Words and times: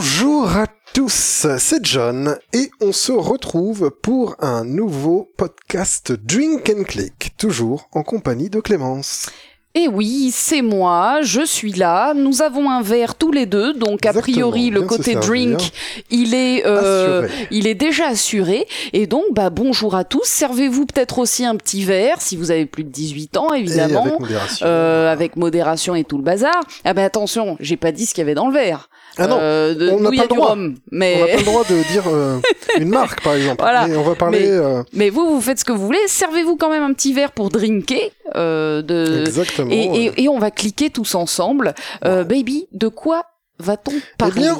Bonjour 0.00 0.56
à 0.56 0.66
tous, 0.94 1.48
c'est 1.58 1.84
John 1.84 2.38
et 2.52 2.70
on 2.80 2.92
se 2.92 3.10
retrouve 3.10 3.90
pour 4.00 4.36
un 4.38 4.64
nouveau 4.64 5.28
podcast 5.36 6.12
Drink 6.12 6.70
and 6.70 6.84
Click, 6.84 7.32
toujours 7.36 7.88
en 7.90 8.04
compagnie 8.04 8.48
de 8.48 8.60
Clémence. 8.60 9.28
Et 9.74 9.82
Eh 9.82 9.88
oui, 9.88 10.30
c'est 10.32 10.62
moi, 10.62 11.22
je 11.22 11.44
suis 11.44 11.72
là. 11.72 12.14
Nous 12.14 12.42
avons 12.42 12.70
un 12.70 12.80
verre 12.80 13.16
tous 13.16 13.32
les 13.32 13.44
deux, 13.44 13.74
donc 13.74 14.06
a 14.06 14.12
priori 14.12 14.70
le 14.70 14.82
côté 14.82 15.16
drink, 15.16 15.72
il 16.10 16.32
est, 16.32 16.64
euh, 16.64 17.26
il 17.50 17.66
est 17.66 17.74
déjà 17.74 18.06
assuré. 18.06 18.68
Et 18.92 19.08
donc, 19.08 19.24
bah 19.32 19.50
bonjour 19.50 19.96
à 19.96 20.04
tous. 20.04 20.24
Servez-vous 20.26 20.86
peut-être 20.86 21.18
aussi 21.18 21.44
un 21.44 21.56
petit 21.56 21.82
verre 21.82 22.20
si 22.20 22.36
vous 22.36 22.52
avez 22.52 22.66
plus 22.66 22.84
de 22.84 22.90
18 22.90 23.36
ans, 23.36 23.52
évidemment. 23.52 24.04
avec 24.04 24.20
modération. 24.20 24.66
Euh, 24.66 25.12
avec 25.12 25.36
modération 25.36 25.94
et 25.96 26.04
tout 26.04 26.18
le 26.18 26.24
bazar. 26.24 26.60
Ah 26.84 26.94
ben 26.94 27.04
attention, 27.04 27.56
j'ai 27.58 27.76
pas 27.76 27.90
dit 27.90 28.06
ce 28.06 28.14
qu'il 28.14 28.22
y 28.22 28.26
avait 28.26 28.34
dans 28.34 28.46
le 28.46 28.54
verre. 28.54 28.88
Ah 29.18 29.26
non, 29.26 29.38
Euh, 29.40 29.74
de- 29.74 29.90
on 29.90 30.00
n'a 30.00 30.10
pas 30.10 30.22
le 30.22 30.28
droit. 30.28 30.48
rhum, 30.50 30.76
On 30.92 30.96
n'a 30.96 31.26
pas 31.26 31.36
le 31.36 31.42
droit 31.44 31.64
de 31.64 31.92
dire 31.92 32.04
euh, 32.06 32.38
une 32.78 32.88
marque 32.88 33.22
par 33.22 33.34
exemple. 33.34 33.60
Voilà. 33.62 33.86
Mais 33.88 33.96
on 33.96 34.02
va 34.02 34.14
parler 34.14 34.40
Mais- 34.40 34.50
euh, 34.50 34.82
mais 34.92 35.10
vous 35.10 35.26
vous 35.34 35.40
faites 35.40 35.58
ce 35.58 35.64
que 35.64 35.72
vous 35.72 35.84
voulez. 35.84 35.98
Servez-vous 36.06 36.56
quand 36.56 36.70
même 36.70 36.82
un 36.84 36.92
petit 36.92 37.12
verre 37.12 37.32
pour 37.32 37.48
drinker. 37.50 38.10
Euh, 38.36 38.82
de 38.82 39.24
exactement. 39.26 39.70
et, 39.70 40.12
et, 40.16 40.22
et 40.24 40.28
on 40.28 40.38
va 40.38 40.50
cliquer 40.50 40.90
tous 40.90 41.14
ensemble. 41.14 41.74
Euh, 42.04 42.24
baby, 42.24 42.66
de 42.72 42.88
quoi 42.88 43.24
va-t-on 43.58 43.94
parler? 44.18 44.34
Eh 44.36 44.40
bien, 44.40 44.58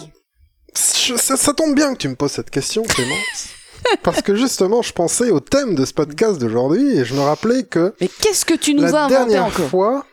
je- 0.75 1.17
ça, 1.17 1.37
ça 1.37 1.53
tombe 1.55 1.75
bien 1.75 1.93
que 1.93 1.99
tu 1.99 2.09
me 2.09 2.15
poses 2.17 2.33
cette 2.33 2.51
question, 2.51 2.83
Clémence. 2.83 3.49
Parce 4.03 4.23
que 4.23 4.35
justement, 4.35 4.83
je 4.83 4.93
pensais 4.93 5.31
au 5.31 5.39
thème 5.41 5.75
de 5.77 5.85
ce 5.85 5.93
podcast 5.95 6.39
d'aujourd'hui 6.41 6.99
et 6.99 7.05
je 7.05 7.15
me 7.15 7.21
rappelais 7.21 7.63
que 7.63 7.95
Mais 8.01 8.09
qu'est-ce 8.09 8.45
que 8.45 8.55
tu 8.55 8.75
nous 8.75 8.83
la 8.83 8.89
as 8.89 9.05
inventé 9.05 9.15
dernière 9.15 9.45
encore? 9.47 9.69
fois, 9.69 10.07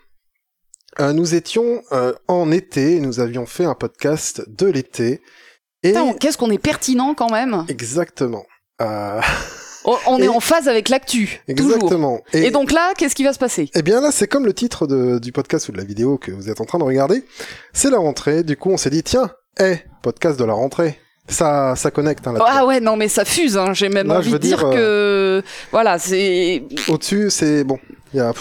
euh, 1.00 1.14
nous 1.14 1.36
étions 1.36 1.82
euh, 1.92 2.14
en 2.28 2.52
été, 2.52 3.00
nous 3.00 3.20
avions 3.20 3.46
fait 3.46 3.66
un 3.66 3.76
podcast 3.76 4.44
de 4.48 4.68
l'été. 4.68 5.22
Et 5.84 5.94
Qu'est-ce 6.20 6.38
qu'on 6.38 6.50
est 6.52 6.58
pertinent 6.58 7.14
quand 7.14 7.30
même 7.32 7.66
exactement. 7.68 8.46
Euh, 8.82 9.22
Oh, 9.88 10.00
On 10.08 10.18
est 10.18 10.24
Et- 10.24 10.30
en 10.30 10.40
phase 10.40 10.68
avec 10.68 10.90
l'actu, 10.90 11.40
toujours. 11.48 11.74
exactement. 11.76 12.20
Et, 12.34 12.50
donc 12.50 12.72
là, 12.72 12.94
qu'est-ce 12.98 13.14
qui 13.14 13.24
va 13.24 13.34
se 13.34 13.38
passer? 13.38 13.70
Eh 13.76 13.84
bien 13.84 14.02
là, 14.02 14.10
c'est 14.12 14.28
comme 14.28 14.44
le 14.48 14.54
titre 14.54 14.88
de- 14.88 15.20
du 15.20 15.32
podcast 15.32 15.70
ou 15.70 15.74
de 15.74 15.78
la 15.78 15.84
vidéo 15.84 16.18
que 16.18 16.32
vous 16.32 16.50
êtes 16.50 16.60
en 16.60 16.66
train 16.66 16.80
de 16.80 16.84
regarder. 16.84 17.24
C'est 17.72 17.92
la 17.92 18.00
rentrée. 18.00 18.42
Du 18.44 18.58
coup, 18.58 18.72
on 18.72 18.78
s'est 18.78 18.90
dit 18.90 19.04
tiens, 19.04 19.30
eh, 19.60 19.76
podcast 20.02 20.40
de 20.40 20.44
la 20.44 20.54
rentrée. 20.54 21.00
Ça, 21.28 21.76
ça 21.76 21.92
connecte. 21.92 22.26
Hein, 22.28 22.34
là-dessus. 22.34 22.52
Ah 22.52 22.66
ouais, 22.66 22.80
non 22.80 22.96
mais 22.96 23.08
ça 23.10 23.26
fuse. 23.26 23.58
Hein. 23.58 23.74
J'ai 23.74 23.90
même 23.90 24.08
Là, 24.08 24.18
envie 24.18 24.32
de 24.32 24.38
dire, 24.40 24.58
que 24.72 25.44
voilà, 25.72 26.00
c'est 26.00 26.64
Au-dessus, 26.88 27.30
c'est 27.30 27.64
bon. 27.64 27.78
Il 28.12 28.18
y 28.18 28.22
a, 28.22 28.34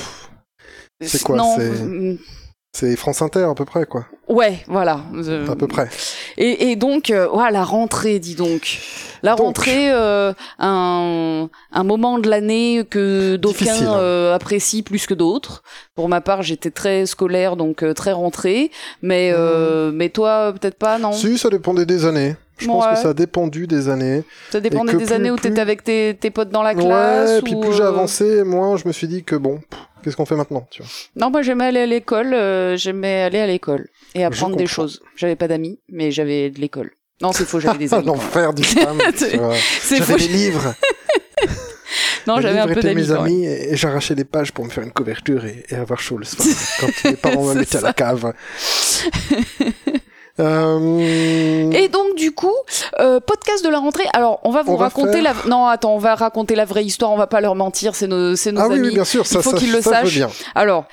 C'est 1.03 1.23
quoi, 1.23 1.37
Non, 1.37 1.59
c'est- 2.75 2.97
France 2.97 3.23
Inter 3.23 3.45
à 3.51 3.55
peu 3.55 3.65
près 3.65 3.87
quoi. 3.87 4.05
Ouais, 4.29 4.61
voilà. 4.69 5.01
Euh, 5.15 5.47
À 5.49 5.55
peu 5.55 5.67
près. 5.69 5.89
Et, 6.39 6.71
et 6.71 6.77
donc, 6.77 7.11
euh, 7.11 7.29
ouais, 7.29 7.51
la 7.51 7.63
rentrée, 7.63 8.19
dis 8.19 8.35
donc. 8.35 8.79
La 9.23 9.33
Donc. 9.37 9.47
rentrée, 9.49 9.93
euh, 9.93 10.33
un, 10.59 11.49
un 11.73 11.85
moment 11.85 12.19
de 12.19 12.29
l'année 12.31 12.85
que 12.89 13.37
d'aucuns 13.37 13.67
hein. 13.87 13.97
euh, 13.99 14.35
apprécient 14.35 14.83
plus 14.83 15.07
que 15.07 15.13
d'autres. 15.13 15.63
Pour 15.95 16.09
ma 16.09 16.23
part, 16.23 16.43
j'étais 16.43 16.71
très 16.71 17.05
scolaire, 17.05 17.57
donc 17.57 17.83
euh, 17.83 17.93
très 17.93 18.13
rentrée. 18.13 18.71
Mais, 19.03 19.31
euh, 19.35 19.91
mais 19.93 20.09
toi, 20.09 20.55
peut-être 20.59 20.79
pas, 20.79 20.99
non? 20.99 21.11
Mmh. 21.11 21.15
Si, 21.15 21.39
ça 21.39 21.51
dépendait 21.51 21.85
des 21.87 22.07
années. 22.07 22.35
Je 22.57 22.67
pense 22.67 22.85
Ouais. 22.87 22.93
que 22.95 22.99
ça 23.01 23.09
a 23.11 23.15
dépendu 23.15 23.67
des 23.67 23.89
années. 23.91 24.23
Ça 24.51 24.61
dépendait 24.61 24.93
des 24.93 25.05
plus- 25.05 25.13
années 25.13 25.31
où 25.31 25.37
plus- 25.37 25.51
t'étais 25.51 25.61
avec 25.61 25.85
tes, 25.85 26.17
tes 26.19 26.31
potes 26.31 26.51
dans 26.51 26.63
la 26.63 26.75
classe 26.75 27.29
ouais, 27.31 27.43
puis 27.43 27.55
ou, 27.57 27.61
plus 27.61 27.75
j'ai 27.75 27.83
avancé, 27.83 28.43
moins 28.45 28.77
je 28.79 28.87
me 28.89 28.93
suis 28.93 29.09
dit 29.09 29.23
que 29.25 29.35
bon, 29.37 29.57
pff, 29.69 29.81
qu'est-ce 30.05 30.17
qu'on 30.17 30.27
fait 30.27 30.37
maintenant, 30.37 30.69
tu 30.71 30.83
vois? 30.83 30.91
Non, 31.17 31.31
moi 31.31 31.43
j'aimais 31.43 31.65
aller 31.65 31.81
à 31.81 31.87
l'école, 31.87 32.33
euh, 32.35 32.77
j'aimais 32.77 33.23
aller 33.23 33.41
à 33.41 33.47
l'école 33.47 33.89
et 34.15 34.25
apprendre 34.25 34.55
des 34.57 34.67
choses. 34.67 35.01
J'avais 35.17 35.35
pas 35.37 35.49
d'amis, 35.49 35.81
mais 35.89 36.11
j'avais 36.11 36.51
de 36.51 36.61
l'école. 36.61 36.93
Non, 37.23 37.33
c'est 37.33 37.45
faux, 37.45 37.59
j'avais 37.61 37.79
des 37.79 37.93
amis. 37.95 38.07
l'enfer 38.07 38.53
du 38.55 38.63
vois. 39.39 39.55
C'est 39.81 40.01
faux. 40.03 40.17
des 40.17 40.29
livres. 40.29 40.75
Non, 42.27 42.41
j'avais 42.41 42.59
un 42.59 42.67
peu 42.67 42.81
d'amis. 42.81 43.03
mes 43.03 43.11
amis 43.13 43.45
et, 43.45 43.73
et 43.73 43.77
j'arrachais 43.77 44.15
les 44.15 44.25
pages 44.25 44.51
pour 44.51 44.65
me 44.65 44.71
faire 44.71 44.83
une 44.83 44.91
couverture 44.93 45.45
et, 45.45 45.63
et 45.69 45.75
avoir 45.75 46.01
chaud 46.01 46.17
le 46.17 46.25
soir 46.25 46.49
quand 46.81 47.11
les 47.11 47.17
parents 47.17 47.45
me 47.45 47.55
mettaient 47.55 47.77
à 47.77 47.83
la 47.83 47.93
cave. 47.93 48.33
Euh, 50.41 51.71
Et 51.73 51.89
donc 51.89 52.17
du 52.17 52.33
coup, 52.33 52.53
euh, 53.01 53.21
podcast 53.21 53.65
de 53.65 53.71
la 53.71 53.79
rentrée. 53.79 54.05
Alors, 54.15 54.41
on 54.45 54.51
va 54.51 54.63
vous 54.63 54.73
On 54.73 54.77
va 54.77 54.85
raconter 54.87 55.23
faire- 55.23 55.35
la. 55.45 55.49
Non, 55.49 55.67
attends, 55.67 55.95
on 55.95 55.99
va 55.99 56.15
raconter 56.15 56.55
la 56.55 56.65
vraie 56.65 56.85
histoire. 56.85 57.13
On 57.13 57.17
va 57.17 57.27
pas 57.27 57.41
leur 57.41 57.55
mentir. 57.55 57.95
C'est 57.95 58.07
nos, 58.09 58.35
c'est 58.37 58.53
nos 58.53 58.61
Ah 58.61 58.65
amis. 58.65 58.81
oui, 58.89 58.95
bien 58.95 59.05
sûr, 59.05 59.27
ça, 59.27 59.41
faut 59.43 59.51
ça, 59.53 59.57
qu'ils 59.57 59.73
le 59.73 59.81
ça, 59.81 59.91
sachent. 59.91 60.15
bien. 60.15 60.31
Alors, 60.55 60.85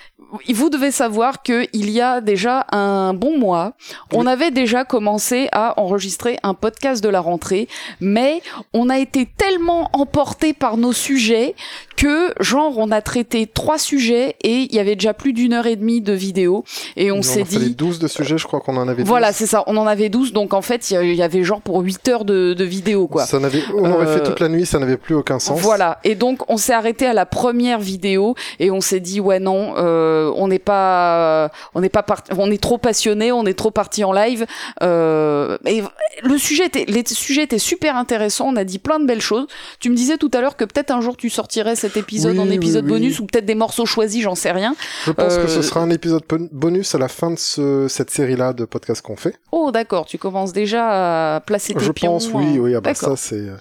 vous 0.53 0.69
devez 0.69 0.91
savoir 0.91 1.44
que 1.44 1.66
il 1.74 1.90
y 1.90 2.00
a 2.00 2.22
déjà 2.22 2.66
un 2.72 3.13
bon 3.13 3.38
mois, 3.38 3.74
on 4.13 4.25
avait 4.28 4.51
déjà 4.51 4.85
commencé 4.85 5.50
à 5.51 5.78
enregistrer 5.78 6.38
un 6.44 6.53
podcast 6.53 7.03
de 7.03 7.09
la 7.09 7.19
rentrée, 7.19 7.68
mais 8.00 8.41
on 8.74 8.90
a 8.90 8.97
été 9.00 9.25
tellement 9.38 9.90
emporté 9.94 10.53
par 10.53 10.78
nos 10.78 10.94
sujets 10.94 11.53
que, 12.01 12.34
genre, 12.44 12.79
on 12.79 12.89
a 12.89 13.00
traité 13.03 13.45
trois 13.45 13.78
sujets 13.78 14.35
et 14.44 14.62
il 14.67 14.73
y 14.73 14.79
avait 14.79 14.95
déjà 14.95 15.13
plus 15.13 15.34
d'une 15.34 15.53
heure 15.53 15.67
et 15.67 15.75
demie 15.75 16.01
de 16.01 16.13
vidéo 16.13 16.63
et 16.97 17.12
on 17.12 17.22
s'est 17.22 17.44
dit. 17.44 17.75
12 17.75 18.00
de 18.00 18.07
sujets, 18.07 18.39
je 18.39 18.47
crois 18.47 18.59
qu'on 18.59 18.75
en 18.75 18.88
avait 18.88 19.03
12. 19.03 19.07
Voilà, 19.07 19.31
c'est 19.34 19.45
ça. 19.45 19.63
On 19.67 19.78
en 19.78 19.85
avait 19.85 20.09
12, 20.09 20.34
donc 20.34 20.56
en 20.56 20.63
fait, 20.63 20.89
il 20.89 21.13
y 21.13 21.22
avait 21.22 21.44
genre 21.44 21.62
pour 21.62 21.79
8 21.79 22.07
heures 22.07 22.25
de, 22.25 22.56
de 22.56 22.63
vidéo, 22.63 23.06
quoi. 23.07 23.28
Ça 23.28 23.38
n'avait, 23.38 23.62
on 23.78 23.91
aurait 23.91 24.07
Euh, 24.07 24.17
fait 24.17 24.23
toute 24.23 24.39
la 24.39 24.50
nuit, 24.50 24.66
ça 24.66 24.79
n'avait 24.79 24.97
plus 24.97 25.13
aucun 25.13 25.38
sens. 25.38 25.59
Voilà. 25.59 26.00
Et 26.03 26.16
donc, 26.16 26.50
on 26.50 26.57
s'est 26.57 26.73
arrêté 26.73 27.06
à 27.06 27.13
la 27.13 27.28
première 27.28 27.79
vidéo 27.79 28.33
et 28.59 28.72
on 28.72 28.81
s'est 28.81 29.00
dit, 29.00 29.19
ouais, 29.19 29.39
non, 29.39 29.75
euh, 29.78 30.31
on 30.38 30.47
n'est 30.47 30.57
pas, 30.57 31.51
on 31.75 31.81
n'est 31.81 31.89
pas 31.89 32.01
parti, 32.01 32.31
on 32.35 32.50
est 32.50 32.62
trop 32.62 32.79
passionné, 32.79 33.31
on 33.31 33.45
est 33.45 33.53
trop 33.53 33.69
parti 33.69 34.03
en 34.03 34.12
live. 34.12 34.47
Euh, 34.81 35.59
et 35.68 35.83
le 36.23 36.38
sujet 36.39 36.66
était, 36.66 36.85
les 36.88 37.03
sujets 37.07 37.44
étaient 37.44 37.59
super 37.59 37.95
intéressants. 37.95 38.47
On 38.47 38.56
a 38.56 38.63
dit 38.63 38.79
plein 38.79 39.00
de 39.00 39.06
belles 39.06 39.22
choses. 39.22 39.45
Tu 39.79 39.91
me 39.91 39.95
disais 39.95 40.18
tout 40.18 40.31
à 40.33 40.41
l'heure 40.41 40.57
que 40.57 40.66
peut-être 40.66 40.89
un 40.89 41.01
jour 41.01 41.16
tu 41.16 41.29
sortirais 41.29 41.75
cet 41.94 41.97
épisode 42.03 42.34
Oui, 42.38 42.40
en 42.40 42.50
épisode 42.50 42.85
oui. 42.85 42.91
bonus 42.91 43.19
ou 43.19 43.25
peut-être 43.25 43.46
des 43.46 43.56
morceaux 43.56 43.85
choisis, 43.85 44.22
j'en 44.24 44.35
sais 44.35 44.52
rien. 44.52 44.75
Je 45.06 45.12
pense 45.12 45.38
que 45.38 45.47
ce 45.47 45.59
Euh, 45.59 45.62
sera 45.62 45.81
un 45.81 45.90
épisode 45.90 46.24
bon- 46.28 46.50
bonus 46.52 46.96
à 46.96 46.97
la 46.97 47.07
fin 47.07 47.31
de 47.31 47.38
ce, 47.40 47.88
cette 47.88 48.09
série-là 48.09 48.53
de 48.53 48.66
podcasts 48.66 49.02
qu'on 49.02 49.16
fait. 49.16 49.35
Oh, 49.52 49.72
d'accord. 49.72 50.06
Tu 50.06 50.18
commences 50.18 50.53
déjà 50.53 51.35
à 51.35 51.40
placer 51.41 51.74
tes 51.74 51.80
Je 51.84 51.91
pions, 51.91 52.13
pense, 52.13 52.30
oui, 52.34 52.57
euh, 52.57 52.62
oui. 52.62 52.75
Ah 52.75 52.81
bah 52.81 52.94
ça, 52.94 53.16
c'est, 53.16 53.35
euh, 53.35 53.56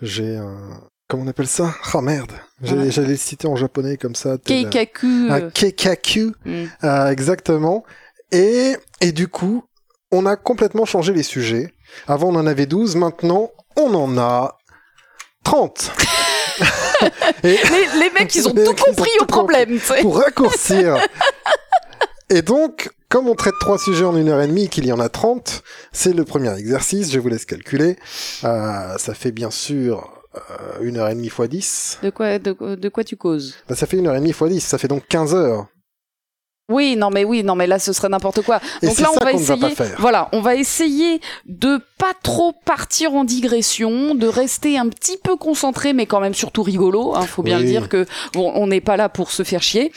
j'ai 0.00 0.36
un, 0.36 0.80
comment 1.08 1.24
on 1.24 1.28
appelle 1.28 1.46
ça? 1.46 1.74
Ah 1.94 2.00
merde. 2.00 2.32
J'allais 2.62 2.90
le 3.08 3.16
citer 3.16 3.48
en 3.48 3.56
japonais 3.56 3.96
comme 3.96 4.14
ça. 4.14 4.36
Keikaku. 4.38 5.06
Un 5.30 5.40
euh, 5.42 5.50
keikaku. 5.50 6.32
hmm. 6.44 6.64
Euh, 6.84 7.06
exactement. 7.10 7.84
Et, 8.30 8.76
et 9.00 9.12
du 9.12 9.28
coup, 9.28 9.64
on 10.10 10.26
a 10.26 10.36
complètement 10.36 10.84
changé 10.84 11.12
les 11.12 11.22
sujets. 11.22 11.72
Avant, 12.06 12.28
on 12.28 12.36
en 12.36 12.46
avait 12.46 12.66
12. 12.66 12.96
Maintenant, 12.96 13.50
on 13.76 13.94
en 13.94 14.16
a 14.18 14.56
30. 15.44 15.92
et 17.44 17.48
les, 17.48 18.00
les 18.00 18.10
mecs, 18.18 18.34
ils 18.34 18.46
ont 18.48 18.52
tout 18.52 18.60
ont 18.60 18.74
compris 18.74 19.10
tout 19.18 19.24
au 19.24 19.26
problème. 19.26 19.78
pour 20.00 20.18
raccourcir. 20.18 20.96
Et 22.30 22.40
donc, 22.40 22.88
comme 23.10 23.28
on 23.28 23.34
traite 23.34 23.56
trois 23.60 23.76
sujets 23.78 24.06
en 24.06 24.16
une 24.16 24.30
heure 24.30 24.40
et 24.40 24.46
demie 24.46 24.64
et 24.64 24.68
qu'il 24.68 24.86
y 24.86 24.92
en 24.92 25.00
a 25.00 25.10
30, 25.10 25.62
c'est 25.92 26.14
le 26.14 26.24
premier 26.24 26.50
exercice. 26.58 27.12
Je 27.12 27.18
vous 27.18 27.28
laisse 27.28 27.44
calculer. 27.44 27.98
Euh, 28.44 28.96
ça 28.96 29.12
fait 29.12 29.32
bien 29.32 29.50
sûr 29.50 30.10
euh, 30.34 30.78
une 30.80 30.96
heure 30.96 31.08
et 31.10 31.14
demie 31.14 31.28
fois 31.28 31.46
10. 31.46 31.98
De 32.02 32.08
quoi, 32.08 32.38
de, 32.38 32.74
de 32.74 32.88
quoi 32.88 33.04
tu 33.04 33.16
causes? 33.16 33.54
Bah, 33.68 33.74
ça 33.76 33.84
fait 33.86 33.98
une 33.98 34.06
heure 34.06 34.14
et 34.14 34.20
demie 34.20 34.32
fois 34.32 34.48
10. 34.48 34.60
Ça 34.60 34.78
fait 34.78 34.88
donc 34.88 35.06
15 35.08 35.34
heures. 35.34 35.66
Oui, 36.68 36.96
non, 36.96 37.10
mais 37.10 37.24
oui, 37.24 37.42
non, 37.42 37.54
mais 37.56 37.66
là, 37.66 37.78
ce 37.78 37.92
serait 37.92 38.08
n'importe 38.08 38.42
quoi. 38.42 38.60
Et 38.82 38.86
Donc 38.86 38.98
là, 39.00 39.08
on 39.14 39.24
va 39.24 39.32
essayer. 39.32 39.74
Voilà, 39.98 40.28
on 40.32 40.40
va 40.40 40.54
essayer 40.54 41.20
de 41.44 41.78
pas 41.98 42.12
trop 42.22 42.52
partir 42.64 43.14
en 43.14 43.24
digression, 43.24 44.14
de 44.14 44.26
rester 44.26 44.78
un 44.78 44.88
petit 44.88 45.16
peu 45.22 45.36
concentré, 45.36 45.92
mais 45.92 46.06
quand 46.06 46.20
même 46.20 46.34
surtout 46.34 46.62
rigolo. 46.62 47.14
Hein, 47.16 47.22
faut 47.22 47.42
bien 47.42 47.58
Oui. 47.58 47.64
le 47.64 47.68
dire 47.68 47.88
que 47.88 48.06
bon, 48.32 48.52
on 48.54 48.68
n'est 48.68 48.80
pas 48.80 48.96
là 48.96 49.08
pour 49.08 49.32
se 49.32 49.42
faire 49.42 49.62
chier. 49.62 49.92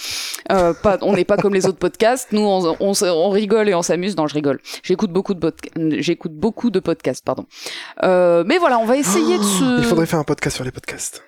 Euh, 0.51 0.73
pas, 0.73 0.97
on 1.01 1.13
n'est 1.13 1.23
pas 1.23 1.37
comme 1.37 1.53
les 1.53 1.65
autres 1.67 1.77
podcasts. 1.77 2.29
Nous, 2.31 2.41
on, 2.41 2.75
on, 2.79 2.93
on 3.03 3.29
rigole 3.29 3.69
et 3.69 3.75
on 3.75 3.83
s'amuse. 3.83 4.17
Non, 4.17 4.27
je 4.27 4.33
rigole. 4.33 4.59
J'écoute 4.83 5.11
beaucoup 5.11 5.33
de 5.35 5.53
j'écoute 6.01 6.33
beaucoup 6.33 6.71
de 6.71 6.79
podcasts, 6.79 7.23
pardon. 7.23 7.45
Euh, 8.03 8.43
mais 8.45 8.57
voilà, 8.57 8.79
on 8.79 8.85
va 8.85 8.97
essayer 8.97 9.37
de 9.37 9.43
se. 9.43 9.77
Il 9.79 9.85
faudrait 9.85 10.07
faire 10.07 10.19
un 10.19 10.23
podcast 10.23 10.55
sur 10.55 10.65
les 10.65 10.71
podcasts. 10.71 11.23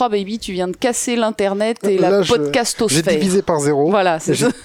Oh 0.00 0.08
baby, 0.08 0.40
tu 0.40 0.50
viens 0.52 0.66
de 0.66 0.76
casser 0.76 1.14
l'internet 1.14 1.78
et 1.84 1.98
Là, 1.98 2.10
la 2.10 2.22
je- 2.22 2.26
J'ai 2.32 2.34
podcastosphère. 2.38 3.02
divisé 3.14 3.42
par 3.42 3.60
zéro. 3.60 3.90
Voilà, 3.90 4.18
c'est 4.18 4.34
ça. 4.34 4.48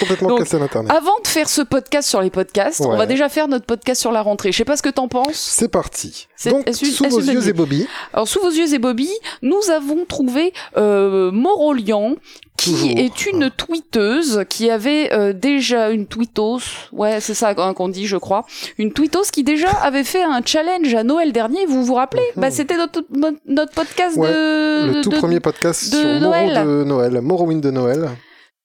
Complètement 0.00 0.30
Donc, 0.30 0.38
cassé 0.40 0.58
l'internet. 0.58 0.90
Avant 0.90 1.20
de 1.22 1.28
faire 1.28 1.48
ce 1.48 1.62
podcast 1.62 2.08
sur 2.08 2.20
les 2.20 2.30
podcasts, 2.30 2.80
on 2.80 2.96
va 2.96 3.06
déjà 3.06 3.28
faire 3.28 3.46
notre 3.46 3.66
podcast 3.66 4.00
sur 4.00 4.10
la 4.10 4.20
rentrée. 4.22 4.50
Je 4.50 4.56
sais 4.56 4.64
pas 4.64 4.76
ce 4.76 4.82
que 4.82 4.88
t'en 4.88 5.06
penses. 5.06 5.36
C'est 5.36 5.68
parti. 5.68 6.26
C'est- 6.34 6.50
Donc, 6.50 6.68
sous 6.72 7.04
vos 7.08 7.20
yeux 7.20 7.46
et 7.46 7.52
Bobby, 7.52 7.86
Alors, 8.12 8.26
sous 8.26 8.40
vos 8.40 8.50
yeux 8.50 8.74
et 8.74 8.78
Bobby, 8.80 9.08
nous 9.42 9.70
avons 9.70 10.04
trouvé 10.06 10.52
euh, 10.76 11.30
Morolian, 11.30 12.16
qui 12.60 12.72
Toujours. 12.72 12.90
est 12.98 13.26
une 13.26 13.50
tweeteuse 13.50 14.44
qui 14.50 14.68
avait 14.70 15.10
euh, 15.14 15.32
déjà 15.32 15.88
une 15.90 16.06
tweetos, 16.06 16.60
ouais, 16.92 17.18
c'est 17.20 17.32
ça 17.34 17.54
qu'on 17.54 17.88
dit, 17.88 18.06
je 18.06 18.18
crois, 18.18 18.44
une 18.76 18.92
tweetos 18.92 19.30
qui 19.32 19.44
déjà 19.44 19.70
avait 19.82 20.04
fait 20.04 20.22
un 20.22 20.42
challenge 20.44 20.94
à 20.94 21.02
Noël 21.02 21.32
dernier. 21.32 21.64
Vous 21.66 21.84
vous 21.84 21.94
rappelez? 21.94 22.22
Mhm. 22.36 22.42
Bah, 22.42 22.50
c'était 22.50 22.76
notre, 22.76 23.02
notre 23.46 23.72
podcast 23.72 24.16
Ouais, 24.16 24.28
de 24.28 24.92
le 24.96 25.00
tout 25.02 25.08
de- 25.08 25.16
premier 25.16 25.40
podcast 25.40 25.90
de 25.90 25.96
sur 25.96 26.06
Moro 26.06 26.20
Noël. 26.20 26.66
de 26.66 26.84
Noël, 26.84 27.20
Morrowind 27.22 27.62
de 27.62 27.70
Noël. 27.70 28.10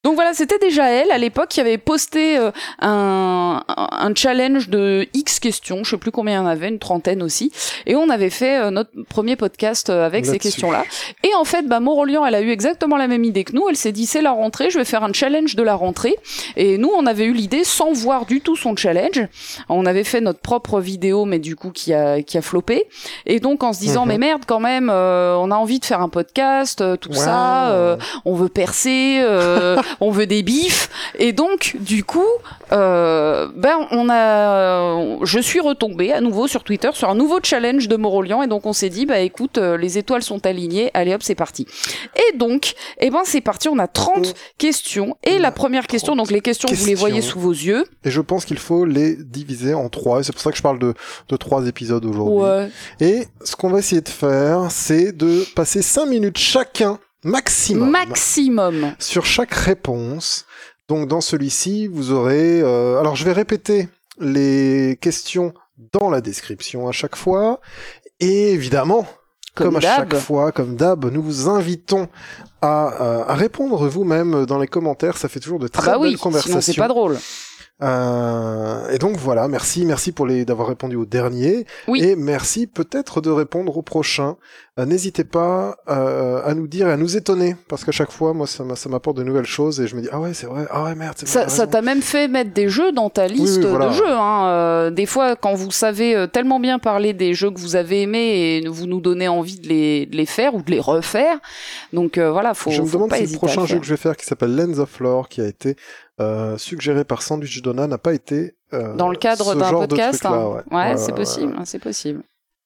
Donc 0.06 0.14
voilà, 0.16 0.34
c'était 0.36 0.60
déjà 0.60 0.90
elle 0.92 1.10
à 1.12 1.18
l'époque 1.18 1.50
qui 1.50 1.60
avait 1.60 1.80
posté 1.80 2.38
euh, 2.38 2.52
un, 2.80 3.64
un 3.68 4.14
challenge 4.16 4.70
de 4.70 5.08
X 5.16 5.40
questions, 5.40 5.84
je 5.84 5.90
sais 5.90 5.98
plus 5.98 6.12
combien 6.12 6.36
il 6.36 6.38
y 6.38 6.40
en 6.40 6.46
avait, 6.46 6.70
une 6.70 6.78
trentaine 6.78 7.24
aussi, 7.24 7.52
et 7.88 7.96
on 7.96 8.10
avait 8.10 8.30
fait 8.30 8.60
euh, 8.60 8.70
notre 8.70 8.92
premier 9.10 9.36
podcast 9.36 9.90
euh, 9.90 10.06
avec 10.06 10.28
ces 10.28 10.38
questions-là. 10.38 10.84
Et 11.24 11.34
en 11.34 11.44
fait, 11.44 11.64
bah, 11.68 11.80
Morolian, 11.80 12.24
elle 12.24 12.36
a 12.36 12.42
eu 12.42 12.52
exactement 12.52 12.98
la 12.98 13.08
même 13.08 13.24
idée 13.24 13.44
que 13.44 13.54
nous. 13.54 13.68
Elle 13.68 13.76
s'est 13.76 13.92
dit 13.92 14.06
c'est 14.06 14.22
la 14.22 14.32
rentrée, 14.32 14.70
je 14.70 14.78
vais 14.78 14.86
faire 14.86 15.04
un 15.04 15.12
challenge 15.12 15.56
de 15.56 15.64
la 15.64 15.74
rentrée. 15.74 16.16
Et 16.56 16.78
nous, 16.78 16.92
on 16.96 17.08
avait 17.08 17.26
eu 17.26 17.34
l'idée 17.34 17.64
sans 17.64 17.92
voir 17.92 18.28
du 18.28 18.42
tout 18.42 18.56
son 18.56 18.76
challenge. 18.76 19.28
On 19.70 19.88
avait 19.88 20.04
fait 20.04 20.22
notre 20.22 20.40
propre 20.40 20.80
vidéo, 20.80 21.26
mais 21.26 21.40
du 21.40 21.56
coup 21.56 21.72
qui 21.72 21.96
a 21.96 22.22
qui 22.22 22.38
a 22.38 22.44
floppé. 22.44 22.86
Et 23.26 23.40
donc 23.40 23.64
en 23.64 23.74
se 23.74 23.80
disant 23.80 24.04
Mhm. 24.04 24.08
mais 24.10 24.18
merde 24.20 24.44
quand 24.46 24.60
même, 24.60 24.92
euh, 24.92 25.36
on 25.40 25.50
a 25.50 25.56
envie 25.56 25.80
de 25.80 25.86
faire 25.86 26.02
un 26.02 26.10
podcast, 26.10 26.82
euh, 26.82 26.96
tout 26.96 27.12
ça. 27.14 27.72
euh, 27.72 27.98
on 28.24 28.36
veut 28.36 28.50
percer, 28.50 29.18
euh, 29.22 29.78
on 30.00 30.12
veut 30.12 30.28
des 30.28 30.44
bifs. 30.44 30.90
Et 31.18 31.34
donc, 31.34 31.76
du 31.80 32.04
coup, 32.04 32.24
euh, 32.72 33.48
ben, 33.56 33.88
on 33.92 34.10
a, 34.10 35.24
je 35.24 35.40
suis 35.40 35.60
retombée 35.60 36.12
à 36.12 36.22
nouveau 36.22 36.48
sur 36.48 36.64
Twitter 36.64 36.90
sur 36.94 37.10
un 37.10 37.16
nouveau 37.16 37.40
challenge 37.44 37.88
de 37.88 37.96
Morolian. 37.96 38.44
Et 38.44 38.48
donc, 38.48 38.66
on 38.66 38.74
s'est 38.74 38.90
dit, 38.90 39.06
bah, 39.06 39.20
écoute, 39.20 39.58
euh, 39.58 39.78
les 39.78 39.98
étoiles 39.98 40.24
sont 40.24 40.46
alignées. 40.46 40.92
Allez 40.94 41.14
hop, 41.14 41.24
c'est 41.24 41.36
parti. 41.36 41.68
Et 42.16 42.38
donc, 42.38 42.74
eh 43.00 43.10
ben, 43.10 43.22
c'est 43.26 43.42
parti. 43.42 43.70
On 43.70 43.80
a 43.80 43.88
30 43.88 44.34
questions. 44.58 45.18
Et 45.24 45.40
la 45.40 45.52
première 45.52 45.88
question, 45.88 46.16
donc 46.16 46.32
les 46.32 46.42
questions, 46.42 46.70
vous 46.72 46.86
les 46.86 46.96
voyez 46.96 47.22
sous 47.22 47.40
vos 47.40 47.52
yeux. 47.52 47.86
Et 48.04 48.12
je 48.12 48.22
pense 48.22 48.46
qu'il 48.46 48.58
faut 48.58 48.86
les 48.86 49.16
diviser 49.16 49.74
en 49.74 49.90
trois. 49.90 50.20
Et 50.20 50.24
c'est 50.24 50.34
pour 50.34 50.42
ça 50.42 50.52
que 50.52 50.58
je 50.58 50.64
parle 50.64 50.80
de, 50.80 50.94
de 51.30 51.38
trois 51.38 51.68
épisodes 51.68 52.06
aujourd'hui. 52.06 52.44
Ouais. 52.44 52.70
Et 53.00 53.28
ce 53.44 53.56
qu'on 53.56 53.70
va 53.70 53.80
essayer 53.80 54.02
de 54.02 54.10
faire, 54.10 54.70
c'est 54.70 55.12
de 55.12 55.44
passer 55.56 55.82
cinq 55.82 56.08
minutes 56.08 56.38
chacun, 56.38 57.00
maximum, 57.26 57.90
Maximum. 57.92 58.96
sur 59.00 59.26
chaque 59.26 59.54
réponse. 59.54 60.46
Donc 60.88 61.08
dans 61.08 61.22
celui-ci, 61.22 61.88
vous 61.88 62.12
aurez... 62.12 62.62
euh, 62.62 63.00
alors 63.00 63.16
je 63.16 63.26
vais 63.26 63.34
répéter 63.34 63.90
les 64.20 64.98
questions 65.02 65.54
dans 65.92 66.10
la 66.10 66.22
description 66.22 66.88
à 66.88 66.92
chaque 66.94 67.16
fois. 67.18 67.60
Et 68.20 68.52
évidemment, 68.54 69.06
Comme, 69.56 69.68
comme, 69.68 69.76
à 69.78 69.82
chaque 69.82 70.16
fois, 70.16 70.52
comme 70.52 70.76
d'hab, 70.76 71.06
nous 71.12 71.22
vous 71.22 71.50
invitons 71.50 72.08
à, 72.62 73.02
euh, 73.02 73.24
à 73.28 73.36
répondre 73.36 73.88
vous-même 73.88 74.46
dans 74.46 74.60
les 74.60 74.68
commentaires. 74.68 75.18
Ça 75.18 75.28
fait 75.28 75.40
toujours 75.40 75.60
de 75.60 75.66
Ah 75.66 75.78
très 75.78 75.92
bah 75.92 75.98
belles 76.00 76.12
oui, 76.12 76.16
conversations. 76.18 76.62
sinon 76.62 76.74
c'est 76.74 76.80
pas 76.80 76.88
drôle. 76.88 77.18
Euh, 77.84 78.90
et 78.90 78.98
donc 79.00 79.18
voilà, 79.18 79.48
merci, 79.48 79.86
merci 79.86 80.12
pour 80.12 80.26
les 80.26 80.46
d'avoir 80.46 80.68
répondu 80.68 80.96
au 80.96 81.06
dernier, 81.06 81.66
Oui. 81.88 82.02
et 82.04 82.16
merci 82.16 82.68
peut-être 82.68 83.20
de 83.22 83.30
répondre 83.30 83.78
au 83.78 83.82
prochain. 83.82 84.38
Euh, 84.80 84.86
N'hésitez 84.86 85.24
pas 85.24 85.78
euh, 85.90 86.42
à 86.46 86.54
nous 86.54 86.68
dire, 86.68 86.88
et 86.88 86.92
à 86.92 86.98
nous 86.98 87.16
étonner, 87.18 87.56
parce 87.70 87.84
qu'à 87.86 87.92
chaque 87.92 88.12
fois, 88.12 88.34
moi, 88.34 88.46
ça 88.48 88.64
m'a- 88.64 88.76
ça 88.76 88.90
m'apporte 88.90 89.18
de 89.18 89.24
nouvelles 89.24 89.46
choses, 89.46 89.80
et 89.82 89.88
je 89.88 89.96
me 89.96 90.02
dis 90.02 90.10
ah 90.12 90.20
ouais, 90.20 90.34
c'est 90.34 90.48
vrai, 90.48 90.66
ah 90.70 90.84
ouais 90.84 90.96
merde, 90.96 91.16
c'est 91.18 91.28
vrai. 91.32 91.50
Ça 91.50 91.68
t'a 91.68 91.82
même 91.82 92.02
fait 92.02 92.28
mettre 92.28 92.54
des 92.54 92.68
jeux 92.70 92.92
dans 92.92 93.10
ta 93.10 93.28
liste 93.28 93.60
oui, 93.64 93.70
voilà. 93.70 93.88
de 93.88 93.94
jeux. 93.94 94.04
Hein. 94.10 94.48
Euh, 94.48 94.90
des 94.92 95.06
fois, 95.06 95.36
quand 95.36 95.54
vous 95.54 95.72
savez 95.72 96.16
euh, 96.16 96.28
tellement 96.28 96.60
bien 96.60 96.80
parler 96.80 97.14
des 97.14 97.34
jeux 97.34 97.52
que 97.52 97.60
vous 97.60 97.76
avez 97.76 98.02
aimés 98.04 98.58
et 98.64 98.68
vous 98.68 98.86
nous 98.86 99.00
donnez 99.02 99.28
envie 99.28 99.60
de 99.60 99.68
les, 99.68 100.06
de 100.06 100.16
les 100.16 100.26
faire 100.26 100.56
ou 100.56 100.62
de 100.62 100.72
les 100.72 100.80
refaire. 100.80 101.38
Donc 101.94 102.18
euh, 102.18 102.32
voilà, 102.32 102.54
faut, 102.54 102.72
je 102.72 102.82
me 102.82 102.86
faut 102.88 102.98
demande 102.98 103.10
pas 103.12 103.18
si 103.18 103.28
le 103.32 103.38
prochain 103.38 103.66
jeu 103.66 103.80
que 103.80 103.86
je 103.86 103.92
vais 103.92 103.98
faire, 103.98 104.16
qui 104.18 104.26
s'appelle 104.26 104.56
Lens 104.56 104.80
of 104.80 105.00
Lore, 105.00 105.30
qui 105.30 105.42
a 105.42 105.48
été 105.48 105.76
euh, 106.20 106.58
suggéré 106.58 107.04
par 107.04 107.22
Sandwich 107.22 107.62
Donna, 107.62 107.88
n'a 107.88 107.98
pas 107.98 108.14
été 108.14 108.56
euh, 108.74 108.96
Dans 108.96 109.10
le 109.10 109.18
cadre 109.18 109.54
d'un 109.56 109.72
podcast, 109.72 110.26
hein. 110.26 110.64
ouais. 110.72 110.98
c'est 110.98 111.14
possible, 111.16 111.54
hein, 111.58 111.64
c'est 111.66 111.80
possible. 111.80 112.24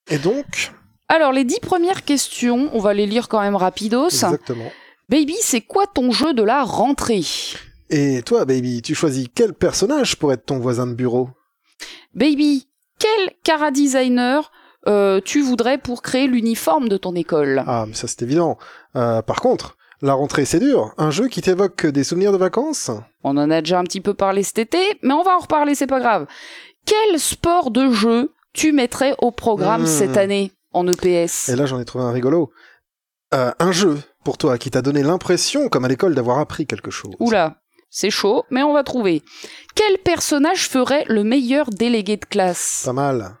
Et 0.08 0.18
donc, 0.18 0.72
Alors 1.08 1.32
les 1.32 1.44
dix 1.44 1.60
premières 1.60 2.04
questions, 2.04 2.70
on 2.72 2.78
va 2.78 2.94
les 2.94 3.06
lire 3.06 3.28
quand 3.28 3.40
même 3.40 3.56
rapidos. 3.56 4.08
exactement. 4.08 4.70
Baby, 5.08 5.34
c'est 5.40 5.62
quoi 5.62 5.86
ton 5.86 6.12
jeu 6.12 6.32
de 6.32 6.42
la 6.44 6.62
rentrée? 6.62 7.24
Et 7.90 8.22
toi, 8.22 8.44
baby, 8.44 8.82
tu 8.82 8.94
choisis 8.94 9.26
quel 9.34 9.52
personnage 9.52 10.16
pour 10.16 10.32
être 10.32 10.46
ton 10.46 10.60
voisin 10.60 10.86
de 10.86 10.94
bureau? 10.94 11.28
Baby, 12.14 12.68
quel 13.00 13.32
cara 13.42 13.72
designer 13.72 14.52
euh, 14.86 15.20
tu 15.24 15.42
voudrais 15.42 15.78
pour 15.78 16.02
créer 16.02 16.28
l'uniforme 16.28 16.88
de 16.88 16.96
ton 16.96 17.16
école? 17.16 17.64
Ah, 17.66 17.86
mais 17.88 17.94
ça 17.94 18.06
c'est 18.06 18.22
évident. 18.22 18.56
Par 18.94 19.40
contre, 19.40 19.76
la 20.02 20.14
rentrée 20.14 20.44
c'est 20.44 20.60
dur. 20.60 20.94
Un 20.98 21.10
jeu 21.10 21.28
qui 21.28 21.42
t'évoque 21.42 21.86
des 21.86 22.04
souvenirs 22.04 22.32
de 22.32 22.36
vacances 22.38 22.90
On 23.24 23.36
en 23.36 23.50
a 23.50 23.60
déjà 23.60 23.78
un 23.78 23.84
petit 23.84 24.00
peu 24.00 24.14
parlé 24.14 24.42
cet 24.42 24.58
été, 24.58 24.78
mais 25.02 25.14
on 25.14 25.22
va 25.22 25.36
en 25.36 25.40
reparler, 25.40 25.74
c'est 25.74 25.86
pas 25.86 26.00
grave. 26.00 26.26
Quel 26.86 27.18
sport 27.20 27.70
de 27.70 27.90
jeu 27.90 28.32
tu 28.52 28.72
mettrais 28.72 29.14
au 29.18 29.30
programme 29.30 29.82
Mmh. 29.82 29.86
cette 29.86 30.16
année 30.16 30.52
en 30.72 30.86
EPS 30.88 31.48
Et 31.50 31.56
là 31.56 31.66
j'en 31.66 31.78
ai 31.80 31.84
trouvé 31.84 32.04
un 32.04 32.12
rigolo. 32.12 32.50
Euh, 33.34 33.52
un 33.58 33.72
jeu 33.72 33.98
pour 34.24 34.38
toi 34.38 34.58
qui 34.58 34.70
t'a 34.70 34.82
donné 34.82 35.02
l'impression, 35.02 35.68
comme 35.68 35.84
à 35.84 35.88
l'école, 35.88 36.14
d'avoir 36.14 36.38
appris 36.38 36.66
quelque 36.66 36.90
chose. 36.90 37.14
Oula, 37.20 37.56
c'est 37.88 38.10
chaud, 38.10 38.44
mais 38.50 38.62
on 38.62 38.72
va 38.72 38.82
trouver. 38.82 39.22
Quel 39.74 39.98
personnage 39.98 40.68
ferait 40.68 41.04
le 41.08 41.22
meilleur 41.24 41.70
délégué 41.70 42.16
de 42.16 42.24
classe? 42.24 42.82
Pas 42.84 42.92
mal. 42.92 43.36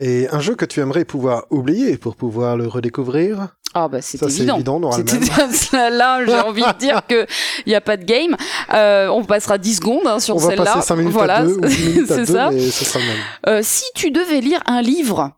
Et 0.00 0.28
un 0.30 0.40
jeu 0.40 0.54
que 0.54 0.64
tu 0.64 0.80
aimerais 0.80 1.04
pouvoir 1.04 1.44
oublier 1.50 1.96
pour 1.98 2.16
pouvoir 2.16 2.56
le 2.56 2.66
redécouvrir? 2.66 3.55
Ah 3.78 3.88
bah 3.88 4.00
c'est 4.00 4.22
évident. 4.22 4.54
évident, 4.56 4.80
là, 4.80 6.24
j'ai 6.26 6.34
envie 6.40 6.62
de 6.62 6.78
dire 6.78 7.02
que 7.06 7.26
il 7.66 7.72
y 7.72 7.74
a 7.74 7.82
pas 7.82 7.98
de 7.98 8.04
game. 8.04 8.34
Euh, 8.72 9.08
on 9.08 9.22
passera 9.22 9.58
10 9.58 9.76
secondes 9.76 10.06
hein, 10.06 10.18
sur 10.18 10.36
On 10.36 10.38
va 10.38 10.48
celle-là. 10.48 10.64
passer 10.74 10.86
5 10.88 10.96
minutes 10.96 11.12
voilà, 11.12 11.36
à 11.36 11.42
2 11.44 11.52
ou 11.56 11.60
10 11.60 11.86
minutes 11.94 12.10
à 12.10 12.14
c'est 12.14 12.20
2, 12.26 12.32
ça. 12.32 12.50
mais 12.50 12.70
ce 12.70 12.84
sera 12.86 12.98
le 13.00 13.04
même. 13.04 13.16
Euh, 13.48 13.60
si 13.62 13.84
tu 13.94 14.10
devais 14.10 14.40
lire 14.40 14.62
un 14.66 14.80
livre, 14.80 15.32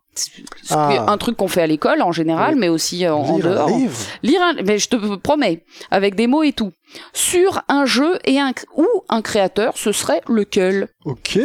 Ah. 0.69 1.05
un 1.07 1.17
truc 1.17 1.35
qu'on 1.35 1.47
fait 1.49 1.61
à 1.63 1.67
l'école 1.67 2.01
en 2.01 2.11
général, 2.13 2.53
Oui. 2.53 2.59
mais 2.61 2.69
aussi 2.69 3.05
euh, 3.05 3.13
en, 3.13 3.23
en 3.23 3.35
Lire 3.37 3.45
un 3.45 3.49
dehors. 3.55 3.69
livre 3.77 3.97
Lire 4.23 4.41
un, 4.41 4.53
mais 4.65 4.77
je 4.79 4.87
te 4.87 5.15
promets, 5.17 5.65
avec 5.91 6.15
des 6.15 6.27
mots 6.27 6.43
et 6.43 6.53
tout, 6.53 6.71
sur 7.11 7.61
un 7.67 7.85
jeu 7.85 8.19
et 8.23 8.39
un 8.39 8.51
ou 8.77 8.87
un 9.09 9.21
créateur, 9.21 9.73
ce 9.77 9.91
serait 9.91 10.21
lequel? 10.29 10.87
Ok. 11.03 11.37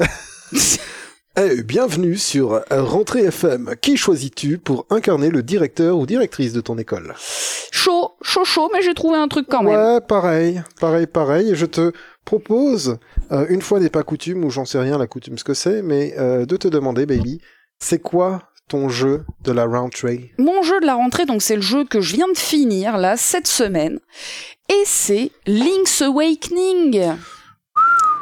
Eh, 1.42 1.62
bienvenue 1.62 2.18
sur 2.18 2.62
Rentrée 2.70 3.22
FM. 3.22 3.74
Qui 3.80 3.96
choisis-tu 3.96 4.58
pour 4.58 4.84
incarner 4.90 5.30
le 5.30 5.42
directeur 5.42 5.96
ou 5.96 6.04
directrice 6.04 6.52
de 6.52 6.60
ton 6.60 6.76
école? 6.76 7.14
Chaud, 7.70 8.10
chaud, 8.20 8.44
chaud, 8.44 8.68
mais 8.74 8.82
j'ai 8.82 8.92
trouvé 8.92 9.16
un 9.16 9.26
truc 9.26 9.46
quand 9.48 9.62
même. 9.62 9.74
Ouais, 9.74 10.00
pareil, 10.02 10.60
pareil, 10.78 11.06
pareil. 11.06 11.52
Et 11.52 11.54
je 11.54 11.64
te 11.64 11.92
propose, 12.26 12.98
euh, 13.32 13.46
une 13.48 13.62
fois 13.62 13.80
n'est 13.80 13.88
pas 13.88 14.02
coutume, 14.02 14.44
ou 14.44 14.50
j'en 14.50 14.66
sais 14.66 14.78
rien 14.78 14.98
la 14.98 15.06
coutume 15.06 15.38
ce 15.38 15.44
que 15.44 15.54
c'est, 15.54 15.80
mais 15.80 16.14
euh, 16.18 16.44
de 16.44 16.58
te 16.58 16.68
demander, 16.68 17.06
baby, 17.06 17.40
c'est 17.78 18.02
quoi 18.02 18.42
ton 18.68 18.90
jeu 18.90 19.24
de 19.42 19.52
la 19.52 19.64
rentrée? 19.64 20.34
Mon 20.36 20.62
jeu 20.62 20.78
de 20.80 20.86
la 20.86 20.94
rentrée, 20.94 21.24
donc 21.24 21.40
c'est 21.40 21.56
le 21.56 21.62
jeu 21.62 21.86
que 21.86 22.02
je 22.02 22.16
viens 22.16 22.30
de 22.30 22.36
finir 22.36 22.98
là 22.98 23.16
cette 23.16 23.46
semaine, 23.46 23.98
et 24.68 24.82
c'est 24.84 25.30
Link's 25.46 26.02
Awakening. 26.02 27.16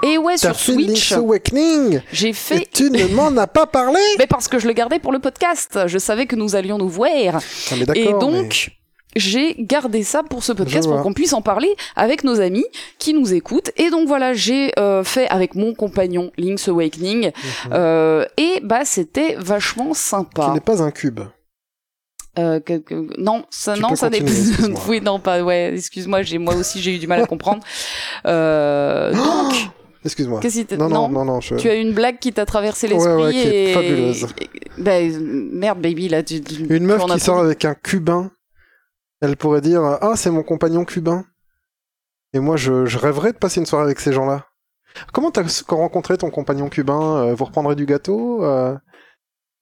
Et 0.03 0.17
ouais, 0.19 0.37
sur 0.37 0.55
fait 0.57 0.73
Switch, 0.75 1.13
Awakening 1.13 2.01
j'ai 2.13 2.29
et 2.29 2.33
fait. 2.33 2.69
tu 2.73 2.91
ne 2.91 3.07
m'en 3.15 3.37
as 3.37 3.47
pas 3.49 3.67
parlé 3.67 3.99
Mais 4.19 4.27
parce 4.27 4.47
que 4.49 4.59
je 4.59 4.67
le 4.67 4.73
gardais 4.73 4.99
pour 4.99 5.13
le 5.13 5.19
podcast, 5.19 5.81
je 5.87 5.99
savais 5.99 6.27
que 6.27 6.37
nous 6.37 6.55
allions 6.55 6.79
nous 6.79 6.89
voir. 6.89 7.41
Ah, 7.71 7.75
mais 7.79 7.85
d'accord, 7.85 8.03
Et 8.03 8.13
mais- 8.13 8.19
donc, 8.21 8.71
j'ai 9.17 9.57
gardé 9.59 10.05
ça 10.05 10.23
pour 10.23 10.45
ce 10.45 10.53
podcast 10.53 10.87
pour 10.87 11.03
qu'on 11.03 11.15
puisse 11.15 11.33
en 11.33 11.43
parler 11.43 11.75
avec 11.97 12.23
nos 12.23 12.41
amis 12.41 12.65
qui 12.99 13.13
nous 13.15 13.35
écoutent. 13.35 13.71
Et 13.77 13.91
donc 13.91 14.07
voilà, 14.07 14.35
j'ai 14.35 14.71
euh, 14.79 15.03
fait 15.03 15.27
avec 15.31 15.55
mon 15.57 15.75
compagnon 15.75 16.31
Link's 16.39 16.69
Awakening. 16.69 17.27
Mhm. 17.33 17.73
euh, 17.73 18.25
et 18.37 18.61
bah, 18.63 18.85
c'était 18.85 19.35
vachement 19.39 19.91
Qui 19.93 19.99
sympa. 19.99 20.53
n'est 20.55 20.61
pas 20.61 20.81
un 20.83 20.91
cube. 20.93 21.21
Euh, 22.39 22.61
que- 22.61 22.79
que- 22.79 23.21
non, 23.21 23.45
ça, 23.51 23.75
Tu 23.75 23.81
non, 23.81 23.97
ça 23.97 24.11
n'est 24.11 24.23
oui, 24.89 25.01
non, 25.01 25.19
pas. 25.19 25.43
Ouais, 25.43 25.73
excuse-moi, 25.75 26.23
j'ai 26.23 26.39
moi 26.39 26.55
aussi 26.55 26.81
j'ai 26.81 26.95
eu 26.95 26.99
du 26.99 27.09
mal 27.09 27.21
à 27.21 27.27
comprendre. 27.27 27.65
Euh, 28.27 29.13
donc, 29.15 29.55
Excuse-moi. 30.09 30.41
Non, 30.79 30.89
non, 30.89 31.09
non, 31.09 31.25
non, 31.25 31.41
je... 31.41 31.55
Tu 31.57 31.69
as 31.69 31.75
une 31.77 31.93
blague 31.93 32.19
qui 32.19 32.33
t'a 32.33 32.45
traversé 32.47 32.89
l'esprit 32.89 33.13
ouais, 33.15 33.33
qui 33.33 33.39
est 33.41 33.71
et 33.71 33.75
fabuleuse. 33.75 34.27
et- 34.41 34.51
ben, 34.79 35.13
merde, 35.53 35.81
baby, 35.81 36.09
là, 36.09 36.23
tu, 36.23 36.41
tu- 36.41 36.67
Une 36.75 36.85
meuf 36.85 37.05
qui 37.05 37.21
sort 37.21 37.39
avec 37.41 37.65
un 37.65 37.75
cubain, 37.75 38.31
elle 39.21 39.37
pourrait 39.37 39.61
dire 39.61 39.83
Ah, 40.01 40.13
c'est 40.17 40.31
mon 40.31 40.43
compagnon 40.43 40.85
cubain. 40.85 41.25
Et 42.33 42.41
moi, 42.41 42.57
je, 42.57 42.85
je 42.87 42.99
rêverais 42.99 43.33
de 43.33 43.39
passer 43.39 43.61
une 43.61 43.67
soirée 43.67 43.85
avec 43.85 44.01
ces 44.01 44.13
gens-là. 44.13 44.45
Comment 45.13 45.31
t'as 45.31 45.43
rencontré 45.69 46.17
ton 46.19 46.31
compagnon 46.31 46.69
cubain? 46.69 47.17
Euh, 47.19 47.35
Vous 47.35 47.45
reprendrez 47.45 47.75
du 47.77 47.87
gâteau? 47.87 48.45
Euh, 48.45 48.75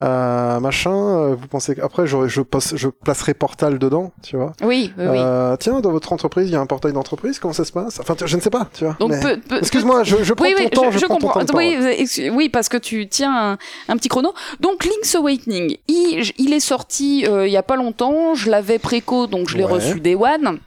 euh, 0.05 0.61
Machin 0.61 0.91
euh, 0.93 1.35
Vous 1.35 1.47
pensez 1.49 1.75
qu'après, 1.75 2.07
je, 2.07 2.29
je, 2.29 2.41
passe- 2.43 2.77
je 2.77 2.89
placerai 2.89 3.35
Portal 3.35 3.79
dedans, 3.79 4.13
tu 4.23 4.37
vois 4.37 4.53
Oui, 4.63 4.93
oui, 4.99 5.05
oui. 5.09 5.19
Euh, 5.19 5.57
Tiens, 5.57 5.81
dans 5.81 5.91
votre 5.91 6.13
entreprise, 6.13 6.49
il 6.49 6.53
y 6.53 6.57
a 6.57 6.61
un 6.61 6.67
portail 6.67 6.93
d'entreprise, 6.93 7.39
comment 7.39 7.55
ça 7.55 7.65
se 7.65 7.73
passe? 7.73 7.99
Enfin, 8.01 8.15
je 8.25 8.37
ne 8.37 8.41
sais 8.43 8.51
pas, 8.51 8.69
tu 8.75 8.85
vois. 8.85 8.97
Mais- 9.09 9.59
Excuse-moi, 9.59 10.05
je, 10.05 10.23
je 10.23 10.35
prends 10.35 10.45
oui, 10.47 10.55
ton 10.57 10.63
oui, 10.65 10.71
temps, 10.71 10.91
je, 10.91 11.07
comprends. 11.07 11.45
temps 11.45 11.57
oui, 11.57 12.49
parce 12.51 12.69
que 12.69 12.77
tu 12.77 13.09
tiens 13.09 13.53
un, 13.53 13.59
un 13.89 13.97
petit 13.97 14.09
chrono. 14.09 14.35
Donc, 14.61 14.85
Link's 14.85 15.15
Awakening, 15.15 15.77
il, 15.89 16.31
il 16.39 16.53
est 16.53 16.61
sorti 16.61 17.25
euh, 17.27 17.47
il 17.47 17.53
y 17.53 17.57
a 17.57 17.63
pas 17.63 17.77
longtemps. 17.77 18.35
Je 18.35 18.51
l'avais 18.51 18.79
préco, 18.79 19.27
donc 19.27 19.49
je 19.49 19.57
l'ai 19.57 19.65
Ouais. 19.65 19.73
reçu 19.73 20.01
Day 20.01 20.15
One. 20.15 20.59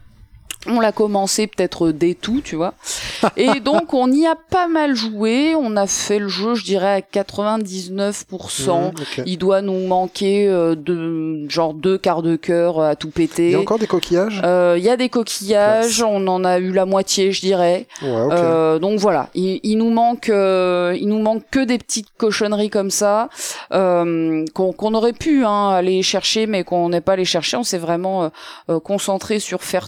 On 0.71 0.79
l'a 0.79 0.91
commencé 0.91 1.47
peut-être 1.47 1.91
dès 1.91 2.13
tout, 2.13 2.41
tu 2.43 2.55
vois. 2.55 2.73
Et 3.37 3.59
donc 3.63 3.93
on 3.93 4.11
y 4.11 4.27
a 4.27 4.35
pas 4.35 4.67
mal 4.67 4.95
joué. 4.95 5.55
On 5.55 5.75
a 5.75 5.87
fait 5.87 6.19
le 6.19 6.27
jeu, 6.27 6.53
je 6.55 6.63
dirais 6.63 6.93
à 6.93 6.99
99%. 6.99 8.81
Mhm, 8.81 8.87
ok. 8.87 9.21
Il 9.25 9.37
doit 9.37 9.61
nous 9.61 9.87
manquer 9.87 10.47
euh, 10.47 10.75
de 10.75 11.49
genre 11.49 11.73
deux 11.73 11.97
quarts 11.97 12.21
de 12.21 12.35
cœur 12.35 12.81
à 12.81 12.95
tout 12.95 13.09
péter. 13.09 13.47
Il 13.47 13.51
y 13.51 13.55
a 13.55 13.59
encore 13.59 13.79
des 13.79 13.87
coquillages? 13.87 14.41
Euh, 14.43 14.75
Il 14.77 14.83
y 14.83 14.89
a 14.89 14.97
des 14.97 15.09
coquillages, 15.09 16.03
on 16.03 16.27
en 16.27 16.43
a 16.43 16.59
eu 16.59 16.71
la 16.71 16.85
moitié, 16.85 17.31
je 17.31 17.41
dirais. 17.41 17.87
Ouais. 18.01 18.09
Euh, 18.31 18.79
donc 18.79 18.99
voilà, 18.99 19.29
il, 19.33 19.59
il 19.63 19.77
nous 19.77 19.91
manque, 19.91 20.27
il 20.29 21.07
nous 21.07 21.19
manque 21.19 21.43
que 21.49 21.63
des 21.63 21.77
petites 21.77 22.09
cochonneries 22.17 22.69
comme 22.69 22.91
ça 22.91 23.29
qu'on 23.71 24.93
aurait 24.93 25.13
pu 25.13 25.45
hein, 25.45 25.69
aller 25.69 26.03
chercher, 26.03 26.45
mais 26.47 26.63
qu'on 26.63 26.89
n'est 26.89 27.01
pas 27.01 27.13
allé 27.13 27.25
chercher. 27.25 27.57
On 27.57 27.63
s'est 27.63 27.77
vraiment 27.77 28.29
concentré 28.83 29.39
sur 29.39 29.63
faire 29.63 29.87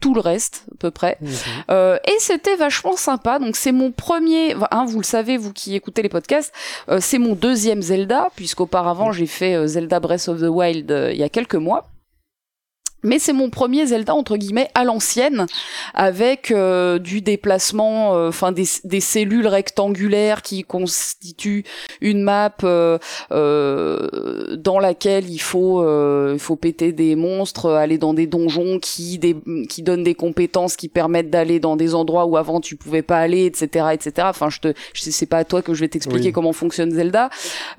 tout 0.00 0.14
le 0.14 0.20
reste 0.20 0.64
à 0.72 0.76
peu 0.78 0.90
près. 0.90 1.18
Mhm. 1.20 1.30
Euh, 1.70 1.98
et 2.06 2.16
c'était 2.18 2.56
vachement 2.56 2.96
sympa. 2.96 3.38
Donc 3.38 3.56
c'est 3.56 3.72
mon 3.72 3.90
premier, 3.90 4.54
hein, 4.70 4.84
vous 4.86 4.98
le 4.98 5.04
savez, 5.04 5.36
vous 5.36 5.52
qui 5.52 5.74
écoutez 5.74 6.02
les 6.02 6.08
podcasts, 6.08 6.52
euh, 6.88 6.98
c'est 7.00 7.18
mon 7.18 7.34
deuxième 7.34 7.82
Zelda, 7.82 8.28
puisqu'auparavant 8.36 9.12
j'ai 9.12 9.26
fait 9.26 9.54
euh, 9.54 9.66
Zelda 9.66 10.00
Breath 10.00 10.28
of 10.28 10.40
the 10.40 10.48
Wild 10.48 10.90
euh, 10.90 11.12
il 11.12 11.18
y 11.18 11.24
a 11.24 11.28
quelques 11.28 11.56
mois. 11.56 11.88
Mais 13.04 13.18
c'est 13.18 13.32
mon 13.32 13.48
premier 13.50 13.86
Zelda 13.86 14.14
entre 14.14 14.36
guillemets 14.36 14.68
à 14.74 14.84
l'ancienne, 14.84 15.46
avec 15.94 16.50
euh, 16.50 16.98
du 16.98 17.20
déplacement, 17.20 18.16
euh, 18.16 18.28
enfin 18.28 18.52
des, 18.52 18.64
des 18.84 19.00
cellules 19.00 19.46
rectangulaires 19.46 20.42
qui 20.42 20.64
constituent 20.64 21.64
une 22.00 22.22
map 22.22 22.52
euh, 22.64 22.98
euh, 23.30 24.56
dans 24.56 24.78
laquelle 24.78 25.28
il 25.30 25.38
faut 25.38 25.82
euh, 25.82 26.32
il 26.34 26.38
faut 26.40 26.56
péter 26.56 26.92
des 26.92 27.16
monstres, 27.16 27.70
aller 27.70 27.98
dans 27.98 28.14
des 28.14 28.26
donjons 28.26 28.78
qui 28.80 29.18
des, 29.18 29.36
qui 29.68 29.82
donnent 29.82 30.04
des 30.04 30.14
compétences 30.14 30.76
qui 30.76 30.88
permettent 30.88 31.30
d'aller 31.30 31.60
dans 31.60 31.76
des 31.76 31.94
endroits 31.94 32.26
où 32.26 32.36
avant 32.36 32.60
tu 32.60 32.76
pouvais 32.76 33.02
pas 33.02 33.18
aller, 33.18 33.46
etc., 33.46 33.86
etc. 33.92 34.26
Enfin, 34.30 34.50
je 34.50 34.60
te, 34.60 34.72
je 34.94 35.02
c'est 35.10 35.26
pas 35.26 35.38
à 35.38 35.44
toi 35.44 35.62
que 35.62 35.72
je 35.74 35.80
vais 35.80 35.88
t'expliquer 35.88 36.26
Oui. 36.26 36.32
comment 36.32 36.52
fonctionne 36.52 36.90
Zelda, 36.90 37.30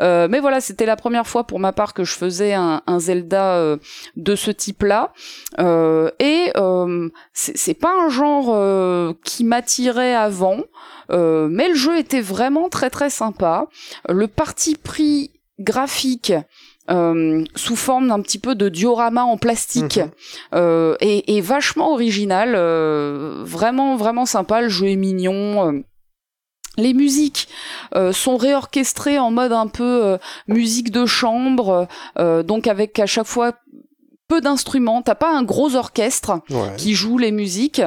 Euh, 0.01 0.27
mais 0.29 0.39
voilà, 0.39 0.61
c'était 0.61 0.85
la 0.85 0.95
première 0.95 1.27
fois 1.27 1.43
pour 1.45 1.59
ma 1.59 1.73
part 1.73 1.93
que 1.93 2.03
je 2.03 2.13
faisais 2.13 2.53
un, 2.53 2.81
un 2.87 2.99
Zelda 2.99 3.55
euh, 3.55 3.77
de 4.15 4.35
ce 4.35 4.51
type-là, 4.51 5.08
Euh, 5.59 6.11
et 6.19 6.51
euh, 6.57 7.09
c'est 7.33 7.73
pas 7.73 7.93
un 7.93 8.09
genre 8.09 8.49
euh, 8.49 9.13
qui 9.23 9.43
m'attirait 9.43 10.15
avant. 10.15 10.59
Mais 11.11 11.69
le 11.69 11.75
jeu 11.75 11.97
était 11.97 12.21
vraiment 12.21 12.69
très 12.69 12.89
très 12.89 13.09
sympa. 13.09 13.67
Le 14.07 14.27
parti 14.27 14.75
pris 14.75 15.31
graphique 15.59 16.33
euh, 16.91 17.43
sous 17.55 17.75
forme 17.75 18.07
d'un 18.09 18.21
petit 18.21 18.39
peu 18.39 18.55
de 18.55 18.69
diorama 18.69 19.23
en 19.23 19.37
plastique 19.37 19.99
euh, 20.53 20.95
est, 20.99 21.29
est 21.29 21.41
vachement 21.41 21.93
original, 21.93 22.53
euh, 22.55 23.43
vraiment 23.43 23.95
vraiment 23.95 24.25
sympa. 24.25 24.61
Le 24.61 24.69
jeu 24.69 24.87
est 24.87 24.95
mignon. 24.95 25.83
Les 26.77 26.93
musiques 26.93 27.49
euh, 27.95 28.13
sont 28.13 28.37
réorchestrées 28.37 29.19
en 29.19 29.31
mode 29.31 29.51
un 29.51 29.67
peu 29.67 29.83
euh, 29.83 30.17
musique 30.47 30.91
de 30.91 31.05
chambre, 31.05 31.87
euh, 32.17 32.41
donc 32.41 32.67
avec 32.67 32.99
à 32.99 33.05
chaque 33.05 33.27
fois 33.27 33.53
peu 34.29 34.39
d'instruments. 34.39 35.01
T'as 35.01 35.15
pas 35.15 35.31
un 35.35 35.43
gros 35.43 35.75
orchestre 35.75 36.39
Ouais. 36.49 36.75
qui 36.77 36.93
joue 36.93 37.17
les 37.17 37.31
musiques. 37.31 37.81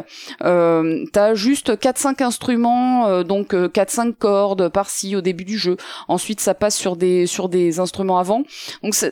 Euh, 0.45 1.05
t'as 1.13 1.35
juste 1.35 1.79
4-5 1.81 2.21
instruments, 2.23 3.07
euh, 3.07 3.23
donc 3.23 3.55
euh, 3.55 3.69
4-5 3.69 4.13
cordes 4.19 4.69
par-ci 4.69 5.17
au 5.17 5.23
début 5.23 5.45
du 5.45 5.57
jeu. 5.57 5.77
Ensuite, 6.09 6.41
ça 6.41 6.53
passe 6.55 6.77
sur 6.77 6.97
des 6.97 7.27
sur 7.27 7.49
des 7.49 7.81
instruments 7.81 8.19
avant. 8.19 8.43
Donc 8.83 8.95
ça 8.95 9.09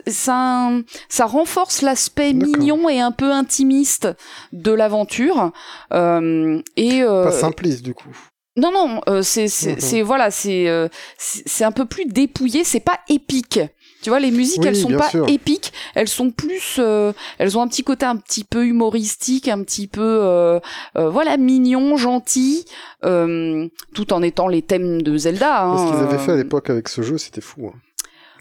ça 1.09 1.27
renforce 1.27 1.83
l'aspect 1.83 2.33
mignon 2.33 2.89
et 2.89 3.01
un 3.01 3.13
peu 3.13 3.31
intimiste 3.33 4.09
de 4.53 4.73
l'aventure. 4.73 5.53
Euh, 5.93 6.61
et 6.77 7.03
euh, 7.03 7.25
Pas 7.25 7.31
simpliste 7.33 7.83
du 7.83 7.95
coup. 7.95 8.11
non 8.57 8.73
non, 8.73 9.01
euh, 9.09 9.23
c'est 9.23 9.49
c'est 9.49 9.73
Mhm. 9.75 9.81
c'est- 9.81 10.03
voilà, 10.03 10.31
c'est 10.31 10.69
euh, 10.69 10.89
c'est 11.19 11.43
c'est 11.49 11.65
un 11.65 11.73
peu 11.73 11.85
plus 11.85 12.05
dépouillé. 12.07 12.65
C'est 12.65 12.81
pas 12.81 12.99
épique. 13.09 13.61
Tu 14.03 14.09
vois, 14.11 14.19
les 14.21 14.31
musiques, 14.31 14.61
Oui, 14.63 14.69
elles 14.69 14.77
sont 14.77 14.89
pas 14.97 15.11
sûr. 15.11 15.29
épiques, 15.29 15.73
elles 15.95 16.09
sont 16.09 16.31
plus, 16.31 16.77
euh, 16.79 17.13
elles 17.39 17.59
ont 17.59 17.63
un 17.63 17.69
petit 17.69 17.83
côté 17.83 18.07
un 18.07 18.17
petit 18.17 18.45
peu 18.45 18.65
humoristique, 18.65 19.47
un 19.49 19.63
petit 19.63 19.87
peu, 19.89 20.01
euh, 20.03 20.59
euh, 20.97 21.11
voilà, 21.11 21.37
mignon, 21.37 21.97
gentil, 21.99 22.65
euh, 23.05 23.69
tout 23.95 24.13
en 24.13 24.23
étant 24.23 24.49
les 24.49 24.63
thèmes 24.63 25.03
de 25.03 25.17
Zelda. 25.19 25.65
Hein, 25.65 25.77
Ce 25.77 25.93
qu'ils 25.93 26.03
avaient 26.03 26.19
fait 26.19 26.31
à 26.33 26.35
euh, 26.35 26.39
l'époque 26.39 26.71
avec 26.71 26.89
ce 26.89 27.03
jeu, 27.03 27.19
c'était 27.19 27.41
fou. 27.43 27.67
hein. 27.75 27.79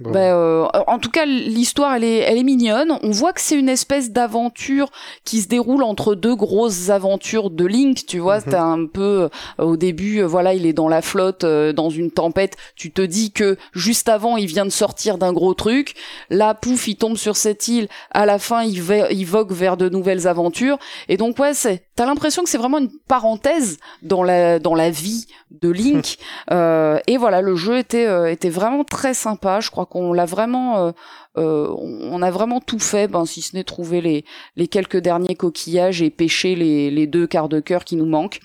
Ben, 0.01 0.33
euh, 0.33 0.65
en 0.87 0.99
tout 0.99 1.09
cas, 1.09 1.25
l'histoire, 1.25 1.93
elle 1.95 2.03
est, 2.03 2.17
elle 2.19 2.37
est 2.37 2.43
mignonne. 2.43 2.97
On 3.03 3.11
voit 3.11 3.33
que 3.33 3.41
c'est 3.41 3.57
une 3.57 3.69
espèce 3.69 4.11
d'aventure 4.11 4.89
qui 5.25 5.41
se 5.41 5.47
déroule 5.47 5.83
entre 5.83 6.15
deux 6.15 6.35
grosses 6.35 6.89
aventures 6.89 7.49
de 7.49 7.65
Link. 7.65 8.05
Tu 8.07 8.19
vois, 8.19 8.37
Mhm. 8.37 8.43
c'est 8.47 8.55
un 8.55 8.85
peu 8.85 9.29
euh, 9.59 9.63
au 9.63 9.77
début, 9.77 10.19
euh, 10.19 10.25
voilà, 10.25 10.53
il 10.53 10.65
est 10.65 10.73
dans 10.73 10.87
la 10.87 11.01
flotte, 11.01 11.43
euh, 11.43 11.73
dans 11.73 11.89
une 11.89 12.11
tempête. 12.11 12.55
Tu 12.75 12.91
te 12.91 13.01
dis 13.01 13.31
que 13.31 13.57
juste 13.73 14.09
avant, 14.09 14.37
il 14.37 14.47
vient 14.47 14.65
de 14.65 14.69
sortir 14.71 15.17
d'un 15.17 15.33
gros 15.33 15.53
truc. 15.53 15.95
Là, 16.29 16.53
pouf, 16.53 16.87
il 16.87 16.95
tombe 16.95 17.17
sur 17.17 17.35
cette 17.35 17.67
île. 17.67 17.87
À 18.11 18.25
la 18.25 18.39
fin, 18.39 18.63
il, 18.63 18.81
il 19.11 19.25
vogue 19.25 19.51
vers 19.51 19.75
de 19.77 19.89
nouvelles 19.89 20.27
aventures. 20.27 20.77
Et 21.09 21.17
donc, 21.17 21.37
ouais, 21.39 21.53
c'est, 21.53 21.83
t'as 21.99 22.05
l'impression 22.05 22.43
que 22.43 22.49
c'est 22.49 22.57
vraiment 22.57 22.77
une 22.77 22.89
parenthèse 23.09 23.77
dans 24.03 24.23
la 24.23 24.57
dans 24.59 24.73
la 24.73 24.89
vie 24.89 25.27
de 25.51 25.69
Link. 25.69 26.17
Euh, 26.51 26.99
et 27.05 27.17
voilà, 27.17 27.41
le 27.41 27.55
jeu 27.55 27.77
était 27.77 28.07
euh, 28.07 28.31
était 28.31 28.49
vraiment 28.49 28.83
très 28.83 29.13
sympa. 29.13 29.59
Je 29.59 29.69
crois 29.69 29.85
qu'on 29.85 30.13
l'a 30.13 30.25
vraiment, 30.25 30.77
euh, 30.77 30.91
euh, 31.37 31.67
on 31.77 32.21
a 32.23 32.31
vraiment 32.31 32.59
tout 32.59 32.79
fait, 32.79 33.07
ben 33.07 33.25
si 33.25 33.41
ce 33.41 33.55
n'est 33.55 33.63
trouver 33.63 34.01
les 34.01 34.25
les 34.55 34.67
quelques 34.67 34.97
derniers 34.97 35.35
coquillages 35.35 36.01
et 36.01 36.09
pêcher 36.09 36.55
les 36.55 36.89
les 36.89 37.05
deux 37.05 37.27
quarts 37.27 37.49
de 37.49 37.59
cœur 37.59 37.83
qui 37.83 37.97
nous 37.97 38.05
manquent. 38.07 38.39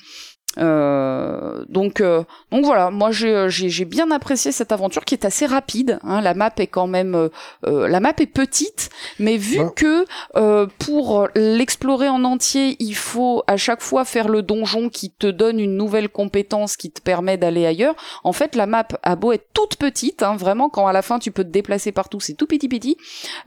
Euh, 0.58 1.64
donc 1.68 2.00
euh, 2.00 2.23
donc 2.52 2.64
voilà, 2.64 2.90
moi 2.90 3.11
j'ai 3.11 3.46
j'ai 3.49 3.84
bien 3.84 4.11
apprécié 4.11 4.52
cette 4.52 4.70
aventure 4.73 5.04
qui 5.04 5.14
est 5.14 5.25
assez 5.25 5.46
rapide. 5.46 5.99
Hein, 6.04 6.20
la 6.20 6.34
map 6.34 6.52
est 6.58 6.66
quand 6.68 6.87
même 6.87 7.14
euh, 7.14 7.28
euh, 7.66 7.88
la 7.88 8.00
map 8.00 8.12
est 8.18 8.26
petite, 8.26 8.90
mais 9.18 9.37
vu 9.37 9.61
Ouais. 9.61 9.70
que 9.76 10.04
euh, 10.37 10.66
pour 10.78 11.28
l'explorer 11.34 12.08
en 12.08 12.25
entier, 12.25 12.76
il 12.80 12.94
faut 12.94 13.42
à 13.46 13.56
chaque 13.56 13.82
fois 13.82 14.04
faire 14.04 14.28
le 14.28 14.42
donjon 14.42 14.88
qui 14.88 15.11
te 15.11 15.26
donne 15.26 15.58
une 15.61 15.76
nouvelle 15.76 16.08
compétence 16.08 16.76
qui 16.76 16.90
te 16.90 17.00
permet 17.00 17.37
d'aller 17.37 17.66
ailleurs. 17.66 17.94
En 18.25 18.32
fait, 18.32 18.54
la 18.56 18.66
map 18.66 18.87
a 19.02 19.16
beau 19.16 19.32
être 19.32 19.49
toute 19.54 19.76
petite, 19.76 20.23
hein, 20.23 20.37
vraiment 20.37 20.68
quand 20.68 20.87
à 20.87 20.92
la 20.92 21.02
fin 21.02 21.18
tu 21.18 21.30
peux 21.30 21.44
te 21.44 21.50
déplacer 21.50 21.92
partout, 21.92 22.20
c'est 22.20 22.34
tout 22.34 22.46
petit 22.46 22.68
petit. 22.68 22.96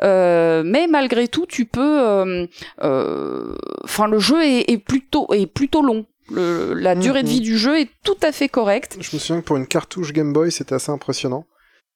Euh, 0.03 0.63
mais 0.65 0.87
malgré 0.87 1.27
tout, 1.27 1.45
tu 1.45 1.65
peux. 1.65 1.99
euh, 2.01 2.47
euh, 2.83 3.55
Enfin, 3.83 4.07
le 4.07 4.19
jeu 4.19 4.43
est, 4.43 4.69
est 4.71 4.77
plutôt 4.77 5.27
est 5.33 5.45
plutôt 5.47 5.81
long. 5.81 6.05
Le- 6.29 6.73
la 6.73 6.95
durée 6.95 7.23
de 7.23 7.27
Mhm. 7.27 7.33
vie 7.33 7.41
du 7.41 7.57
jeu 7.57 7.79
est 7.79 7.89
tout 8.03 8.17
à 8.21 8.31
fait 8.31 8.49
correcte. 8.49 8.97
Je 8.99 9.15
me 9.15 9.19
souviens 9.19 9.41
que 9.41 9.45
pour 9.45 9.57
une 9.57 9.67
cartouche 9.67 10.11
Game 10.13 10.33
Boy, 10.33 10.51
c'était 10.51 10.75
assez 10.75 10.91
impressionnant. 10.91 11.45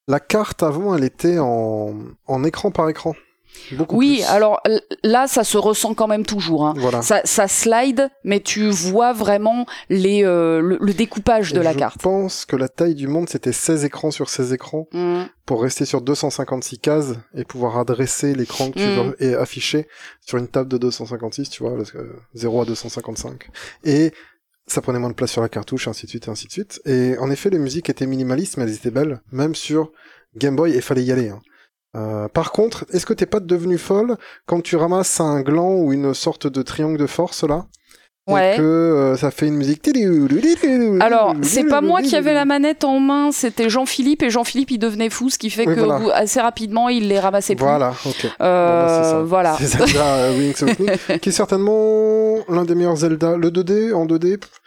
La 0.08 0.20
carte 0.20 0.64
avant, 0.64 0.96
elle 0.96 1.04
était 1.04 1.38
en, 1.40 1.94
en 2.28 2.44
écran 2.44 2.72
par 2.72 2.90
écran. 2.90 3.14
Beaucoup 3.74 3.98
Oui, 3.98 4.18
plus. 4.18 4.26
alors 4.30 4.62
là, 5.04 5.28
ça 5.28 5.44
se 5.44 5.58
ressent 5.58 5.94
quand 5.94 6.08
même 6.08 6.26
toujours. 6.26 6.66
Hein. 6.66 6.74
Voilà. 6.78 7.02
Ça, 7.02 7.22
ça 7.26 7.48
slide, 7.48 8.10
mais 8.24 8.40
tu 8.40 8.70
vois 8.70 9.14
vraiment 9.14 9.66
les, 9.90 10.24
euh, 10.26 10.60
le, 10.62 10.78
le 10.82 10.94
découpage 10.94 11.54
de 11.54 11.62
la 11.62 11.72
je 11.74 11.78
carte. 11.78 12.02
pense 12.02 12.46
que 12.46 12.56
la 12.56 12.68
taille 12.70 12.96
du 12.96 13.08
monde, 13.08 13.30
c'était 13.30 13.52
16 13.54 13.86
écrans 13.86 14.12
sur 14.12 14.30
16 14.30 14.52
écrans 14.54 14.88
Mhm. 14.94 15.28
pour 15.46 15.62
rester 15.62 15.86
sur 15.86 16.02
256 16.02 16.80
cases 16.80 17.14
et 17.36 17.46
pouvoir 17.46 17.78
adresser 17.78 18.34
l'écran 18.36 18.72
que 18.72 18.80
tu 18.80 18.86
Mm. 18.88 19.00
veux 19.10 19.24
et 19.24 19.36
afficher 19.36 19.88
sur 20.26 20.38
une 20.38 20.48
table 20.48 20.70
de 20.70 20.78
256, 20.78 21.50
tu 21.50 21.64
vois, 21.64 21.76
parce 21.78 21.92
que 21.92 22.16
0 22.34 22.62
à 22.62 22.66
255. 22.66 23.50
Et 23.84 24.12
ça 24.68 24.82
prenait 24.82 25.00
moins 25.00 25.10
de 25.10 25.16
place 25.16 25.32
sur 25.32 25.42
la 25.42 25.50
cartouche, 25.50 25.88
ainsi 25.88 26.06
de 26.06 26.10
suite, 26.12 26.28
et 26.28 26.30
ainsi 26.32 26.48
de 26.48 26.52
suite. 26.52 26.82
Et 26.86 27.18
en 27.20 27.30
effet, 27.32 27.50
les 27.50 27.60
musiques 27.60 27.90
étaient 27.90 28.06
minimalistes, 28.06 28.58
mais 28.58 28.64
elles 28.64 28.76
étaient 28.76 28.92
belles, 28.92 29.22
même 29.32 29.56
sur 29.56 29.92
Game 30.36 30.56
Boy, 30.56 30.72
et 30.76 30.82
fallait 30.82 31.04
y 31.04 31.12
aller. 31.12 31.30
hein. 31.30 31.40
Euh, 31.96 32.28
par 32.30 32.52
contre, 32.52 32.86
est-ce 32.92 33.06
que 33.06 33.14
t'es 33.14 33.26
pas 33.26 33.40
devenu 33.40 33.78
folle 33.78 34.16
quand 34.46 34.62
tu 34.62 34.76
ramasses 34.76 35.20
un 35.20 35.42
gland 35.42 35.76
ou 35.76 35.92
une 35.92 36.14
sorte 36.14 36.48
de 36.48 36.62
triangle 36.62 36.98
de 36.98 37.08
force 37.08 37.44
là? 37.44 37.66
Ouais. 38.28 38.54
Et 38.54 38.58
que 38.58 38.62
euh, 38.62 39.18
ça 39.18 39.32
fait 39.32 39.48
une 39.48 39.56
musique. 39.56 39.82
Alors, 41.00 41.34
c'est 41.42 41.64
pas 41.64 41.82
moi 41.82 42.02
qui 42.02 42.16
avais 42.16 42.34
la 42.34 42.46
manette 42.46 42.84
en 42.84 43.00
main, 43.00 43.32
c'était 43.32 43.70
Jean-Philippe, 43.70 44.22
et 44.22 44.30
Jean-Philippe, 44.30 44.72
il 44.72 44.78
devenait 44.78 45.10
fou, 45.10 45.30
ce 45.30 45.40
qui 45.40 45.50
fait 45.50 45.68
Oui, 45.68 45.76
que 45.76 45.80
voilà. 45.82 46.16
assez 46.16 46.40
rapidement, 46.40 46.88
il 46.88 47.08
les 47.08 47.20
ramassait 47.20 47.56
plus. 47.56 47.66
Voilà, 47.66 47.94
ok. 48.06 48.28
Euh, 48.40 49.12
bah, 49.12 49.22
voilà. 49.24 49.56
C'est 49.58 49.66
Zelda 49.78 50.06
euh, 50.06 50.38
Wings 50.38 50.64
of 50.64 51.18
qui 51.22 51.30
est 51.30 51.32
certainement 51.32 52.38
l'un 52.48 52.64
des 52.64 52.76
meilleurs 52.76 52.98
Zelda. 52.98 53.38
Le 53.38 53.50
2D, 53.50 53.94
en 53.94 54.06
2D, 54.06 54.38
pff, 54.38 54.61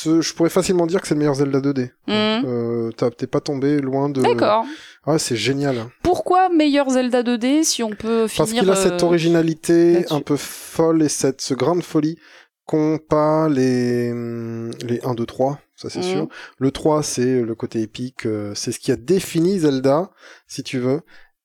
ce- 0.00 0.20
je 0.20 0.32
pourrais 0.34 0.50
facilement 0.50 0.86
dire 0.86 1.00
que 1.00 1.08
c'est 1.08 1.14
le 1.14 1.18
meilleur 1.18 1.34
Zelda 1.34 1.60
2D. 1.60 1.90
Mhm. 2.06 2.44
Euh, 2.46 2.90
T'es 3.16 3.26
pas 3.26 3.40
tombé 3.40 3.80
loin 3.80 4.08
de... 4.08 4.22
D'accord. 4.22 4.64
Ah, 5.04 5.18
c'est 5.18 5.36
génial. 5.36 5.86
Pourquoi 6.02 6.48
meilleur 6.50 6.88
Zelda 6.90 7.22
2D 7.22 7.64
si 7.64 7.82
on 7.82 7.90
peut 7.90 8.28
finir 8.28 8.38
Parce 8.46 8.52
qu'il 8.52 8.70
a 8.70 8.76
cette 8.76 9.02
euh, 9.02 9.06
originalité 9.06 10.04
un 10.10 10.20
peu 10.20 10.36
folle 10.36 11.02
et 11.02 11.08
cette 11.08 11.40
ce 11.40 11.54
grain 11.54 11.74
de 11.76 11.82
folie 11.82 12.16
qu'ont 12.66 12.98
pas 12.98 13.48
les, 13.48 14.10
hum, 14.12 14.70
les 14.86 15.00
1, 15.02 15.14
2, 15.14 15.24
3, 15.26 15.58
ça 15.74 15.88
c'est 15.90 15.98
Mhm. 16.00 16.04
sûr. 16.04 16.28
Le 16.58 16.70
3, 16.70 17.02
c'est 17.02 17.40
le 17.40 17.54
côté 17.54 17.80
épique, 17.80 18.26
euh, 18.26 18.52
c'est 18.54 18.72
ce 18.72 18.78
qui 18.78 18.92
a 18.92 18.96
défini 18.96 19.58
Zelda, 19.60 20.10
si 20.46 20.62
tu 20.62 20.78
veux. 20.78 21.00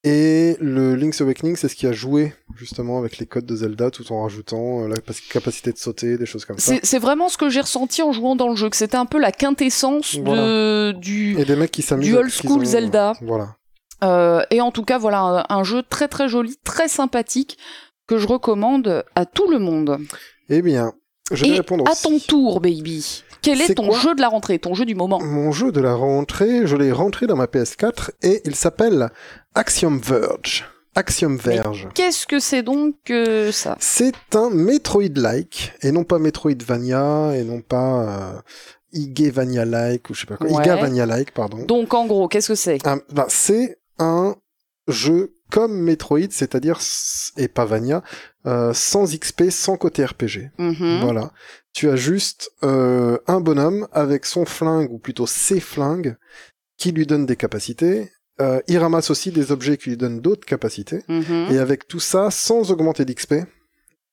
Et 0.06 0.58
le 0.60 0.96
Link's 0.96 1.22
Awakening, 1.22 1.56
c'est 1.56 1.70
ce 1.70 1.76
qui 1.76 1.88
a 1.88 1.94
joué 1.94 2.34
justement 2.58 2.98
avec 3.00 3.20
les 3.20 3.26
codes 3.26 3.46
de 3.46 3.56
Zelda, 3.56 3.90
tout 3.90 4.12
en 4.12 4.24
rajoutant 4.24 4.84
euh, 4.84 4.88
la 4.90 4.96
capacité 5.32 5.72
de 5.72 5.78
sauter, 5.78 6.18
des 6.18 6.26
choses 6.26 6.44
comme 6.44 6.58
ça. 6.58 6.76
C'est 6.84 7.00
vraiment 7.00 7.30
ce 7.30 7.38
que 7.38 7.50
j'ai 7.50 7.62
ressenti 7.62 8.02
en 8.02 8.12
jouant 8.12 8.36
dans 8.36 8.50
le 8.50 8.56
jeu, 8.58 8.70
que 8.70 8.76
c'était 8.76 8.98
un 8.98 9.06
peu 9.06 9.18
la 9.18 9.32
quintessence 9.32 10.16
de, 10.18 10.92
du, 10.92 11.40
Et 11.40 11.46
des 11.46 11.56
mecs 11.56 11.72
qui 11.72 11.82
s'amusent. 11.82 12.06
du 12.06 12.18
old 12.18 12.30
school 12.30 12.62
ont- 12.62 12.66
Zelda. 12.66 13.14
Voilà. 13.22 13.56
Euh, 14.04 14.44
et 14.52 14.60
en 14.60 14.72
tout 14.72 14.84
cas, 14.84 14.98
voilà 14.98 15.20
un, 15.22 15.46
un 15.48 15.64
jeu 15.64 15.82
très 15.90 16.10
très 16.10 16.28
joli, 16.28 16.58
très 16.66 16.90
sympathique 16.90 17.58
que 18.06 18.18
je 18.18 18.28
recommande 18.28 19.06
à 19.16 19.26
tout 19.26 19.50
le 19.50 19.60
monde. 19.60 20.00
Eh 20.50 20.62
bien, 20.62 20.92
je 21.32 21.46
vais 21.46 21.52
et 21.52 21.58
répondre 21.60 21.86
à 21.88 21.92
aussi. 21.94 22.04
ton 22.04 22.20
tour, 22.20 22.60
baby. 22.60 23.24
Quel 23.44 23.62
est, 23.62 23.76
ton 23.76 23.92
jeu 23.92 24.16
de 24.16 24.22
la 24.22 24.30
rentrée, 24.30 24.58
ton 24.58 24.74
jeu 24.74 24.86
du 24.86 24.96
moment? 24.96 25.20
Mon 25.22 25.52
jeu 25.52 25.72
de 25.72 25.82
la 25.82 25.94
rentrée, 25.94 26.66
je 26.66 26.76
l'ai 26.76 26.92
rentré 26.92 27.28
dans 27.28 27.36
ma 27.36 27.46
PS4 27.46 28.12
et 28.24 28.42
il 28.46 28.56
s'appelle 28.56 29.10
Axiom 29.54 30.00
Verge. 30.00 30.66
Axiom 30.96 31.38
Verge. 31.38 31.90
Qu'est-ce 31.94 32.26
que 32.26 32.40
c'est 32.40 32.64
donc 32.64 32.96
que 33.04 33.52
ça? 33.52 33.76
C'est 33.80 34.36
un 34.36 34.50
Metroid-like, 34.50 35.74
et 35.82 35.92
non 35.92 36.04
pas 36.04 36.20
Metroidvania, 36.20 37.36
et 37.36 37.44
non 37.44 37.62
pas 37.62 38.04
euh, 38.04 38.42
Igevania-like, 38.94 40.10
ou 40.10 40.14
je 40.14 40.22
sais 40.22 40.28
pas 40.28 40.38
quoi. 40.38 40.48
Ouais. 40.48 40.64
Igavania-like, 40.64 41.34
pardon. 41.34 41.66
Donc 41.66 41.94
en 41.94 42.06
gros, 42.06 42.28
qu'est-ce 42.28 42.50
que 42.50 42.56
c'est? 42.56 42.78
Ah, 42.86 42.98
bah, 43.12 43.26
c'est 43.28 43.80
un 44.00 44.36
jeu 44.88 45.34
comme 45.52 45.74
Metroid, 45.74 46.32
c'est-à-dire, 46.32 46.80
et 47.38 47.48
pas 47.48 47.66
Vania, 47.66 48.04
euh, 48.46 48.74
sans 48.74 49.16
XP, 49.16 49.50
sans 49.50 49.78
côté 49.78 50.06
RPG. 50.06 50.52
Mhm. 50.58 51.00
Voilà. 51.02 51.32
Tu 51.74 51.90
as 51.90 51.96
juste 51.96 52.52
euh, 52.64 53.18
un 53.28 53.42
bonhomme 53.42 53.88
avec 53.92 54.26
son 54.26 54.46
flingue, 54.46 54.92
ou 54.92 55.00
plutôt 55.00 55.26
ses 55.28 55.60
flingues, 55.60 56.16
qui 56.78 56.92
lui 56.92 57.06
donnent 57.08 57.26
des 57.26 57.36
capacités. 57.36 58.12
Euh, 58.42 58.60
il 58.68 58.78
ramasse 58.78 59.10
aussi 59.10 59.32
des 59.32 59.52
objets 59.52 59.78
qui 59.78 59.90
lui 59.90 59.98
donnent 59.98 60.20
d'autres 60.22 60.46
capacités. 60.46 61.04
Mhm. 61.08 61.48
Et 61.52 61.58
avec 61.58 61.88
tout 61.88 62.00
ça, 62.00 62.30
sans 62.32 62.72
augmenter 62.72 63.06
d'XP, 63.06 63.34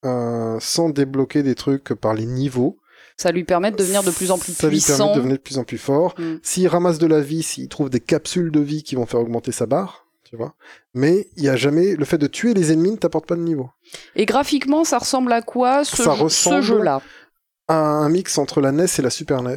euh, 0.04 0.56
sans 0.60 0.88
débloquer 0.88 1.42
des 1.42 1.54
trucs 1.54 1.92
par 1.94 2.14
les 2.14 2.26
niveaux. 2.26 2.78
Ça 3.16 3.32
lui 3.32 3.44
permet 3.44 3.70
de 3.70 3.76
devenir 3.76 4.02
de 4.02 4.10
plus 4.10 4.30
en 4.30 4.38
plus 4.38 4.54
ça 4.54 4.68
lui 4.68 4.78
permet 4.80 4.94
puissant. 4.96 5.10
de 5.12 5.16
devenir 5.16 5.36
de 5.36 5.42
plus 5.42 5.58
en 5.58 5.64
plus 5.64 5.76
fort. 5.78 6.14
Mm. 6.18 6.36
S'il 6.42 6.68
ramasse 6.68 6.98
de 6.98 7.06
la 7.06 7.20
vie, 7.20 7.42
s'il 7.42 7.68
trouve 7.68 7.90
des 7.90 8.00
capsules 8.00 8.50
de 8.50 8.60
vie 8.60 8.82
qui 8.82 8.94
vont 8.94 9.04
faire 9.04 9.20
augmenter 9.20 9.52
sa 9.52 9.66
barre, 9.66 10.06
tu 10.24 10.36
vois. 10.36 10.54
Mais 10.94 11.28
il 11.36 11.46
a 11.50 11.56
jamais 11.56 11.96
le 11.96 12.04
fait 12.06 12.16
de 12.16 12.26
tuer 12.26 12.54
les 12.54 12.72
ennemis 12.72 12.92
ne 12.92 12.96
t'apporte 12.96 13.26
pas 13.26 13.36
de 13.36 13.42
niveau. 13.42 13.68
Et 14.16 14.24
graphiquement, 14.24 14.84
ça 14.84 14.96
ressemble 14.98 15.32
à 15.32 15.42
quoi 15.42 15.84
ce, 15.84 15.96
Ça 15.98 16.04
jeu- 16.14 16.22
ressemble- 16.22 16.62
ce 16.62 16.66
jeu-là? 16.68 17.02
Un, 17.70 17.74
un 18.04 18.08
mix 18.08 18.36
entre 18.38 18.60
la 18.60 18.72
NES 18.72 18.86
et 18.98 19.02
la 19.02 19.10
Super 19.10 19.42
NES. 19.42 19.54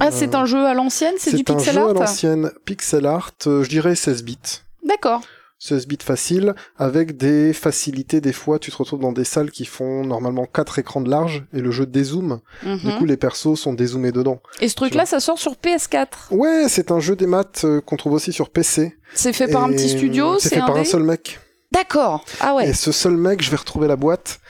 Ah, 0.00 0.10
c'est 0.10 0.34
Euh, 0.34 0.38
un 0.38 0.44
jeu 0.46 0.64
à 0.66 0.74
l'ancienne, 0.74 1.14
c'est 1.18 1.30
du 1.34 1.40
un 1.40 1.54
pixel 1.54 1.74
jeu 1.74 1.80
à 1.80 1.84
art 1.84 1.94
l'ancienne, 1.94 2.50
pixel 2.66 3.06
art, 3.06 3.30
euh, 3.46 3.62
je 3.62 3.68
dirais 3.70 3.94
16 3.96 4.22
bits. 4.24 4.38
D'accord. 4.84 5.22
16 5.58 5.86
bits 5.86 5.96
facile, 6.04 6.54
avec 6.76 7.16
des 7.16 7.54
facilités, 7.54 8.20
des 8.20 8.34
fois 8.34 8.58
tu 8.58 8.70
te 8.70 8.76
retrouves 8.76 9.00
dans 9.00 9.12
des 9.12 9.24
salles 9.24 9.50
qui 9.50 9.64
font 9.64 10.04
normalement 10.04 10.44
4 10.44 10.78
écrans 10.80 11.00
de 11.00 11.08
large, 11.10 11.46
et 11.54 11.60
le 11.60 11.70
jeu 11.70 11.86
dézoome, 11.86 12.40
Mhm. 12.62 12.76
du 12.78 12.94
coup 12.98 13.04
les 13.06 13.16
persos 13.16 13.54
sont 13.58 13.72
dézoomés 13.72 14.12
dedans. 14.12 14.40
Et 14.60 14.68
ce 14.68 14.74
truc-là, 14.74 15.06
ça 15.06 15.18
sort 15.18 15.38
sur 15.38 15.56
PS4. 15.56 16.28
Ouais, 16.30 16.66
c'est 16.68 16.90
un 16.90 17.00
jeu 17.00 17.16
des 17.16 17.26
maths 17.26 17.62
euh, 17.64 17.80
qu'on 17.80 17.96
trouve 17.96 18.12
aussi 18.12 18.34
sur 18.34 18.50
PC. 18.50 18.98
C'est 19.14 19.32
fait 19.32 19.48
par 19.48 19.64
un 19.64 19.72
Et, 19.72 19.76
petit 19.76 19.88
studio, 19.88 20.34
C'est 20.38 20.50
c'est 20.50 20.54
fait 20.56 20.60
un 20.60 20.66
par 20.66 20.76
un 20.76 20.84
seul 20.84 21.02
mec. 21.04 21.40
D'accord. 21.72 22.24
Ah 22.40 22.54
ouais. 22.54 22.68
Et 22.68 22.72
ce 22.72 22.92
seul 22.92 23.16
mec, 23.16 23.42
je 23.42 23.50
vais 23.50 23.56
retrouver 23.56 23.88
la 23.88 23.96
boîte, 23.96 24.40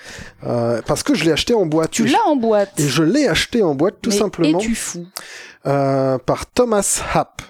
euh, 0.45 0.81
parce 0.87 1.03
que 1.03 1.15
je 1.15 1.25
l'ai 1.25 1.33
acheté 1.33 1.55
en 1.55 1.67
boîte. 1.67 1.91
Tu 1.93 2.05
Et 2.05 2.09
je- 2.09 2.13
l'as 2.13 2.27
en 2.27 2.37
boîte. 2.37 2.79
Et 2.79 2.87
je 2.89 3.03
l'ai 3.03 3.27
acheté 3.27 3.63
en 3.63 3.75
boîte 3.75 3.97
tout 4.03 4.11
Mais 4.11 4.17
simplement 4.19 4.59
Es-tu 4.59 4.75
fou 4.75 5.07
euh, 5.67 6.19
par 6.19 6.47
Thomas 6.47 7.03
Happ. 7.15 7.43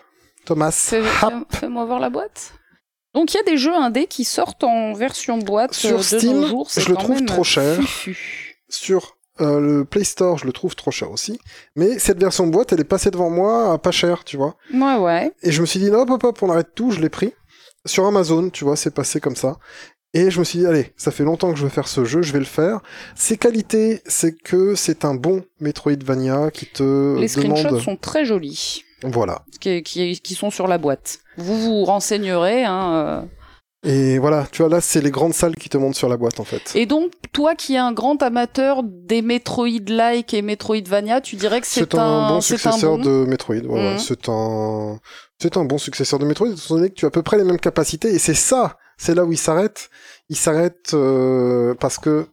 Thomas 0.44 0.70
Fais- 0.70 1.02
Happ. 1.20 1.34
fais- 1.50 1.58
Fais-moi 1.60 1.84
voir 1.84 1.98
la 1.98 2.08
boîte. 2.10 2.52
Donc 3.14 3.32
il 3.34 3.36
y 3.36 3.40
a 3.40 3.42
des 3.42 3.56
jeux 3.56 3.74
indés 3.74 4.06
qui 4.06 4.24
sortent 4.24 4.62
en 4.64 4.92
version 4.92 5.38
boîte 5.38 5.74
Sur 5.74 5.94
euh, 5.94 5.98
de 5.98 6.02
Steam, 6.02 6.40
nos 6.40 6.46
jours. 6.46 6.68
je 6.74 6.88
le 6.88 6.96
trouve 6.96 7.24
trop 7.24 7.44
cher. 7.44 7.76
fufu. 7.76 8.56
Sur 8.68 9.16
euh, 9.40 9.60
le 9.60 9.84
Play 9.84 10.04
Store, 10.04 10.38
je 10.38 10.46
le 10.46 10.52
trouve 10.52 10.74
trop 10.76 10.90
cher 10.90 11.10
aussi. 11.10 11.38
Mais 11.74 11.98
cette 11.98 12.18
version 12.20 12.46
boîte, 12.46 12.72
elle 12.72 12.80
est 12.80 12.84
passée 12.84 13.10
devant 13.10 13.28
moi 13.30 13.72
à 13.72 13.78
pas 13.78 13.90
cher, 13.90 14.24
tu 14.24 14.36
vois. 14.36 14.56
Ouais, 14.72 14.96
ouais. 14.96 15.32
Et 15.42 15.50
je 15.52 15.60
me 15.60 15.66
suis 15.66 15.80
dit, 15.80 15.90
non, 15.90 16.00
hop, 16.02 16.10
hop, 16.10 16.24
hop, 16.24 16.42
on 16.42 16.50
arrête 16.50 16.74
tout, 16.74 16.90
je 16.90 17.00
l'ai 17.00 17.08
pris. 17.10 17.32
Sur 17.86 18.04
Amazon, 18.06 18.50
tu 18.50 18.64
vois, 18.64 18.76
c'est 18.76 18.94
passé 18.94 19.20
comme 19.20 19.36
ça. 19.36 19.56
Et 20.14 20.30
je 20.30 20.38
me 20.38 20.44
suis 20.44 20.60
dit, 20.60 20.66
allez, 20.66 20.92
ça 20.96 21.10
fait 21.10 21.24
longtemps 21.24 21.50
que 21.52 21.58
je 21.58 21.64
veux 21.64 21.68
faire 21.68 21.88
ce 21.88 22.04
jeu, 22.04 22.22
je 22.22 22.32
vais 22.32 22.38
le 22.38 22.44
faire. 22.46 22.80
Ses 23.14 23.36
qualités, 23.36 24.00
c'est 24.06 24.32
que 24.32 24.74
c'est 24.74 25.04
un 25.04 25.14
bon 25.14 25.44
Metroidvania 25.60 26.50
qui 26.50 26.66
te 26.66 27.18
Les 27.18 27.28
screenshots 27.28 27.80
sont 27.80 27.96
très 27.96 28.24
jolis, 28.24 28.82
Voilà. 29.02 29.42
qui, 29.60 29.82
qui, 29.82 30.18
qui 30.20 30.34
sont 30.34 30.50
sur 30.50 30.68
la 30.68 30.78
boîte. 30.78 31.18
Vous 31.36 31.58
vous 31.60 31.84
renseignerez. 31.84 32.64
Hein, 32.64 32.92
euh. 32.94 33.22
Et 33.86 34.18
voilà, 34.18 34.48
tu 34.50 34.62
vois, 34.62 34.68
là, 34.68 34.80
c'est 34.80 35.00
les 35.00 35.12
grandes 35.12 35.32
salles 35.32 35.54
qui 35.54 35.68
te 35.68 35.78
montrent 35.78 35.96
sur 35.96 36.08
la 36.08 36.16
boîte, 36.16 36.40
en 36.40 36.44
fait. 36.44 36.72
Et 36.74 36.86
donc, 36.86 37.12
toi 37.32 37.54
qui 37.54 37.74
es 37.74 37.78
un 37.78 37.92
grand 37.92 38.20
amateur 38.20 38.82
des 38.82 39.22
Metroid-like 39.22 40.34
et 40.34 40.42
Metroidvania, 40.42 41.20
tu 41.20 41.36
dirais 41.36 41.60
que 41.60 41.68
c'est 41.68 41.80
C'est 41.80 41.94
un, 41.94 42.28
bon 42.28 42.36
un 42.36 42.40
successeur 42.40 42.98
bon 42.98 43.04
de 43.04 43.24
Metroid. 43.26 43.62
Mhm. 43.62 43.98
c'est 43.98 44.28
un, 44.28 44.98
c'est 45.40 45.56
un 45.56 45.64
bon 45.64 45.78
successeur 45.78 46.18
de 46.18 46.24
Metroid, 46.24 46.48
étant 46.48 46.74
donné 46.74 46.90
que 46.90 46.94
tu 46.94 47.04
as 47.04 47.08
à 47.08 47.10
peu 47.12 47.22
près 47.22 47.38
les 47.38 47.44
mêmes 47.44 47.60
capacités. 47.60 48.08
Et 48.08 48.18
c'est 48.18 48.34
ça, 48.34 48.76
c'est 48.98 49.14
là 49.14 49.24
où 49.24 49.30
il 49.30 49.38
s'arrête. 49.38 49.88
Il 50.28 50.36
s'arrête 50.36 50.90
euh, 50.94 51.74
parce 51.78 51.98
que 51.98 52.26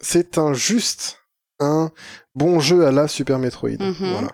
c'est 0.00 0.38
un 0.38 0.52
juste 0.52 1.18
un 1.58 1.90
bon 2.34 2.60
jeu 2.60 2.86
à 2.86 2.92
la 2.92 3.08
Super 3.08 3.38
Metroid. 3.38 3.78
Mhm. 3.78 4.12
Voilà. 4.12 4.28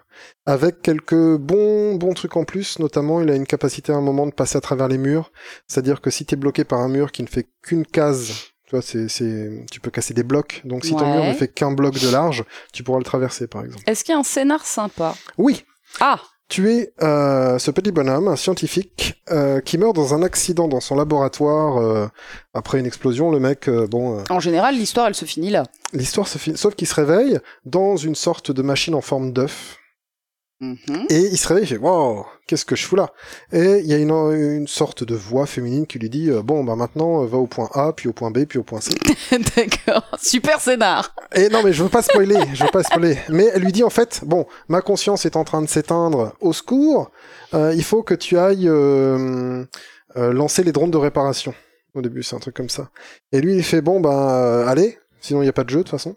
Avec 0.44 0.82
quelques 0.82 1.36
bons 1.36 1.94
bons 1.94 2.14
trucs 2.14 2.36
en 2.36 2.44
plus, 2.44 2.78
notamment 2.78 3.20
il 3.20 3.30
a 3.30 3.34
une 3.34 3.46
capacité 3.46 3.92
à 3.92 3.96
un 3.96 4.00
moment 4.00 4.26
de 4.26 4.32
passer 4.32 4.56
à 4.58 4.60
travers 4.60 4.88
les 4.88 4.98
murs. 4.98 5.32
C'est-à-dire 5.68 6.00
que 6.00 6.10
si 6.10 6.24
t'es 6.24 6.36
bloqué 6.36 6.64
par 6.64 6.80
un 6.80 6.88
mur 6.88 7.12
qui 7.12 7.22
ne 7.22 7.28
fait 7.28 7.46
qu'une 7.62 7.86
case, 7.86 8.32
tu 8.66 8.70
vois, 8.72 8.82
c'est, 8.82 9.08
c'est, 9.08 9.64
tu 9.70 9.80
peux 9.80 9.90
casser 9.90 10.12
des 10.14 10.24
blocs. 10.24 10.60
Donc 10.64 10.84
si 10.84 10.90
ton 10.90 11.06
mur 11.12 11.24
ne 11.24 11.32
fait 11.32 11.48
qu'un 11.48 11.72
bloc 11.72 11.98
de 11.98 12.10
large, 12.10 12.44
tu 12.72 12.82
pourras 12.82 12.98
le 12.98 13.04
traverser, 13.04 13.46
par 13.46 13.64
exemple. 13.64 13.82
Est-ce 13.86 14.04
qu'il 14.04 14.12
y 14.12 14.16
a 14.16 14.20
un 14.20 14.24
scénar 14.24 14.66
sympa? 14.66 15.14
Oui, 15.38 15.64
Ah 16.00 16.20
tu 16.48 16.70
es 16.70 16.92
euh, 17.02 17.58
ce 17.58 17.70
petit 17.70 17.90
bonhomme, 17.90 18.28
un 18.28 18.36
scientifique, 18.36 19.22
euh, 19.30 19.60
qui 19.60 19.78
meurt 19.78 19.94
dans 19.96 20.14
un 20.14 20.22
accident 20.22 20.68
dans 20.68 20.80
son 20.80 20.94
laboratoire 20.94 21.78
euh, 21.78 22.06
après 22.54 22.78
une 22.78 22.86
explosion. 22.86 23.30
Le 23.30 23.40
mec, 23.40 23.68
euh, 23.68 23.86
bon, 23.86 24.18
euh, 24.18 24.22
En 24.30 24.40
général, 24.40 24.76
l'histoire, 24.76 25.08
elle 25.08 25.14
se 25.14 25.24
finit 25.24 25.50
là. 25.50 25.64
l'histoire 25.92 26.28
se 26.28 26.38
finit, 26.38 26.56
sauf 26.56 26.74
qu'il 26.74 26.86
se 26.86 26.94
réveille 26.94 27.38
dans 27.64 27.96
une 27.96 28.14
sorte 28.14 28.50
de 28.52 28.62
machine 28.62 28.94
en 28.94 29.00
forme 29.00 29.32
d'œuf. 29.32 29.78
Mhm. 30.60 31.06
Et 31.10 31.20
il 31.20 31.36
se 31.36 31.46
réveille, 31.48 31.64
il 31.64 31.66
fait 31.66 31.76
Wow, 31.76 32.24
qu'est-ce 32.46 32.64
que 32.64 32.76
je 32.76 32.86
fous 32.86 32.96
là? 32.96 33.12
Et 33.52 33.80
il 33.80 33.86
y 33.86 33.92
a 33.92 33.98
une, 33.98 34.10
une 34.10 34.66
sorte 34.66 35.04
de 35.04 35.14
voix 35.14 35.44
féminine 35.44 35.86
qui 35.86 35.98
lui 35.98 36.08
dit 36.08 36.30
euh, 36.30 36.42
Bon, 36.42 36.64
bah 36.64 36.76
maintenant, 36.76 37.22
euh, 37.22 37.26
va 37.26 37.36
au 37.36 37.46
point 37.46 37.68
A, 37.74 37.92
puis 37.92 38.08
au 38.08 38.14
point 38.14 38.30
B, 38.30 38.44
puis 38.46 38.58
au 38.58 38.62
point 38.62 38.80
C. 38.80 38.94
D'accord. 39.56 40.10
Super 40.20 40.60
scénar. 40.60 41.14
Et 41.34 41.50
non, 41.50 41.62
mais 41.62 41.74
je 41.74 41.82
veux 41.82 41.90
pas 41.90 42.02
spoiler, 42.02 42.38
je 42.54 42.64
veux 42.64 42.70
pas 42.70 42.82
spoiler. 42.82 43.18
Mais 43.28 43.50
elle 43.52 43.62
lui 43.62 43.72
dit 43.72 43.84
en 43.84 43.90
fait, 43.90 44.22
bon, 44.24 44.46
ma 44.68 44.80
conscience 44.80 45.26
est 45.26 45.36
en 45.36 45.44
train 45.44 45.60
de 45.60 45.68
s'éteindre, 45.68 46.34
au 46.40 46.52
secours, 46.54 47.10
euh, 47.52 47.74
il 47.74 47.84
faut 47.84 48.02
que 48.02 48.14
tu 48.14 48.38
ailles 48.38 48.68
euh, 48.68 49.64
euh, 50.16 50.32
lancer 50.32 50.62
les 50.64 50.72
drones 50.72 50.90
de 50.90 50.96
réparation. 50.96 51.54
Au 51.94 52.02
début, 52.02 52.22
c'est 52.22 52.36
un 52.36 52.40
truc 52.40 52.54
comme 52.56 52.68
ça. 52.70 52.90
Et 53.32 53.40
lui, 53.40 53.56
il 53.56 53.62
fait, 53.62 53.80
bon, 53.82 54.00
ben, 54.00 54.10
euh, 54.10 54.66
allez, 54.66 54.98
sinon 55.20 55.40
il 55.40 55.44
n'y 55.44 55.50
a 55.50 55.52
pas 55.54 55.64
de 55.64 55.70
jeu 55.70 55.78
de 55.78 55.82
toute 55.82 55.90
façon. 55.90 56.16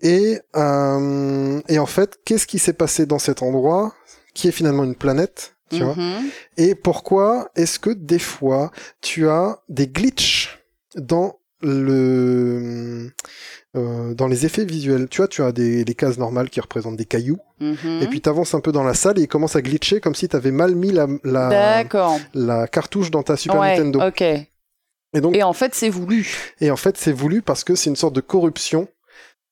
Et, 0.00 0.40
euh, 0.56 1.60
et 1.68 1.78
en 1.78 1.86
fait, 1.86 2.18
qu'est-ce 2.24 2.46
qui 2.46 2.58
s'est 2.58 2.72
passé 2.72 3.04
dans 3.06 3.18
cet 3.18 3.42
endroit, 3.42 3.94
qui 4.34 4.48
est 4.48 4.52
finalement 4.52 4.84
une 4.84 4.94
planète, 4.94 5.56
tu 5.70 5.82
vois? 5.82 5.94
Mhm. 5.96 6.30
et 6.56 6.74
pourquoi 6.74 7.50
est-ce 7.56 7.78
que 7.78 7.90
des 7.90 8.18
fois 8.20 8.70
tu 9.02 9.28
as 9.28 9.58
des 9.68 9.86
glitches 9.88 10.60
dans 10.96 11.38
le 11.60 13.10
euh, 13.76 14.14
dans 14.14 14.28
les 14.28 14.46
effets 14.46 14.64
visuels? 14.64 15.08
Tu 15.08 15.18
vois, 15.18 15.28
tu 15.28 15.42
as 15.42 15.52
des 15.52 15.84
les 15.84 15.94
cases 15.94 16.16
normales 16.18 16.48
qui 16.50 16.60
représentent 16.60 16.96
des 16.96 17.04
cailloux, 17.04 17.38
Mhm. 17.60 18.00
et 18.02 18.06
puis 18.06 18.20
tu 18.20 18.28
avances 18.28 18.54
un 18.54 18.60
peu 18.60 18.72
dans 18.72 18.84
la 18.84 18.94
salle 18.94 19.18
et 19.18 19.22
il 19.22 19.28
commence 19.28 19.56
à 19.56 19.62
glitcher 19.62 20.00
comme 20.00 20.14
si 20.14 20.28
tu 20.28 20.36
avais 20.36 20.52
mal 20.52 20.74
mis 20.74 20.92
la 20.92 21.06
la, 21.24 21.84
la 22.34 22.66
cartouche 22.68 23.10
dans 23.10 23.22
ta 23.22 23.36
Super 23.36 23.60
ouais, 23.60 23.76
Nintendo. 23.76 24.00
ok. 24.06 24.22
Et 24.22 25.20
donc 25.22 25.34
Et 25.36 25.42
en 25.42 25.52
fait, 25.54 25.74
c'est 25.74 25.88
voulu. 25.88 26.54
et 26.60 26.70
en 26.70 26.76
fait, 26.76 26.96
c'est 26.98 27.12
voulu 27.12 27.42
parce 27.42 27.64
que 27.64 27.74
c'est 27.74 27.90
une 27.90 27.96
sorte 27.96 28.14
de 28.14 28.20
corruption 28.20 28.88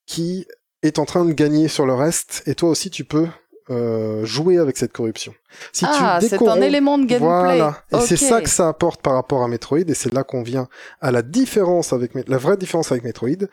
qui 0.06 0.46
est 0.82 0.98
en 0.98 1.04
train 1.04 1.24
de 1.24 1.32
gagner 1.32 1.68
sur 1.68 1.86
le 1.86 1.94
reste, 1.94 2.42
et 2.46 2.54
toi 2.54 2.68
aussi 2.70 2.90
tu 2.90 3.04
peux 3.04 3.26
euh, 3.70 4.24
jouer 4.24 4.58
avec 4.58 4.76
cette 4.76 4.92
corruption. 4.92 5.34
Si 5.72 5.84
ah, 5.88 6.20
c'est 6.20 6.40
un 6.40 6.60
élément 6.60 6.98
de 6.98 7.06
gameplay. 7.06 7.26
voilà. 7.26 7.82
Et 7.92 8.00
c'est 8.00 8.16
ça 8.16 8.40
que 8.40 8.48
ça 8.48 8.68
apporte 8.68 9.02
par 9.02 9.14
rapport 9.14 9.42
à 9.42 9.48
Metroid, 9.48 9.78
et 9.80 9.94
c'est 9.94 10.12
là 10.12 10.22
qu'on 10.22 10.42
vient 10.42 10.68
à 11.00 11.10
la 11.10 11.22
différence 11.22 11.92
avec 11.92 12.12
la 12.28 12.38
vraie 12.38 12.56
différence 12.56 12.92
avec 12.92 13.02
Metroid, 13.04 13.46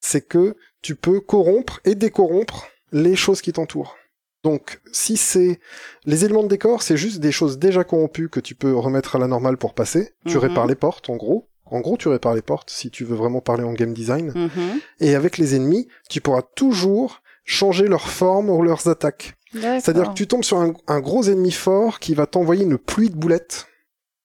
c'est 0.00 0.20
que 0.20 0.54
tu 0.82 0.94
peux 0.94 1.20
corrompre 1.20 1.80
et 1.84 1.96
décorrompre 1.96 2.68
les 2.92 3.16
choses 3.16 3.40
qui 3.42 3.52
t'entourent. 3.52 3.96
Donc, 4.44 4.80
si 4.92 5.16
c'est 5.16 5.58
les 6.04 6.24
éléments 6.24 6.44
de 6.44 6.48
décor, 6.48 6.80
c'est 6.82 6.96
juste 6.96 7.18
des 7.18 7.32
choses 7.32 7.58
déjà 7.58 7.82
corrompues 7.82 8.28
que 8.28 8.38
tu 8.38 8.54
peux 8.54 8.76
remettre 8.76 9.16
à 9.16 9.18
la 9.18 9.26
normale 9.26 9.56
pour 9.56 9.74
passer. 9.74 10.12
Tu 10.26 10.34
Mhm. 10.36 10.42
répares 10.42 10.66
les 10.68 10.76
portes, 10.76 11.10
en 11.10 11.16
gros. 11.16 11.48
En 11.66 11.80
gros, 11.80 11.96
tu 11.96 12.08
répares 12.08 12.34
les 12.34 12.42
portes 12.42 12.70
si 12.70 12.90
tu 12.90 13.04
veux 13.04 13.16
vraiment 13.16 13.40
parler 13.40 13.64
en 13.64 13.72
game 13.72 13.92
design. 13.92 14.32
Mhm. 14.34 14.80
Et 15.00 15.14
avec 15.14 15.38
les 15.38 15.54
ennemis, 15.54 15.88
tu 16.08 16.20
pourras 16.20 16.42
toujours 16.42 17.22
changer 17.44 17.88
leur 17.88 18.08
forme 18.08 18.50
ou 18.50 18.62
leurs 18.62 18.88
attaques. 18.88 19.34
C'est-à-dire 19.52 20.10
que 20.10 20.14
tu 20.14 20.26
tombes 20.26 20.44
sur 20.44 20.58
un, 20.58 20.74
un 20.86 21.00
gros 21.00 21.22
ennemi 21.22 21.52
fort 21.52 21.98
qui 21.98 22.14
va 22.14 22.26
t'envoyer 22.26 22.64
une 22.64 22.78
pluie 22.78 23.08
de 23.08 23.16
boulettes, 23.16 23.66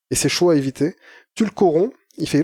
et 0.10 0.16
c'est 0.16 0.30
chaud 0.30 0.50
à 0.50 0.56
éviter. 0.56 0.96
Tu 1.36 1.46
le 1.46 1.52
corromps, 1.52 1.92
il 2.18 2.28
fait 2.28 2.44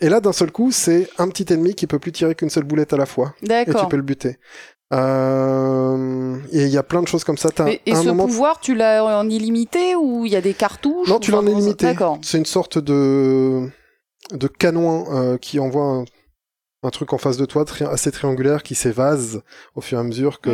et 0.00 0.08
là 0.08 0.20
d'un 0.20 0.32
seul 0.32 0.50
coup 0.50 0.70
c'est 0.72 1.08
un 1.18 1.28
petit 1.28 1.52
ennemi 1.52 1.74
qui 1.74 1.86
peut 1.86 1.98
plus 1.98 2.12
tirer 2.12 2.34
qu'une 2.34 2.50
seule 2.50 2.64
boulette 2.64 2.92
à 2.92 2.96
la 2.96 3.06
fois 3.06 3.34
et 3.42 3.64
tu 3.64 3.86
peux 3.88 3.96
le 3.96 4.02
buter. 4.02 4.38
Euh, 4.92 6.36
et 6.52 6.62
il 6.64 6.68
y 6.68 6.76
a 6.78 6.82
plein 6.82 7.02
de 7.02 7.08
choses 7.08 7.24
comme 7.24 7.38
ça. 7.38 7.48
Et, 7.68 7.80
et 7.86 7.92
un 7.92 8.02
ce 8.02 8.08
moment 8.08 8.26
pouvoir, 8.26 8.60
tu 8.60 8.74
l'as 8.74 9.04
en 9.18 9.28
illimité 9.28 9.94
ou 9.96 10.26
il 10.26 10.32
y 10.32 10.36
a 10.36 10.40
des 10.40 10.54
cartouches 10.54 11.08
Non, 11.08 11.18
tu 11.18 11.30
l'en 11.30 11.40
es 11.42 11.44
vraiment- 11.46 11.58
limité. 11.60 11.86
D'accord. 11.86 12.18
C'est 12.22 12.38
une 12.38 12.46
sorte 12.46 12.78
de 12.78 13.68
de 14.32 14.46
canon 14.48 15.04
euh, 15.14 15.36
qui 15.36 15.58
envoie 15.58 15.84
un, 15.84 16.04
un 16.82 16.90
truc 16.90 17.12
en 17.12 17.18
face 17.18 17.36
de 17.36 17.44
toi 17.44 17.64
tri- 17.64 17.84
assez 17.84 18.10
triangulaire 18.10 18.62
qui 18.62 18.74
s'évase 18.74 19.42
au 19.74 19.80
fur 19.82 19.98
et 19.98 20.00
à 20.00 20.04
mesure 20.04 20.40
que 20.40 20.50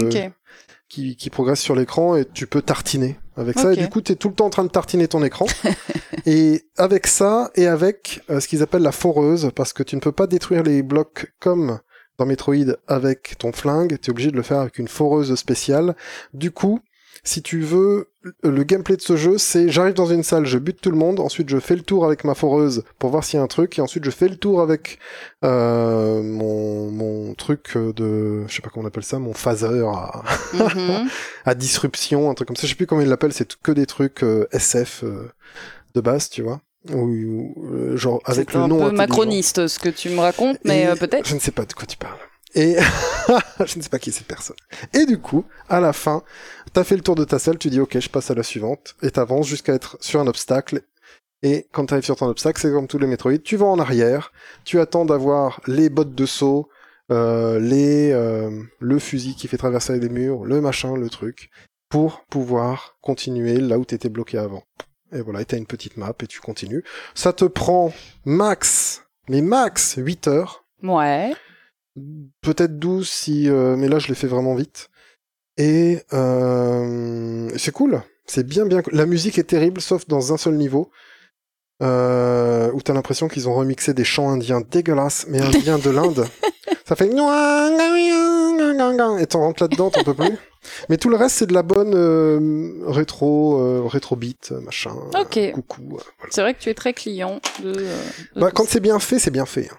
qui, 0.89 1.15
qui 1.17 1.31
progresse 1.31 1.61
sur 1.61 1.77
l'écran 1.77 2.17
et 2.17 2.25
tu 2.25 2.49
peux 2.49 2.63
tartiner 2.63 3.17
avec 3.37 3.57
ça. 3.61 3.73
Et 3.73 3.77
du 3.77 3.89
coup, 3.89 4.01
tu 4.01 4.11
es 4.13 4.17
tout 4.17 4.29
le 4.29 4.35
temps 4.35 4.47
en 4.47 4.51
train 4.51 4.65
de 4.65 4.71
tartiner 4.71 5.07
ton 5.07 5.23
écran. 5.23 5.47
et 6.27 6.65
avec 6.77 7.07
ça 7.07 7.51
et 7.55 7.69
avec 7.69 8.23
euh, 8.29 8.41
ce 8.41 8.49
qu'ils 8.49 8.61
appellent 8.63 8.83
la 8.83 8.91
foreuse, 8.91 9.51
parce 9.55 9.73
que 9.73 9.85
tu 9.85 9.95
ne 9.95 10.01
peux 10.01 10.11
pas 10.11 10.27
détruire 10.27 10.65
les 10.65 10.83
blocs 10.83 11.33
comme 11.39 11.79
dans 12.21 12.27
Metroid 12.27 12.77
avec 12.87 13.37
ton 13.39 13.51
flingue, 13.53 13.99
tu 14.01 14.09
es 14.09 14.11
obligé 14.11 14.31
de 14.31 14.37
le 14.37 14.43
faire 14.43 14.59
avec 14.59 14.79
une 14.79 14.89
foreuse 14.89 15.35
spéciale. 15.35 15.97
Du 16.35 16.51
coup, 16.51 16.81
si 17.25 17.43
tu 17.43 17.61
veux, 17.61 18.09
le 18.43 18.63
gameplay 18.63 18.97
de 18.97 19.01
ce 19.03 19.17
jeu, 19.17 19.39
c'est 19.39 19.69
j'arrive 19.71 19.95
dans 19.95 20.07
une 20.07 20.23
salle, 20.23 20.45
je 20.47 20.59
bute 20.59 20.81
tout 20.81 20.91
le 20.91 20.97
monde, 20.97 21.19
ensuite 21.21 21.49
je 21.49 21.59
fais 21.59 21.77
le 21.77 21.83
tour 21.83 22.05
avec 22.05 22.25
ma 22.25 22.35
foreuse 22.35 22.85
pour 22.99 23.11
voir 23.11 23.25
s'il 23.25 23.39
y 23.39 23.41
a 23.41 23.43
un 23.43 23.47
truc, 23.47 23.79
et 23.79 23.83
ensuite 23.83 24.05
je 24.05 24.11
fais 24.11 24.29
le 24.29 24.37
tour 24.37 24.61
avec 24.61 24.99
euh, 25.45 26.23
mon, 26.23 26.91
mon 26.91 27.35
truc 27.35 27.77
de, 27.77 28.47
je 28.47 28.55
sais 28.55 28.63
pas 28.63 28.71
comment 28.71 28.85
on 28.85 28.89
appelle 28.89 29.05
ça, 29.05 29.19
mon 29.19 29.35
phaser 29.35 29.83
à, 29.87 30.23
Mhm. 30.55 31.09
à 31.45 31.55
disruption, 31.55 32.31
un 32.31 32.35
truc 32.35 32.49
comme 32.49 32.57
ça. 32.57 32.67
Je 32.67 32.69
sais 32.73 32.77
plus 32.77 32.87
comment 32.87 33.01
ils 33.01 33.09
l'appellent, 33.09 33.33
c'est 33.33 33.57
que 33.57 33.73
des 33.73 33.87
trucs 33.87 34.23
euh, 34.23 34.47
SF 34.53 35.05
euh, 35.05 35.31
de 35.95 36.01
base, 36.01 36.29
tu 36.31 36.43
vois. 36.43 36.61
Ou, 36.89 37.55
euh, 37.73 37.97
genre 37.97 38.21
avec 38.25 38.51
C'est 38.51 38.59
le 38.59 38.65
un 38.65 38.69
nom 38.69 38.89
peu 38.89 38.97
macroniste 38.97 39.67
ce 39.67 39.79
que 39.79 39.91
tu 39.91 40.09
me 40.09 40.21
racontes, 40.21 40.59
mais 40.65 40.87
euh, 40.87 40.97
peut-être. 40.97 41.29
Je 41.29 41.35
ne 41.35 41.41
sais 41.41 41.51
pas 41.51 41.67
de 41.67 41.73
quoi 41.75 41.87
tu 41.87 41.99
parles. 41.99 42.19
Et 42.55 42.77
je 43.65 43.77
ne 43.77 43.83
sais 43.83 43.91
pas 43.91 43.99
qui 43.99 44.11
est 44.11 44.13
cette 44.13 44.27
personne. 44.27 44.57
Et 44.95 45.05
du 45.05 45.19
coup, 45.19 45.45
à 45.69 45.81
la 45.81 45.93
fin, 45.93 46.23
t'as 46.73 46.85
fait 46.85 46.97
le 46.97 47.03
tour 47.03 47.15
de 47.15 47.25
ta 47.25 47.39
salle, 47.39 47.59
tu 47.59 47.71
dis 47.71 47.81
ok, 47.81 47.99
je 47.99 48.09
passe 48.09 48.31
à 48.31 48.35
la 48.35 48.43
suivante, 48.43 48.97
et 49.03 49.11
t'avances 49.11 49.47
jusqu'à 49.47 49.75
être 49.75 49.99
sur 50.01 50.21
un 50.21 50.27
obstacle. 50.27 50.83
Et 51.43 51.69
quand 51.73 51.87
t'arrives 51.87 52.05
sur 52.05 52.17
ton 52.17 52.29
obstacle, 52.29 52.61
c'est 52.61 52.71
comme 52.71 52.87
tous 52.87 52.99
les 52.99 53.07
Metroid, 53.07 53.39
tu 53.39 53.57
vas 53.57 53.67
en 53.67 53.79
arrière, 53.79 54.33
tu 54.65 54.81
attends 54.81 55.05
d'avoir 55.05 55.61
les 55.67 55.89
bottes 55.89 56.15
de 56.15 56.27
saut, 56.27 56.69
euh, 57.11 57.59
les, 57.59 58.13
euh, 58.13 58.51
le 58.79 58.99
fusil 58.99 59.35
qui 59.35 59.49
fait 59.49 59.57
traverser 59.57 59.99
les 59.99 60.09
murs, 60.09 60.45
le 60.45 60.61
machin, 60.61 60.97
le 60.97 61.09
truc, 61.09 61.51
pour 61.89 62.25
pouvoir 62.27 62.97
continuer 63.01 63.59
là 63.59 63.79
où 63.79 63.85
t'étais 63.85 64.09
bloqué 64.09 64.39
avant. 64.39 64.63
Et 65.13 65.21
voilà, 65.21 65.41
et 65.41 65.45
t'as 65.45 65.57
une 65.57 65.67
petite 65.67 65.97
map 65.97 66.15
et 66.23 66.27
tu 66.27 66.41
continues. 66.41 66.85
Ça 67.15 67.33
te 67.33 67.45
prend 67.45 67.93
max, 68.25 69.05
mais 69.29 69.43
max 69.43 69.95
8 69.97 70.29
heures. 70.29 70.65
Ouais. 70.83 71.35
peut-être 72.41 72.79
12 72.79 73.09
si 73.09 73.49
euh, 73.49 73.77
mais 73.77 73.89
là 73.89 73.99
je 73.99 74.09
l'ai 74.09 74.15
fait 74.15 74.27
vraiment 74.27 74.55
vite. 74.55 74.91
Et 75.57 76.01
euh, 76.13 77.51
c'est 77.59 77.73
cool. 77.73 78.03
C'est 78.27 78.47
bien 78.47 78.65
bien 78.65 78.83
la 78.93 79.07
musique 79.07 79.39
est 79.39 79.45
terrible 79.45 79.81
sauf 79.81 80.07
dans 80.07 80.33
un 80.33 80.37
seul 80.37 80.55
niveau 80.55 80.91
euh, 81.83 82.71
où 82.73 82.81
t'as 82.83 82.95
l'impression 82.95 83.29
qu'ils 83.29 83.49
ont 83.49 83.55
remixé 83.55 83.93
des 83.93 84.05
chants 84.05 84.31
indiens 84.31 84.61
dégueulasses 84.61 85.27
mais 85.29 85.41
indiens 85.41 85.79
de 85.79 85.91
l'Inde 85.91 86.27
ça 86.91 86.97
fait 86.97 87.07
et 89.21 89.27
t'en 89.27 89.41
rentres 89.41 89.63
là-dedans 89.63 89.91
t'en 89.91 90.03
peux 90.03 90.15
plus 90.15 90.37
mais 90.89 90.97
tout 90.97 91.09
le 91.09 91.15
reste 91.17 91.37
c'est 91.37 91.47
de 91.47 91.55
la 91.55 91.63
bonne 91.63 91.95
euh, 91.95 92.83
rétro 92.89 93.61
euh, 93.61 93.83
rétro 93.87 94.17
beat 94.17 94.51
machin 94.65 94.91
Ok. 95.19 95.37
euh, 95.37 95.53
coucou 95.53 95.83
euh, 95.83 96.03
voilà. 96.19 96.31
C'est 96.31 96.41
vrai 96.43 96.53
que 96.55 96.59
tu 96.59 96.69
es 96.69 96.75
très 96.75 96.93
client 96.93 97.41
de. 97.63 97.73
de 97.75 97.87
bah, 98.35 98.51
quand 98.53 98.65
c'est 98.67 98.81
bien 98.81 98.99
fait 98.99 99.21
c'est 99.21 99.31
bien 99.31 99.47
fait 99.47 99.69
hein. 99.73 99.77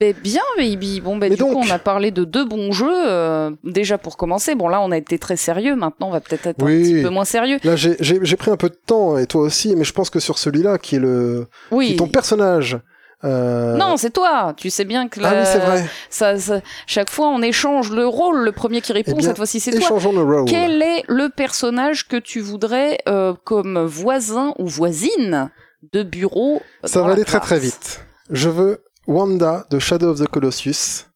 Ben, 0.00 0.14
bien, 0.14 0.40
baby. 0.56 1.02
Bon, 1.02 1.18
ben, 1.18 1.28
Mais 1.28 1.36
du 1.36 1.42
coup, 1.42 1.50
donc- 1.52 1.66
on 1.66 1.70
a 1.70 1.78
parlé 1.78 2.10
de 2.10 2.24
deux 2.24 2.46
bons 2.46 2.72
jeux. 2.72 3.54
déjà 3.64 3.98
pour 3.98 4.16
commencer, 4.16 4.54
bon 4.54 4.66
là, 4.68 4.80
on 4.80 4.90
a 4.92 4.96
été 4.96 5.18
très 5.18 5.36
sérieux. 5.36 5.76
Maintenant, 5.76 6.08
on 6.08 6.10
va 6.10 6.20
peut-être 6.20 6.46
être 6.46 6.62
Oui. 6.62 6.78
un 6.78 6.82
petit 6.82 7.02
peu 7.02 7.10
moins 7.10 7.26
sérieux. 7.26 7.58
là 7.64 7.76
j'ai 7.76 8.36
pris 8.36 8.50
un 8.50 8.56
peu 8.56 8.70
de 8.70 8.78
temps 8.86 9.18
et 9.18 9.26
toi 9.26 9.42
aussi 9.42 9.76
mais 9.76 9.84
je 9.84 9.92
pense 9.92 10.08
que 10.08 10.18
sur 10.18 10.38
celui-là 10.38 10.78
qui 10.78 10.96
est 10.96 10.98
le 11.00 11.46
qui 11.68 11.74
Oui. 11.74 11.92
est 11.92 11.96
ton 11.96 12.08
personnage. 12.08 12.78
Euh... 13.24 13.76
Non, 13.76 13.96
c'est 13.98 14.10
toi. 14.10 14.54
Tu 14.56 14.70
sais 14.70 14.84
bien 14.84 15.08
que 15.08 15.20
Ah 15.22 15.32
la- 15.34 15.40
oui, 15.42 15.46
c'est 15.50 15.58
vrai. 15.58 15.84
Ça, 16.08 16.38
ça- 16.38 16.60
chaque 16.86 17.10
fois, 17.10 17.28
on 17.28 17.42
échange 17.42 17.90
le 17.90 18.06
rôle. 18.06 18.38
Le 18.44 18.52
premier 18.52 18.80
qui 18.80 18.92
répond, 18.92 19.12
Eh 19.12 19.18
bien, 19.18 19.28
cette 19.28 19.36
fois-ci, 19.36 19.60
c'est 19.60 19.72
toi. 19.72 19.80
Échangeons 19.80 20.12
le 20.12 20.22
rôle. 20.22 20.44
Quel 20.46 20.80
est 20.82 21.04
le 21.08 21.28
personnage 21.28 22.08
que 22.08 22.16
tu 22.16 22.40
voudrais 22.40 22.98
euh, 23.08 23.34
comme 23.44 23.84
voisin 23.84 24.54
ou 24.58 24.66
voisine 24.66 25.50
de 25.92 26.02
bureau 26.02 26.62
Ça 26.84 27.02
va 27.02 27.12
aller 27.12 27.24
très 27.24 27.40
très 27.40 27.58
vite. 27.58 28.00
Je 28.30 28.48
veux 28.48 28.84
Wanda 29.06 29.66
de 29.70 29.78
Shadow 29.78 30.10
of 30.12 30.20
the 30.20 30.26
Colossus 30.28 31.06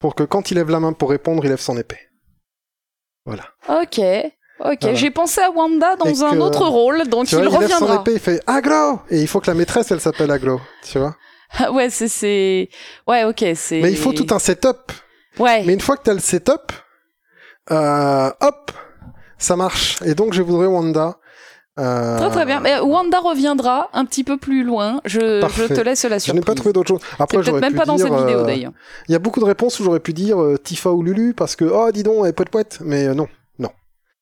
pour 0.00 0.14
que 0.14 0.22
quand 0.22 0.50
il 0.52 0.54
lève 0.56 0.70
la 0.70 0.78
main 0.80 0.92
pour 0.92 1.10
répondre, 1.10 1.44
il 1.44 1.48
lève 1.48 1.60
son 1.60 1.76
épée. 1.76 1.98
Voilà. 3.26 3.44
Ok. 3.68 4.00
Ok, 4.60 4.78
Voilà. 4.80 4.94
j'ai 4.96 5.10
pensé 5.12 5.40
à 5.40 5.50
Wanda 5.50 5.94
dans 5.96 6.06
Et 6.06 6.20
un 6.22 6.32
que- 6.32 6.38
autre 6.38 6.66
rôle, 6.66 7.06
donc 7.08 7.26
Tu 7.26 7.36
il 7.36 7.38
vois, 7.44 7.46
il 7.46 7.60
lève 7.60 7.70
son 7.70 7.74
reviendra. 7.84 8.00
épée, 8.02 8.12
il 8.14 8.18
fait 8.18 8.40
Aglo 8.46 9.00
Et 9.08 9.20
il 9.20 9.28
faut 9.28 9.38
que 9.40 9.46
la 9.46 9.54
maîtresse, 9.54 9.90
elle 9.92 10.00
s'appelle 10.00 10.30
Aglo. 10.32 10.60
Tu 10.82 10.98
vois? 10.98 11.14
Ah 11.56 11.72
ouais, 11.72 11.88
c'est 11.90 12.08
c'est 12.08 12.68
ouais, 13.06 13.24
ok, 13.24 13.44
c'est. 13.54 13.80
Mais 13.80 13.90
il 13.90 13.96
faut 13.96 14.12
tout 14.12 14.26
un 14.34 14.38
setup. 14.38 14.92
Ouais. 15.38 15.62
Mais 15.64 15.72
une 15.74 15.80
fois 15.80 15.96
que 15.96 16.02
tu 16.02 16.10
as 16.10 16.14
le 16.14 16.20
setup, 16.20 16.72
euh, 17.70 18.30
hop, 18.40 18.72
ça 19.38 19.56
marche. 19.56 19.98
Et 20.04 20.14
donc, 20.14 20.32
je 20.34 20.42
voudrais 20.42 20.66
Wanda. 20.66 21.16
Euh, 21.78 22.18
Très 22.18 22.30
très 22.30 22.44
bien. 22.44 22.58
Mais 22.60 22.80
Wanda 22.80 23.20
reviendra 23.20 23.88
un 23.92 24.04
petit 24.04 24.24
peu 24.24 24.36
plus 24.36 24.64
loin. 24.64 25.00
Je, 25.04 25.46
je 25.56 25.72
te 25.72 25.80
laisse 25.80 26.02
la 26.02 26.08
Je 26.08 26.14
n'ai 26.14 26.18
surprise. 26.20 26.44
pas 26.44 26.54
trouvé 26.56 26.72
d'autre 26.72 26.88
chose. 26.88 27.00
Après, 27.20 27.38
peut-être 27.38 27.60
même 27.60 27.72
pu 27.72 27.78
pas 27.78 27.84
dans 27.84 27.96
cette 27.98 28.12
vidéo 28.12 28.40
euh, 28.40 28.44
d'ailleurs. 28.44 28.72
Il 29.08 29.12
y 29.12 29.14
a 29.14 29.20
beaucoup 29.20 29.38
de 29.38 29.44
réponses 29.44 29.78
où 29.78 29.84
j'aurais 29.84 30.00
pu 30.00 30.12
dire 30.12 30.42
euh, 30.42 30.58
Tifa 30.58 30.90
ou 30.90 31.02
Lulu 31.04 31.34
parce 31.34 31.54
que, 31.54 31.64
oh, 31.64 31.92
dis 31.92 32.02
donc, 32.02 32.26
eh, 32.26 32.32
poète 32.32 32.50
poète. 32.50 32.78
Mais 32.80 33.06
euh, 33.06 33.14
non, 33.14 33.28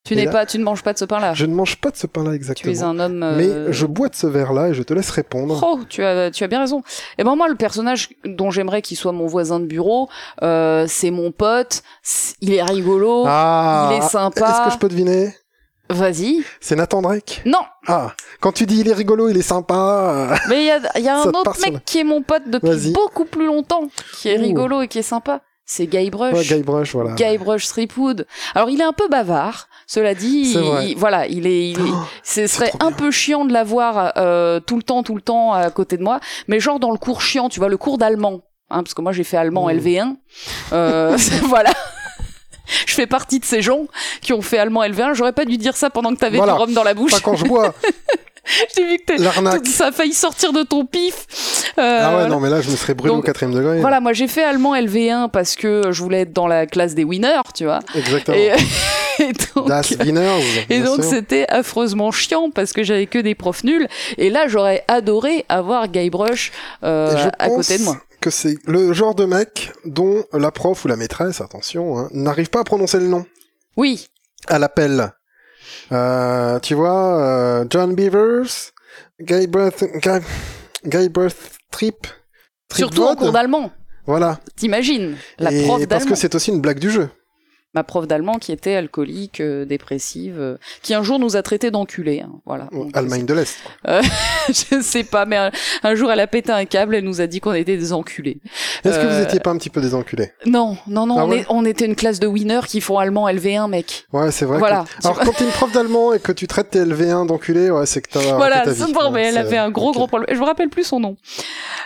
Tu 0.07 0.15
n'es 0.15 0.29
pas, 0.29 0.45
tu 0.45 0.57
ne 0.57 0.63
manges 0.63 0.83
pas 0.83 0.93
de 0.93 0.97
ce 0.97 1.05
pain-là. 1.05 1.33
je 1.33 1.45
ne 1.45 1.53
mange 1.53 1.75
pas 1.77 1.91
de 1.91 1.97
ce 1.97 2.07
pain-là 2.07 2.29
Tu 2.31 2.35
exactement. 2.35 2.73
es 2.73 2.81
un 2.83 2.99
homme. 2.99 3.23
euh, 3.23 3.35
Mais 3.67 3.73
je 3.73 3.85
bois 3.85 4.09
de 4.09 4.15
ce 4.15 4.27
verre-là 4.27 4.69
et 4.69 4.73
je 4.73 4.83
te 4.83 4.93
laisse 4.93 5.09
répondre. 5.09 5.59
Oh, 5.65 5.79
tu 5.89 6.03
as, 6.03 6.31
tu 6.31 6.43
as 6.43 6.47
bien 6.47 6.59
raison. 6.59 6.81
Et 7.17 7.23
ben 7.23 7.35
moi, 7.35 7.47
le 7.47 7.55
personnage 7.55 8.09
dont 8.25 8.49
j'aimerais 8.51 8.81
qu'il 8.81 8.97
soit 8.97 9.11
mon 9.11 9.27
voisin 9.27 9.59
de 9.59 9.65
bureau, 9.65 10.09
euh, 10.43 10.85
c'est 10.87 11.11
mon 11.11 11.31
pote. 11.31 11.83
Il 12.41 12.53
est 12.53 12.63
rigolo. 12.63 13.23
ah, 13.27 13.89
il 13.91 13.97
est 13.97 14.01
sympa. 14.07 14.49
Est-ce 14.49 14.65
que 14.67 14.73
je 14.73 14.77
peux 14.79 14.89
deviner? 14.89 15.35
Vas-y. 15.89 16.43
C'est 16.59 16.75
Nathan 16.75 17.01
Drake? 17.01 17.41
Non, 17.45 17.61
Ah, 17.87 18.11
quand 18.41 18.51
tu 18.51 18.65
dis 18.65 18.81
il 18.81 18.89
est 18.89 18.93
rigolo, 18.93 19.29
il 19.29 19.37
est 19.37 19.41
sympa. 19.41 19.73
euh, 20.33 20.35
mais 20.49 20.63
il 20.63 20.65
y 20.65 20.71
a, 20.71 20.99
y 20.99 21.07
a 21.07 21.17
un 21.21 21.23
autre 21.29 21.55
sur 21.55 21.71
mec 21.71 21.85
qui 21.85 21.99
est 21.99 22.03
mon 22.03 22.21
pote 22.21 22.43
depuis 22.47 22.91
beaucoup 22.91 23.23
plus 23.23 23.45
longtemps, 23.45 23.87
qui 24.19 24.27
est 24.27 24.37
Ouh. 24.37 24.41
rigolo 24.41 24.81
et 24.81 24.89
qui 24.89 24.99
est 24.99 25.01
sympa. 25.01 25.39
C'est 25.69 25.85
Guy 25.85 26.09
Brush. 26.09 26.33
Ouais, 26.33 26.45
Guybrush, 26.45 26.93
voilà. 26.93 27.11
Guybrush 27.15 27.67
Threepwood. 27.67 28.25
Alors 28.55 28.69
il 28.69 28.79
est 28.79 28.85
un 28.85 28.93
peu 28.93 29.09
bavard, 29.09 29.67
cela 29.85 30.13
dit. 30.15 30.55
Il- 30.55 30.95
voilà, 30.97 31.27
il 31.27 31.45
est, 31.45 31.71
il 31.71 31.77
Oh, 31.81 31.93
ce 32.23 32.47
serait 32.47 32.71
un 32.79 32.87
bien. 32.87 32.91
peu 32.93 33.11
chiant 33.11 33.43
de 33.43 33.51
l'avoir 33.51 34.13
euh, 34.15 34.61
tout 34.61 34.77
le 34.77 34.83
temps, 34.83 35.03
tout 35.03 35.13
le 35.13 35.21
temps 35.21 35.51
à 35.51 35.69
côté 35.69 35.97
de 35.97 36.03
moi. 36.03 36.21
Mais 36.47 36.61
genre 36.61 36.79
dans 36.79 36.91
le 36.91 36.97
cours 36.97 37.21
chiant, 37.21 37.49
tu 37.49 37.59
vois, 37.59 37.67
le 37.67 37.75
cours 37.75 37.97
d'allemand, 37.97 38.43
hein, 38.69 38.81
parce 38.81 38.93
que 38.93 39.01
moi 39.01 39.11
j'ai 39.11 39.25
fait 39.25 39.35
allemand 39.35 39.65
Mm. 39.67 39.71
LV1. 39.77 40.15
Euh, 40.71 41.17
voilà. 41.43 41.71
Je 42.85 42.93
fais 42.93 43.07
partie 43.07 43.39
de 43.39 43.45
ces 43.45 43.61
gens 43.61 43.87
qui 44.21 44.31
ont 44.31 44.41
fait 44.41 44.57
allemand 44.59 44.83
LV1. 44.83 45.15
J'aurais 45.15 45.33
pas 45.33 45.43
dû 45.45 45.57
dire 45.57 45.75
ça 45.75 45.89
pendant 45.89 46.13
que 46.13 46.19
t'avais 46.19 46.37
Voilà. 46.37 46.53
du 46.53 46.59
rhum 46.59 46.73
dans 46.73 46.83
la 46.83 46.93
bouche. 46.93 47.11
Pas 47.11 47.19
quand 47.19 47.35
je 47.35 47.43
bois, 47.45 47.73
J'ai 48.75 48.85
vu 48.87 48.97
que 48.99 49.17
tout- 49.17 49.71
ça 49.71 49.87
a 49.87 49.91
failli 49.91 50.13
sortir 50.13 50.53
de 50.53 50.63
ton 50.63 50.85
pif. 50.85 51.25
Euh, 51.77 51.99
Ah 52.01 52.07
ouais, 52.09 52.13
voilà. 52.13 52.27
non, 52.29 52.39
mais 52.39 52.49
là, 52.49 52.61
je 52.61 52.69
me 52.69 52.75
serais 52.75 52.93
brûlé 52.93 53.13
au 53.13 53.21
quatrième 53.21 53.53
degré. 53.53 53.79
Voilà, 53.81 53.99
moi 53.99 54.13
j'ai 54.13 54.27
fait 54.27 54.43
allemand 54.43 54.73
LV1 54.75 55.29
parce 55.29 55.55
que 55.55 55.91
je 55.91 56.01
voulais 56.03 56.21
être 56.21 56.33
dans 56.33 56.47
la 56.47 56.65
classe 56.65 56.95
des 56.95 57.03
winners, 57.03 57.41
tu 57.53 57.65
vois. 57.65 57.79
Exactement. 57.95 58.37
Et, 58.37 58.51
et 59.19 59.33
donc, 59.55 59.67
Das 59.67 59.91
et 59.91 60.83
c'était 61.01 61.45
affreusement 61.49 62.11
chiant 62.11 62.49
parce 62.51 62.71
que 62.73 62.83
j'avais 62.83 63.07
que 63.07 63.19
des 63.19 63.35
profs 63.35 63.63
nuls. 63.63 63.87
Et 64.17 64.29
là, 64.29 64.47
j'aurais 64.47 64.83
adoré 64.87 65.45
avoir 65.49 65.87
Guybrush 65.87 66.51
euh, 66.83 67.29
à 67.39 67.49
côté 67.49 67.77
de 67.77 67.83
moi. 67.83 67.97
que 68.21 68.29
c'est 68.29 68.57
le 68.65 68.93
genre 68.93 69.15
de 69.15 69.25
mec 69.25 69.71
dont 69.85 70.23
la 70.33 70.51
prof 70.51 70.85
ou 70.85 70.87
la 70.87 70.95
maîtresse, 70.95 71.41
attention, 71.41 71.97
hein, 71.97 72.09
n'arrive 72.11 72.49
pas 72.49 72.61
à 72.61 72.63
prononcer 72.63 72.99
le 72.99 73.07
nom 73.07 73.25
Oui, 73.75 74.07
à 74.47 74.59
l'appel. 74.59 75.11
Euh, 75.91 76.59
tu 76.59 76.73
vois, 76.73 77.21
euh, 77.21 77.65
John 77.69 77.95
Beavers, 77.95 78.71
Guybrush, 79.21 79.83
Guy, 80.03 80.19
Guybrush 80.85 81.33
Trip, 81.71 82.07
surtout 82.73 83.03
en 83.03 83.15
cours 83.15 83.31
d'allemand. 83.31 83.71
Voilà. 84.05 84.39
T'imagines 84.55 85.15
la 85.37 85.51
Et 85.51 85.63
prof 85.63 85.79
parce 85.79 85.87
d'allemand. 86.03 86.09
que 86.11 86.15
c'est 86.15 86.33
aussi 86.35 86.51
une 86.51 86.61
blague 86.61 86.79
du 86.79 86.89
jeu. 86.89 87.09
Ma 87.73 87.83
prof 87.83 88.07
d'allemand 88.07 88.35
qui 88.39 88.51
était 88.51 88.75
alcoolique, 88.75 89.39
euh, 89.41 89.65
dépressive, 89.65 90.37
euh, 90.39 90.57
qui 90.81 90.93
un 90.93 91.03
jour 91.03 91.19
nous 91.19 91.35
a 91.35 91.43
traités 91.43 91.69
d'enculés. 91.69 92.21
Hein, 92.21 92.31
voilà. 92.45 92.69
Donc, 92.71 92.89
Allemagne 92.95 93.25
de 93.25 93.33
l'Est. 93.33 93.55
euh, 93.87 94.01
je 94.47 94.81
sais 94.81 95.03
pas, 95.03 95.25
mais 95.25 95.35
un, 95.37 95.51
un 95.83 95.95
jour 95.95 96.11
elle 96.11 96.19
a 96.19 96.27
pété 96.27 96.51
un 96.51 96.65
câble, 96.65 96.95
elle 96.95 97.03
nous 97.03 97.21
a 97.21 97.27
dit 97.27 97.39
qu'on 97.39 97.53
était 97.53 97.77
des 97.77 97.93
enculés. 97.93 98.39
Est-ce 98.83 98.97
que 98.99 99.05
vous 99.05 99.11
Euh, 99.13 99.23
étiez 99.23 99.39
pas 99.39 99.51
un 99.51 99.57
petit 99.57 99.69
peu 99.69 99.81
des 99.81 99.93
enculés? 99.93 100.31
Non, 100.45 100.77
non, 100.87 101.05
non, 101.05 101.15
Ah 101.19 101.25
on, 101.25 101.29
ouais? 101.29 101.39
est- 101.39 101.45
on 101.49 101.65
était 101.65 101.85
une 101.85 101.95
classe 101.95 102.19
de 102.19 102.27
winners 102.27 102.61
qui 102.67 102.81
font 102.81 102.97
allemand 102.97 103.27
LV1, 103.29 103.67
mec. 103.69 104.05
Ouais, 104.13 104.31
c'est 104.31 104.45
vrai. 104.45 104.57
Voilà. 104.59 104.85
que- 105.01 105.07
Alors, 105.07 105.19
quand 105.19 105.33
t'es 105.33 105.43
une 105.43 105.51
prof 105.51 105.71
d'allemand 105.71 106.13
et 106.13 106.19
que 106.19 106.31
tu 106.31 106.47
traites 106.47 106.71
tes 106.71 106.79
LV1 106.79 107.25
d'enculés, 107.25 107.69
ouais, 107.69 107.85
c'est 107.85 108.01
que 108.01 108.09
t'as 108.09 108.35
voilà, 108.37 108.61
ta 108.61 108.71
vie. 108.71 108.91
bon, 108.93 109.11
mais 109.11 109.17
Ouais, 109.21 109.25
elle 109.27 109.37
avait 109.37 109.57
un 109.57 109.69
gros, 109.69 109.91
gros 109.91 110.07
problème. 110.07 110.33
Je 110.33 110.39
me 110.39 110.45
rappelle 110.45 110.69
plus 110.69 110.83
son 110.85 110.99
nom. 110.99 111.17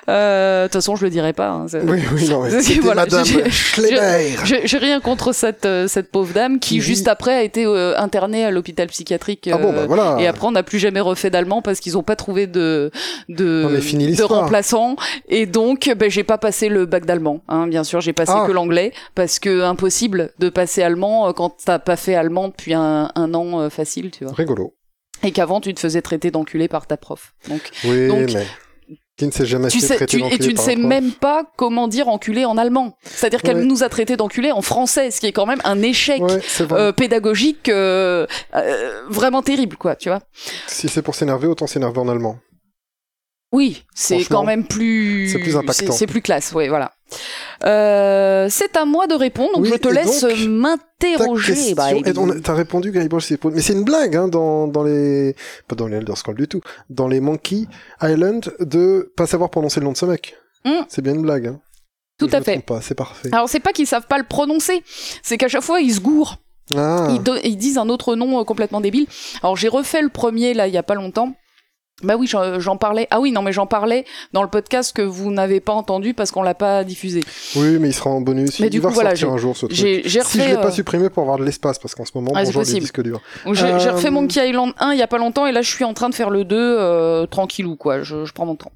Euh, 0.10 0.64
De 0.64 0.68
toute 0.68 0.74
façon, 0.74 0.96
je 0.96 1.04
le 1.04 1.10
dirai 1.10 1.34
pas. 1.34 1.50
hein, 1.50 1.66
Oui, 1.84 2.02
oui, 2.14 2.30
non, 2.30 2.44
c'était 2.62 2.80
voilà, 2.80 3.06
Madame 3.06 3.26
j'ai 3.26 4.78
rien 4.78 5.00
contre 5.00 5.34
cette, 5.34 5.66
euh, 5.72 5.88
cette 5.88 6.12
pauvre 6.12 6.34
dame 6.34 6.60
qui, 6.60 6.70
Qui 6.70 6.76
vit- 6.80 6.86
juste 6.86 7.08
après, 7.08 7.34
a 7.34 7.44
été 7.44 7.66
euh, 7.66 7.98
internée 7.98 8.44
à 8.46 8.52
l'hôpital 8.52 8.88
psychiatrique. 8.88 9.50
Ah 9.52 9.58
bon, 9.58 9.70
euh, 9.70 9.76
bah 9.76 9.86
voilà. 9.88 10.18
Et 10.20 10.28
après, 10.28 10.46
on 10.48 10.52
n'a 10.52 10.64
plus 10.64 10.80
jamais 10.80 11.00
refait 11.00 11.30
d'allemand 11.30 11.62
parce 11.62 11.80
qu'ils 11.80 11.94
n'ont 11.94 12.04
pas 12.04 12.16
trouvé 12.16 12.48
de 12.48 12.92
de, 13.30 13.64
Non, 14.20 14.28
remplaçant. 14.28 14.96
Et 15.30 15.46
donc, 15.46 15.92
ben, 15.98 16.10
j'ai 16.10 16.24
pas 16.24 16.38
passé 16.38 16.70
le 16.70 16.86
bac 16.86 17.06
d'allemand. 17.06 17.42
Hein, 17.48 17.68
bien 17.68 17.84
sûr, 17.84 18.02
j'ai 18.02 18.14
passé 18.14 18.34
Ah. 18.36 18.44
que 18.48 18.52
l'anglais 18.52 18.92
parce 19.16 19.40
que 19.40 19.62
impossible 19.62 20.32
de 20.40 20.50
passer 20.50 20.82
allemand 20.84 21.28
euh, 21.28 21.32
quand 21.34 21.56
t'as 21.64 21.80
pas 21.80 21.96
fait 21.96 22.16
allemand 22.16 22.50
depuis 22.50 22.74
un, 22.74 23.12
un 23.16 23.34
an 23.34 23.60
euh, 23.62 23.70
facile, 23.70 24.12
tu 24.12 24.26
vois. 24.26 24.34
Rigolo. 24.34 24.76
Et 25.24 25.32
qu'avant, 25.32 25.62
tu 25.62 25.72
te 25.76 25.80
faisais 25.80 26.02
traiter 26.02 26.32
d'enculé 26.32 26.68
par 26.68 26.88
ta 26.88 26.98
prof. 26.98 27.34
Donc, 27.48 27.62
Oui, 27.86 28.08
Donc, 28.08 28.32
mais 28.34 28.46
qui 29.22 29.28
ne 29.28 29.32
s'est 29.32 29.46
jamais 29.46 29.68
tu 29.68 29.80
sais, 29.80 30.04
tu, 30.08 30.20
et 30.24 30.40
tu 30.40 30.52
ne 30.52 30.58
sais 30.58 30.76
même 30.76 31.12
pas 31.12 31.44
comment 31.56 31.88
dire 31.88 32.08
enculé 32.08 32.44
en 32.44 32.58
allemand. 32.58 32.98
C'est-à-dire 33.04 33.44
qu'elle 33.44 33.58
Ouais. 33.58 33.66
nous 33.66 33.84
a 33.84 33.90
traité 33.90 34.18
d'enculé 34.18 34.52
en 34.52 34.64
français, 34.64 35.12
ce 35.12 35.20
qui 35.20 35.28
est 35.28 35.32
quand 35.32 35.46
même 35.46 35.62
un 35.64 35.80
échec. 35.84 36.20
Ouais, 36.24 36.40
euh, 36.72 36.92
pédagogique 36.92 37.70
euh, 37.70 38.26
euh, 38.56 39.04
vraiment 39.10 39.44
terrible 39.44 39.78
quoi 39.78 39.96
tu 39.96 40.10
vois 40.10 40.22
Si 40.66 40.90
c'est 40.90 41.04
pour 41.04 41.14
s'énerver, 41.14 41.46
autant 41.48 41.68
s'énerver 41.68 42.00
en 42.00 42.08
allemand. 42.10 42.38
oui 43.54 43.84
c'est 43.94 44.24
quand 44.26 44.44
même 44.44 44.66
plus 44.66 45.30
c'est 45.32 45.38
plus 45.40 45.56
impactant. 45.56 45.92
c'est- 45.94 46.08
plus 46.08 46.22
classe 46.22 46.52
ouais 46.54 46.68
voilà 46.68 46.94
euh, 47.66 48.48
c'est 48.50 48.76
à 48.78 48.86
moi 48.86 49.08
de 49.08 49.14
répondre 49.14 49.54
donc 49.54 49.64
Oui, 49.64 49.70
je 49.74 49.78
te 49.78 49.88
laisse 49.88 50.24
m'interroger 50.48 51.74
bah, 51.76 51.90
t'as 52.44 52.54
répondu 52.54 52.92
Guybrush, 52.92 53.26
c'est 53.26 53.44
mais 53.46 53.62
c'est 53.62 53.74
une 53.74 53.84
blague 53.84 54.16
hein, 54.16 54.28
dans 54.28 54.68
dans 54.68 54.84
les 54.84 55.36
pas 55.68 55.76
dans 55.76 55.88
les 55.88 55.98
Elder 55.98 56.16
Scrolls 56.16 56.36
du 56.36 56.48
tout, 56.48 56.62
dans 56.90 57.08
les 57.08 57.20
Monkey 57.20 57.66
Island 58.02 58.54
de 58.60 59.12
pas 59.16 59.28
savoir 59.28 59.50
prononcer 59.50 59.80
le 59.80 59.86
nom 59.86 59.92
de 59.94 59.98
ce 59.98 60.06
mec. 60.06 60.36
Mm. 60.66 60.72
C'est 60.90 61.02
bien 61.02 61.14
une 61.14 61.22
blague. 61.22 61.48
Hein. 61.48 61.60
Tout 62.18 62.30
Je 62.30 62.36
à 62.36 62.42
fait. 62.42 62.64
c'est 62.82 62.96
parfait. 62.96 63.30
alors 63.32 63.50
c'est 63.50 63.60
pas 63.60 63.74
qu'ils 63.74 63.88
savent 63.88 64.06
pas 64.08 64.20
le 64.20 64.24
prononcer 64.24 64.84
c'est 65.24 65.38
qu'à 65.38 65.48
chaque 65.48 65.64
fois 65.64 65.82
ils 65.82 65.96
se 65.96 66.00
gourent 66.00 66.38
Ah, 66.78 67.08
ils, 67.10 67.22
ils 67.44 67.58
disent 67.58 67.80
un 67.80 67.90
autre 67.90 68.16
nom 68.16 68.40
euh, 68.40 68.44
complètement 68.44 68.80
débile 68.80 69.08
alors 69.42 69.56
j'ai 69.56 69.68
refait 69.68 70.04
le 70.04 70.10
premier 70.10 70.54
là 70.54 70.68
il 70.68 70.74
y 70.74 70.78
a 70.78 70.84
pas 70.84 70.94
longtemps 70.94 71.34
bah 72.04 72.16
oui, 72.18 72.28
j'en 72.28 72.78
parlais. 72.78 73.08
Ah 73.12 73.20
oui, 73.20 73.32
non, 73.32 73.42
mais 73.42 73.52
j'en 73.52 73.68
parlais 73.68 74.06
dans 74.34 74.44
le 74.44 74.50
podcast 74.50 74.96
que 74.96 75.02
vous 75.02 75.32
n'avez 75.32 75.60
pas 75.60 75.74
entendu 75.74 76.14
parce 76.14 76.32
qu'on 76.32 76.44
l'a 76.44 76.54
pas 76.56 76.84
diffusé. 76.84 77.22
oui, 77.56 77.78
mais 77.80 77.90
il 77.90 77.94
sera 77.94 78.10
en 78.10 78.22
bonus. 78.22 78.60
Mais 78.60 78.68
il 78.68 78.70
du 78.70 78.80
va 78.80 78.90
coup, 78.90 78.96
voilà, 78.96 79.12
un 79.12 79.38
jour 79.38 79.56
ce 79.56 79.66
truc. 79.66 79.78
J'ai 79.78 80.04
Si 80.04 80.10
je 80.10 80.20
refait. 80.20 80.48
l'ai 80.48 80.54
pas 80.56 80.68
euh, 80.68 80.72
supprimé 80.72 81.10
pour 81.10 81.24
avoir 81.24 81.38
de 81.38 81.44
l'espace, 81.46 81.80
parce 81.80 81.96
qu'en 81.96 82.06
ce 82.06 82.12
moment, 82.16 82.32
Ah, 82.36 82.44
bonjour 82.44 82.62
les 82.64 82.80
disques 82.80 83.02
durs. 83.02 83.22
J'ai 83.52 83.66
Euh, 83.66 83.92
refait 83.94 84.10
Monkey 84.12 84.50
Island 84.50 84.74
1 84.80 84.94
il 84.94 85.00
y 85.00 85.02
a 85.02 85.08
pas 85.08 85.18
longtemps 85.18 85.46
et 85.48 85.52
là 85.52 85.62
je 85.62 85.70
suis 85.70 85.84
en 85.84 85.94
train 85.94 86.10
de 86.10 86.16
faire 86.16 86.30
le 86.30 86.44
2 86.46 86.56
euh, 86.58 87.26
tranquillou 87.26 87.76
quoi, 87.76 88.02
je, 88.04 88.26
je 88.26 88.34
prends 88.34 88.46
mon 88.46 88.56
temps. 88.56 88.72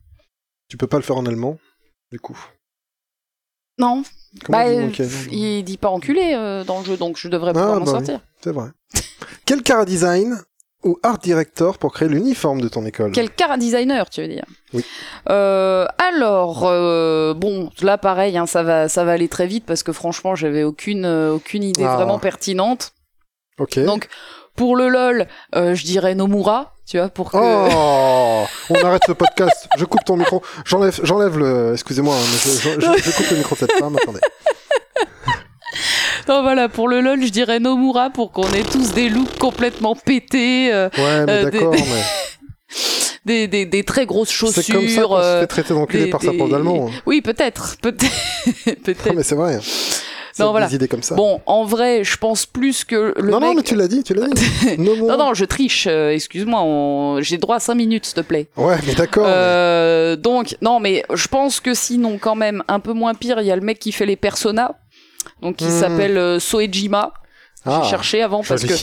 Tu 0.70 0.78
peux 0.78 0.88
pas 0.88 0.98
le 0.98 1.04
faire 1.04 1.18
en 1.18 1.26
allemand, 1.26 1.58
du 2.12 2.20
coup? 2.20 2.38
Non, 3.78 4.04
Comment 4.46 4.58
bah, 4.58 4.88
dit 4.88 5.04
il 5.32 5.64
dit 5.64 5.78
pas 5.78 5.90
enculé 5.90 6.34
euh, 6.34 6.64
dans 6.64 6.80
le 6.80 6.86
jeu 6.86 6.96
donc 6.98 7.18
je 7.18 7.28
devrais 7.28 7.52
pouvoir 7.54 7.74
Ah, 7.76 7.80
m'en 7.80 7.86
bah 7.86 7.92
sortir. 7.92 8.20
C'est 8.42 8.52
vrai. 8.52 8.70
Quel 9.46 9.62
cara 9.64 9.84
design? 9.86 10.38
Ou 10.86 10.98
art 11.04 11.18
director 11.18 11.78
pour 11.78 11.92
créer 11.92 12.08
l'uniforme 12.08 12.62
de 12.62 12.70
ton 12.70 12.86
école 12.86 13.12
Quel 13.12 13.30
cara 13.32 13.58
designer 13.58 14.10
tu 14.10 14.22
veux 14.22 14.28
dire? 14.30 14.46
Oui. 14.74 14.86
Euh, 15.30 15.86
alors 15.98 16.64
euh, 16.66 17.34
bon 17.34 17.70
là 17.82 17.98
pareil 17.98 18.38
hein, 18.38 18.46
ça 18.46 18.64
va 18.64 18.88
ça 18.88 19.04
va 19.04 19.12
aller 19.14 19.28
très 19.28 19.48
vite 19.48 19.66
parce 19.66 19.84
que 19.84 19.92
franchement 19.92 20.36
j'avais 20.36 20.64
aucune 20.64 21.06
euh, 21.06 21.34
aucune 21.34 21.64
idée 21.64 21.84
Ah. 21.86 21.96
vraiment 21.98 22.20
pertinente. 22.20 22.94
Ok. 23.60 23.80
Donc 23.80 24.08
pour 24.56 24.76
le 24.78 24.88
lol 24.88 25.28
je 25.54 25.84
dirais 25.84 26.16
Nomura 26.16 26.72
tu 26.88 26.98
vois 27.00 27.10
pour 27.10 27.32
que 27.32 27.38
Oh 27.38 28.46
On 28.70 28.86
arrête 28.86 29.08
le 29.08 29.16
podcast. 29.24 29.68
Je 29.78 29.86
coupe 29.86 30.04
ton 30.06 30.18
micro. 30.18 30.44
J'enlève, 30.66 31.00
j'enlève 31.04 31.36
le. 31.40 31.74
Excusez-moi, 31.74 32.14
hein, 32.16 32.20
mais 32.32 32.38
je, 32.38 32.58
je- 32.60 32.80
je- 32.80 33.02
je 33.12 33.18
coupe 33.18 33.30
le 33.32 33.38
micro 33.38 33.56
de 33.56 33.60
cette 33.62 33.72
femme. 33.72 33.96
Attendez. 34.00 34.20
Non 36.28 36.42
voilà 36.42 36.70
pour 36.70 36.88
le 36.88 37.02
lol 37.02 37.24
je 37.24 37.30
dirais 37.32 37.60
Nomura 37.60 38.10
pour 38.10 38.32
qu'on 38.32 38.48
ait 38.54 38.64
tous 38.64 38.94
des 38.94 39.10
looks 39.10 39.38
complètement 39.40 39.96
pétés. 39.96 40.74
euh, 40.74 40.90
Ouais, 40.98 41.26
mais 41.26 41.32
Euh, 41.32 41.46
des- 41.46 41.52
d'accord, 41.52 41.72
mais 41.74 41.80
des, 43.26 43.48
des, 43.48 43.66
des 43.66 43.84
très 43.84 44.06
grosses 44.06 44.30
chaussures. 44.32 44.62
c'est 44.64 44.74
comme 44.74 44.88
ça 44.88 45.02
qu'on 45.04 45.18
se 45.18 45.22
euh, 45.24 45.40
fait 45.42 45.48
traiter 45.48 45.74
d'enculé 45.74 46.06
des- 46.06 46.10
par 46.12 46.22
sa 46.22 46.32
des- 46.32 46.38
prof 46.38 46.50
d'allemand. 46.50 46.88
hein. 46.90 47.02
Oui, 47.06 47.22
peut-être, 47.22 47.78
peut-être, 47.82 48.06
peut-être. 48.84 49.14
mais 49.16 49.24
c'est 49.24 49.36
vrai. 49.36 49.60
Non, 50.38 50.48
des 50.48 50.52
voilà. 50.52 50.68
idées 50.70 50.90
comme 50.90 51.02
ça. 51.02 51.16
Bon, 51.16 51.40
en 51.46 51.64
vrai, 51.64 52.04
je 52.04 52.18
pense 52.18 52.46
plus 52.46 52.84
que 52.84 53.14
le 53.16 53.32
non, 53.32 53.40
mec. 53.40 53.50
non, 53.50 53.56
mais 53.56 53.62
tu 53.64 53.74
l'as 53.74 53.88
dit, 53.88 54.04
tu 54.04 54.14
l'as 54.14 54.28
dit. 54.28 54.44
non, 54.78 54.98
non, 55.08 55.18
non, 55.18 55.34
je 55.34 55.46
triche. 55.46 55.88
euh, 55.90 56.10
Excuse-moi, 56.10 56.60
on... 56.62 57.22
j'ai 57.22 57.38
droit 57.38 57.56
à 57.56 57.60
5 57.62 57.74
minutes, 57.76 58.06
s'il 58.06 58.16
te 58.16 58.20
plaît. 58.22 58.48
Ouais, 58.58 58.76
mais 58.86 58.96
d'accord. 58.96 59.24
Euh, 59.26 60.18
donc, 60.18 60.58
non, 60.62 60.82
mais 60.82 61.04
je 61.14 61.28
pense 61.30 61.62
que 61.62 61.74
sinon, 61.74 62.18
quand 62.20 62.36
même, 62.36 62.64
un 62.68 62.82
peu 62.82 62.92
moins 62.92 63.14
pire, 63.14 63.40
il 63.40 63.48
y 63.48 63.52
a 63.52 63.56
le 63.56 63.62
mec 63.62 63.80
qui 63.80 63.94
fait 63.94 64.06
les 64.06 64.18
personas. 64.18 64.76
Donc, 65.42 65.58
qui 65.58 65.66
Hmm. 65.66 65.70
s'appelle 65.80 66.18
euh, 66.18 66.40
Soejima. 66.40 67.14
Ah, 67.66 67.82
J'ai 67.84 67.90
cherché 67.90 68.22
avant 68.22 68.44
parce 68.44 68.64
que. 68.64 68.74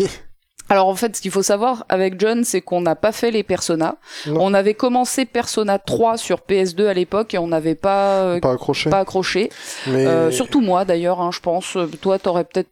Alors 0.68 0.88
en 0.88 0.94
fait, 0.94 1.14
ce 1.16 1.20
qu'il 1.20 1.30
faut 1.30 1.42
savoir 1.42 1.84
avec 1.90 2.18
John, 2.18 2.44
c'est 2.44 2.60
qu'on 2.62 2.80
n'a 2.80 2.94
pas 2.96 3.12
fait 3.12 3.30
les 3.30 3.42
Persona. 3.42 3.96
Non. 4.26 4.40
On 4.44 4.54
avait 4.54 4.74
commencé 4.74 5.24
Persona 5.26 5.78
3 5.78 6.16
sur 6.16 6.38
PS2 6.48 6.86
à 6.86 6.94
l'époque 6.94 7.34
et 7.34 7.38
on 7.38 7.48
n'avait 7.48 7.74
pas 7.74 8.20
euh, 8.22 8.40
Pas 8.40 8.52
accroché. 8.52 8.88
pas 8.88 9.00
accroché. 9.00 9.50
mais... 9.88 10.06
Euh, 10.06 10.30
surtout 10.30 10.60
moi 10.60 10.84
d'ailleurs, 10.84 11.20
hein, 11.20 11.30
je 11.32 11.40
pense. 11.40 11.76
Toi, 12.00 12.18
t'aurais 12.18 12.44
peut-être. 12.44 12.68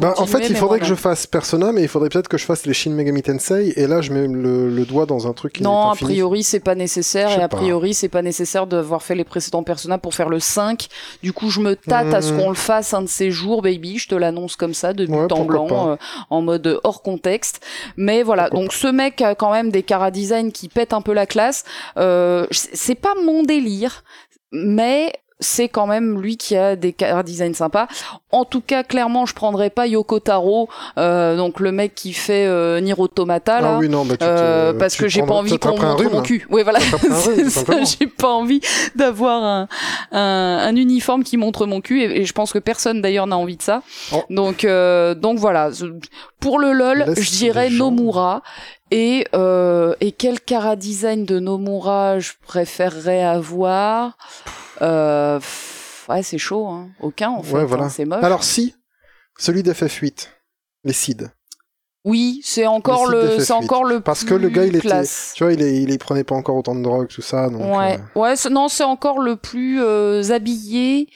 Bah, 0.00 0.14
en 0.16 0.24
fait, 0.26 0.48
il 0.48 0.56
faudrait 0.56 0.78
que 0.78 0.84
non. 0.84 0.90
je 0.90 0.94
fasse 0.94 1.26
Persona, 1.26 1.70
mais 1.72 1.82
il 1.82 1.88
faudrait 1.88 2.08
peut-être 2.08 2.28
que 2.28 2.38
je 2.38 2.44
fasse 2.46 2.64
les 2.64 2.72
Shin 2.72 2.92
Megami 2.92 3.22
Tensei, 3.22 3.74
et 3.76 3.86
là, 3.86 4.00
je 4.00 4.10
mets 4.12 4.26
le, 4.26 4.70
le 4.70 4.84
doigt 4.86 5.04
dans 5.04 5.26
un 5.26 5.32
truc 5.34 5.52
qui 5.54 5.62
Non, 5.62 5.90
a 5.90 5.94
priori, 5.96 6.42
c'est 6.42 6.60
pas 6.60 6.74
nécessaire 6.74 7.30
et 7.38 7.42
a 7.42 7.48
priori, 7.48 7.92
c'est 7.92 8.08
pas 8.08 8.22
nécessaire 8.22 8.66
d'avoir 8.66 9.02
fait 9.02 9.14
les 9.14 9.24
précédents 9.24 9.62
Persona 9.62 9.98
pour 9.98 10.14
faire 10.14 10.30
le 10.30 10.40
5. 10.40 10.88
Du 11.22 11.32
coup, 11.34 11.50
je 11.50 11.60
me 11.60 11.76
tâte 11.76 12.14
à 12.14 12.22
ce 12.22 12.32
Mhm. 12.32 12.40
qu'on 12.40 12.48
le 12.48 12.54
fasse 12.54 12.94
un 12.94 13.02
de 13.02 13.06
ces 13.08 13.30
jours, 13.30 13.60
baby. 13.60 13.98
Je 13.98 14.08
te 14.08 14.14
l'annonce 14.14 14.56
comme 14.56 14.72
ça, 14.74 14.92
de 14.94 15.04
but 15.04 15.12
Ouais, 15.14 15.32
en 15.32 15.44
blanc, 15.44 15.90
euh, 15.90 15.96
en 16.30 16.40
mode 16.40 16.80
hors 16.84 17.02
contexte. 17.02 17.60
Mais 17.98 18.22
voilà, 18.22 18.44
Pourquoi 18.44 18.60
donc 18.62 18.72
ce 18.72 18.86
mec 18.86 19.20
a 19.20 19.34
quand 19.34 19.52
même 19.52 19.70
des 19.70 19.82
cara 19.82 20.10
design 20.10 20.52
qui 20.52 20.68
pètent 20.68 20.94
un 20.94 21.02
peu 21.02 21.12
la 21.12 21.26
classe. 21.26 21.64
Euh, 21.98 22.46
c'est 22.50 22.94
pas 22.94 23.14
mon 23.24 23.42
délire, 23.42 24.04
mais 24.52 25.12
c'est 25.40 25.68
quand 25.68 25.86
même 25.86 26.20
lui 26.20 26.36
qui 26.36 26.56
a 26.56 26.76
des 26.76 26.92
cara 26.92 27.22
design 27.22 27.54
sympas. 27.54 27.88
En 28.30 28.44
tout 28.44 28.60
cas, 28.60 28.82
clairement, 28.84 29.26
je 29.26 29.34
prendrais 29.34 29.70
pas 29.70 29.86
Yoko 29.86 30.20
Taro, 30.20 30.68
euh, 30.98 31.36
donc 31.36 31.60
le 31.60 31.72
mec 31.72 31.94
qui 31.94 32.12
fait 32.12 32.46
euh, 32.46 32.80
Nier 32.80 32.94
Automata 32.96 33.60
là. 33.60 33.72
Ah 33.74 33.78
oui, 33.78 33.88
non, 33.88 34.04
bah, 34.04 34.14
Euh, 34.22 34.72
parce 34.72 34.96
que 34.96 35.08
j'ai 35.08 35.22
pas 35.22 35.34
envie 35.34 35.58
qu'on 35.58 35.70
montre 35.76 36.04
mon 36.10 36.22
cul. 36.22 36.46
Oui, 36.50 36.62
voilà. 36.62 36.78
J'ai 38.00 38.06
pas 38.06 38.28
envie 38.28 38.60
d'avoir 38.94 39.42
un, 39.42 39.68
un, 40.12 40.58
un 40.62 40.76
uniforme 40.76 41.24
qui 41.24 41.36
montre 41.36 41.66
mon 41.66 41.80
cul 41.80 42.02
et, 42.02 42.20
et 42.20 42.24
je 42.24 42.32
pense 42.32 42.52
que 42.52 42.58
personne 42.58 43.00
d'ailleurs 43.00 43.26
n'a 43.26 43.36
envie 43.36 43.56
de 43.56 43.62
ça. 43.62 43.82
Oh. 44.12 44.22
Donc, 44.30 44.64
euh, 44.64 45.14
donc 45.14 45.38
voilà. 45.38 45.70
Pour 46.38 46.58
le 46.58 46.72
lol, 46.72 47.04
Laisse 47.06 47.20
je 47.20 47.30
dirais. 47.30 47.70
Nomura. 47.70 48.42
Et, 48.90 49.26
euh, 49.34 49.94
et 50.00 50.10
quel 50.12 50.40
cara 50.40 50.74
design 50.74 51.24
de 51.24 51.38
Nomura 51.38 52.18
je 52.18 52.32
préférerais 52.46 53.22
avoir? 53.22 54.16
Euh, 54.82 55.38
pff, 55.38 56.06
Ouais, 56.08 56.22
c'est 56.22 56.38
chaud. 56.38 56.66
Hein. 56.66 56.88
Aucun 57.00 57.30
en 57.30 57.42
fait. 57.42 57.54
Ouais, 57.54 57.64
voilà. 57.64 57.84
hein, 57.84 57.88
c'est 57.88 58.04
moche. 58.04 58.24
Alors, 58.24 58.42
si, 58.42 58.74
celui 59.38 59.62
d'FF8, 59.62 60.26
les 60.84 60.92
SID. 60.92 61.30
oui, 62.04 62.40
c'est 62.42 62.66
encore 62.66 63.06
Le 63.06 63.38
c'est 63.38 63.52
FF8. 63.52 63.52
encore 63.52 63.84
le 63.84 64.00
Parce 64.00 64.24
que 64.24 64.34
le 64.34 64.48
gars, 64.48 64.64
il 64.64 64.74
était. 64.76 65.02
Tu 65.34 65.44
vois, 65.44 65.52
il, 65.52 65.62
est, 65.62 65.82
il, 65.82 65.98
prenait 65.98 66.24
pas 66.24 66.34
encore 66.34 66.56
autant 66.56 66.74
de 66.74 66.82
drogue, 66.82 67.06
tout 67.08 67.22
ça. 67.22 67.48
Donc, 67.48 67.60
Ouais, 67.76 67.98
euh, 68.16 68.20
ouais, 68.20 68.34
non, 68.50 68.68
c'est 68.68 68.82
encore 68.84 69.20
le 69.20 69.36
plus 69.36 69.80
euh, 69.82 70.30
habillé, 70.32 71.08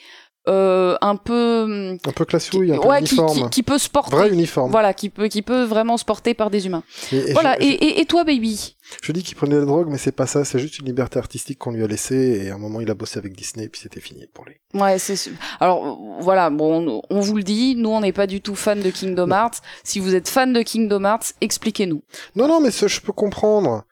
euh, 0.47 0.95
un 1.01 1.15
peu, 1.15 1.97
un 2.05 2.11
peu 2.11 2.25
classouille, 2.25 2.71
un 2.71 2.77
peu 2.79 2.87
ouais, 2.87 2.99
uniforme. 2.99 3.43
qui, 3.45 3.49
qui 3.49 3.63
peut 3.63 3.77
se 3.79 3.89
porter. 3.89 4.15
Vrai 4.15 4.29
uniforme. 4.29 4.69
Voilà, 4.71 4.93
qui 4.93 5.09
peut, 5.09 5.27
qui 5.27 5.41
peut 5.41 5.63
vraiment 5.63 5.97
se 5.97 6.05
porter 6.05 6.33
par 6.33 6.49
des 6.51 6.65
humains. 6.67 6.83
Et- 7.11 7.31
et 7.31 7.33
voilà. 7.33 7.55
je, 7.59 7.65
Et, 7.65 7.69
et, 7.71 8.01
et 8.01 8.05
toi, 8.05 8.23
baby? 8.23 8.75
Je 9.01 9.11
dis 9.11 9.23
qu'il 9.23 9.35
prenait 9.35 9.55
la 9.57 9.65
drogue, 9.65 9.87
mais 9.89 9.97
c'est 9.97 10.11
pas 10.11 10.27
ça. 10.27 10.45
C'est 10.45 10.59
juste 10.59 10.77
une 10.77 10.85
liberté 10.85 11.17
artistique 11.17 11.57
qu'on 11.57 11.71
lui 11.71 11.83
a 11.83 11.87
laissée. 11.87 12.43
Et 12.45 12.49
à 12.51 12.55
un 12.55 12.57
moment, 12.59 12.79
il 12.81 12.91
a 12.91 12.93
bossé 12.93 13.17
avec 13.17 13.35
Disney, 13.35 13.65
et 13.65 13.69
puis 13.69 13.81
c'était 13.81 13.99
fini 13.99 14.27
pour 14.33 14.45
lui. 14.45 14.55
Ouais, 14.79 14.99
c'est. 14.99 15.15
Alors 15.59 15.97
voilà, 16.19 16.49
bon, 16.51 17.01
on 17.09 17.19
vous 17.19 17.35
le 17.37 17.43
dit, 17.43 17.75
nous 17.75 17.89
on 17.89 18.01
n'est 18.01 18.13
pas 18.13 18.27
du 18.27 18.41
tout 18.41 18.55
fan 18.55 18.81
de 18.81 18.89
Kingdom 18.91 19.31
Hearts. 19.31 19.61
Si 19.83 19.99
vous 19.99 20.13
êtes 20.13 20.27
fan 20.29 20.53
de 20.53 20.61
Kingdom 20.61 21.03
Hearts, 21.05 21.33
expliquez-nous. 21.41 22.03
Non, 22.35 22.47
non, 22.47 22.59
mais 22.61 22.69
ce, 22.71 22.87
je 22.87 23.01
peux 23.01 23.13
comprendre 23.13 23.83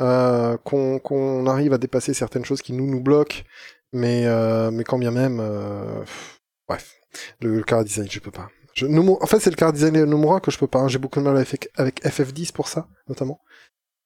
euh, 0.00 0.56
qu'on 0.64 0.98
qu'on 0.98 1.46
arrive 1.46 1.72
à 1.72 1.78
dépasser 1.78 2.12
certaines 2.12 2.44
choses 2.44 2.60
qui 2.60 2.72
nous 2.72 2.86
nous 2.86 3.00
bloquent, 3.00 3.36
mais 3.92 4.22
euh, 4.26 4.70
mais 4.70 4.84
quand 4.84 4.98
bien 4.98 5.10
même, 5.10 5.38
euh, 5.40 6.02
bref, 6.68 6.94
le, 7.40 7.56
le 7.56 7.62
cara 7.62 7.84
design, 7.84 8.08
je 8.10 8.20
peux 8.20 8.30
pas. 8.30 8.48
Je, 8.74 8.86
en 8.86 9.26
fait, 9.26 9.38
c'est 9.40 9.50
le 9.50 9.56
car 9.56 9.72
design 9.72 9.92
de 9.94 10.04
Nomura 10.06 10.40
que 10.40 10.50
je 10.50 10.58
peux 10.58 10.66
pas. 10.66 10.78
hein. 10.78 10.88
J'ai 10.88 10.98
beaucoup 10.98 11.18
de 11.20 11.24
mal 11.24 11.36
avec, 11.36 11.68
avec 11.76 12.02
FF10 12.04 12.52
pour 12.52 12.68
ça, 12.68 12.86
notamment. 13.08 13.38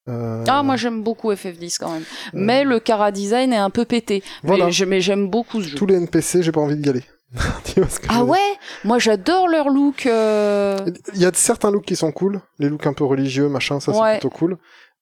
Euh, 0.08 0.44
Ah, 0.48 0.62
moi 0.62 0.76
j'aime 0.76 1.02
beaucoup 1.02 1.32
FF10 1.32 1.78
quand 1.80 1.90
même. 1.92 2.04
Mais 2.32 2.64
le 2.64 2.78
Cara 2.80 3.10
Design 3.12 3.52
est 3.52 3.56
un 3.58 3.70
peu 3.70 3.84
pété. 3.84 4.22
Voilà. 4.44 4.68
Mais 4.86 5.00
j'aime 5.00 5.28
beaucoup 5.28 5.62
ce 5.62 5.68
jeu. 5.70 5.76
Tous 5.76 5.86
les 5.86 5.96
NPC, 5.96 6.42
j'ai 6.42 6.52
pas 6.52 6.60
envie 6.60 6.76
d'y 6.76 6.88
aller. 6.88 7.02
Ah 8.08 8.24
ouais? 8.24 8.38
Moi 8.84 8.98
j'adore 8.98 9.48
leur 9.48 9.68
look. 9.68 10.06
euh, 10.06 10.78
Il 11.14 11.20
y 11.20 11.26
a 11.26 11.30
certains 11.34 11.70
looks 11.70 11.84
qui 11.84 11.96
sont 11.96 12.12
cool, 12.12 12.40
les 12.58 12.68
looks 12.68 12.86
un 12.86 12.92
peu 12.92 13.04
religieux, 13.04 13.48
machin, 13.48 13.80
ça 13.80 13.92
c'est 13.92 13.98
Ouais. 14.00 14.12
plutôt 14.18 14.30
cool. 14.30 14.58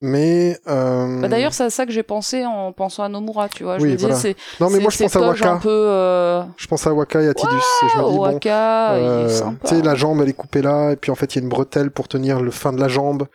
Mais 0.06 0.58
euh... 0.68 1.20
Bah, 1.22 1.28
D'ailleurs, 1.28 1.54
c'est 1.54 1.64
à 1.64 1.70
ça 1.70 1.86
que 1.86 1.92
j'ai 1.92 2.02
pensé 2.02 2.44
en 2.44 2.72
pensant 2.72 3.04
à 3.04 3.08
Nomura, 3.08 3.48
tu 3.48 3.64
vois. 3.64 3.78
Je 3.78 3.84
Oui, 3.84 3.92
me 3.92 3.96
disais, 3.96 4.12
c'est 4.12 4.36
non 4.60 4.68
mais 4.68 4.78
moi 4.78 4.90
je 4.90 4.98
pense 5.02 5.16
à 5.16 5.18
un 5.20 5.28
Waka, 5.28 5.58
peu. 5.62 5.68
Euh... 5.70 6.42
je 6.58 6.66
pense 6.66 6.86
à 6.86 6.92
Waka 6.92 7.22
et 7.22 7.28
à 7.28 7.32
Tidus. 7.34 7.54
et 7.54 7.86
je 7.94 7.98
me 8.02 8.10
dis 8.12 8.18
Waka, 8.18 8.92
euh, 8.92 9.28
tu 9.62 9.68
sais 9.68 9.80
la 9.82 9.94
jambe 9.94 10.20
elle 10.20 10.28
est 10.28 10.32
coupée 10.34 10.60
là 10.60 10.90
et 10.90 10.96
puis 10.96 11.10
en 11.10 11.14
fait 11.14 11.34
il 11.34 11.38
y 11.38 11.40
a 11.40 11.42
une 11.44 11.48
bretelle 11.48 11.90
pour 11.90 12.06
tenir 12.06 12.42
le 12.42 12.50
fin 12.50 12.72
de 12.74 12.80
la 12.80 12.88
jambe. 12.88 13.26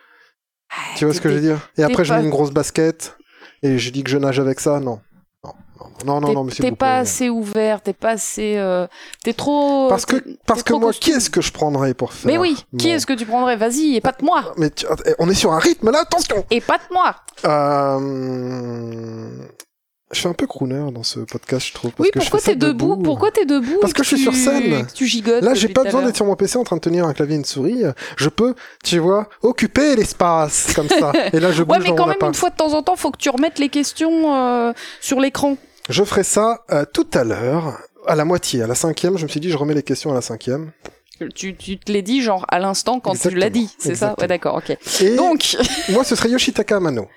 Ah, 0.71 0.75
Tu 0.95 1.05
vois 1.05 1.13
ce 1.15 1.21
que 1.21 1.29
je 1.29 1.35
veux 1.35 1.41
dire? 1.41 1.57
Et 1.77 1.83
après 1.83 2.03
je 2.05 2.13
pas- 2.13 2.19
mets 2.19 2.25
une 2.25 2.29
grosse 2.29 2.51
basket 2.51 3.17
et 3.63 3.79
je 3.79 3.89
dis 3.89 4.03
que 4.03 4.09
je 4.11 4.17
nage 4.19 4.39
avec 4.39 4.59
ça. 4.59 4.79
Non, 4.79 4.99
non, 6.05 6.19
non, 6.19 6.27
non, 6.27 6.33
non, 6.33 6.43
monsieur. 6.43 6.63
t'es 6.63 6.71
pas 6.71 6.97
assez 6.97 7.29
ouvert, 7.29 7.81
t'es 7.81 7.93
pas 7.93 8.11
assez. 8.11 8.55
euh, 8.57 8.87
T'es 9.23 9.33
trop. 9.33 9.87
Parce 9.89 10.05
que 10.05 10.15
parce 10.45 10.63
que 10.63 10.73
moi, 10.73 10.89
costume. 10.89 11.13
qui 11.13 11.17
est-ce 11.17 11.29
que 11.29 11.41
je 11.41 11.51
prendrais 11.51 11.93
pour 11.93 12.13
faire 12.13 12.29
Mais 12.31 12.37
oui, 12.37 12.55
qui 12.77 12.89
est-ce 12.89 13.05
que 13.05 13.13
tu 13.13 13.25
prendrais 13.25 13.55
Vas-y, 13.55 13.95
épate-moi 13.95 14.53
Mais 14.57 14.69
tu- 14.69 14.85
on 15.19 15.29
est 15.29 15.33
sur 15.33 15.51
un 15.53 15.59
rythme 15.59 15.91
là, 15.91 15.99
attention. 16.01 16.45
Épate-moi 16.51 17.15
Euh... 17.45 19.29
Je 20.11 20.21
fais 20.21 20.27
un 20.27 20.33
peu 20.33 20.47
crooner 20.47 20.91
dans 20.91 21.03
ce 21.03 21.19
podcast, 21.19 21.67
je 21.67 21.73
trouve. 21.75 21.91
Parce 21.91 22.07
Oui, 22.07 22.11
que 22.11 22.17
pourquoi 22.19 22.39
t'es 22.39 22.55
debout 22.55 22.97
Pourquoi 22.97 23.29
t'es 23.29 23.45
debout 23.45 23.77
Parce 23.79 23.91
et 23.91 23.93
que 23.93 24.01
je 24.01 24.07
suis 24.07 24.17
sur 24.17 24.33
scène. 24.33 24.87
Tu 24.95 25.05
gigotes. 25.05 25.43
Là, 25.43 25.53
j'ai 25.53 25.67
pas 25.67 25.83
besoin 25.83 26.01
d'être 26.01 26.15
sur 26.15 26.25
mon 26.25 26.35
PC 26.35 26.57
en 26.57 26.63
train 26.63 26.77
de 26.77 26.81
tenir 26.81 27.05
un 27.05 27.13
clavier 27.13 27.35
et 27.35 27.37
une 27.37 27.45
souris. 27.45 27.83
Je 28.17 28.27
peux, 28.29 28.55
tu 28.83 28.97
vois, 28.97 29.29
occuper 29.43 29.95
l'espace 29.95 30.73
comme 30.75 30.89
ça. 30.89 31.11
Et 31.33 31.39
là, 31.39 31.51
je 31.51 31.61
bouge 31.61 31.77
Ouais, 31.77 31.83
mais 31.83 31.95
quand 31.95 32.07
même, 32.07 32.17
une 32.23 32.33
fois 32.33 32.49
de 32.49 32.55
temps 32.55 32.73
en 32.73 32.81
temps, 32.81 32.95
faut 32.95 33.11
que 33.11 33.17
tu 33.19 33.29
remettes 33.29 33.59
les 33.59 33.69
questions 33.69 34.35
euh, 34.35 34.73
sur 34.99 35.19
l'écran. 35.19 35.57
Je 35.89 36.03
ferai 36.03 36.23
ça 36.23 36.63
euh, 36.71 36.85
tout 36.93 37.07
à 37.13 37.23
l'heure, 37.23 37.79
à 38.05 38.15
la 38.15 38.25
moitié, 38.25 38.61
à 38.61 38.67
la 38.67 38.75
cinquième. 38.75 39.17
Je 39.17 39.23
me 39.23 39.29
suis 39.29 39.39
dit, 39.39 39.49
je 39.49 39.57
remets 39.57 39.73
les 39.73 39.83
questions 39.83 40.11
à 40.11 40.13
la 40.13 40.21
cinquième. 40.21 40.71
Tu, 41.35 41.55
tu 41.55 41.77
te 41.77 41.91
l'as 41.91 42.01
dit, 42.01 42.21
genre, 42.21 42.45
à 42.47 42.59
l'instant, 42.59 42.99
quand 42.99 43.13
tu 43.19 43.31
l'as 43.31 43.49
dit, 43.49 43.69
c'est 43.77 43.95
ça? 43.95 44.15
Ouais, 44.17 44.27
d'accord, 44.27 44.55
ok. 44.57 44.77
Et 45.01 45.15
Donc, 45.15 45.57
moi, 45.89 46.03
ce 46.05 46.15
serait 46.15 46.29
Yoshitaka 46.29 46.77
Amano. 46.77 47.09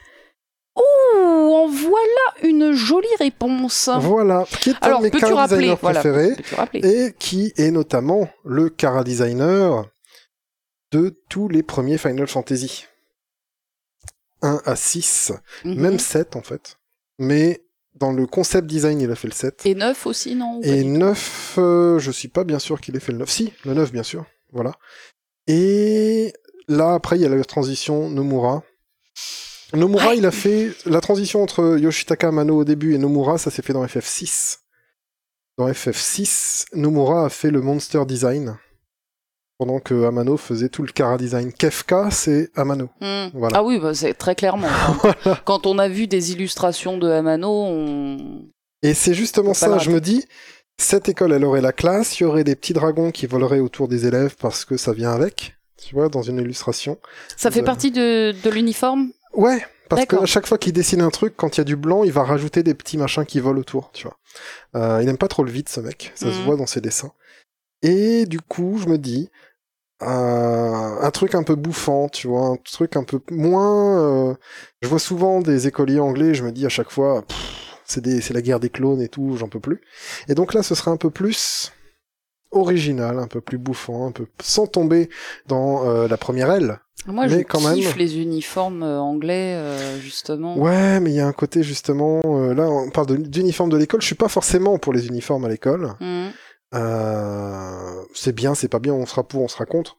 ouh, 0.77 1.53
en 1.55 1.69
voilà 1.69 2.33
une 2.43 2.73
jolie 2.73 3.07
réponse. 3.21 3.89
Voilà, 4.01 4.45
qui 4.61 4.71
est 4.71 4.75
un 4.75 4.79
Alors, 4.81 5.01
de 5.03 5.05
mes 5.05 5.11
rappeler? 5.35 5.57
designers 5.57 5.79
voilà, 5.81 6.01
préférés. 6.01 6.35
Et 6.83 7.13
qui 7.19 7.53
est 7.57 7.71
notamment 7.71 8.29
le 8.45 8.71
cara 8.71 9.05
designer 9.05 9.85
de 10.91 11.15
tous 11.29 11.49
les 11.49 11.63
premiers 11.63 11.99
Final 11.99 12.27
Fantasy. 12.27 12.87
1 14.41 14.61
à 14.65 14.75
6, 14.75 15.33
Mhm. 15.65 15.75
même 15.81 15.99
7 16.01 16.35
en 16.35 16.43
fait. 16.43 16.77
Mais 17.21 17.63
dans 17.95 18.13
le 18.13 18.27
concept 18.27 18.67
design, 18.67 19.01
il 19.01 19.11
a 19.11 19.15
fait 19.15 19.29
le 19.29 19.35
7. 19.35 19.67
Et 19.67 19.75
neuf 19.75 20.07
aussi, 20.07 20.35
non 20.35 20.61
Et 20.63 20.79
du 20.79 20.83
tout 20.85 20.99
9, 20.99 21.55
euh, 21.59 21.99
je 21.99 22.11
suis 22.11 22.29
pas 22.29 22.45
bien 22.45 22.59
sûr 22.59 22.81
qu'il 22.81 22.97
ait 22.97 23.01
fait 23.01 23.13
le 23.13 23.19
9. 23.19 23.31
Si, 23.31 23.53
le 23.65 23.75
9 23.75 23.93
bien 23.93 24.03
sûr. 24.03 24.25
Voilà. 24.53 24.73
Et 25.47 26.33
là, 26.69 26.95
après, 26.95 27.17
il 27.17 27.23
y 27.23 27.27
a 27.27 27.29
la 27.29 27.45
transition 27.45 28.09
Nomura. 28.11 28.63
Nomura, 29.75 30.09
Ouais. 30.09 30.19
il 30.19 30.27
a 30.27 30.31
fait 30.31 30.73
la 30.85 31.01
transition 31.01 31.43
entre 31.43 31.79
Yoshitaka 31.79 32.29
Amano 32.29 32.59
au 32.59 32.65
début 32.65 32.95
et 32.95 32.99
Nomura, 32.99 33.39
ça 33.39 33.51
s'est 33.51 33.63
fait 33.63 33.73
dans 33.73 33.85
FF6. 33.85 34.59
Dans 35.59 35.69
FF6, 35.69 36.67
Nomura 36.75 37.27
a 37.27 37.29
fait 37.29 37.51
le 37.51 37.61
monster 37.61 38.05
design. 38.07 38.57
Pendant 39.65 39.79
que 39.79 40.07
Amano 40.07 40.37
faisait 40.37 40.69
tout 40.69 40.83
le 40.83 40.91
Kara 40.91 41.17
design. 41.17 41.53
Kefka, 41.53 42.11
c'est 42.11 42.51
Amano. 42.57 42.89
Hmm. 43.01 43.29
Voilà. 43.33 43.59
Ah 43.59 43.63
oui, 43.63 43.79
bah, 43.79 43.95
c'est 43.95 44.13
très 44.13 44.35
clairement. 44.35 44.67
Quand, 45.23 45.37
quand 45.45 45.67
on 45.67 45.79
a 45.79 45.87
vu 45.89 46.09
des 46.09 46.33
illustrations 46.33 46.99
de 46.99 47.09
Amano, 47.09 47.49
on... 47.49 48.43
Et 48.83 48.93
c'est 48.93 49.15
justement 49.15 49.55
ça, 49.55 49.79
je 49.79 49.91
me 49.93 50.01
dis, 50.01 50.27
cette 50.79 51.09
école, 51.09 51.33
elle 51.33 51.45
aurait 51.45 51.61
la 51.61 51.71
classe, 51.73 52.19
il 52.19 52.25
y 52.25 52.27
aurait 52.27 52.43
des 52.43 52.57
petits 52.57 52.73
dragons 52.73 53.13
qui 53.13 53.27
voleraient 53.29 53.61
autour 53.61 53.87
des 53.87 54.05
élèves 54.05 54.35
parce 54.41 54.65
que 54.65 54.77
ça 54.77 54.93
vient 54.93 55.13
avec, 55.13 55.55
tu 55.81 55.95
vois, 55.95 56.09
dans 56.09 56.23
une 56.23 56.39
illustration. 56.39 56.99
ça 57.37 57.53
fait 57.53 57.61
Euh, 57.61 57.65
partie 57.65 57.93
de, 57.93 58.35
de 58.43 58.51
l'uniforme? 58.51 59.13
Ouais, 59.33 59.65
parce 59.89 60.03
que 60.03 60.07
D'accord. 60.09 60.25
à 60.25 60.27
chaque 60.27 60.49
fois 60.49 60.59
qu'il 60.59 60.73
dessine 60.73 61.03
un 61.03 61.11
truc, 61.11 61.35
quand 61.37 61.57
il 61.57 61.61
y 61.61 61.61
a 61.61 61.65
du 61.65 61.77
blanc, 61.77 62.03
il 62.03 62.11
va 62.11 62.25
rajouter 62.25 62.65
des 62.65 62.75
petits 62.75 62.99
machins 62.99 63.25
qui 63.25 63.39
volent 63.39 63.61
autour, 63.61 63.93
tu 63.93 64.09
vois. 64.09 64.17
Euh, 64.75 64.99
il 65.03 65.07
n'aime 65.07 65.19
pas 65.19 65.29
trop 65.29 65.45
le 65.45 65.53
vide, 65.53 65.69
ce 65.69 65.79
mec, 65.79 66.11
ça 66.17 66.33
se 66.33 66.39
Mhm. 66.41 66.45
voit 66.47 66.57
dans 66.57 66.67
ses 66.67 66.81
dessins. 66.81 67.13
Et 67.85 68.27
du 68.27 68.41
coup, 68.41 68.79
je 68.83 68.89
me 68.89 68.97
dis, 68.97 69.29
un 70.07 71.11
truc 71.11 71.35
un 71.35 71.43
peu 71.43 71.55
bouffant, 71.55 72.09
tu 72.09 72.29
vois, 72.29 72.47
un 72.47 72.57
truc 72.57 72.97
un 72.97 73.05
peu 73.05 73.21
moins... 73.31 74.01
euh, 74.31 74.35
Je 74.83 74.89
vois 74.89 74.99
souvent 74.99 75.41
des 75.41 75.67
écoliers 75.67 76.01
anglais, 76.01 76.35
je 76.35 76.45
me 76.45 76.53
dis 76.53 76.67
à 76.67 76.69
chaque 76.69 76.91
fois, 76.91 77.25
c'est 77.85 78.01
des- 78.03 78.21
c'est 78.21 78.35
la 78.35 78.43
guerre 78.43 78.61
des 78.61 78.71
clones 78.71 79.01
et 79.03 79.09
tout, 79.09 79.37
j'en 79.37 79.49
peux 79.49 79.61
plus. 79.61 79.81
Et 80.29 80.35
donc 80.35 80.55
là, 80.55 80.63
ce 80.63 80.75
serait 80.75 80.91
un 80.91 80.97
peu 80.97 81.11
plus 81.11 81.73
original, 82.51 83.19
un 83.19 83.27
peu 83.29 83.41
plus 83.41 83.57
bouffant, 83.59 84.07
un 84.07 84.13
peu 84.13 84.27
sans 84.43 84.67
tomber 84.67 85.09
dans 85.47 85.87
euh, 85.89 86.07
la 86.09 86.17
première 86.19 86.51
aile. 86.51 86.81
Moi, 87.07 87.27
Mais 87.27 87.39
je 87.41 87.45
quand 87.45 87.61
même- 87.61 87.79
les 87.97 88.19
uniformes 88.19 88.83
euh, 88.83 89.01
anglais, 89.01 89.55
euh, 89.57 89.99
justement. 90.01 90.57
Ouais, 90.59 91.01
mais 91.01 91.11
il 91.11 91.17
y 91.17 91.21
a 91.21 91.27
un 91.27 91.33
côté 91.33 91.63
justement, 91.63 92.21
euh, 92.27 92.55
là 92.55 92.69
on 92.69 92.91
parle 92.91 93.07
de- 93.07 93.17
d'uniformes 93.17 93.71
de 93.71 93.79
l'école, 93.79 94.03
je 94.03 94.07
suis 94.07 94.15
pas 94.15 94.29
forcément 94.29 94.79
pour 94.79 94.93
les 94.93 95.07
uniformes 95.09 95.45
à 95.47 95.49
l'école. 95.49 95.95
Hmm. 96.01 96.29
Euh, 96.75 98.03
c'est 98.15 98.35
bien, 98.35 98.55
c'est 98.55 98.69
pas 98.69 98.79
bien, 98.79 98.93
on 98.95 99.07
sera 99.07 99.23
pour, 99.25 99.43
on 99.43 99.49
sera 99.49 99.67
contre. 99.67 99.97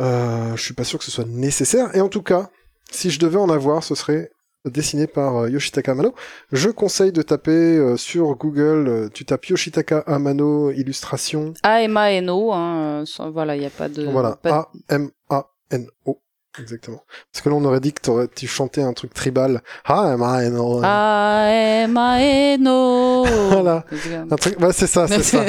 Euh, 0.00 0.56
je 0.56 0.62
suis 0.62 0.74
pas 0.74 0.84
sûr 0.84 0.98
que 0.98 1.04
ce 1.04 1.10
soit 1.10 1.24
nécessaire. 1.26 1.94
Et 1.96 2.00
en 2.00 2.08
tout 2.08 2.22
cas, 2.22 2.50
si 2.90 3.10
je 3.10 3.18
devais 3.20 3.38
en 3.38 3.48
avoir, 3.48 3.82
ce 3.84 3.94
serait 3.94 4.30
dessiné 4.64 5.06
par 5.06 5.36
euh, 5.36 5.50
Yoshitaka 5.50 5.92
Amano. 5.92 6.14
Je 6.50 6.70
conseille 6.70 7.12
de 7.12 7.22
taper 7.22 7.50
euh, 7.52 7.96
sur 7.96 8.34
Google, 8.36 9.10
tu 9.12 9.24
tapes 9.24 9.46
Yoshitaka 9.46 9.98
Amano 10.06 10.70
illustration. 10.70 11.52
A-M-A-N-O, 11.62 12.52
hein, 12.52 12.76
euh, 13.02 13.04
sans- 13.06 13.30
voilà, 13.30 13.56
il 13.56 13.60
n'y 13.60 13.66
a 13.66 13.70
pas 13.70 13.88
de... 13.88 14.04
voilà, 14.06 14.36
pas 14.36 14.70
de- 14.74 14.94
A-M-A-N-O. 14.94 16.18
Exactement. 16.60 17.00
Parce 17.32 17.42
que 17.42 17.48
là, 17.48 17.56
on 17.56 17.64
aurait 17.64 17.80
dit 17.80 17.92
que 17.92 18.26
tu 18.26 18.46
chantais 18.46 18.82
un 18.82 18.92
truc 18.92 19.12
tribal. 19.12 19.60
A-M-A-N-O. 19.84 20.80
Ah. 20.84 21.44
A-M-A-N-O 21.46 23.24
Voilà. 23.50 23.84
Un 24.30 24.36
truc, 24.36 24.58
bah, 24.58 24.70
c'est 24.72 24.86
ça, 24.86 25.08
c'est 25.08 25.22
ça. 25.22 25.44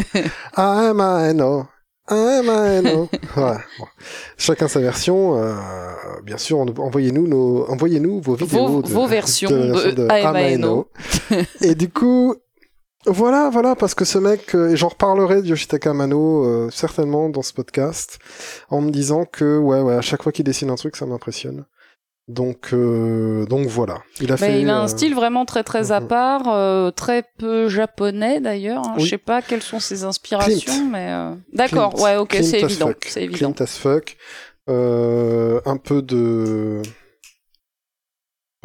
A-M-A-N-O. 0.55 1.65
A-M-A-N-O. 2.07 3.01
ouais. 3.37 3.57
bon. 3.79 3.85
Chacun 4.37 4.67
sa 4.67 4.79
version. 4.79 5.37
euh, 5.41 5.53
bien 6.23 6.37
sûr, 6.37 6.59
envoyez-nous 6.59 7.27
nos, 7.27 7.65
envoyez-nous 7.69 8.21
vos 8.21 8.35
vidéos. 8.35 8.67
Vos, 8.67 8.81
de- 8.83 8.89
vos 8.89 9.07
versions 9.07 9.49
de 9.49 9.55
version 9.55 9.91
de, 9.93 10.07
A-M-A-N-O. 10.09 10.87
Et 11.61 11.75
du 11.75 11.89
coup, 11.89 12.35
voilà, 13.05 13.49
voilà, 13.51 13.75
parce 13.75 13.93
que 13.93 14.05
ce 14.05 14.17
mec, 14.17 14.55
euh, 14.55 14.69
et 14.69 14.77
j'en 14.77 14.89
reparlerai 14.89 15.41
de 15.41 15.47
Yoshitaka 15.47 15.91
Amano 15.91 16.43
euh, 16.45 16.69
certainement 16.71 17.29
dans 17.29 17.41
ce 17.41 17.53
podcast, 17.53 18.19
en 18.69 18.81
me 18.81 18.91
disant 18.91 19.25
que, 19.25 19.57
ouais, 19.57 19.81
ouais, 19.81 19.95
à 19.95 20.01
chaque 20.01 20.23
fois 20.23 20.31
qu'il 20.31 20.45
dessine 20.45 20.69
un 20.69 20.75
truc, 20.75 20.95
ça 20.95 21.05
m'impressionne. 21.05 21.65
Donc, 22.27 22.73
euh, 22.73 23.45
donc 23.45 23.67
voilà. 23.67 23.99
Il 24.19 24.31
a 24.31 24.35
Mais 24.41 24.47
fait. 24.47 24.61
il 24.61 24.69
a 24.69 24.79
euh, 24.79 24.83
un 24.83 24.87
style 24.87 25.13
vraiment 25.13 25.45
très 25.45 25.63
très 25.63 25.91
à 25.91 25.99
mhm. 25.99 26.07
part, 26.07 26.41
euh, 26.47 26.89
très 26.89 27.23
peu 27.37 27.69
japonais 27.69 28.39
d'ailleurs. 28.39 28.81
hein. 28.83 28.93
Oui. 28.97 29.03
Je 29.03 29.09
sais 29.11 29.17
pas 29.19 29.43
quelles 29.43 29.61
sont 29.61 29.79
ses 29.79 30.03
inspirations, 30.03 30.73
Clint. 30.73 30.89
mais 30.91 31.07
euh, 31.11 31.35
d'accord, 31.53 32.01
ouais, 32.01 32.17
ok, 32.17 32.35
c'est 32.41 32.61
évident, 32.61 32.91
c'est 33.05 33.23
évident. 33.23 33.53
Clint 33.53 33.63
as 33.63 33.77
fuck. 33.77 34.17
Euh, 34.67 35.61
un 35.65 35.77
peu 35.77 36.01
de. 36.01 36.81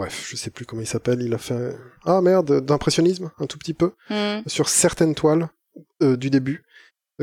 Bref, 0.01 0.27
je 0.31 0.37
sais 0.37 0.51
plus 0.51 0.65
comment 0.65 0.81
il 0.83 0.87
s'appelle. 0.87 1.21
Il 1.21 1.35
a 1.35 1.39
fait. 1.39 1.77
Ah 2.07 2.21
merde, 2.23 2.65
d'impressionnisme, 2.65 3.31
un 3.39 3.47
tout 3.47 3.59
petit 3.59 3.75
peu. 3.75 3.93
Hmm. 4.09 4.41
Sur 4.47 4.69
certaines 4.71 5.15
toiles 5.15 5.49
euh, 6.03 6.17
du 6.17 6.31
début. 6.31 6.65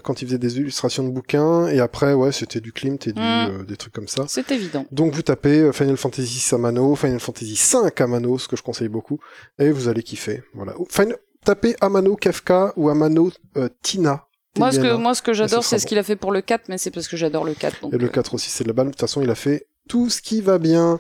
Quand 0.04 0.22
il 0.22 0.28
faisait 0.28 0.38
des 0.38 0.58
illustrations 0.58 1.04
de 1.04 1.10
bouquins. 1.10 1.66
Et 1.70 1.80
après, 1.80 2.14
ouais, 2.14 2.32
c'était 2.32 2.60
du 2.62 2.72
Klimt 2.72 3.00
et 3.08 3.14
du, 3.14 3.20
Mm. 3.20 3.24
euh, 3.50 3.64
des 3.64 3.78
trucs 3.78 3.94
comme 3.94 4.08
ça. 4.08 4.26
C'est 4.28 4.52
évident. 4.52 4.86
Donc 4.92 5.16
vous 5.16 5.24
tapez 5.24 5.60
euh, 5.62 5.72
Final 5.72 5.98
Fantasy 5.98 6.54
Amano, 6.54 6.96
Final 6.96 7.20
Fantasy 7.20 7.56
5 7.56 8.00
Amano, 8.00 8.38
ce 8.38 8.48
que 8.48 8.56
je 8.56 8.62
conseille 8.62 8.90
beaucoup. 8.90 9.20
Et 9.58 9.72
vous 9.72 9.88
allez 9.88 10.04
kiffer. 10.04 10.44
Voilà. 10.54 10.76
Final- 10.92 11.18
Tapez 11.44 11.76
Amano 11.82 12.16
Kafka 12.16 12.74
ou 12.76 12.90
Amano 12.90 13.32
euh, 13.56 13.70
Tina. 13.82 14.26
Moi 14.60 14.72
ce, 14.72 14.80
que, 14.80 14.96
moi, 14.96 15.16
ce 15.16 15.22
que 15.24 15.34
j'adore, 15.34 15.64
c'est 15.64 15.80
ce 15.80 15.86
qu'il 15.88 15.98
a 15.98 16.04
fait 16.04 16.16
pour 16.16 16.32
le 16.32 16.42
4, 16.42 16.68
mais 16.70 16.78
c'est 16.78 16.92
parce 16.92 17.08
que 17.08 17.16
j'adore 17.18 17.44
le 17.44 17.54
4. 17.56 17.82
Donc, 17.82 17.94
Et 17.94 17.98
le 17.98 18.06
euh, 18.06 18.10
4 18.10 18.34
aussi, 18.36 18.50
c'est 18.52 18.64
de 18.66 18.70
la 18.70 18.74
balle. 18.74 18.88
De 18.88 18.92
toute 18.92 19.00
façon, 19.00 19.22
il 19.24 19.30
a 19.32 19.36
fait 19.36 19.68
tout 19.88 20.10
ce 20.10 20.22
qui 20.22 20.42
va 20.42 20.58
bien. 20.58 21.00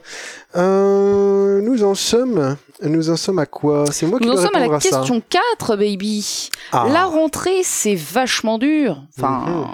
Euh, 0.56 1.62
nous 1.62 1.84
en 1.84 1.96
sommes. 1.96 2.56
Nous 2.82 3.10
en 3.10 3.16
sommes 3.18 3.40
à 3.40 3.46
quoi? 3.46 3.86
C'est 3.92 4.06
moi 4.06 4.20
qui 4.20 4.26
Nous 4.28 4.34
en 4.34 4.38
sommes 4.38 4.56
à 4.56 4.68
la 4.68 4.76
à 4.76 4.80
ça. 4.80 4.90
question 4.90 5.22
4, 5.30 5.76
baby. 5.76 6.50
Ah. 6.72 6.88
La 6.92 7.06
rentrée, 7.06 7.62
c'est 7.64 7.96
vachement 7.96 8.58
dur. 8.58 9.04
Enfin, 9.18 9.68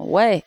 ouais. 0.00 0.42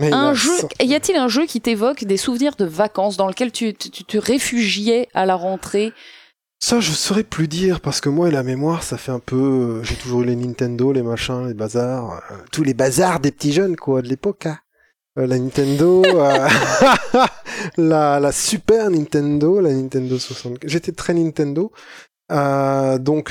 Mais 0.00 0.12
Un 0.12 0.32
jeu, 0.32 0.52
y 0.80 0.94
a-t-il 0.94 1.16
un 1.18 1.26
jeu 1.28 1.44
qui 1.46 1.60
t'évoque 1.60 2.04
des 2.04 2.16
souvenirs 2.16 2.54
de 2.56 2.64
vacances 2.64 3.16
dans 3.16 3.26
lequel 3.26 3.50
tu, 3.50 3.74
tu, 3.74 3.90
tu 3.90 4.04
te 4.04 4.16
réfugiais 4.16 5.08
à 5.12 5.26
la 5.26 5.34
rentrée? 5.34 5.92
Ça, 6.60 6.80
je 6.80 6.90
saurais 6.92 7.24
plus 7.24 7.46
dire 7.48 7.80
parce 7.80 8.00
que 8.00 8.08
moi 8.08 8.30
la 8.30 8.42
mémoire, 8.42 8.82
ça 8.82 8.96
fait 8.96 9.12
un 9.12 9.18
peu. 9.20 9.36
euh, 9.36 9.82
J'ai 9.84 9.94
toujours 9.96 10.22
eu 10.22 10.24
les 10.24 10.36
Nintendo, 10.36 10.92
les 10.92 11.02
machins, 11.02 11.46
les 11.48 11.54
bazars, 11.54 12.20
euh, 12.30 12.34
tous 12.52 12.62
les 12.64 12.74
bazars 12.74 13.20
des 13.20 13.30
petits 13.32 13.52
jeunes 13.52 13.76
quoi 13.76 14.02
de 14.02 14.08
l'époque. 14.08 14.46
hein. 14.46 14.58
Euh, 15.18 15.26
la 15.26 15.38
Nintendo, 15.38 16.02
euh, 16.04 16.48
la, 17.76 18.20
la 18.20 18.32
Super 18.32 18.90
Nintendo, 18.90 19.60
la 19.60 19.72
Nintendo 19.72 20.18
64. 20.18 20.68
J'étais 20.70 20.92
très 20.92 21.14
Nintendo, 21.14 21.72
Euh, 22.30 22.98
donc 22.98 23.30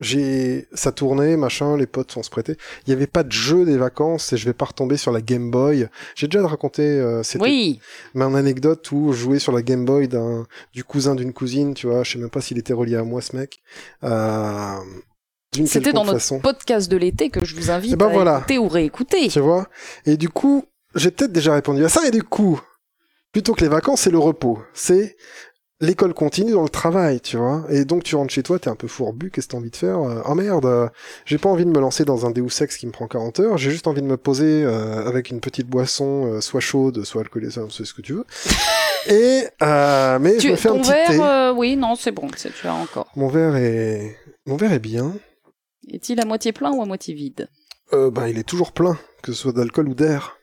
j'ai 0.00 0.66
ça 0.74 0.90
tournait, 0.92 1.36
machin, 1.36 1.76
les 1.76 1.86
potes 1.86 2.12
sont 2.12 2.22
se 2.22 2.30
prêter. 2.30 2.56
Il 2.86 2.90
y 2.90 2.92
avait 2.92 3.06
pas 3.06 3.22
de 3.24 3.32
jeu 3.32 3.64
des 3.64 3.76
vacances 3.76 4.32
et 4.32 4.36
je 4.36 4.44
vais 4.46 4.52
pas 4.52 4.64
retomber 4.66 4.96
sur 4.96 5.12
la 5.12 5.20
Game 5.20 5.50
Boy. 5.50 5.88
J'ai 6.14 6.28
déjà 6.28 6.46
raconté 6.46 6.82
euh, 6.82 7.22
c'était 7.22 7.42
Oui, 7.42 7.80
anecdote 8.14 8.90
où 8.92 9.12
je 9.12 9.18
jouais 9.18 9.38
sur 9.38 9.52
la 9.52 9.62
Game 9.62 9.84
Boy 9.84 10.08
d'un 10.08 10.46
du 10.72 10.82
cousin 10.84 11.14
d'une 11.14 11.32
cousine, 11.32 11.74
tu 11.74 11.86
vois, 11.88 12.02
je 12.04 12.12
sais 12.12 12.18
même 12.18 12.30
pas 12.30 12.40
s'il 12.40 12.58
était 12.58 12.72
relié 12.72 12.96
à 12.96 13.04
moi 13.04 13.20
ce 13.20 13.36
mec. 13.36 13.58
Euh, 14.04 14.76
c'était 15.66 15.92
dans 15.92 16.04
notre 16.04 16.18
façon. 16.18 16.40
podcast 16.40 16.90
de 16.90 16.96
l'été 16.96 17.28
que 17.28 17.44
je 17.44 17.54
vous 17.54 17.70
invite 17.70 17.92
Eh 17.92 17.96
ben 17.96 18.06
à 18.06 18.12
voilà. 18.12 18.36
écouter 18.38 18.58
ou 18.58 18.68
réécouter. 18.68 19.28
Tu 19.28 19.40
vois? 19.40 19.68
Et 20.06 20.16
du 20.16 20.30
coup, 20.30 20.64
j'ai 20.94 21.10
peut-être 21.10 21.32
déjà 21.32 21.54
répondu 21.54 21.84
à 21.84 21.88
ça 21.88 22.06
et 22.06 22.10
du 22.10 22.22
coup, 22.22 22.60
plutôt 23.32 23.54
que 23.54 23.62
les 23.62 23.68
vacances, 23.68 24.02
c'est 24.02 24.10
le 24.10 24.18
repos. 24.18 24.58
C'est 24.74 25.16
l'école 25.80 26.14
continue 26.14 26.52
dans 26.52 26.62
le 26.62 26.68
travail, 26.68 27.20
tu 27.20 27.36
vois. 27.36 27.64
Et 27.68 27.84
donc 27.84 28.04
tu 28.04 28.14
rentres 28.14 28.32
chez 28.32 28.42
toi, 28.44 28.58
t'es 28.58 28.68
un 28.70 28.76
peu 28.76 28.86
fourbu, 28.86 29.30
qu'est-ce 29.32 29.48
que 29.48 29.52
t'as 29.52 29.58
envie 29.58 29.70
de 29.70 29.76
faire 29.76 29.98
Euh, 29.98 30.22
Oh 30.28 30.34
merde, 30.36 30.64
euh, 30.66 30.88
j'ai 31.24 31.38
pas 31.38 31.48
envie 31.48 31.64
de 31.64 31.70
me 31.70 31.80
lancer 31.80 32.04
dans 32.04 32.24
un 32.24 32.30
Deus 32.30 32.62
Ex 32.62 32.76
qui 32.76 32.86
me 32.86 32.92
prend 32.92 33.08
40 33.08 33.40
heures, 33.40 33.58
j'ai 33.58 33.70
juste 33.72 33.88
envie 33.88 34.00
de 34.02 34.06
me 34.06 34.16
poser 34.16 34.62
euh, 34.62 35.04
avec 35.08 35.30
une 35.30 35.40
petite 35.40 35.66
boisson, 35.66 36.26
euh, 36.26 36.40
soit 36.40 36.60
chaude, 36.60 37.02
soit 37.04 37.22
alcoolisée, 37.22 37.60
c'est 37.70 37.84
ce 37.84 37.94
que 37.94 38.00
tu 38.02 38.12
veux. 38.12 38.24
et 39.08 39.42
mais 39.60 40.34
je 40.34 40.38
Tu, 40.38 40.50
me 40.52 40.56
fais 40.56 40.68
un 40.68 40.78
petit 40.78 40.90
verre, 40.92 41.52
thé. 41.52 41.58
oui, 41.58 41.74
non, 41.76 41.96
c'est 41.96 42.12
bon, 42.12 42.28
c'est 42.36 42.52
tu 42.54 42.66
as 42.68 42.74
encore. 42.74 43.10
Mon 43.16 43.26
verre 43.28 43.56
est 43.56 44.16
mon 44.46 44.56
verre 44.56 44.72
est 44.74 44.78
bien. 44.78 45.12
Est-il 45.90 46.20
à 46.20 46.24
moitié 46.24 46.52
plein 46.52 46.70
ou 46.70 46.80
à 46.80 46.86
moitié 46.86 47.12
vide? 47.14 47.48
Ben 47.90 48.28
il 48.28 48.38
est 48.38 48.44
toujours 48.48 48.70
plein, 48.72 48.96
que 49.22 49.32
ce 49.32 49.38
soit 49.42 49.52
d'alcool 49.52 49.88
ou 49.88 49.94
d'air. 49.94 50.36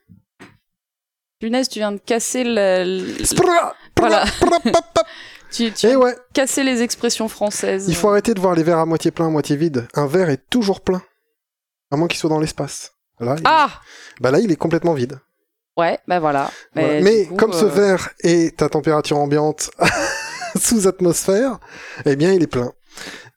Punaise, 1.40 1.70
tu 1.70 1.80
viens 1.80 1.94
de 1.94 2.00
casser 2.00 2.44
le... 2.44 3.16
Voilà. 3.98 4.26
tu, 5.52 5.72
tu 5.72 5.88
Et 5.88 5.96
ouais, 5.96 6.14
casser 6.34 6.64
les 6.64 6.82
expressions 6.82 7.30
françaises. 7.30 7.86
Il 7.88 7.96
faut 7.96 8.10
arrêter 8.10 8.34
de 8.34 8.42
voir 8.42 8.56
les 8.56 8.64
verres 8.64 8.80
à 8.80 8.86
moitié 8.86 9.10
plein, 9.12 9.28
à 9.28 9.30
moitié 9.30 9.56
vide. 9.56 9.88
Un 9.94 10.06
verre 10.06 10.30
est 10.30 10.50
toujours 10.50 10.82
plein. 10.82 11.02
À 11.92 11.96
moins 11.96 12.10
qu'il 12.10 12.20
soit 12.20 12.30
dans 12.30 12.42
l'espace. 12.42 12.92
Là, 13.22 13.36
il... 13.38 13.44
Ah 13.46 13.70
bah 14.20 14.32
là, 14.32 14.40
il 14.40 14.52
est 14.52 14.58
complètement 14.58 14.94
vide. 14.94 15.18
Ouais, 15.78 15.98
ben 16.10 16.20
voilà. 16.20 16.52
Mais 16.76 17.26
coup, 17.28 17.36
comme 17.36 17.54
ce 17.54 17.66
euh, 17.66 17.70
verre 17.70 18.10
est 18.20 18.62
à 18.62 18.68
température 18.68 19.18
ambiante 19.18 19.72
sous 20.62 20.90
atmosphère, 20.90 21.60
eh 22.06 22.18
bien, 22.18 22.34
il 22.34 22.44
est 22.44 22.48
plein. 22.48 22.74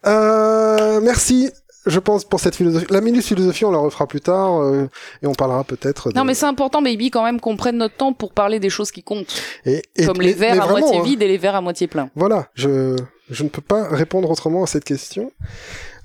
Euh, 0.07 1.00
merci, 1.00 1.53
je 1.87 1.99
pense, 1.99 2.24
pour 2.24 2.39
cette 2.41 2.55
philosophie. 2.57 2.87
La 2.91 3.01
minute 3.01 3.24
philosophie, 3.24 3.64
on 3.64 3.70
la 3.72 3.78
refera 3.78 4.07
plus 4.07 4.20
tard 4.20 4.61
euh, 4.62 4.89
et 5.22 5.26
on 5.26 5.35
parlera 5.35 5.64
peut-être. 5.64 6.11
de- 6.11 6.16
Non, 6.16 6.24
mais 6.24 6.35
c'est 6.35 6.47
important, 6.47 6.80
baby, 6.83 7.11
quand 7.11 7.24
même 7.24 7.41
qu'on 7.41 7.57
prenne 7.57 7.76
notre 7.78 7.97
temps 7.97 8.12
pour 8.12 8.33
parler 8.33 8.61
des 8.61 8.70
choses 8.70 8.91
qui 8.91 9.03
comptent. 9.03 9.26
Et- 9.66 9.83
et- 9.97 10.07
comme 10.07 10.20
les 10.20 10.33
verres 10.33 10.62
à 10.62 10.66
vraiment, 10.66 10.80
moitié 10.80 10.99
hein. 10.99 11.03
vides 11.03 11.22
et 11.22 11.28
les 11.28 11.39
verres 11.39 11.57
à 11.57 11.61
moitié 11.61 11.87
pleins. 11.89 12.09
Voilà, 12.14 12.49
je, 12.55 12.97
je 13.30 13.43
ne 13.45 13.49
peux 13.49 13.62
pas 13.62 13.89
répondre 13.89 14.30
autrement 14.30 14.62
à 14.62 14.66
cette 14.66 14.85
question. 14.85 15.33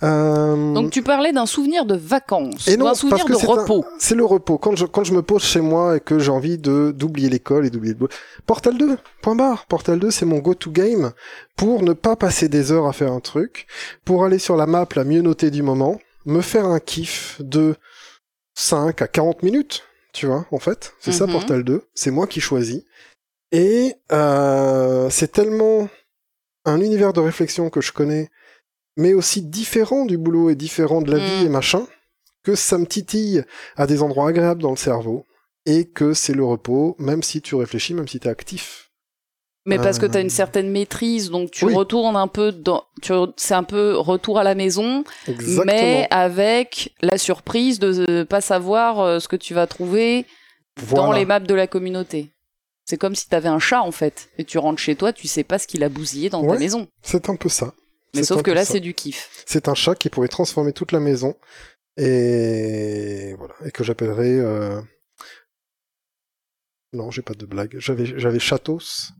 Euh, 0.03 0.73
Donc 0.73 0.91
tu 0.91 1.01
parlais 1.01 1.33
d'un 1.33 1.45
souvenir 1.47 1.85
de 1.85 1.95
vacances, 1.95 2.67
Et 2.67 2.75
ou 2.75 2.77
non, 2.77 2.85
un 2.85 2.89
parce 2.89 2.99
souvenir 2.99 3.25
que 3.25 3.31
de 3.33 3.37
repos. 3.37 3.83
C'est 3.97 4.13
le 4.15 4.25
repos. 4.25 4.57
Quand 4.59 4.75
je, 4.75 4.85
quand 4.85 5.03
je 5.03 5.13
me 5.13 5.21
pose 5.23 5.43
chez 5.43 5.61
moi 5.61 5.97
et 5.97 5.99
que 5.99 6.19
j'ai 6.19 6.29
envie 6.31 6.57
de 6.59 6.91
d'oublier 6.95 7.29
l'école 7.29 7.65
et 7.65 7.69
d'oublier 7.71 7.95
le. 7.99 8.07
Portal 8.45 8.77
2, 8.77 8.97
point 9.21 9.35
barre. 9.35 9.65
Portal 9.65 9.97
2, 9.99 10.11
c'est 10.11 10.25
mon 10.25 10.37
go-to 10.37 10.69
game 10.71 11.11
pour 11.55 11.81
ne 11.81 11.93
pas 11.93 12.15
passer 12.15 12.47
des 12.47 12.71
heures 12.71 12.85
à 12.87 12.93
faire 12.93 13.11
un 13.11 13.19
truc, 13.21 13.65
pour 14.05 14.23
aller 14.23 14.37
sur 14.39 14.55
la 14.55 14.67
map 14.67 14.87
la 14.95 15.03
mieux 15.03 15.21
notée 15.21 15.49
du 15.49 15.63
moment, 15.63 15.99
me 16.25 16.41
faire 16.41 16.65
un 16.67 16.79
kiff 16.79 17.37
de 17.39 17.75
5 18.55 19.01
à 19.01 19.07
40 19.07 19.41
minutes, 19.43 19.83
tu 20.13 20.27
vois, 20.27 20.45
en 20.51 20.59
fait. 20.59 20.93
C'est 20.99 21.11
ça 21.11 21.25
Mhm. 21.25 21.31
Portal 21.33 21.63
2. 21.63 21.81
C'est 21.95 22.11
moi 22.11 22.27
qui 22.27 22.39
choisis. 22.41 22.83
Et 23.51 23.95
euh, 24.11 25.09
c'est 25.09 25.31
tellement 25.31 25.87
un 26.65 26.81
univers 26.81 27.13
de 27.13 27.21
réflexion 27.21 27.69
que 27.69 27.81
je 27.81 27.93
connais, 27.93 28.29
mais 28.97 29.13
aussi 29.13 29.41
différent 29.41 30.05
du 30.05 30.17
boulot 30.17 30.49
et 30.49 30.55
différent 30.55 31.01
de 31.01 31.11
la 31.11 31.17
Mm. 31.19 31.21
vie 31.39 31.45
et 31.45 31.49
machin, 31.49 31.87
que 32.43 32.55
ça 32.55 32.77
me 32.77 32.85
titille 32.85 33.43
à 33.77 33.87
des 33.87 34.01
endroits 34.01 34.29
agréables 34.29 34.61
dans 34.61 34.71
le 34.71 34.77
cerveau 34.77 35.25
et 35.65 35.85
que 35.85 36.13
c'est 36.13 36.33
le 36.33 36.43
repos, 36.45 36.95
même 36.99 37.23
si 37.23 37.41
tu 37.41 37.55
réfléchis, 37.55 37.93
même 37.93 38.07
si 38.07 38.19
tu 38.19 38.27
es 38.27 38.31
actif. 38.31 38.83
Mais 39.65 39.77
parce 39.79 39.99
que 39.99 40.05
tu 40.05 40.13
as 40.15 40.19
Euh, 40.19 40.23
une 40.23 40.29
certaine 40.29 40.71
maîtrise, 40.71 41.29
donc 41.29 41.51
tu 41.51 41.65
oui. 41.65 41.73
retournes 41.75 42.15
un 42.15 42.29
peu 42.29 42.53
dans, 42.53 42.85
tu, 43.01 43.11
c'est 43.35 43.53
un 43.53 43.63
peu 43.65 43.97
retour 43.97 44.39
à 44.39 44.45
la 44.45 44.55
maison, 44.55 45.03
Exactement. 45.27 45.65
mais 45.65 46.07
avec 46.09 46.93
la 47.01 47.17
surprise 47.17 47.77
de 47.79 47.91
ne 48.09 48.23
pas 48.23 48.39
savoir 48.39 49.01
euh, 49.01 49.19
ce 49.19 49.27
que 49.27 49.35
tu 49.35 49.53
vas 49.53 49.67
trouver 49.67 50.25
dans 50.93 51.11
les 51.11 51.25
maps 51.25 51.41
de 51.41 51.53
la 51.53 51.67
communauté. 51.67 52.31
C'est 52.85 52.95
comme 52.97 53.13
si 53.15 53.27
tu 53.27 53.35
avais 53.35 53.49
un 53.49 53.59
chat 53.59 53.81
en 53.81 53.91
fait, 53.91 54.29
et 54.37 54.45
tu 54.45 54.57
rentres 54.57 54.79
chez 54.79 54.95
toi, 54.95 55.11
tu 55.11 55.27
sais 55.27 55.43
pas 55.43 55.59
ce 55.59 55.67
qu'il 55.67 55.83
a 55.83 55.89
bousillé 55.89 56.29
dans 56.29 56.41
Ouais. 56.43 56.53
ta 56.53 56.59
maison. 56.59 56.87
C'est 57.01 57.29
un 57.29 57.35
peu 57.35 57.49
ça. 57.49 57.73
Mais 58.15 58.23
sauf 58.23 58.41
que 58.41 58.51
là, 58.51 58.65
c'est 58.65 58.79
du 58.79 58.93
kiff. 58.93 59.43
C'est 59.45 59.67
un 59.67 59.75
chat 59.75 59.95
qui 59.95 60.09
pourrait 60.09 60.27
transformer 60.27 60.73
toute 60.73 60.91
la 60.91 60.99
maison 60.99 61.35
et 61.97 63.33
voilà 63.37 63.53
et 63.65 63.71
que 63.71 63.83
j'appellerais. 63.83 64.39
euh, 64.39 64.81
Non, 66.93 67.11
j'ai 67.11 67.21
pas 67.21 67.33
de 67.33 67.45
blague. 67.45 67.75
J'avais 67.79 68.05
j'avais 68.19 68.39
Chatos 68.39 69.11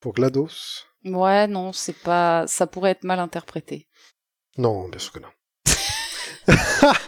pour 0.00 0.12
Glados. 0.14 0.84
Ouais, 1.04 1.46
non, 1.46 1.72
c'est 1.72 1.96
pas, 1.96 2.44
ça 2.46 2.66
pourrait 2.66 2.90
être 2.90 3.04
mal 3.04 3.20
interprété. 3.20 3.88
Non, 4.58 4.88
bien 4.88 4.98
sûr 4.98 5.12
que 5.12 5.20
non. 5.20 5.28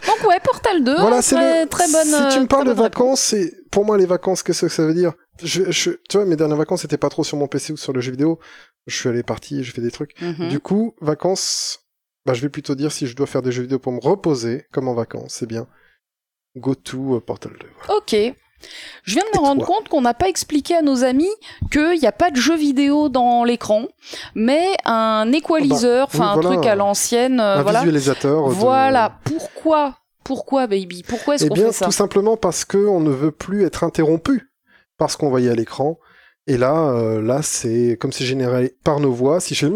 Donc 0.07 0.27
ouais, 0.27 0.39
Portal 0.43 0.83
2, 0.83 0.99
voilà, 0.99 1.21
c'est 1.21 1.35
très, 1.35 1.63
le... 1.63 1.69
très 1.69 1.91
bonne. 1.91 2.05
Si 2.31 2.35
tu 2.35 2.39
me 2.41 2.47
parles 2.47 2.67
de 2.67 2.71
vacances, 2.71 3.21
c'est 3.21 3.51
pour 3.71 3.85
moi 3.85 3.97
les 3.97 4.05
vacances, 4.05 4.41
qu'est-ce 4.41 4.61
que 4.61 4.69
ça 4.69 4.85
veut 4.85 4.93
dire? 4.93 5.13
Je, 5.41 5.71
je... 5.71 5.91
Tu 6.09 6.17
vois, 6.17 6.25
mes 6.25 6.35
dernières 6.35 6.57
vacances 6.57 6.81
c'était 6.81 6.97
pas 6.97 7.09
trop 7.09 7.23
sur 7.23 7.37
mon 7.37 7.47
PC 7.47 7.73
ou 7.73 7.77
sur 7.77 7.93
le 7.93 8.01
jeu 8.01 8.11
vidéo. 8.11 8.39
Je 8.87 8.95
suis 8.95 9.09
allé 9.09 9.23
parti, 9.23 9.63
j'ai 9.63 9.71
fait 9.71 9.81
des 9.81 9.91
trucs. 9.91 10.19
Mhm. 10.21 10.49
Du 10.49 10.59
coup, 10.59 10.93
vacances, 11.01 11.79
bah, 12.25 12.33
je 12.33 12.41
vais 12.41 12.49
plutôt 12.49 12.75
dire 12.75 12.91
si 12.91 13.07
je 13.07 13.15
dois 13.15 13.27
faire 13.27 13.41
des 13.41 13.51
jeux 13.51 13.61
vidéo 13.63 13.79
pour 13.79 13.93
me 13.93 13.99
reposer, 14.01 14.65
comme 14.73 14.87
en 14.87 14.93
vacances, 14.93 15.35
c'est 15.39 15.45
bien. 15.47 15.67
Go 16.57 16.75
to 16.75 17.15
euh, 17.15 17.19
Portal 17.19 17.53
2. 17.53 17.67
voilà. 17.79 17.95
Ok. 17.99 18.15
Je 19.03 19.13
viens 19.15 19.23
de 19.33 19.37
me 19.39 19.43
rendre 19.43 19.65
compte 19.65 19.89
qu'on 19.89 19.99
n'a 20.01 20.13
pas 20.13 20.29
expliqué 20.29 20.73
à 20.75 20.81
nos 20.81 21.03
amis 21.03 21.27
qu'il 21.71 21.99
n'y 21.99 22.05
a 22.07 22.13
pas 22.13 22.31
de 22.31 22.37
jeu 22.37 22.55
vidéo 22.55 23.09
dans 23.09 23.43
l'écran, 23.43 23.87
mais 24.35 24.67
un 24.85 25.29
equalizer, 25.33 26.03
Ah 26.03 26.05
bah, 26.05 26.09
enfin 26.13 26.23
oui, 26.23 26.29
un 26.29 26.33
voilà. 26.41 26.49
truc 26.57 26.65
à 26.71 26.75
l'ancienne. 26.75 27.39
euh, 27.41 27.57
Un 27.57 27.63
voilà. 27.63 27.79
visualisateur. 27.79 28.47
de- 28.47 28.53
Voilà. 28.53 29.19
Pourquoi? 29.25 29.97
Pourquoi, 30.23 30.67
baby? 30.67 31.03
Pourquoi 31.05 31.35
est-ce 31.35 31.45
Eh 31.45 31.49
qu'on 31.49 31.55
bien, 31.55 31.65
fait 31.67 31.71
ça? 31.73 31.85
tout 31.85 31.91
simplement 31.91 32.37
parce 32.37 32.63
que 32.63 32.77
on 32.77 33.01
ne 33.01 33.09
veut 33.09 33.31
plus 33.31 33.65
être 33.65 33.83
interrompu 33.83 34.52
par 35.03 35.11
ce 35.11 35.17
qu'on 35.17 35.29
voyait 35.29 35.49
à 35.49 35.55
l'écran. 35.55 35.99
Et 36.47 36.55
là, 36.57 36.91
euh, 36.91 37.21
là, 37.21 37.41
c'est 37.41 37.97
comme 37.99 38.13
c'est 38.13 38.23
généré 38.23 38.73
par 38.85 39.01
nos 39.01 39.11
voix. 39.11 39.41
Si 39.41 39.53
je 39.53 39.67
fais 39.67 39.73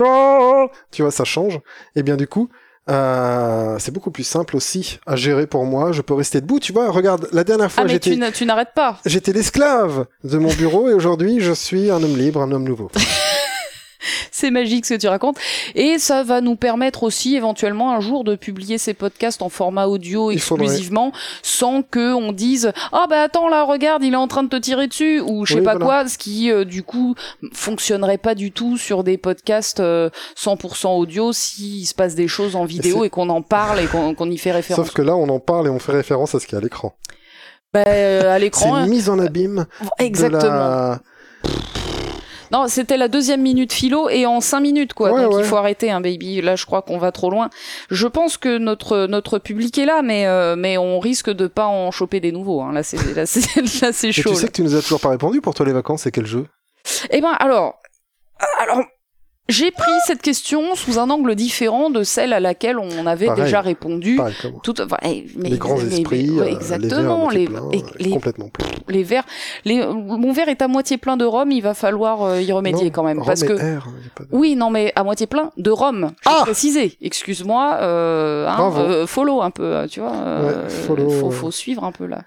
tu 0.92 1.02
vois, 1.02 1.12
ça 1.12 1.26
change. 1.26 1.60
Et 1.98 2.04
bien, 2.04 2.16
du 2.16 2.28
coup, 2.28 2.48
euh, 2.90 3.76
c'est 3.78 3.92
beaucoup 3.92 4.12
plus 4.12 4.24
simple 4.24 4.56
aussi 4.56 5.00
à 5.06 5.18
gérer 5.18 5.46
pour 5.46 5.66
moi. 5.66 5.92
Je 5.92 6.02
peux 6.02 6.14
rester 6.14 6.40
debout. 6.40 6.62
Tu 6.62 6.72
vois, 6.72 6.90
regarde, 6.92 7.28
la 7.34 7.44
dernière 7.44 7.66
Ah, 7.66 7.70
fois, 7.70 7.84
mais 7.84 7.90
j'étais, 7.90 8.32
tu 8.32 8.46
n'arrêtes 8.46 8.74
pas. 8.74 9.00
j'étais 9.06 9.34
l'esclave 9.34 10.06
de 10.24 10.38
mon 10.38 10.54
bureau 10.54 10.88
et 10.88 10.94
aujourd'hui, 10.94 11.42
je 11.42 11.52
suis 11.52 11.92
un 11.92 12.02
homme 12.02 12.16
libre, 12.16 12.42
un 12.42 12.52
homme 12.54 12.64
nouveau. 12.64 12.90
C'est 14.32 14.52
magique 14.52 14.86
ce 14.86 14.94
que 14.96 15.00
tu 15.00 15.08
racontes. 15.08 15.38
Et 15.76 15.98
ça 16.00 16.24
va 16.24 16.42
nous 16.42 16.56
permettre 16.56 17.04
aussi 17.04 17.36
éventuellement 17.36 17.94
un 17.94 18.00
jour 18.00 18.24
de 18.24 18.36
publier 18.36 18.78
ces 18.78 18.94
podcasts 18.94 19.42
en 19.42 19.50
format 19.50 19.88
audio 19.88 20.32
exclusivement 20.32 21.12
sans 21.42 21.82
que 21.82 22.14
on 22.14 22.32
dise 22.32 22.72
ah 22.92 23.06
bah 23.10 23.22
attends 23.22 23.48
là 23.50 23.64
regarde 23.64 24.04
il 24.04 24.14
est 24.14 24.18
en 24.18 24.28
train 24.28 24.44
de 24.44 24.50
te 24.50 24.56
tirer 24.56 24.88
dessus 24.88 25.20
ou 25.22 25.46
je 25.46 25.54
sais 25.54 25.60
Oui, 25.60 25.66
pas 25.66 25.72
voilà. 25.76 25.86
quoi 25.86 26.08
ce 26.08 26.18
qui 26.18 26.52
euh, 26.52 26.64
du 26.66 26.84
coup 26.84 27.16
fonctionnerait 27.54 28.18
pas 28.18 28.36
du 28.36 28.52
tout 28.52 28.78
sur 28.78 29.04
des 29.04 29.18
podcasts 29.18 29.80
euh, 29.80 30.10
100% 30.38 30.98
audio 30.98 31.34
s'il 31.34 31.86
se 31.88 31.94
passe 31.94 32.16
des 32.16 32.28
choses 32.28 32.56
en 32.56 32.66
vidéo 32.66 33.00
c'est- 33.02 33.08
et 33.08 33.10
qu'on 33.10 33.30
en 33.30 33.42
parle 33.42 33.80
et 33.80 33.88
qu'on 33.88 34.30
y 34.32 34.38
fait 34.38 34.52
référence. 34.52 34.86
Sauf 34.86 34.94
que 34.94 35.02
là, 35.02 35.16
on 35.16 35.30
en 35.30 35.40
parle 35.40 35.68
et 35.68 35.70
on 35.70 35.80
fait 35.80 35.92
référence 35.92 36.36
à 36.36 36.40
ce 36.40 36.46
qu'il 36.46 36.54
y 36.54 36.56
a 36.56 36.60
à 36.60 36.64
l'écran. 36.64 36.94
Bah, 37.74 37.84
euh, 37.88 38.30
à 38.30 38.36
C'est 38.36 38.40
l'écran 38.40 38.78
une 38.84 38.90
mise 38.90 39.10
en 39.10 39.20
abîme. 39.20 39.66
de 39.82 40.04
exactement. 40.04 40.52
la- 40.54 41.00
Non, 42.52 42.68
c'était 42.68 42.98
la 42.98 43.08
deuxième 43.08 43.42
minute 43.42 43.74
philo 43.74 44.10
et 44.10 44.26
en 44.26 44.40
cinq 44.42 44.62
minutes 44.62 44.94
quoi. 44.94 45.12
Ouais, 45.12 45.24
Donc 45.24 45.34
ouais. 45.34 45.42
il 45.42 45.46
faut 45.46 45.58
arrêter, 45.58 45.92
hein, 45.92 46.02
baby. 46.02 46.42
Là, 46.42 46.56
je 46.56 46.66
crois 46.66 46.82
qu'on 46.82 46.98
va 46.98 47.12
trop 47.12 47.30
loin. 47.30 47.50
Je 47.90 48.08
pense 48.08 48.38
que 48.38 48.58
notre 48.58 49.08
notre 49.08 49.40
public 49.40 49.78
est 49.78 49.86
là, 49.86 50.02
mais 50.02 50.26
euh, 50.28 50.56
mais 50.56 50.78
on 50.78 51.00
risque 51.00 51.30
de 51.30 51.48
pas 51.48 51.66
en 51.68 51.92
choper 51.92 52.20
des 52.20 52.32
nouveaux. 52.32 52.62
Hein. 52.62 52.72
Là, 52.74 52.84
c'est 52.84 52.98
là, 53.16 53.26
c'est 53.26 53.56
là, 53.82 53.92
c'est 53.92 54.10
Et 54.10 54.12
chaud. 54.12 54.30
tu 54.30 54.36
sais 54.36 54.42
là. 54.44 54.48
que 54.48 54.54
tu 54.54 54.64
nous 54.64 54.76
as 54.76 54.82
toujours 54.82 55.00
pas 55.02 55.10
répondu 55.10 55.42
pour 55.42 55.54
toi 55.54 55.66
les 55.66 55.74
vacances, 55.74 56.04
c'est 56.04 56.12
quel 56.12 56.26
jeu? 56.26 56.46
Eh 57.10 57.20
ben, 57.22 57.32
alors, 57.40 57.80
alors, 58.60 58.82
j'ai 59.50 59.72
pris 59.72 59.92
cette 60.06 60.22
question 60.22 60.76
sous 60.76 61.00
un 61.00 61.10
angle 61.10 61.36
différent 61.36 61.90
de 61.90 62.04
celle 62.04 62.34
à 62.34 62.40
laquelle 62.40 62.78
on 62.80 63.06
avait 63.08 63.28
Pareil. 63.28 63.44
déjà 63.46 63.62
répondu. 63.62 64.16
Pareil. 64.18 64.36
Tout, 64.64 64.80
enfin, 64.82 64.98
eh, 65.04 65.26
mais- 65.38 65.50
les 65.50 65.58
grands 65.58 65.78
mais- 65.78 66.00
esprits, 66.00 66.30
ouais, 66.32 66.42
euh, 66.54 66.56
exactement. 66.56 67.30
les 67.30 67.40
Les, 67.40 67.46
verres 67.48 67.70
pleins, 67.70 67.82
les, 68.00 68.10
complètement 68.10 68.50
plein. 68.50 68.68
les 68.90 69.04
verres, 69.04 69.26
les, 69.66 69.86
mon 69.86 70.32
verre 70.34 70.50
est 70.50 70.62
à 70.62 70.68
moitié 70.68 70.98
plein 70.98 71.18
de 71.18 71.26
rhum. 71.26 71.52
Il 71.52 71.62
va 71.62 71.74
falloir 71.74 72.24
euh, 72.24 72.42
y 72.42 72.52
remédier 72.52 72.86
Non, 72.86 72.92
quand 72.92 73.04
même, 73.04 73.20
Rome 73.20 73.28
parce 73.28 73.44
que 73.44 73.54
R, 73.54 73.88
pas 74.16 74.24
de- 74.26 74.30
oui, 74.32 74.56
non, 74.56 74.70
mais 74.70 74.92
à 74.96 75.04
moitié 75.04 75.28
plein 75.28 75.52
de 75.58 75.72
rhum. 75.72 76.12
J'ai 76.26 76.32
Ah 76.34 76.42
précisé. 76.44 76.98
Excuse-moi. 77.02 77.78
Euh, 77.82 78.48
hein, 78.48 78.74
euh, 78.78 79.08
follow 79.08 79.42
un 79.42 79.52
peu, 79.52 79.64
euh, 79.64 79.88
tu 79.88 80.00
vois. 80.02 80.14
euh, 80.14 80.64
Ouais, 80.64 80.70
follow, 80.70 81.10
faut, 81.10 81.32
faut 81.32 81.52
suivre 81.52 81.84
un 81.84 81.92
peu 81.92 82.06
là. 82.06 82.24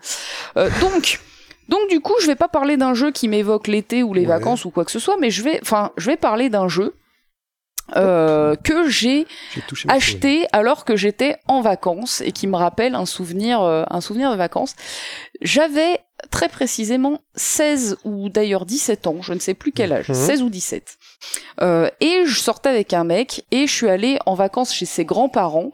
Euh, 0.56 0.68
donc. 0.80 1.20
Donc 1.68 1.88
du 1.88 2.00
coup, 2.00 2.14
je 2.20 2.26
vais 2.26 2.34
pas 2.34 2.48
parler 2.48 2.76
d'un 2.76 2.94
jeu 2.94 3.12
qui 3.12 3.28
m'évoque 3.28 3.68
l'été 3.68 4.02
ou 4.02 4.12
les 4.12 4.22
Ouais. 4.22 4.26
vacances 4.26 4.64
ou 4.64 4.70
quoi 4.70 4.84
que 4.84 4.90
ce 4.90 4.98
soit, 4.98 5.16
mais 5.20 5.30
je 5.30 5.42
vais, 5.44 5.60
enfin, 5.62 5.92
je 5.96 6.06
vais 6.10 6.16
parler 6.16 6.48
d'un 6.48 6.66
jeu 6.66 6.94
euh, 7.96 8.54
que 8.56 8.88
j'ai 8.88 9.26
acheté 9.88 10.46
alors 10.52 10.84
que 10.84 10.96
j'étais 10.96 11.36
en 11.48 11.60
vacances 11.60 12.20
et 12.20 12.32
qui 12.32 12.46
me 12.46 12.56
rappelle 12.56 12.94
un 12.94 13.06
souvenir, 13.06 13.62
euh, 13.62 13.84
un 13.90 14.00
souvenir 14.00 14.30
de 14.30 14.36
vacances. 14.36 14.74
J'avais 15.40 16.00
très 16.30 16.48
précisément 16.48 17.20
16 17.34 17.96
ou 18.04 18.28
d'ailleurs 18.28 18.66
17 18.66 19.06
ans, 19.06 19.16
je 19.22 19.32
ne 19.32 19.38
sais 19.38 19.54
plus 19.54 19.72
quel 19.72 19.92
âge, 19.92 20.08
Mhm. 20.08 20.14
16 20.14 20.42
ou 20.42 20.50
17. 20.50 20.96
Euh, 21.62 21.88
et 22.00 22.22
je 22.26 22.38
sortais 22.38 22.68
avec 22.68 22.92
un 22.92 23.04
mec 23.04 23.44
et 23.50 23.66
je 23.66 23.72
suis 23.72 23.88
allée 23.88 24.18
en 24.26 24.34
vacances 24.34 24.72
chez 24.74 24.86
ses 24.86 25.04
grands-parents 25.04 25.72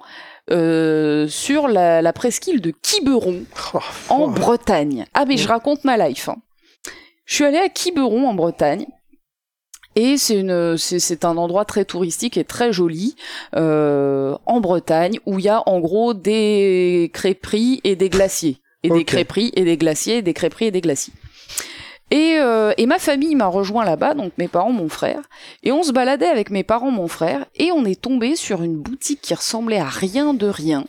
euh, 0.51 1.27
sur 1.27 1.67
la, 1.67 2.03
la 2.03 2.13
presqu'île 2.13 2.61
de 2.61 2.71
Quiberon 2.71 3.43
Oh, 3.75 3.79
en. 4.09 4.29
Bretagne. 4.29 5.05
Ah 5.15 5.25
mais 5.27 5.37
je 5.37 5.49
raconte 5.49 5.83
ma 5.85 5.97
life. 5.97 6.29
hein. 6.29 6.37
Je 7.25 7.35
suis 7.35 7.45
allée 7.45 7.59
à 7.59 7.69
Quiberon 7.69 8.29
en 8.29 8.35
Bretagne. 8.35 8.87
Et 9.97 10.19
c'est 10.19 10.39
une, 10.39 10.77
c'est, 10.77 10.99
c'est 10.99 11.25
un 11.25 11.37
endroit 11.37 11.65
très 11.65 11.85
touristique 11.87 12.37
et 12.37 12.45
très 12.45 12.73
joli 12.73 13.17
euh, 13.57 14.37
en 14.45 14.61
Bretagne 14.61 15.19
où 15.25 15.39
il 15.39 15.47
y 15.47 15.49
a 15.49 15.63
en 15.67 15.81
gros 15.81 16.13
des 16.13 17.11
crêperies 17.15 17.81
et 17.83 17.97
des 17.97 18.11
glaciers 18.11 18.61
et 18.83 18.91
des 18.91 19.05
crêperies 19.05 19.53
et 19.57 19.65
des 19.65 19.77
glaciers 19.77 20.19
et 20.19 20.23
des 20.23 20.35
crêperies 20.35 20.67
et 20.67 20.71
des 20.71 20.83
glaciers. 20.83 21.15
Et, 22.11 22.37
euh, 22.39 22.73
et 22.77 22.87
ma 22.87 22.99
famille 22.99 23.35
m'a 23.35 23.47
rejoint 23.47 23.85
là-bas, 23.85 24.15
donc 24.15 24.33
mes 24.39 24.47
parents, 24.47 24.71
mon 24.71 24.89
frère, 24.89 25.23
et 25.65 25.73
on 25.73 25.83
se 25.83 25.91
baladait 25.91 26.27
avec 26.27 26.51
mes 26.51 26.63
parents, 26.63 26.93
mon 26.93 27.09
frère, 27.09 27.47
et 27.57 27.73
on 27.73 27.85
est 27.85 28.01
tombé 28.01 28.37
sur 28.37 28.63
une 28.63 28.77
boutique 28.77 29.21
qui 29.23 29.35
ressemblait 29.35 29.81
à 29.81 29.89
rien 29.89 30.33
de 30.33 30.47
rien. 30.47 30.85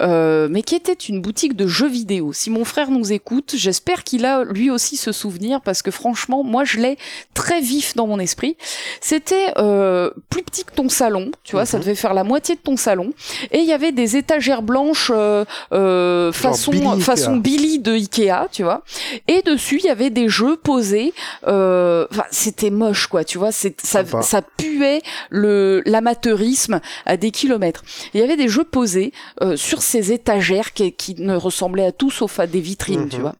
Euh, 0.00 0.48
mais 0.50 0.62
qui 0.62 0.74
était 0.76 0.92
une 0.92 1.20
boutique 1.20 1.56
de 1.56 1.66
jeux 1.66 1.88
vidéo. 1.88 2.32
Si 2.32 2.50
mon 2.50 2.64
frère 2.64 2.90
nous 2.90 3.12
écoute, 3.12 3.54
j'espère 3.56 4.04
qu'il 4.04 4.24
a 4.26 4.44
lui 4.44 4.70
aussi 4.70 4.96
ce 4.96 5.10
souvenir 5.12 5.60
parce 5.60 5.82
que 5.82 5.90
franchement, 5.90 6.44
moi 6.44 6.64
je 6.64 6.78
l'ai 6.78 6.98
très 7.34 7.60
vif 7.60 7.96
dans 7.96 8.06
mon 8.06 8.18
esprit. 8.20 8.56
C'était 9.00 9.52
euh, 9.58 10.10
plus 10.30 10.42
petit 10.42 10.64
que 10.64 10.72
ton 10.72 10.88
salon, 10.88 11.30
tu 11.44 11.52
vois, 11.52 11.66
ça 11.66 11.78
Mhm. 11.78 11.82
devait 11.84 11.94
faire 11.94 12.14
la 12.14 12.24
moitié 12.24 12.54
de 12.54 12.60
ton 12.60 12.76
salon, 12.76 13.12
et 13.50 13.58
il 13.58 13.64
y 13.64 13.72
avait 13.72 13.92
des 13.92 14.16
étagères 14.16 14.62
blanches 14.62 15.10
euh, 15.14 15.44
euh, 15.72 16.32
façon 16.32 16.70
Billy 16.72 16.86
Ikea. 16.86 17.00
façon 17.04 17.36
Billy 17.36 17.78
de 17.78 17.92
Ikea, 17.92 18.48
tu 18.52 18.62
vois, 18.62 18.82
et 19.26 19.42
dessus 19.42 19.78
il 19.82 19.86
y 19.86 19.90
avait 19.90 20.10
des 20.10 20.28
jeux 20.28 20.56
posés. 20.56 21.12
euh, 21.46 22.06
Enfin, 22.10 22.24
c'était 22.30 22.70
moche 22.70 23.06
quoi, 23.08 23.24
tu 23.24 23.38
vois, 23.38 23.52
c'est 23.52 23.80
ça 23.80 24.04
Sympa. 24.04 24.22
ça 24.22 24.42
puait 24.42 25.02
le 25.30 25.82
l'amateurisme 25.86 26.80
à 27.06 27.16
des 27.16 27.30
kilomètres. 27.30 27.82
Il 28.14 28.20
y 28.20 28.22
avait 28.22 28.36
des 28.36 28.48
jeux 28.48 28.64
posés 28.64 29.12
euh, 29.42 29.56
sur 29.58 29.82
ces 29.82 30.12
étagères 30.12 30.72
qui, 30.72 30.92
qui 30.92 31.14
ne 31.16 31.34
ressemblaient 31.36 31.86
à 31.86 31.92
tout 31.92 32.10
sauf 32.10 32.38
à 32.40 32.46
des 32.46 32.60
vitrines, 32.60 33.02
Mhm. 33.02 33.08
tu 33.08 33.20
vois. 33.20 33.34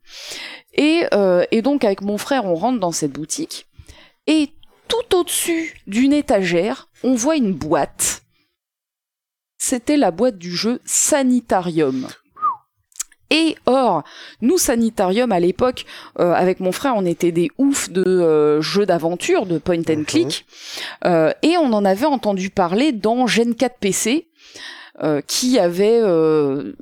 Et, 0.74 1.04
euh, 1.14 1.44
et 1.50 1.62
donc 1.62 1.84
avec 1.84 2.02
mon 2.02 2.18
frère, 2.18 2.44
on 2.44 2.54
rentre 2.54 2.78
dans 2.80 2.92
cette 2.92 3.12
boutique 3.12 3.66
et 4.26 4.50
tout 4.88 5.16
au-dessus 5.16 5.80
d'une 5.86 6.12
étagère, 6.12 6.88
on 7.02 7.14
voit 7.14 7.36
une 7.36 7.52
boîte. 7.52 8.22
C'était 9.58 9.96
la 9.96 10.10
boîte 10.10 10.38
du 10.38 10.54
jeu 10.54 10.80
Sanitarium. 10.84 12.06
Et 13.30 13.56
or, 13.66 14.04
nous 14.40 14.56
Sanitarium 14.56 15.32
à 15.32 15.40
l'époque, 15.40 15.84
euh, 16.18 16.32
avec 16.32 16.60
mon 16.60 16.72
frère, 16.72 16.94
on 16.96 17.04
était 17.04 17.32
des 17.32 17.50
oufs 17.58 17.90
de 17.90 18.02
euh, 18.06 18.62
jeux 18.62 18.86
d'aventure, 18.86 19.44
de 19.44 19.58
point 19.58 19.80
and 19.80 19.96
Mhm. 19.98 20.04
click, 20.06 20.46
euh, 21.04 21.32
et 21.42 21.58
on 21.58 21.72
en 21.74 21.84
avait 21.84 22.06
entendu 22.06 22.48
parler 22.48 22.92
dans 22.92 23.26
Gen 23.26 23.54
4 23.54 23.76
PC, 23.80 24.27
euh, 25.02 25.20
qui 25.26 25.58
avait 25.58 26.00
euh, 26.02 26.72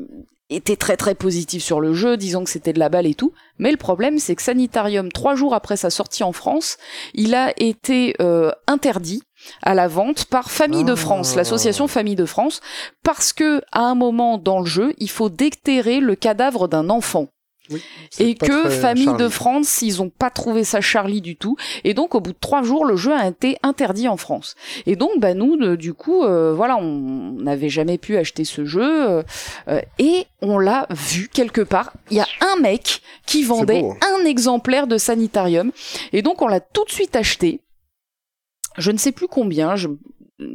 été 0.49 0.77
très 0.77 0.97
très 0.97 1.15
positif 1.15 1.63
sur 1.63 1.81
le 1.81 1.93
jeu, 1.93 2.17
disant 2.17 2.45
que 2.45 2.51
c'était 2.51 2.73
de 2.73 2.79
la 2.79 2.89
balle 2.89 3.07
et 3.07 3.15
tout. 3.15 3.33
Mais 3.59 3.71
le 3.71 3.77
problème, 3.77 4.19
c'est 4.19 4.37
que 4.37 4.43
Sanitarium, 4.43 5.11
trois 5.11 5.35
jours 5.35 5.55
après 5.55 5.77
sa 5.77 5.91
sortie 5.91 6.25
en 6.25 6.33
France, 6.33 6.79
il 7.15 7.35
a 7.35 7.53
été 7.57 8.15
euh, 8.21 8.53
interdit 8.67 9.23
à 9.63 9.75
la 9.75 9.89
vente 9.89 10.25
par 10.27 10.51
Famille 10.51 10.85
de 10.85 10.93
Ah. 10.93 10.97
France, 10.97 11.37
l'association 11.37 11.89
Famille 11.89 12.17
de 12.17 12.25
France, 12.25 12.61
parce 13.03 13.33
que 13.33 13.61
à 13.73 13.81
un 13.81 13.95
moment 13.95 14.39
dans 14.39 14.61
le 14.61 14.67
jeu, 14.67 14.95
il 14.99 15.11
faut 15.11 15.29
déterrer 15.29 16.01
le 16.01 16.15
cadavre 16.15 16.69
d'un 16.69 16.91
enfant 16.91 17.29
Oui, 17.71 17.83
et 18.19 18.35
que 18.35 18.69
Famille 18.69 19.05
Charlie. 19.07 19.25
de 19.25 19.29
France, 19.29 19.83
ils 19.83 20.01
ont 20.03 20.09
pas 20.11 20.31
trouvé 20.31 20.63
ça 20.65 20.81
Charlie 20.81 21.21
du 21.21 21.37
tout. 21.37 21.57
Et 21.85 21.95
donc, 21.95 22.15
au 22.15 22.21
bout 22.21 22.33
de 22.33 22.39
trois 22.41 22.63
jours, 22.63 22.85
le 22.85 22.97
jeu 22.97 23.13
a 23.13 23.27
été 23.27 23.57
interdit 23.63 24.09
en 24.09 24.17
France. 24.17 24.55
Et 24.87 24.95
donc, 24.97 25.19
bah 25.19 25.35
nous, 25.35 25.57
de- 25.57 25.75
du 25.77 25.95
coup, 25.95 26.23
euh, 26.25 26.53
voilà, 26.55 26.77
on 26.77 27.33
n'avait 27.33 27.69
jamais 27.69 27.99
pu 27.99 28.17
acheter 28.17 28.45
ce 28.45 28.65
jeu 28.65 28.83
euh, 29.11 29.23
euh, 29.69 29.81
et 29.99 30.27
on 30.43 30.59
l'a 30.59 30.87
vu 30.91 31.29
quelque 31.29 31.61
part. 31.63 31.93
Il 32.11 32.17
y 32.17 32.21
a 32.21 32.27
un 32.41 32.61
mec 32.61 33.01
qui 33.27 33.43
vendait 33.43 33.81
beau, 33.81 33.93
hein. 34.01 34.07
un 34.21 34.25
exemplaire 34.25 34.87
de 34.87 34.99
Sanitarium 34.99 35.73
et 36.13 36.23
donc 36.23 36.43
on 36.43 36.47
l'a 36.49 36.61
tout 36.61 36.85
de 36.85 36.91
suite 36.93 37.17
acheté. 37.17 37.61
Je 38.79 38.91
ne 38.91 38.99
sais 38.99 39.13
plus 39.13 39.27
combien. 39.29 39.75
Je 39.77 39.89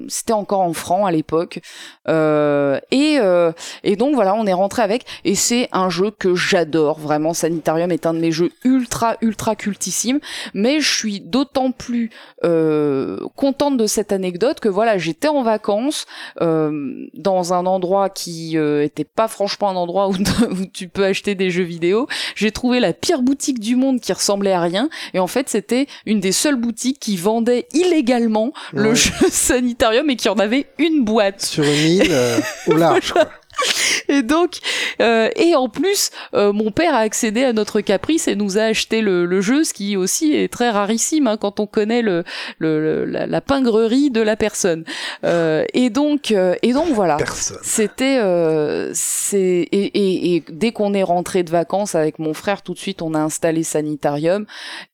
c'était 0.08 0.34
encore 0.34 0.62
en 0.62 0.74
francs 0.74 1.08
à 1.08 1.12
l'époque. 1.12 1.60
Euh, 2.08 2.80
et 2.92 3.18
euh, 3.20 3.52
et 3.84 3.96
donc 3.96 4.16
voilà 4.16 4.36
on 4.36 4.46
est 4.46 4.54
rentré 4.54 4.82
avec. 4.82 5.06
Et 5.26 5.36
c'est 5.36 5.70
un 5.72 5.90
jeu 5.90 6.12
que 6.12 6.36
j'adore 6.36 7.00
vraiment. 7.00 7.34
Sanitarium 7.34 7.92
est 7.92 8.06
un 8.06 8.14
de 8.14 8.20
mes 8.20 8.32
jeux 8.32 8.52
ultra 8.64 9.18
ultra 9.22 9.56
cultissime 9.56 10.20
mais 10.54 10.80
je 10.80 10.96
suis 10.96 11.20
d'autant 11.20 11.72
plus 11.72 12.10
euh, 12.44 13.18
contente 13.36 13.78
de 13.78 13.88
cette 13.88 14.12
anecdote 14.12 14.60
que 14.60 14.70
voilà 14.70 14.98
j'étais 14.98 15.28
en 15.28 15.44
vacances 15.44 16.06
euh, 16.42 17.08
dans 17.14 17.54
un 17.54 17.66
endroit 17.66 18.10
qui 18.10 18.58
euh, 18.58 18.84
était 18.84 19.04
pas 19.04 19.28
franchement 19.28 19.70
un 19.70 19.76
endroit 19.76 20.10
où, 20.10 20.14
où 20.14 20.66
tu 20.72 20.88
peux 20.88 21.06
acheter 21.06 21.36
des 21.36 21.50
jeux 21.50 21.64
vidéo. 21.64 22.08
J'ai 22.36 22.52
trouvé 22.52 22.80
la 22.80 22.94
pire 22.94 23.22
boutique 23.22 23.60
du 23.60 23.76
monde 23.76 24.00
qui 24.00 24.14
ressemblait 24.14 24.54
à 24.54 24.62
rien. 24.62 24.90
Et 25.14 25.20
en 25.20 25.28
fait 25.28 25.50
c'était 25.50 25.88
une 26.06 26.20
des 26.20 26.32
seules 26.32 26.56
boutiques 26.56 27.00
qui 27.00 27.18
vendait 27.18 27.68
illégalement 27.74 28.54
le 28.74 28.94
jeu 28.94 29.14
Sanitarium 29.30 29.71
et 30.10 30.16
qui 30.16 30.30
en 30.30 30.36
avait 30.36 30.68
une 30.78 31.04
boîte 31.04 31.42
Sur 31.42 31.64
une 31.64 31.70
île 31.70 32.12
euh, 32.12 32.40
au 32.68 32.76
large. 32.76 33.12
quoi. 33.14 33.30
et 34.10 34.24
donc, 34.24 34.60
euh, 35.02 35.30
et 35.36 35.56
en 35.56 35.70
plus, 35.70 36.12
euh, 36.34 36.54
mon 36.54 36.72
père 36.72 36.94
a 36.94 37.00
accédé 37.00 37.44
à 37.44 37.54
notre 37.54 37.82
caprice 37.82 38.28
et 38.28 38.36
nous 38.36 38.58
a 38.58 38.64
acheté 38.64 39.02
le, 39.02 39.26
le 39.26 39.42
jeu, 39.42 39.64
ce 39.64 39.74
qui 39.74 39.98
aussi 39.98 40.34
est 40.34 40.52
très 40.52 40.70
rarissime 40.70 41.28
hein, 41.28 41.38
quand 41.38 41.60
on 41.60 41.68
connaît 41.68 42.02
le, 42.02 42.24
le, 42.60 43.06
la, 43.06 43.28
la 43.28 43.42
pingrerie 43.42 44.12
de 44.12 44.22
la 44.22 44.36
personne. 44.36 44.84
Euh, 45.24 45.66
et 45.74 45.90
donc, 45.90 46.32
euh, 46.32 46.56
et 46.62 46.74
donc 46.74 46.90
voilà. 46.90 47.18
C'était, 47.62 48.20
euh, 48.20 48.92
c'est 48.94 49.38
et, 49.40 49.68
et, 49.72 50.36
et 50.36 50.44
dès 50.50 50.72
qu'on 50.72 50.94
est 50.94 51.04
rentré 51.04 51.44
de 51.44 51.50
vacances 51.50 51.96
avec 51.96 52.20
mon 52.20 52.34
frère, 52.34 52.62
tout 52.62 52.74
de 52.74 52.80
suite 52.80 53.02
on 53.02 53.14
a 53.14 53.20
installé 53.20 53.64
Sanitarium 53.64 54.46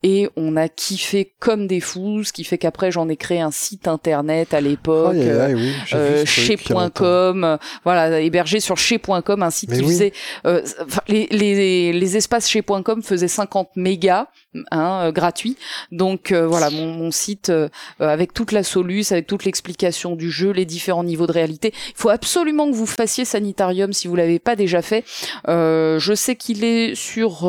et 0.03 0.29
on 0.35 0.55
a 0.55 0.67
kiffé 0.67 1.33
comme 1.39 1.67
des 1.67 1.79
fous, 1.79 2.23
ce 2.23 2.33
qui 2.33 2.43
fait 2.43 2.57
qu'après 2.57 2.91
j'en 2.91 3.09
ai 3.09 3.15
créé 3.15 3.41
un 3.41 3.51
site 3.51 3.87
internet 3.87 4.53
à 4.53 4.61
l'époque. 4.61 5.15
Aïe, 5.15 5.55
oui, 5.55 5.73
euh, 5.93 6.25
chez.com, 6.25 7.57
voilà, 7.83 8.19
hébergé 8.19 8.56
sur 8.59 8.77
chez.com, 8.77 9.43
un 9.43 9.49
site 9.49 9.69
Mais 9.71 9.77
qui 9.77 9.83
oui. 9.83 9.93
faisait, 9.93 10.13
euh, 10.45 10.61
les, 11.07 11.27
les, 11.31 11.93
les 11.93 12.17
espaces 12.17 12.47
chez.com 12.49 13.01
faisaient 13.03 13.27
50 13.27 13.69
mégas, 13.75 14.27
hein, 14.71 15.01
euh, 15.07 15.11
gratuits. 15.11 15.57
Donc 15.91 16.31
euh, 16.31 16.47
voilà, 16.47 16.69
mon, 16.69 16.87
mon 16.93 17.11
site 17.11 17.49
euh, 17.49 17.69
avec 17.99 18.33
toute 18.33 18.51
la 18.51 18.63
soluce, 18.63 19.11
avec 19.11 19.27
toute 19.27 19.45
l'explication 19.45 20.15
du 20.15 20.31
jeu, 20.31 20.51
les 20.51 20.65
différents 20.65 21.03
niveaux 21.03 21.27
de 21.27 21.31
réalité. 21.31 21.73
Il 21.89 21.93
faut 21.95 22.09
absolument 22.09 22.69
que 22.69 22.75
vous 22.75 22.85
fassiez 22.85 23.25
Sanitarium 23.25 23.93
si 23.93 24.07
vous 24.07 24.15
l'avez 24.15 24.39
pas 24.39 24.55
déjà 24.55 24.81
fait. 24.81 25.03
Je 25.47 26.13
sais 26.15 26.35
qu'il 26.35 26.63
est 26.63 26.95
sur 26.95 27.41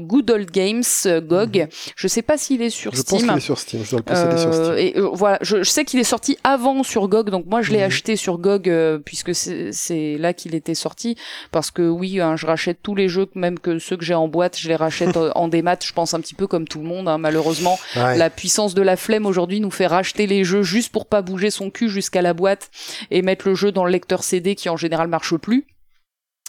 Good 0.00 0.30
Old 0.30 0.50
Games, 0.50 0.82
GOG. 1.06 1.68
Je 1.96 2.08
sais 2.08 2.22
pas 2.22 2.38
s'il 2.38 2.62
est 2.62 2.70
sur 2.70 2.92
Mhm. 2.92 2.96
Je 2.96 3.02
pense 3.02 3.18
Steam. 3.20 3.28
qu'il 3.28 3.36
est 3.36 3.40
sur 3.40 3.58
Steam, 3.58 3.82
je 3.84 3.90
dois 3.90 3.98
le 4.00 4.04
posséder 4.04 4.38
sur 4.38 4.54
Steam. 4.54 4.74
et 4.78 4.94
voilà, 5.12 5.38
je, 5.42 5.62
je 5.62 5.70
sais 5.70 5.84
qu'il 5.84 6.00
est 6.00 6.04
sorti 6.04 6.36
avant 6.44 6.82
sur 6.82 7.08
GOG, 7.08 7.30
donc 7.30 7.46
moi 7.46 7.62
je 7.62 7.70
l'ai 7.72 7.78
Mhm. 7.78 7.84
acheté 7.84 8.16
sur 8.16 8.38
GOG 8.38 8.70
puisque 9.04 9.34
c'est 9.34 10.16
là 10.18 10.32
qu'il 10.40 10.54
était 10.54 10.74
sorti. 10.74 11.16
Parce 11.52 11.70
que 11.70 11.82
oui, 11.88 12.20
hein, 12.20 12.36
je 12.36 12.46
rachète 12.46 12.78
tous 12.82 12.94
les 12.94 13.08
jeux, 13.08 13.28
même 13.34 13.58
que 13.58 13.78
ceux 13.78 13.96
que 13.96 14.04
j'ai 14.04 14.14
en 14.14 14.28
boîte, 14.28 14.58
je 14.58 14.68
les 14.68 14.76
rachète 14.76 15.16
en 15.34 15.48
démat. 15.48 15.76
Je 15.84 15.92
pense 15.92 16.14
un 16.14 16.20
petit 16.20 16.34
peu 16.34 16.46
comme 16.46 16.66
tout 16.66 16.78
le 16.80 16.86
monde. 16.86 17.08
hein, 17.08 17.18
malheureusement, 17.18 17.78
Ouais. 17.96 18.16
la 18.18 18.30
puissance 18.30 18.74
de 18.74 18.82
la 18.82 18.96
flemme 18.96 19.26
aujourd'hui 19.26 19.60
nous 19.60 19.70
fait 19.70 19.86
racheter 19.86 20.26
les 20.26 20.44
jeux 20.44 20.62
juste 20.62 20.92
pour 20.92 21.06
pas 21.06 21.22
bouger 21.22 21.50
son 21.50 21.70
cul 21.70 21.88
jusqu'à 21.88 22.22
la 22.22 22.34
boîte 22.34 22.70
et 23.10 23.22
mettre 23.22 23.48
le 23.48 23.54
jeu 23.54 23.72
dans 23.72 23.84
le 23.84 23.90
lecteur 23.90 24.22
CD 24.24 24.54
qui 24.54 24.68
en 24.68 24.76
général 24.76 25.08
marche 25.08 25.34
plus. 25.36 25.66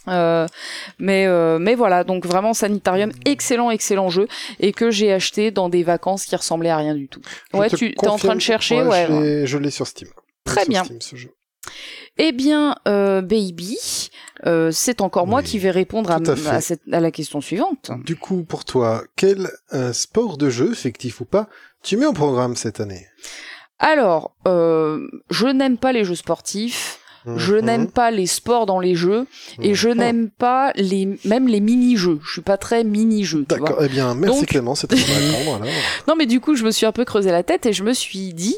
Euh, 0.08 0.48
mais 0.98 1.28
euh, 1.28 1.60
mais 1.60 1.76
voilà 1.76 2.04
donc 2.04 2.26
vraiment 2.26 2.56
Sanitarium 2.56 3.12
excellent 3.26 3.70
excellent 3.70 4.10
jeu 4.10 4.28
et 4.60 4.72
que 4.74 4.90
j'ai 4.90 5.14
acheté 5.14 5.52
dans 5.52 5.70
des 5.70 5.84
vacances 5.84 6.26
qui 6.26 6.36
ressemblaient 6.36 6.72
à 6.72 6.78
rien 6.78 6.96
du 6.96 7.08
tout. 7.08 7.22
Je 7.54 7.58
ouais 7.60 7.70
tu 7.70 7.90
es 7.92 8.08
en 8.08 8.18
train 8.18 8.34
de 8.34 8.40
chercher 8.42 8.82
ouais, 8.82 9.08
ouais. 9.08 9.44
je 9.46 9.58
l'ai- 9.60 9.70
sur 9.70 9.86
Steam. 9.86 10.10
Très 10.44 10.66
bien. 10.66 10.84
Steam, 10.84 11.00
ce 11.02 11.16
jeu. 11.16 11.30
Eh 12.18 12.32
bien 12.32 12.76
euh, 12.88 13.22
baby 13.22 13.78
euh, 14.46 14.72
c'est 14.72 15.02
encore 15.02 15.28
moi 15.28 15.42
qui 15.44 15.60
vais 15.60 15.72
répondre 15.72 16.12
à, 16.12 16.20
tout 16.20 16.32
à 16.32 16.36
fait. 16.36 16.50
à 16.50 16.62
cette 16.62 16.82
à 16.92 17.00
la 17.00 17.12
question 17.12 17.42
suivante. 17.42 17.92
Du 18.06 18.16
coup, 18.16 18.44
pour 18.44 18.66
toi, 18.66 19.04
quel 19.16 19.50
euh, 19.74 19.94
sport 19.94 20.38
de 20.38 20.50
jeu, 20.50 20.74
fictif 20.74 21.22
ou 21.22 21.26
pas, 21.26 21.48
tu 21.84 21.96
mets 21.98 22.06
au 22.08 22.14
programme 22.14 22.56
cette 22.56 22.80
année? 22.80 23.06
Alors 23.80 24.36
je 24.46 25.46
n'aime 25.48 25.78
pas 25.78 25.92
les 25.92 26.04
jeux 26.04 26.16
sportifs. 26.16 26.98
Je 27.36 27.54
Mhm. 27.54 27.66
n'aime 27.66 27.92
pas 27.92 28.10
les 28.10 28.26
sports 28.26 28.66
dans 28.66 28.80
les 28.80 28.96
jeux 28.96 29.28
et 29.62 29.76
je 29.76 29.90
n'aime 29.90 30.32
pas 30.32 30.72
les 30.76 31.20
même 31.24 31.48
les 31.48 31.60
mini-jeux. 31.60 32.20
Je 32.26 32.32
suis 32.32 32.42
pas 32.42 32.58
très 32.58 32.84
vois. 32.84 33.46
D'accord, 33.48 33.84
eh 33.84 33.90
bien, 33.90 34.16
merci 34.16 34.40
Donc- 34.40 34.48
Clément, 34.48 34.74
c'est 34.74 34.88
très 34.88 34.98
bon 34.98 35.04
à 35.14 35.18
répondre, 35.38 35.56
alors. 35.64 35.74
Non, 36.08 36.16
mais 36.18 36.26
du 36.26 36.40
coup, 36.40 36.56
je 36.56 36.64
me 36.64 36.72
suis 36.72 36.88
un 36.88 36.92
peu 36.92 37.06
creusé 37.06 37.30
la 37.30 37.44
tête 37.44 37.68
et 37.68 37.74
je 37.74 37.84
me 37.84 37.94
suis 37.94 38.34
dit 38.34 38.56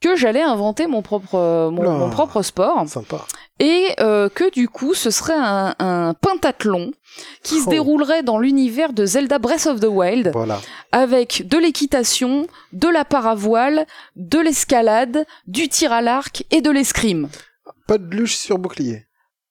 que 0.00 0.14
j'allais 0.16 0.42
inventer 0.42 0.86
mon 0.86 1.02
propre 1.02 1.34
euh, 1.34 1.70
mon, 1.70 1.90
mon 1.98 2.10
propre 2.10 2.42
sport 2.42 2.88
Sympa. 2.88 3.24
et 3.58 3.88
euh, 4.00 4.28
que 4.28 4.50
du 4.52 4.68
coup, 4.68 4.94
ce 4.94 5.10
serait 5.10 5.34
un, 5.36 5.74
un 5.80 6.14
pentathlon 6.14 6.92
qui 7.42 7.58
se 7.60 7.66
Oh. 7.66 7.70
déroulerait 7.70 8.22
dans 8.22 8.38
l'univers 8.38 8.92
de 8.92 9.04
Zelda 9.04 9.38
Breath 9.40 9.66
of 9.66 9.80
the 9.80 9.86
Wild 9.90 10.30
Voilà. 10.32 10.60
avec 10.92 11.48
de 11.48 11.58
l'équitation, 11.58 12.46
de 12.72 12.86
la 12.88 13.04
paravoile, 13.04 13.86
de 14.14 14.38
l'escalade, 14.38 15.26
du 15.48 15.68
tir 15.68 15.92
à 15.92 16.00
l'arc 16.00 16.44
et 16.52 16.60
de 16.60 16.70
l'escrime. 16.70 17.28
Pas 17.88 17.98
de 17.98 18.14
luche 18.14 18.36
sur 18.36 18.58
bouclier. 18.58 19.07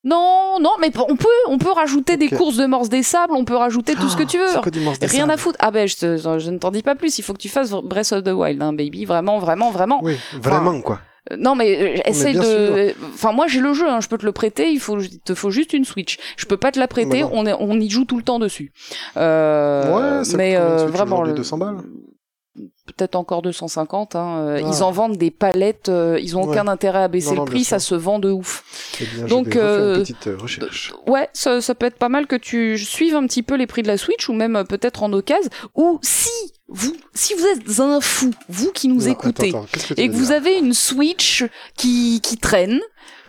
Non, 0.07 0.57
non, 0.61 0.71
mais 0.79 0.91
on 1.09 1.15
peut, 1.15 1.27
on 1.49 1.57
peut 1.57 1.71
rajouter 1.71 2.15
des 2.17 2.29
courses 2.29 2.57
de 2.57 2.65
morse 2.65 2.87
des 2.89 3.03
sables, 3.03 3.33
on 3.33 3.43
peut 3.45 3.55
rajouter 3.55 3.93
tout 3.95 4.07
ce 4.09 4.15
que 4.15 4.23
tu 4.23 4.37
veux. 4.37 4.47
C'est 4.47 4.61
quoi 4.61 4.71
du 4.71 4.79
morse 4.79 4.99
des 4.99 5.07
Rien 5.07 5.21
sables 5.21 5.31
à 5.33 5.37
foutre. 5.37 5.57
Ah 5.59 5.71
ben, 5.71 5.87
je, 5.87 5.95
te- 5.97 6.17
je 6.39 6.49
ne 6.51 6.57
t'en 6.57 6.71
dis 6.71 6.81
pas 6.83 6.95
plus. 6.95 7.17
Il 7.19 7.23
faut 7.23 7.33
que 7.33 7.39
tu 7.39 7.49
fasses 7.49 7.71
Breath 7.71 8.11
of 8.13 8.23
the 8.23 8.29
Wild, 8.29 8.61
hein, 8.61 8.73
baby. 8.73 9.05
Vraiment, 9.05 9.39
vraiment, 9.39 9.69
vraiment. 9.71 9.99
Oui, 10.03 10.15
vraiment, 10.41 10.79
quoi. 10.81 10.99
Euh, 11.31 11.35
Non, 11.37 11.55
mais 11.55 11.97
euh, 11.97 12.01
essaye 12.05 12.35
de. 12.35 12.93
Enfin, 13.13 13.33
moi, 13.33 13.47
j'ai 13.47 13.59
le 13.59 13.73
jeu. 13.73 13.87
Hein, 13.89 13.99
je 13.99 14.07
peux 14.07 14.17
te 14.17 14.25
le 14.25 14.31
prêter. 14.31 14.69
Il 14.71 14.79
faut, 14.79 14.97
il 14.99 15.19
te 15.19 15.33
faut 15.35 15.51
juste 15.51 15.73
une 15.73 15.83
Switch. 15.83 16.17
Je 16.37 16.45
peux 16.45 16.55
pas 16.57 16.71
te 16.71 16.79
la 16.79 16.87
prêter. 16.87 17.23
Bah 17.23 17.29
on, 17.33 17.45
est, 17.45 17.53
on 17.59 17.77
y 17.79 17.89
joue 17.89 18.05
tout 18.05 18.15
le 18.17 18.23
temps 18.23 18.39
dessus. 18.39 18.71
Euh, 19.17 20.17
Ouais, 20.19 20.23
ça 20.23 20.37
mais 20.37 20.53
coûte 20.53 20.61
euh, 20.61 20.87
vraiment. 20.87 21.15
aujourd'hui, 21.15 21.33
le- 21.33 21.37
200 21.37 21.57
balles? 21.57 21.77
Peut-être 22.87 23.15
encore 23.15 23.41
250. 23.41 24.15
Hein. 24.15 24.37
euh, 24.39 24.61
Ah. 24.63 24.67
Ils 24.67 24.81
en 24.83 24.91
vendent 24.91 25.17
des 25.17 25.29
palettes. 25.31 25.89
euh, 25.89 26.17
ils 26.21 26.37
ont 26.37 26.43
Ouais. 26.43 26.49
aucun 26.57 26.67
intérêt 26.67 27.03
à 27.03 27.07
baisser 27.07 27.31
Non, 27.31 27.35
non, 27.37 27.45
le 27.45 27.51
prix. 27.51 27.63
Ça 27.63 27.79
se 27.79 27.93
vend 27.95 28.19
de 28.19 28.31
ouf. 28.31 28.63
Eh 29.01 29.05
bien, 29.05 29.25
Donc, 29.27 29.45
je 29.49 29.49
vais 29.53 29.59
refaire 29.59 29.73
euh, 29.81 29.95
une 29.95 30.01
petite 30.01 30.29
recherche. 30.39 30.93
Ouais, 31.05 31.29
ça, 31.33 31.61
ça 31.61 31.75
peut 31.75 31.85
être 31.85 31.97
pas 31.99 32.09
mal 32.09 32.25
que 32.27 32.35
tu 32.35 32.77
suives 32.79 33.15
un 33.15 33.25
petit 33.27 33.43
peu 33.43 33.55
les 33.55 33.67
prix 33.67 33.83
de 33.83 33.87
la 33.87 33.97
Switch 33.97 34.27
ou 34.29 34.33
même 34.33 34.63
peut-être 34.67 35.03
en 35.03 35.11
occasion. 35.13 35.49
Ou 35.75 35.99
si 36.01 36.29
vous, 36.69 36.93
si 37.13 37.33
vous 37.33 37.45
êtes 37.45 37.79
un 37.79 38.01
fou, 38.01 38.31
vous 38.49 38.71
qui 38.71 38.87
nous 38.87 39.01
Non, 39.01 39.11
écoutez, 39.11 39.49
attends, 39.49 39.59
attends, 39.59 39.67
qu'est-ce 39.71 39.87
que 39.89 39.93
tu 39.93 40.01
et 40.01 40.09
que 40.09 40.13
vous 40.13 40.31
avez 40.31 40.57
une 40.57 40.73
Switch 40.73 41.45
qui, 41.77 42.19
qui 42.21 42.37
traîne, 42.37 42.79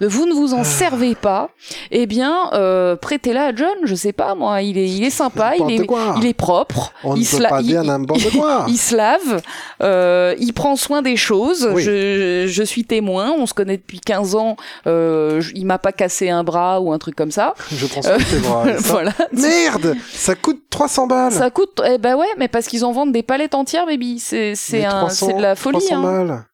vous 0.00 0.26
ne 0.26 0.32
vous 0.32 0.54
en 0.54 0.60
Ah. 0.60 0.64
servez 0.64 1.14
pas, 1.14 1.50
eh 1.90 2.06
bien, 2.06 2.50
euh, 2.52 2.96
prêtez-la 2.96 3.46
à 3.46 3.54
John, 3.54 3.74
je 3.84 3.94
sais 3.94 4.12
pas 4.12 4.34
moi, 4.34 4.62
il 4.62 4.78
est, 4.78 4.88
il 4.88 5.02
est 5.04 5.10
sympa, 5.10 5.52
il 5.58 5.70
est, 5.70 5.86
il 6.18 6.26
est 6.26 6.34
propre, 6.34 6.92
On 7.04 7.14
il 7.16 7.20
ne 7.20 7.24
se 7.24 7.36
peut 7.36 7.42
la- 7.42 7.48
pas 7.48 7.60
il- 7.60 7.66
dire 7.66 7.82
il- 7.82 7.88
n'importe 7.88 8.30
quoi. 8.36 8.64
il 8.68 8.76
se 8.78 8.94
lave, 8.96 9.42
euh, 9.82 10.34
il 10.38 10.52
prend 10.52 10.76
soin 10.76 11.02
des 11.02 11.16
choses. 11.16 11.68
Oui. 11.72 11.82
Je, 11.82 12.46
je 12.48 12.62
suis 12.62 12.84
témoin, 12.84 13.32
on 13.36 13.46
se 13.46 13.54
connaît 13.54 13.76
depuis 13.76 14.00
15 14.00 14.34
ans. 14.34 14.56
Euh, 14.86 15.42
il 15.54 15.66
m'a 15.66 15.78
pas 15.78 15.92
cassé 15.92 16.28
un 16.30 16.44
bras 16.44 16.80
ou 16.80 16.92
un 16.92 16.98
truc 16.98 17.16
comme 17.16 17.30
ça. 17.30 17.54
Je 17.72 17.86
prends 17.86 18.02
soin 18.02 18.16
de 18.18 18.22
tes 18.24 18.38
bras. 18.38 18.64
ça- 18.64 18.72
voilà. 18.92 19.12
Merde 19.32 19.96
Ça 20.12 20.34
coûte 20.34 20.62
300 20.70 21.06
balles 21.06 21.32
Ça 21.32 21.50
coûte, 21.50 21.80
eh 21.88 21.98
ben 21.98 22.14
ouais, 22.16 22.26
mais 22.38 22.48
parce 22.48 22.66
qu'ils 22.66 22.84
en 22.84 22.92
vendent 22.92 23.12
des 23.12 23.22
palettes 23.22 23.54
entières, 23.54 23.86
baby. 23.86 24.18
C'est 24.18 24.54
un, 24.84 24.90
300 25.00 25.26
c'est 25.26 25.32
de 25.34 25.42
la 25.42 25.54
folie. 25.56 25.78
300 25.78 25.96
hein. 25.96 26.02
balles. 26.24 26.44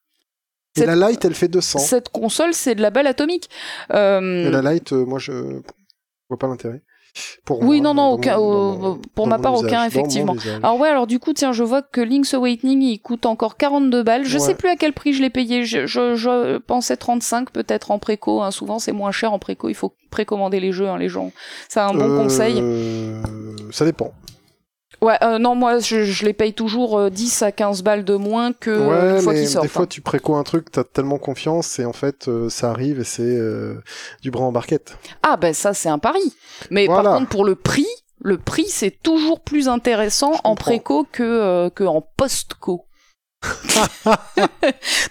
Et 0.76 0.80
Cette- 0.80 0.88
la 0.88 1.08
Lite, 1.10 1.24
elle 1.24 1.34
fait 1.34 1.48
200. 1.48 1.78
Cette 1.78 2.08
console, 2.08 2.52
c'est 2.52 2.74
de 2.74 2.82
la 2.82 2.90
balle 2.90 3.06
atomique. 3.06 3.48
Euh, 3.92 4.48
Et 4.48 4.50
la 4.50 4.72
Lite, 4.72 4.92
euh, 4.92 5.04
moi, 5.04 5.18
je 5.18 5.32
vois 6.28 6.38
pas 6.38 6.48
l'intérêt. 6.48 6.82
Pour 7.44 7.62
Oui, 7.62 7.80
moi, 7.80 7.94
non, 7.94 7.94
non, 7.94 8.08
aucun- 8.14 8.36
mon- 8.38 8.76
mon- 8.76 9.00
pour 9.14 9.28
ma 9.28 9.38
part, 9.38 9.54
usage, 9.54 9.66
aucun, 9.66 9.84
effectivement. 9.84 10.34
Alors 10.64 10.80
ouais, 10.80 10.88
alors 10.88 11.06
du 11.06 11.20
coup, 11.20 11.32
tiens, 11.32 11.52
je 11.52 11.62
vois 11.62 11.80
que 11.80 12.00
Link's 12.00 12.34
Awakening, 12.34 12.82
il 12.82 12.98
coûte 12.98 13.24
encore 13.24 13.56
42 13.56 14.02
balles. 14.02 14.24
Je 14.24 14.36
Ouais. 14.36 14.44
sais 14.44 14.56
plus 14.56 14.68
à 14.68 14.74
quel 14.74 14.92
prix 14.92 15.12
je 15.12 15.22
l'ai 15.22 15.30
payé. 15.30 15.64
Je, 15.64 15.86
je, 15.86 16.16
je 16.16 16.58
pensais 16.58 16.96
35 16.96 17.52
peut-être 17.52 17.92
en 17.92 18.00
préco. 18.00 18.42
Hein. 18.42 18.50
Souvent, 18.50 18.80
c'est 18.80 18.90
moins 18.90 19.12
cher 19.12 19.32
en 19.32 19.38
préco. 19.38 19.68
Il 19.68 19.76
faut 19.76 19.94
précommander 20.10 20.58
les 20.58 20.72
jeux, 20.72 20.88
hein, 20.88 20.98
les 20.98 21.08
gens. 21.08 21.30
C'est 21.68 21.78
un 21.78 21.94
bon 21.94 22.00
Euh, 22.10 22.22
conseil. 22.24 22.60
Ça 23.70 23.84
dépend. 23.84 24.12
Ouais, 25.04 25.18
euh, 25.22 25.38
non, 25.38 25.54
moi, 25.54 25.80
je, 25.80 26.04
je 26.04 26.24
les 26.24 26.32
paye 26.32 26.54
toujours 26.54 26.98
euh, 26.98 27.10
10 27.10 27.42
à 27.42 27.52
15 27.52 27.82
balles 27.82 28.04
de 28.04 28.14
moins 28.14 28.52
que 28.54 28.70
euh, 28.70 29.10
ouais, 29.10 29.16
une 29.18 29.22
fois 29.22 29.34
qu'ils 29.34 29.48
sortent. 29.48 29.64
des 29.64 29.68
fois, 29.68 29.82
hein. 29.82 29.88
tu 29.88 30.00
préco 30.00 30.34
un 30.34 30.42
truc, 30.44 30.70
t'as 30.72 30.82
tellement 30.84 31.18
confiance, 31.18 31.78
et 31.78 31.84
en 31.84 31.92
fait, 31.92 32.26
euh, 32.28 32.48
ça 32.48 32.70
arrive, 32.70 33.00
et 33.00 33.04
c'est 33.04 33.38
du 34.22 34.30
bras 34.30 34.44
en 34.44 34.52
barquette. 34.52 34.96
Ah 35.22 35.36
ben 35.36 35.52
ça 35.52 35.74
c'est 35.74 35.88
un 35.90 35.98
pari. 35.98 36.34
Mais 36.70 36.86
Voilà. 36.86 37.02
par 37.10 37.18
contre 37.18 37.28
pour 37.28 37.44
le 37.44 37.54
prix, 37.54 37.86
le 38.22 38.38
prix 38.38 38.66
c'est 38.68 39.02
toujours 39.02 39.40
plus 39.40 39.68
intéressant 39.68 40.32
en 40.44 40.54
préco 40.54 41.06
que 41.10 41.68
que 41.70 41.84
en 41.84 42.00
postco. 42.00 42.86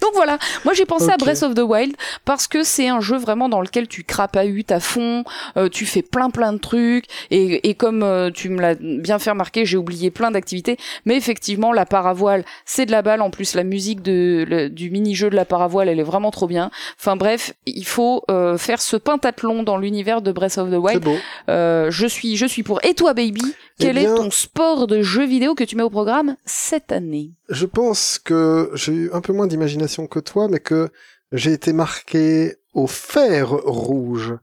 Donc 0.01 0.11
voilà, 0.13 0.37
moi 0.65 0.73
j'ai 0.73 0.85
pensé 0.85 1.09
à. 1.09 1.17
Breath 1.17 1.43
of 1.43 1.53
the 1.55 1.59
Wild 1.59 1.95
parce 2.25 2.47
que 2.47 2.63
c'est 2.63 2.87
un 2.89 2.99
jeu 3.01 3.17
vraiment 3.17 3.49
dans 3.49 3.61
lequel 3.61 3.87
tu 3.87 4.03
crapahutes 4.03 4.71
à 4.71 4.79
fond, 4.79 5.23
euh, 5.57 5.69
tu 5.69 5.85
fais 5.85 6.01
plein 6.01 6.29
plein 6.29 6.53
de 6.53 6.57
trucs 6.57 7.05
et, 7.31 7.69
et 7.69 7.73
comme 7.75 8.03
euh, 8.03 8.29
tu 8.31 8.49
me 8.49 8.59
l'as 8.61 8.75
bien 8.75 9.19
fait 9.19 9.29
remarquer, 9.29 9.65
j'ai 9.65 9.77
oublié 9.77 10.11
plein 10.11 10.31
d'activités, 10.31 10.77
mais 11.05 11.15
effectivement 11.15 11.71
la 11.71 11.85
paravoile 11.85 12.43
c'est 12.65 12.85
de 12.85 12.91
la 12.91 13.01
balle, 13.01 13.21
en 13.21 13.29
plus 13.29 13.55
la 13.55 13.63
musique 13.63 14.01
de, 14.01 14.45
le- 14.47 14.69
du 14.69 14.89
mini-jeu 14.89 15.29
de 15.29 15.35
la 15.35 15.45
paravoile 15.45 15.87
elle 15.89 15.99
est 15.99 16.03
vraiment 16.03 16.31
trop 16.31 16.47
bien. 16.47 16.71
Enfin 16.99 17.15
bref, 17.15 17.53
il 17.65 17.85
faut 17.85 18.23
euh, 18.29 18.57
faire 18.57 18.81
ce 18.81 18.97
pentathlon 18.97 19.63
dans 19.63 19.77
l'univers 19.77 20.21
de 20.21 20.31
Breath 20.31 20.57
of 20.57 20.69
the 20.69 20.71
C'est 20.73 20.77
Wild. 20.77 21.03
beau. 21.03 21.15
Euh, 21.49 21.89
je 21.91 22.07
suis 22.07 22.35
je 22.37 22.45
suis 22.45 22.63
pour. 22.63 22.83
Et 22.83 22.93
toi 22.95 23.13
baby, 23.13 23.41
quel 23.79 23.97
Eh 23.97 24.01
bien- 24.01 24.13
est 24.13 24.17
ton 24.17 24.31
sport 24.31 24.87
de 24.87 25.01
jeu 25.01 25.25
vidéo 25.25 25.55
que 25.55 25.63
tu 25.63 25.75
mets 25.75 25.83
au 25.83 25.89
programme 25.89 26.35
cette 26.45 26.91
année 26.91 27.31
Je 27.49 27.65
pense 27.65 28.19
que 28.19 28.71
j'ai 28.73 28.93
eu 28.93 29.11
un 29.13 29.21
peu 29.21 29.33
moins 29.33 29.47
d'imagination 29.47 30.07
que 30.07 30.19
toi, 30.19 30.47
mais 30.47 30.59
que 30.59 30.89
j'ai 31.31 31.51
été 31.53 31.73
marqué 31.73 32.55
au 32.73 32.87
fer 32.87 33.49
rouge 33.49 34.35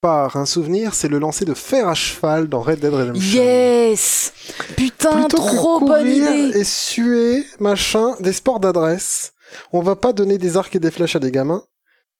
par 0.00 0.36
un 0.36 0.46
souvenir, 0.46 0.94
c'est 0.94 1.08
le 1.08 1.18
lancer 1.18 1.44
de 1.44 1.54
fer 1.54 1.88
à 1.88 1.94
cheval 1.94 2.48
dans 2.48 2.60
Red 2.60 2.80
Dead 2.80 2.92
Redemption. 2.92 3.40
Yes 3.40 4.32
Putain, 4.76 5.22
Plutôt 5.22 5.38
trop 5.38 5.80
que 5.80 5.86
bonne 5.86 6.06
idée 6.06 6.58
et 6.58 6.64
suer, 6.64 7.44
machin, 7.60 8.14
des 8.20 8.32
sports 8.32 8.60
d'adresse. 8.60 9.32
On 9.72 9.80
va 9.80 9.96
pas 9.96 10.12
donner 10.12 10.38
des 10.38 10.56
arcs 10.56 10.76
et 10.76 10.80
des 10.80 10.90
flèches 10.90 11.16
à 11.16 11.18
des 11.18 11.30
gamins, 11.30 11.64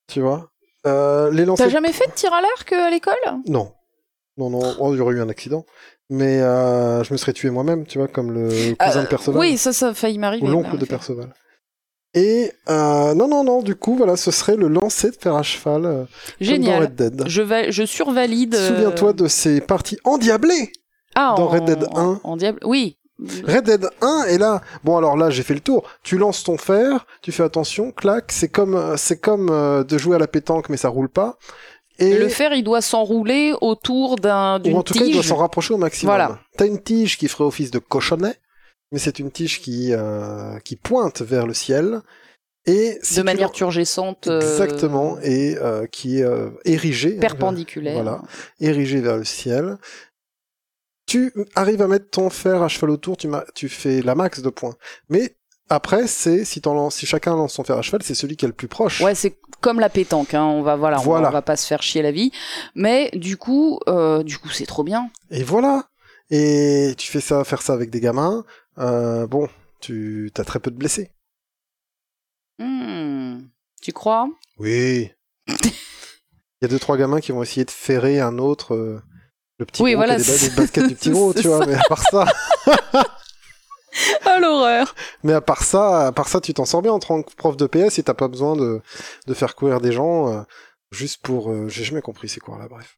tu 0.08 0.20
vois. 0.20 0.50
Euh, 0.86 1.30
les 1.32 1.44
T'as 1.56 1.68
jamais 1.68 1.92
fait 1.92 2.06
de 2.06 2.12
tir 2.12 2.32
à 2.32 2.40
l'arc 2.40 2.72
euh, 2.72 2.86
à 2.86 2.90
l'école? 2.90 3.14
Non. 3.46 3.72
Non, 4.36 4.50
non, 4.50 4.74
oh, 4.78 4.94
il 4.94 4.98
y 4.98 5.00
aurait 5.00 5.14
eu 5.14 5.20
un 5.20 5.28
accident. 5.28 5.64
Mais 6.08 6.40
euh, 6.40 7.02
je 7.02 7.12
me 7.12 7.18
serais 7.18 7.32
tué 7.32 7.50
moi-même, 7.50 7.84
tu 7.86 7.98
vois, 7.98 8.06
comme 8.08 8.30
le 8.32 8.48
cousin 8.76 9.00
Euh, 9.00 9.02
de 9.02 9.08
Perceval. 9.08 9.40
Oui, 9.40 9.58
ça, 9.58 9.72
ça 9.72 9.88
a 9.88 9.94
failli 9.94 10.18
m'arriver. 10.18 10.46
ou 10.46 10.50
l'oncle 10.50 10.78
de. 10.78 10.84
Perceval. 10.84 11.32
Et 12.14 12.50
euh, 12.70 13.12
non, 13.14 13.28
non, 13.28 13.44
non, 13.44 13.60
du 13.60 13.74
coup, 13.74 13.96
voilà, 13.96 14.16
ce 14.16 14.30
serait 14.30 14.56
le 14.56 14.68
lancer 14.68 15.10
de 15.10 15.16
fer 15.16 15.34
à 15.34 15.42
cheval 15.42 15.84
euh, 15.84 15.90
comme 16.04 16.06
dans 16.38 16.44
Génial. 16.46 16.82
Red 16.84 16.94
Dead. 16.94 17.24
Je, 17.26 17.42
va- 17.42 17.70
je 17.70 17.84
survalide. 17.84 18.54
euh, 18.54 18.68
Souviens-toi 18.68 19.12
de 19.12 19.26
ces 19.28 19.60
parties 19.60 19.98
endiablées 20.04 20.70
ah, 21.14 21.34
dans 21.36 21.44
en- 21.44 21.48
Red 21.48 21.64
Dead 21.64 21.84
en- 21.92 22.12
1. 22.14 22.20
En, 22.24 22.36
diable. 22.36 22.60
Oui. 22.64 22.96
Red 23.44 23.64
Dead 23.64 23.88
1 24.02 24.24
et 24.28 24.36
là, 24.38 24.60
bon 24.84 24.98
alors 24.98 25.16
là 25.16 25.30
j'ai 25.30 25.42
fait 25.42 25.54
le 25.54 25.60
tour. 25.60 25.88
Tu 26.02 26.18
lances 26.18 26.44
ton 26.44 26.58
fer, 26.58 27.06
tu 27.22 27.32
fais 27.32 27.42
attention, 27.42 27.90
clac. 27.90 28.30
C'est 28.30 28.48
comme 28.48 28.74
euh, 28.74 28.96
c'est 28.98 29.18
comme 29.18 29.48
euh, 29.50 29.84
de 29.84 29.96
jouer 29.96 30.16
à 30.16 30.18
la 30.18 30.26
pétanque 30.26 30.68
mais 30.68 30.76
ça 30.76 30.90
roule 30.90 31.08
pas. 31.08 31.38
Et 31.98 32.18
Le 32.18 32.28
fer, 32.28 32.52
il 32.52 32.62
doit 32.62 32.82
s'enrouler 32.82 33.54
autour 33.60 34.16
d'un 34.16 34.56
ou 34.56 34.62
d'une 34.62 34.76
en 34.76 34.82
tout 34.82 34.94
cas 34.94 35.04
il 35.04 35.12
doit 35.12 35.22
tige. 35.22 35.28
s'en 35.30 35.36
rapprocher 35.36 35.74
au 35.74 35.78
maximum. 35.78 36.10
Voilà. 36.14 36.40
T'as 36.56 36.66
une 36.66 36.82
tige 36.82 37.16
qui 37.18 37.28
ferait 37.28 37.44
office 37.44 37.70
de 37.70 37.78
cochonnet, 37.78 38.34
mais 38.92 38.98
c'est 38.98 39.18
une 39.18 39.30
tige 39.30 39.60
qui 39.60 39.92
euh, 39.92 40.58
qui 40.60 40.76
pointe 40.76 41.22
vers 41.22 41.46
le 41.46 41.54
ciel 41.54 42.02
et 42.66 42.98
si 43.02 43.16
de 43.16 43.22
manière 43.22 43.50
turgescente. 43.52 44.26
euh, 44.26 44.40
exactement 44.40 45.18
et 45.22 45.56
euh, 45.58 45.86
qui 45.86 46.18
est 46.18 46.24
euh, 46.24 46.50
érigée 46.64 47.14
hein, 47.16 47.20
Perpendiculaire. 47.20 47.94
Voilà. 47.94 48.20
érigée 48.60 49.00
vers 49.00 49.16
le 49.16 49.24
ciel. 49.24 49.78
Tu 51.06 51.32
arrives 51.54 51.82
à 51.82 51.86
mettre 51.86 52.10
ton 52.10 52.30
fer 52.30 52.62
à 52.62 52.68
cheval 52.68 52.90
autour, 52.90 53.16
tu, 53.16 53.28
tu 53.54 53.68
fais 53.68 54.02
la 54.02 54.16
max 54.16 54.42
de 54.42 54.50
points. 54.50 54.74
Mais 55.08 55.36
après, 55.68 56.06
c'est 56.06 56.44
si, 56.44 56.60
chacun 57.06 57.34
lance 57.34 57.54
son 57.54 57.64
fer 57.64 57.76
à 57.76 57.82
cheval, 57.82 58.02
c'est 58.02 58.14
celui 58.14 58.36
qui 58.36 58.44
est 58.44 58.48
le 58.48 58.54
plus 58.54 58.68
proche. 58.68 59.00
Ouais, 59.00 59.14
c'est 59.14 59.36
comme 59.60 59.80
la 59.80 59.88
pétanque. 59.88 60.34
Hein. 60.34 60.44
On 60.44 60.62
va 60.62 60.76
voilà, 60.76 60.96
on 60.98 61.00
va- 61.00 61.04
Voilà. 61.06 61.28
On, 61.28 61.32
va, 61.32 61.42
pas 61.42 61.56
se 61.56 61.66
faire 61.66 61.82
chier 61.82 62.02
la 62.02 62.12
vie. 62.12 62.30
Mais 62.74 63.10
du 63.14 63.36
coup, 63.36 63.80
euh, 63.88 64.22
du 64.22 64.38
coup, 64.38 64.48
c'est 64.50 64.66
trop 64.66 64.84
bien. 64.84 65.10
Et 65.30 65.42
voilà. 65.42 65.88
Et 66.30 66.94
tu 66.98 67.10
fais 67.10 67.20
ça, 67.20 67.42
faire 67.44 67.62
ça 67.62 67.72
avec 67.72 67.90
des 67.90 68.00
gamins. 68.00 68.44
euh, 68.78 69.26
bon, 69.26 69.48
tu 69.80 70.30
as 70.38 70.44
très 70.44 70.58
peu 70.60 70.70
de 70.70 70.76
blessés. 70.76 71.10
Hmm. 72.58 73.40
Tu 73.82 73.92
crois? 73.92 74.28
Oui. 74.58 75.10
Il 75.48 76.62
y 76.62 76.64
a 76.64 76.68
deux 76.68 76.78
trois 76.78 76.96
gamins 76.96 77.20
qui 77.20 77.32
vont 77.32 77.42
essayer 77.42 77.64
de 77.64 77.70
ferrer 77.70 78.18
un 78.20 78.38
autre, 78.38 78.74
euh, 78.74 79.02
le 79.58 79.66
petit 79.66 79.82
Oui, 79.82 79.92
gros 79.92 79.98
voilà, 80.00 80.16
qui 80.16 80.30
a 80.30 80.38
des, 80.38 80.50
baskets 80.56 80.88
du 80.88 80.94
petit 80.94 81.10
gros, 81.10 81.34
tu 81.34 81.46
vois. 81.48 81.58
ça. 81.60 81.66
Mais 81.66 81.74
à 81.74 81.82
part 81.88 82.02
ça, 82.02 82.24
Ah 84.24 84.38
l'horreur. 84.40 84.94
mais 85.22 85.32
à 85.32 85.40
part 85.40 85.62
ça, 85.62 86.06
à 86.08 86.12
part 86.12 86.28
ça, 86.28 86.40
tu 86.40 86.52
t'en 86.54 86.64
sors 86.64 86.82
bien 86.82 86.92
en 86.92 86.98
tant 86.98 87.22
que 87.22 87.34
prof 87.34 87.56
de 87.56 87.66
PS 87.66 87.98
et 87.98 88.02
t'as 88.02 88.14
pas 88.14 88.28
besoin 88.28 88.56
de 88.56 88.80
de 89.26 89.34
faire 89.34 89.54
courir 89.54 89.80
des 89.80 89.92
gens 89.92 90.32
euh, 90.32 90.42
juste 90.90 91.22
pour. 91.22 91.50
euh, 91.50 91.68
J'ai 91.68 91.84
jamais 91.84 92.02
compris 92.02 92.28
c'est 92.28 92.40
quoi 92.40 92.58
là, 92.58 92.66
bref. 92.68 92.96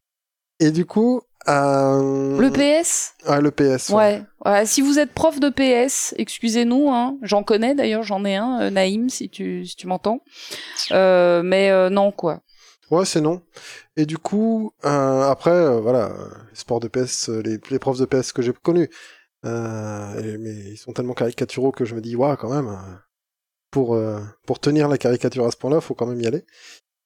Et 0.61 0.71
du 0.71 0.85
coup, 0.85 1.21
euh... 1.47 2.37
Le 2.37 2.49
PS 2.51 3.13
ah, 3.25 3.39
le 3.39 3.49
PS. 3.51 3.89
ouais. 3.89 3.95
Ouais. 3.95 4.51
Ouais, 4.51 4.65
Si 4.65 4.81
vous 4.81 4.99
êtes 4.99 5.13
prof 5.13 5.39
de 5.39 5.49
PS, 5.49 6.13
excusez-nous, 6.17 6.89
hein. 6.91 7.17
J'en 7.21 7.43
connais 7.43 7.75
d'ailleurs, 7.75 8.03
j'en 8.03 8.25
ai 8.25 8.35
un, 8.35 8.59
euh, 8.63 8.69
Naïm, 8.69 9.09
si 9.09 9.29
tu, 9.29 9.65
si 9.65 9.75
tu 9.77 9.87
m'entends. 9.87 10.19
Mais 10.91 11.89
non, 11.89 12.11
quoi. 12.11 12.41
Ouais, 12.91 13.05
c'est 13.05 13.21
non. 13.21 13.41
Et 13.95 14.05
du 14.05 14.17
coup, 14.17 14.71
après, 14.83 15.79
voilà, 15.79 16.09
les 16.49 16.55
sports 16.55 16.79
de 16.79 16.87
PS, 16.87 17.29
les, 17.29 17.57
les 17.69 17.79
profs 17.79 17.99
de 17.99 18.05
PS 18.05 18.31
que 18.33 18.41
j'ai 18.41 18.51
connus, 18.53 18.89
euh, 19.45 20.37
mais 20.39 20.53
ils 20.71 20.77
sont 20.77 20.93
tellement 20.93 21.13
caricaturaux 21.13 21.71
que 21.71 21.85
je 21.85 21.95
me 21.95 22.01
dis, 22.01 22.15
waouh, 22.15 22.35
quand 22.37 22.49
même, 22.53 22.67
euh, 22.67 22.95
pour, 23.71 23.93
euh, 23.95 24.19
pour 24.45 24.59
tenir 24.59 24.87
la 24.87 24.97
caricature 24.97 25.45
à 25.45 25.51
ce 25.51 25.57
point-là, 25.57 25.81
faut 25.81 25.93
quand 25.95 26.05
même 26.07 26.19
y 26.21 26.27
aller. 26.27 26.43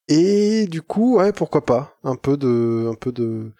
Et 0.07 0.67
du 0.67 0.81
coup, 0.81 1.17
ouais, 1.17 1.31
pourquoi 1.31 1.65
pas, 1.65 1.97
un 2.03 2.15
peu 2.15 2.36
de, 2.38 2.89
un 2.91 2.95
peu 2.95 3.11
de, 3.11 3.51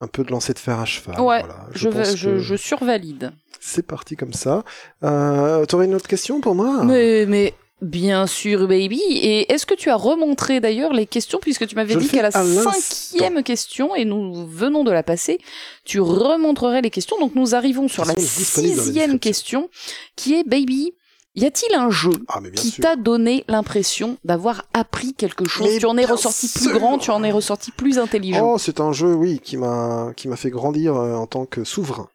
un 0.00 0.06
peu 0.06 0.22
de 0.24 0.30
lancer 0.30 0.52
de 0.52 0.58
fer 0.58 0.78
à 0.78 0.84
cheval. 0.84 1.20
Ouais, 1.20 1.40
voilà. 1.40 1.66
Je, 1.72 1.88
vais- 1.88 2.02
pense 2.04 2.16
je, 2.16 2.28
que 2.28 2.38
je 2.38 2.54
survalide. 2.56 3.32
c'est 3.60 3.86
parti 3.86 4.14
comme 4.16 4.32
ça. 4.34 4.64
Euh, 5.02 5.64
T'aurais 5.66 5.86
une 5.86 5.94
autre 5.94 6.08
question 6.08 6.40
pour 6.40 6.54
moi? 6.54 6.84
Mais, 6.84 7.24
mais 7.26 7.54
bien 7.80 8.26
sûr, 8.26 8.66
baby. 8.68 9.00
Et 9.12 9.52
est-ce 9.52 9.66
que 9.66 9.74
tu 9.74 9.90
as 9.90 9.96
remontré 9.96 10.60
d'ailleurs 10.60 10.92
les 10.92 11.06
questions, 11.06 11.38
puisque 11.40 11.66
tu 11.66 11.74
m'avais 11.76 11.96
dit 11.96 12.08
qu'à 12.08 12.22
la 12.22 12.30
cinquième 12.30 13.42
question, 13.42 13.94
et 13.94 14.04
nous 14.04 14.46
venons 14.46 14.84
de 14.84 14.90
la 14.90 15.02
passer, 15.02 15.38
tu 15.84 16.00
remontrerais 16.00 16.82
les 16.82 16.90
questions. 16.90 17.16
Donc 17.20 17.34
nous 17.34 17.54
arrivons 17.54 17.88
sur 17.88 18.04
la 18.04 18.14
sixième 18.16 19.18
question, 19.18 19.68
qui 20.16 20.34
est, 20.34 20.44
baby, 20.44 20.92
y 21.34 21.44
a-t-il 21.44 21.74
un 21.76 21.90
jeu 21.90 22.10
Ah, 22.28 22.40
qui 22.56 22.72
t'a 22.72 22.96
donné 22.96 23.44
l'impression 23.48 24.16
d'avoir 24.24 24.64
appris 24.74 25.14
quelque 25.14 25.44
chose? 25.46 25.68
Mais 25.68 25.78
Tu 25.78 25.86
en 25.86 25.96
es 25.96 26.04
ressorti 26.04 26.48
plus 26.48 26.72
grand, 26.72 26.98
tu 26.98 27.10
en 27.12 27.22
es 27.22 27.30
ressorti 27.30 27.70
plus 27.70 27.98
intelligent. 27.98 28.54
Oh, 28.54 28.58
c'est 28.58 28.80
un 28.80 28.92
jeu, 28.92 29.14
oui, 29.14 29.38
qui 29.38 29.56
m'a 29.56 30.12
qui 30.16 30.26
m'a 30.26 30.36
fait 30.36 30.50
grandir 30.50 30.96
euh, 30.96 31.14
en 31.14 31.26
tant 31.28 31.46
que 31.46 31.62
souverain. 31.64 32.08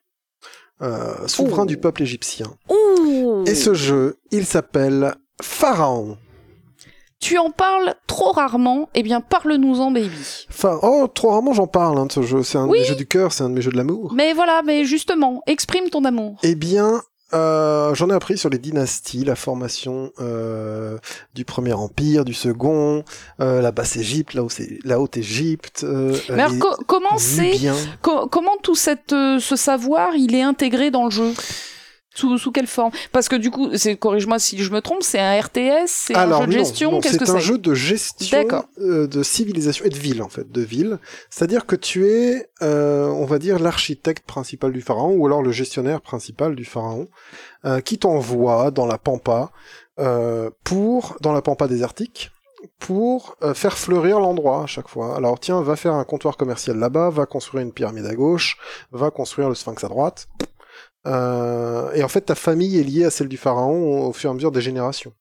Euh, 0.82 1.28
souverain 1.28 1.64
Oh. 1.64 1.66
du 1.68 1.78
peuple 1.78 2.02
égyptien. 2.02 2.48
Ouh 2.70 3.44
Et 3.46 3.56
ce 3.56 3.74
jeu, 3.74 4.18
il 4.32 4.46
s'appelle 4.46 5.16
Pharaon. 5.42 6.18
Tu 7.20 7.38
en 7.38 7.52
parles 7.52 7.96
trop 8.06 8.32
rarement, 8.34 8.90
eh 8.96 9.02
bien 9.04 9.22
parle-nous-en, 9.22 9.92
baby. 9.92 10.46
Enfin, 10.50 10.78
oh, 10.84 11.08
trop 11.08 11.30
rarement 11.30 11.54
j'en 11.54 11.68
parle 11.68 11.98
hein, 11.98 12.06
de 12.08 12.12
ce 12.12 12.22
jeu. 12.22 12.44
C'est 12.44 12.58
un 12.58 12.66
Oui. 12.68 12.80
de 12.80 12.84
mes 12.84 12.90
jeux 12.90 12.96
du 12.96 13.08
cœur, 13.08 13.32
c'est 13.32 13.44
un 13.44 13.50
de 13.50 13.56
mes 13.56 13.62
jeux 13.62 13.72
de 13.72 13.78
l'amour. 13.78 14.12
Mais 14.14 14.34
voilà, 14.34 14.62
mais 14.66 14.84
justement, 14.84 15.42
exprime 15.48 15.90
ton 15.90 16.04
amour. 16.04 16.36
Eh 16.44 16.56
bien, 16.56 17.02
euh, 17.34 17.96
j'en 17.96 18.10
ai 18.10 18.14
appris 18.14 18.38
sur 18.38 18.50
les 18.50 18.58
dynasties, 18.58 19.24
la 19.24 19.36
formation 19.38 20.12
euh, 20.20 20.98
du 21.34 21.46
premier 21.46 21.72
empire, 21.72 22.26
du 22.26 22.34
second, 22.34 23.06
euh, 23.40 23.62
la 23.62 23.72
basse 23.72 23.96
Égypte, 23.96 24.34
la, 24.34 24.44
haute- 24.44 24.60
la 24.84 25.00
haute 25.00 25.16
Égypte. 25.16 25.86
Mais 26.30 26.42
alors, 26.42 26.60
co- 26.60 26.84
comment 26.88 27.18
c'est 27.18 27.54
Nubiens. 27.54 27.76
co- 28.02 28.28
comment 28.28 28.58
tout 28.62 28.76
cette, 28.76 29.12
ce 29.12 29.56
savoir 29.56 30.14
il 30.16 30.36
est 30.36 30.44
intégré 30.44 30.92
dans 30.92 31.06
le 31.06 31.12
jeu? 31.12 31.34
Sous, 32.14 32.38
sous 32.38 32.52
quelle 32.52 32.68
forme? 32.68 32.92
Parce 33.12 33.30
que 33.30 33.36
du 33.36 33.52
coup, 33.52 33.70
c'est 33.76 33.96
corrige-moi 33.96 34.40
si 34.40 34.58
je 34.62 34.72
me 34.72 34.82
trompe, 34.82 35.04
c'est 35.04 35.20
un 35.20 35.40
RTS, 35.40 35.88
c'est 35.88 36.16
un 36.16 36.28
jeu 36.28 36.46
de 36.46 36.46
non, 36.46 36.52
gestion, 36.52 36.92
non, 36.92 37.02
qu'est-ce 37.02 37.18
que 37.18 37.26
c'est? 37.26 37.32
un 37.32 37.40
jeu 37.40 37.58
de 37.58 37.74
gestion 37.74 38.48
euh, 38.80 39.08
de 39.08 39.24
civilisation 39.24 39.86
et 39.86 39.90
de 39.90 39.98
ville 39.98 40.22
en 40.22 40.30
fait, 40.30 40.52
de 40.52 40.62
ville. 40.62 41.00
C'est-à-dire 41.30 41.66
que 41.66 41.76
tu 41.76 42.08
es, 42.08 42.50
euh, 42.62 43.08
on 43.08 43.26
va 43.26 43.40
dire, 43.40 43.60
l'architecte 43.60 44.26
principal 44.26 44.72
du 44.72 44.82
pharaon 44.82 45.16
ou 45.16 45.26
alors 45.26 45.42
le 45.42 45.52
gestionnaire 45.52 46.02
principal 46.02 46.56
du 46.56 46.66
pharaon, 46.66 47.08
euh, 47.66 47.80
qui 47.82 47.98
t'envoie 47.98 48.72
dans 48.72 48.86
la 48.86 48.98
pampa 48.98 49.52
euh, 50.00 50.50
pour 50.64 51.18
dans 51.22 51.34
la 51.34 51.42
pampa 51.42 51.68
désertique 51.68 52.32
pour 52.80 53.36
euh, 53.44 53.54
faire 53.54 53.78
fleurir 53.78 54.20
l'endroit 54.20 54.64
à 54.64 54.66
chaque 54.66 54.88
fois. 54.88 55.16
Alors 55.16 55.40
tiens, 55.40 55.62
va 55.62 55.76
faire 55.76 55.94
un 55.94 56.04
comptoir 56.04 56.38
commercial 56.38 56.78
là-bas, 56.78 57.10
va 57.10 57.26
construire 57.26 57.64
une 57.64 57.72
pyramide 57.72 58.06
à 58.06 58.16
gauche, 58.16 58.58
va 58.92 59.12
construire 59.12 59.50
le 59.50 59.56
sphinx 59.56 59.84
à 59.84 59.88
droite. 59.88 60.28
Euh, 61.06 61.92
et 61.94 62.04
en 62.04 62.08
fait, 62.08 62.22
ta 62.22 62.36
famille 62.36 62.78
est 62.80 62.84
liée 62.84 63.06
à 63.06 63.10
celle 63.10 63.28
du 63.28 63.38
pharaon 63.38 64.08
au, 64.08 64.14
fur 64.14 64.30
et 64.30 64.32
à 64.32 64.34
mesure 64.34 64.52
des 64.52 64.62
générations. 64.62 65.14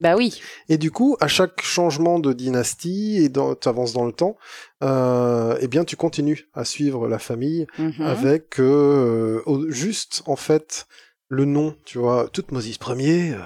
Bah 0.00 0.16
oui. 0.16 0.40
Et 0.68 0.76
du 0.76 0.90
coup, 0.90 1.16
à 1.20 1.28
chaque 1.28 1.62
changement 1.62 2.18
de 2.18 2.32
dynastie 2.32 3.24
et 3.24 3.32
tu 3.32 3.68
avances 3.68 3.92
dans 3.92 4.04
le 4.04 4.12
temps, 4.12 4.36
euh, 4.82 5.56
eh 5.60 5.68
bien, 5.68 5.84
tu 5.84 5.96
continues 5.96 6.48
à 6.52 6.64
suivre 6.64 7.08
la 7.08 7.18
famille 7.18 7.66
Mhm. 7.78 8.02
avec 8.02 8.58
euh, 8.60 9.40
au- 9.46 9.70
juste 9.70 10.22
en 10.26 10.36
fait 10.36 10.86
le 11.28 11.44
nom. 11.44 11.76
Tu 11.84 11.98
vois, 11.98 12.28
Toutmosis 12.28 12.78
Ier 12.98 13.34
euh, 13.34 13.38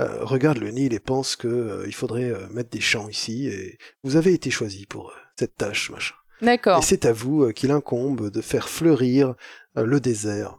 euh, 0.00 0.24
regarde 0.24 0.58
le 0.58 0.70
Nil 0.70 0.94
et 0.94 1.00
pense 1.00 1.34
que 1.36 1.48
euh, 1.48 1.84
il 1.86 1.94
faudrait 1.94 2.32
mettre 2.50 2.70
des 2.70 2.80
champs 2.80 3.08
ici 3.08 3.48
et 3.48 3.76
vous 4.04 4.16
avez 4.16 4.32
été 4.34 4.50
choisi 4.50 4.86
pour 4.86 5.12
cette 5.38 5.56
tâche, 5.56 5.90
machin. 5.90 6.14
D'accord. 6.42 6.78
Et 6.78 6.82
c'est 6.82 7.06
à 7.06 7.12
vous 7.12 7.44
euh, 7.44 7.52
qu'il 7.52 7.70
incombe 7.70 8.30
de 8.30 8.40
faire 8.40 8.68
fleurir 8.68 9.34
euh, 9.78 9.84
le 9.86 10.00
désert. 10.00 10.58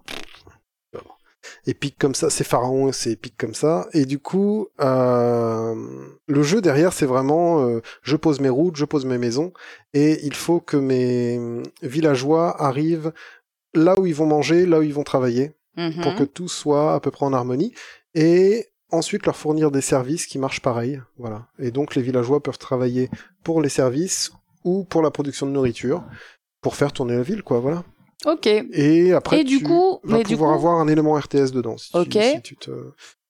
Épique 1.66 1.96
comme 1.98 2.16
ça, 2.16 2.30
c'est 2.30 2.44
pharaon, 2.44 2.92
c'est 2.92 3.12
épique 3.12 3.36
comme 3.38 3.54
ça. 3.54 3.88
Et 3.94 4.06
du 4.06 4.20
coup, 4.20 4.68
euh, 4.82 5.76
le 6.28 6.44
jeu 6.44 6.62
derrière, 6.62 6.92
c'est 6.92 7.06
vraiment, 7.06 7.66
euh, 7.66 7.82
je 8.04 8.16
pose 8.18 8.40
mes 8.42 8.50
routes, 8.50 8.76
je 8.76 8.86
pose 8.86 9.06
mes 9.06 9.18
maisons, 9.18 9.54
et 9.94 10.20
il 10.26 10.34
faut 10.34 10.60
que 10.60 10.76
mes 10.78 11.40
villageois 11.82 12.62
arrivent 12.62 13.14
là 13.74 13.98
où 14.00 14.06
ils 14.06 14.16
vont 14.16 14.26
manger, 14.26 14.66
là 14.66 14.80
où 14.80 14.82
ils 14.82 14.94
vont 14.94 15.04
travailler, 15.04 15.54
Mhm. 15.78 16.02
pour 16.02 16.16
que 16.16 16.24
tout 16.24 16.48
soit 16.50 16.94
à 16.96 17.00
peu 17.00 17.12
près 17.12 17.26
en 17.26 17.34
harmonie. 17.34 17.74
Et 18.16 18.68
ensuite 18.90 19.26
leur 19.26 19.36
fournir 19.38 19.70
des 19.72 19.82
services 19.82 20.26
qui 20.26 20.40
marchent 20.40 20.62
pareil. 20.62 21.02
Voilà. 21.18 21.48
Et 21.60 21.72
donc 21.72 21.96
les 21.96 22.02
villageois 22.02 22.42
peuvent 22.42 22.58
travailler 22.58 23.10
pour 23.44 23.62
les 23.62 23.70
services 23.70 24.32
ou 24.64 24.84
pour 24.84 25.02
la 25.02 25.12
production 25.12 25.46
de 25.46 25.52
nourriture 25.52 26.04
pour 26.62 26.76
faire 26.76 26.92
tourner 26.92 27.16
la 27.16 27.24
ville, 27.24 27.44
quoi. 27.44 27.60
Voilà. 27.60 27.84
Ok. 28.26 28.48
Et 28.48 29.14
après, 29.14 29.42
Et 29.42 29.44
du 29.44 29.60
tu 29.60 29.64
coup- 29.66 30.00
vas 30.04 30.18
mais 30.18 30.24
du 30.24 30.34
pouvoir 30.36 30.52
coup- 30.52 30.56
avoir 30.58 30.80
un 30.80 30.88
élément 30.88 31.14
RTS 31.14 31.52
dedans, 31.52 31.78
si, 31.78 31.92
tu- 32.10 32.20
si 32.22 32.42
tu 32.42 32.56
te, 32.58 32.72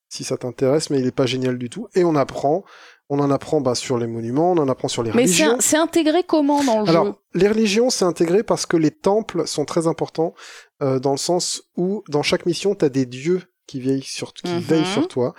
si 0.10 0.24
ça 0.24 0.38
t'intéresse, 0.38 0.90
mais 0.90 1.00
il 1.00 1.06
est 1.06 1.12
pas 1.12 1.26
génial 1.26 1.58
du 1.58 1.70
tout. 1.70 1.88
Et 1.94 2.04
on 2.06 2.16
apprend, 2.16 2.64
on 3.10 3.20
en 3.20 3.30
apprend 3.30 3.60
bah, 3.62 3.76
sur 3.76 3.98
les 3.98 4.08
monuments, 4.08 4.54
on 4.54 4.58
en 4.58 4.70
apprend 4.70 4.88
sur 4.88 5.04
les 5.04 5.12
Mais 5.12 5.24
religions. 5.24 5.56
un- 5.58 5.60
c'est 5.60 5.78
intégré 5.78 6.24
comment 6.24 6.64
dans 6.64 6.80
le 6.80 6.86
jeu 6.86 6.92
Alors, 6.92 7.22
les 7.34 7.48
religions, 7.50 7.90
c'est 7.90 8.06
intégré 8.06 8.44
parce 8.44 8.66
que 8.66 8.78
les 8.78 8.92
temples 8.92 9.46
sont 9.48 9.66
très 9.66 9.88
importants 9.88 10.34
euh, 10.82 11.00
dans 11.00 11.12
le 11.12 11.18
sens 11.18 11.64
où, 11.76 12.04
dans 12.08 12.24
chaque 12.24 12.46
mission, 12.46 12.74
tu 12.76 12.86
as 12.86 12.90
des 12.90 13.06
dieux 13.06 13.42
qui, 13.68 13.82
veillent 13.82 14.02
sur, 14.04 14.34
qui 14.34 14.48
Mhm. 14.48 14.60
veillent 14.60 14.86
sur 14.86 15.08
toi, 15.10 15.34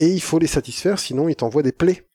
et 0.00 0.08
il 0.08 0.20
faut 0.20 0.38
les 0.38 0.46
satisfaire, 0.46 0.98
sinon 0.98 1.28
ils 1.28 1.36
t'envoient 1.36 1.62
des 1.62 1.72
plaies. 1.72 2.06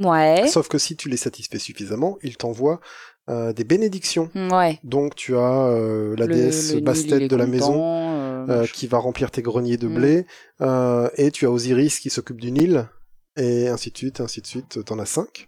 Ouais. 0.00 0.48
Sauf 0.48 0.68
que 0.68 0.78
si 0.78 0.96
tu 0.96 1.08
les 1.08 1.16
satisfais 1.16 1.58
suffisamment, 1.58 2.18
ils 2.22 2.36
t'envoient 2.36 2.80
euh, 3.28 3.52
des 3.52 3.64
bénédictions. 3.64 4.30
Ouais. 4.34 4.80
Donc 4.82 5.14
tu 5.14 5.36
as 5.36 5.66
euh, 5.68 6.16
la 6.16 6.26
Le- 6.26 6.34
déesse 6.34 6.74
le 6.74 6.80
Bastet 6.80 7.28
de 7.28 7.36
la 7.36 7.46
maison 7.46 7.74
euh, 8.08 8.46
euh, 8.48 8.66
qui 8.66 8.86
va 8.86 8.98
remplir 8.98 9.30
tes 9.30 9.42
greniers 9.42 9.76
de 9.76 9.86
Mm. 9.88 9.94
blé, 9.94 10.26
euh, 10.62 11.08
et 11.16 11.30
tu 11.30 11.44
as 11.46 11.50
Osiris 11.50 12.00
qui 12.00 12.10
s'occupe 12.10 12.40
du 12.40 12.50
Nil, 12.50 12.88
et 13.36 13.68
ainsi 13.68 13.90
de 13.92 13.96
suite, 13.98 14.20
ainsi 14.20 14.40
de 14.40 14.46
suite, 14.46 14.84
t'en 14.84 14.98
as 14.98 15.06
cinq. 15.06 15.46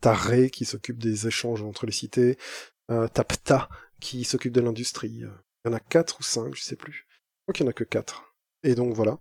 T'as 0.00 0.12
Ré 0.14 0.50
qui 0.50 0.64
s'occupe 0.64 0.98
des 0.98 1.26
échanges 1.26 1.62
entre 1.62 1.84
les 1.86 1.92
cités, 1.92 2.38
euh, 2.90 3.08
t'as 3.12 3.24
Ptah 3.24 3.68
qui 4.00 4.24
s'occupe 4.24 4.52
de 4.52 4.60
l'industrie. 4.60 5.10
Il 5.10 5.30
y 5.66 5.68
en 5.68 5.72
a 5.72 5.80
quatre 5.80 6.20
ou 6.20 6.22
cinq, 6.22 6.54
je 6.54 6.62
sais 6.62 6.76
plus. 6.76 7.06
Je 7.08 7.42
crois 7.44 7.52
qu'il 7.54 7.64
y 7.64 7.68
en 7.68 7.70
a 7.70 7.74
que 7.74 7.84
quatre. 7.84 8.34
Et 8.62 8.74
donc 8.74 8.94
voilà. 8.94 9.18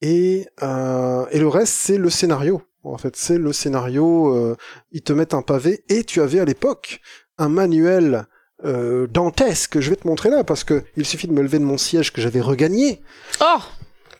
Et, 0.00 0.46
euh, 0.62 1.26
et 1.30 1.38
le 1.38 1.46
reste, 1.48 1.74
c'est 1.74 1.98
le 1.98 2.08
scénario. 2.10 2.62
En 2.84 2.98
fait, 2.98 3.16
c'est 3.16 3.38
le 3.38 3.52
scénario. 3.52 4.34
euh, 4.34 4.56
ils 4.90 5.02
te 5.02 5.12
mettent 5.12 5.34
un 5.34 5.42
pavé, 5.42 5.84
et 5.88 6.04
tu 6.04 6.20
avais 6.20 6.40
à 6.40 6.44
l'époque 6.44 7.00
un 7.38 7.48
manuel 7.48 8.26
euh, 8.64 9.06
dantesque. 9.08 9.80
Je 9.80 9.90
vais 9.90 9.96
te 9.96 10.06
montrer 10.06 10.30
là, 10.30 10.44
parce 10.44 10.64
que 10.64 10.84
il 10.96 11.04
suffit 11.06 11.26
de 11.28 11.32
me 11.32 11.42
lever 11.42 11.58
de 11.58 11.64
mon 11.64 11.78
siège 11.78 12.12
que 12.12 12.20
j'avais 12.20 12.40
regagné 12.40 13.00
Oh 13.40 13.58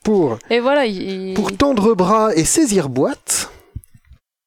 pour 0.04 0.38
Et 0.50 0.58
voilà, 0.60 0.84
il... 0.86 1.34
pour 1.34 1.56
tendre 1.56 1.94
bras 1.94 2.34
et 2.34 2.44
saisir 2.44 2.88
boîte. 2.88 3.50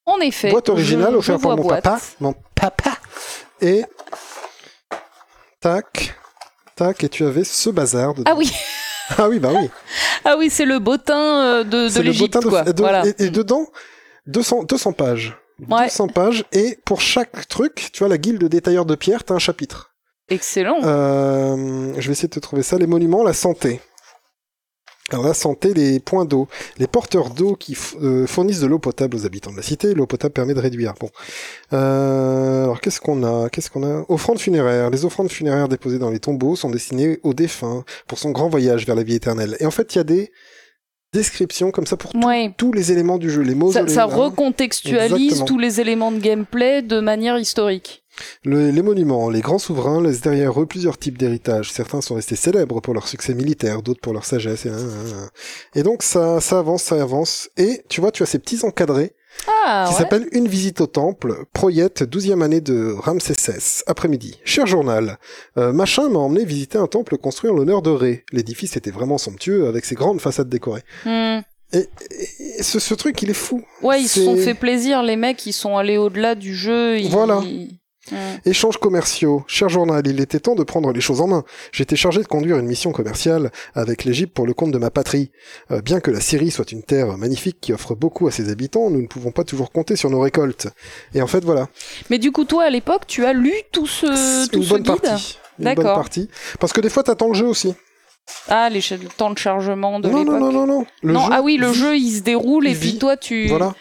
en 0.04 0.18
effet. 0.20 0.50
boîte 0.50 0.68
originale 0.68 1.12
je- 1.12 1.16
offerte 1.18 1.38
je 1.40 1.42
par 1.46 1.56
mon 1.56 1.62
boîte. 1.62 1.82
papa. 1.84 2.00
Mon 2.20 2.34
papa. 2.54 2.92
Et 3.62 3.84
tac, 5.60 6.14
tac, 6.76 7.04
et 7.04 7.08
tu 7.08 7.24
avais 7.24 7.44
ce 7.44 7.70
bazar. 7.70 8.14
dedans. 8.14 8.30
Ah 8.30 8.36
oui, 8.36 8.50
Ah 9.18 9.28
oui, 9.28 9.38
bah 9.38 9.50
oui. 9.54 9.70
ah 10.24 10.36
oui, 10.38 10.50
c'est 10.50 10.64
le 10.66 10.78
bottin 10.78 11.42
euh, 11.44 11.64
de, 11.64 11.94
de 11.94 12.02
l'Égypte, 12.02 12.34
de- 12.42 12.80
voilà. 12.82 13.06
et, 13.06 13.14
et 13.24 13.30
dedans, 13.30 13.66
200, 14.26 14.64
200 14.64 14.92
pages. 14.92 15.36
Ouais. 15.68 15.84
200 15.84 16.08
pages, 16.08 16.44
et 16.52 16.78
pour 16.84 17.00
chaque 17.00 17.48
truc, 17.48 17.90
tu 17.92 18.00
vois, 18.00 18.08
la 18.08 18.18
guilde 18.18 18.44
des 18.44 18.60
tailleurs 18.60 18.84
de 18.86 18.94
pierre, 18.94 19.24
t'as 19.24 19.34
un 19.34 19.38
chapitre. 19.38 19.94
Excellent. 20.28 20.80
Euh, 20.82 21.94
je 21.98 22.06
vais 22.06 22.12
essayer 22.12 22.28
de 22.28 22.34
te 22.34 22.40
trouver 22.40 22.62
ça. 22.62 22.78
Les 22.78 22.86
monuments, 22.86 23.22
la 23.22 23.32
santé. 23.32 23.80
Alors 25.12 25.24
la 25.24 25.34
santé, 25.34 25.72
les 25.72 26.00
points 26.00 26.24
d'eau. 26.24 26.48
Les 26.78 26.88
porteurs 26.88 27.30
d'eau 27.30 27.54
qui 27.54 27.76
euh, 28.02 28.26
fournissent 28.26 28.58
de 28.58 28.66
l'eau 28.66 28.80
potable 28.80 29.16
aux 29.16 29.24
habitants 29.24 29.52
de 29.52 29.56
la 29.56 29.62
cité. 29.62 29.94
L'eau 29.94 30.06
potable 30.06 30.32
permet 30.32 30.52
de 30.52 30.58
réduire. 30.58 30.94
Bon. 30.98 31.10
Euh, 31.72 32.64
alors 32.64 32.80
qu'est-ce 32.80 33.00
qu'on 33.00 33.22
a? 33.22 33.48
Qu'est-ce 33.48 33.70
qu'on 33.70 33.84
a? 33.84 34.04
Offrandes 34.08 34.40
funéraires. 34.40 34.90
Les 34.90 35.04
offrandes 35.04 35.30
funéraires 35.30 35.68
déposées 35.68 36.00
dans 36.00 36.10
les 36.10 36.18
tombeaux 36.18 36.56
sont 36.56 36.70
destinées 36.70 37.20
aux 37.22 37.34
défunts 37.34 37.84
pour 38.08 38.18
son 38.18 38.32
grand 38.32 38.48
voyage 38.48 38.84
vers 38.84 38.96
la 38.96 39.04
vie 39.04 39.14
éternelle. 39.14 39.56
Et 39.60 39.66
en 39.66 39.70
fait, 39.70 39.94
il 39.94 39.98
y 39.98 40.00
a 40.00 40.04
des 40.04 40.32
descriptions 41.12 41.70
comme 41.70 41.86
ça 41.86 41.96
pour 41.96 42.14
Ouais. 42.16 42.52
tous 42.56 42.72
les 42.72 42.92
éléments 42.92 43.18
du 43.18 43.30
jeu. 43.30 43.42
Les 43.42 43.54
mots. 43.54 43.72
Ça, 43.72 43.86
ça 43.88 44.04
recontextualise 44.04 45.12
Exactement. 45.22 45.44
tous 45.46 45.58
les 45.58 45.80
éléments 45.80 46.12
de 46.12 46.18
gameplay 46.18 46.82
de 46.82 47.00
manière 47.00 47.38
historique. 47.38 48.02
Le- 48.44 48.70
les 48.70 48.82
monuments, 48.82 49.28
les 49.28 49.42
grands 49.42 49.58
souverains 49.58 50.02
laissent 50.02 50.22
derrière 50.22 50.58
eux 50.60 50.64
plusieurs 50.66 50.96
types 50.96 51.18
d'héritages. 51.18 51.70
Certains 51.70 52.00
sont 52.00 52.14
restés 52.14 52.36
célèbres 52.36 52.80
pour 52.80 52.94
leur 52.94 53.08
succès 53.08 53.34
militaire, 53.34 53.82
d'autres 53.82 54.00
pour 54.00 54.14
leur 54.14 54.24
sagesse. 54.24 54.64
Et, 54.66 54.70
et 55.78 55.82
donc 55.82 56.02
ça, 56.02 56.40
ça 56.40 56.58
avance, 56.58 56.82
ça 56.84 57.00
avance. 57.02 57.50
Et 57.58 57.82
tu 57.90 58.00
vois, 58.00 58.12
tu 58.12 58.22
as 58.22 58.26
ces 58.26 58.38
petits 58.38 58.64
encadrés 58.64 59.12
Ah, 59.64 59.84
qui 59.88 59.92
ouais. 59.94 59.98
s'appellent 59.98 60.28
Une 60.32 60.48
visite 60.48 60.80
au 60.80 60.86
temple, 60.86 61.44
Proyette, 61.52 62.02
12e 62.02 62.42
année 62.42 62.60
de 62.60 62.92
Ramsès, 62.98 63.82
après-midi. 63.86 64.38
Cher 64.44 64.66
journal, 64.66 65.18
euh, 65.56 65.72
Machin 65.72 66.08
m'a 66.08 66.18
emmené 66.18 66.44
visiter 66.44 66.78
un 66.78 66.86
temple 66.86 67.16
construit 67.18 67.50
en 67.50 67.54
l'honneur 67.54 67.82
de 67.82 67.90
Ré. 67.90 68.24
L'édifice 68.32 68.76
était 68.76 68.90
vraiment 68.90 69.18
somptueux 69.18 69.66
avec 69.68 69.84
ses 69.84 69.94
grandes 69.94 70.20
façades 70.20 70.48
décorées. 70.48 70.82
Hmm. 71.04 71.40
Et, 71.72 71.88
et 72.58 72.62
ce, 72.62 72.78
ce 72.78 72.94
truc, 72.94 73.20
il 73.22 73.30
est 73.30 73.34
fou. 73.34 73.62
Ouais, 73.82 74.00
ils 74.00 74.08
se 74.08 74.24
sont 74.24 74.36
fait 74.36 74.54
plaisir, 74.54 75.02
les 75.02 75.16
mecs, 75.16 75.44
ils 75.46 75.52
sont 75.52 75.76
allés 75.76 75.96
au-delà 75.96 76.34
du 76.34 76.54
jeu. 76.54 76.98
ils- 76.98 77.08
Voilà. 77.10 77.42
Échanges 78.44 78.78
commerciaux. 78.78 79.44
Cher 79.46 79.68
journal, 79.68 80.02
il 80.06 80.20
était 80.20 80.40
temps 80.40 80.54
de 80.54 80.62
prendre 80.62 80.92
les 80.92 81.00
choses 81.00 81.20
en 81.20 81.26
main. 81.26 81.44
J'étais 81.72 81.96
chargé 81.96 82.22
de 82.22 82.26
conduire 82.26 82.58
une 82.58 82.66
mission 82.66 82.92
commerciale 82.92 83.50
avec 83.74 84.04
l'Égypte 84.04 84.34
pour 84.34 84.46
le 84.46 84.54
compte 84.54 84.70
de 84.70 84.78
ma 84.78 84.90
patrie. 84.90 85.30
Euh, 85.70 85.82
bien 85.82 86.00
que 86.00 86.10
la 86.10 86.20
Syrie 86.20 86.50
soit 86.50 86.70
une 86.72 86.82
terre 86.82 87.16
magnifique 87.18 87.58
qui 87.60 87.72
offre 87.72 87.94
beaucoup 87.94 88.26
à 88.28 88.30
ses 88.30 88.50
habitants, 88.50 88.90
nous 88.90 89.02
ne 89.02 89.06
pouvons 89.06 89.32
pas 89.32 89.44
toujours 89.44 89.72
compter 89.72 89.96
sur 89.96 90.10
nos 90.10 90.20
récoltes. 90.20 90.68
Et 91.14 91.22
en 91.22 91.26
fait, 91.26 91.44
voilà. 91.44 91.68
Mais 92.10 92.18
du 92.18 92.32
coup, 92.32 92.44
toi, 92.44 92.64
à 92.64 92.70
l'époque, 92.70 93.06
tu 93.06 93.24
as 93.24 93.32
lu 93.32 93.52
tout 93.72 93.86
ce, 93.86 94.48
tout 94.48 94.58
une 94.58 94.62
ce 94.64 94.68
bonne 94.70 94.82
guide? 94.82 95.02
partie. 95.02 95.38
Une 95.58 95.64
bonne 95.64 95.74
D'accord. 95.74 95.94
partie. 95.94 96.28
Parce 96.60 96.72
que 96.72 96.80
des 96.80 96.90
fois, 96.90 97.02
t'attends 97.02 97.28
le 97.28 97.34
jeu 97.34 97.46
aussi. 97.46 97.74
Ah, 98.48 98.68
les 98.68 98.80
temps 99.16 99.30
de 99.30 99.38
chargement 99.38 100.00
de 100.00 100.08
non, 100.08 100.18
l'époque. 100.18 100.40
non, 100.40 100.52
non, 100.52 100.52
non, 100.52 100.66
non. 100.66 100.86
Le 101.02 101.12
non, 101.12 101.20
jeu 101.26 101.30
ah 101.32 101.42
oui, 101.42 101.56
le 101.56 101.72
jeu, 101.72 101.96
il 101.96 102.10
se 102.10 102.22
déroule, 102.22 102.66
et 102.66 102.74
puis 102.74 102.98
toi, 102.98 103.16
tu... 103.16 103.46
Voilà. 103.46 103.74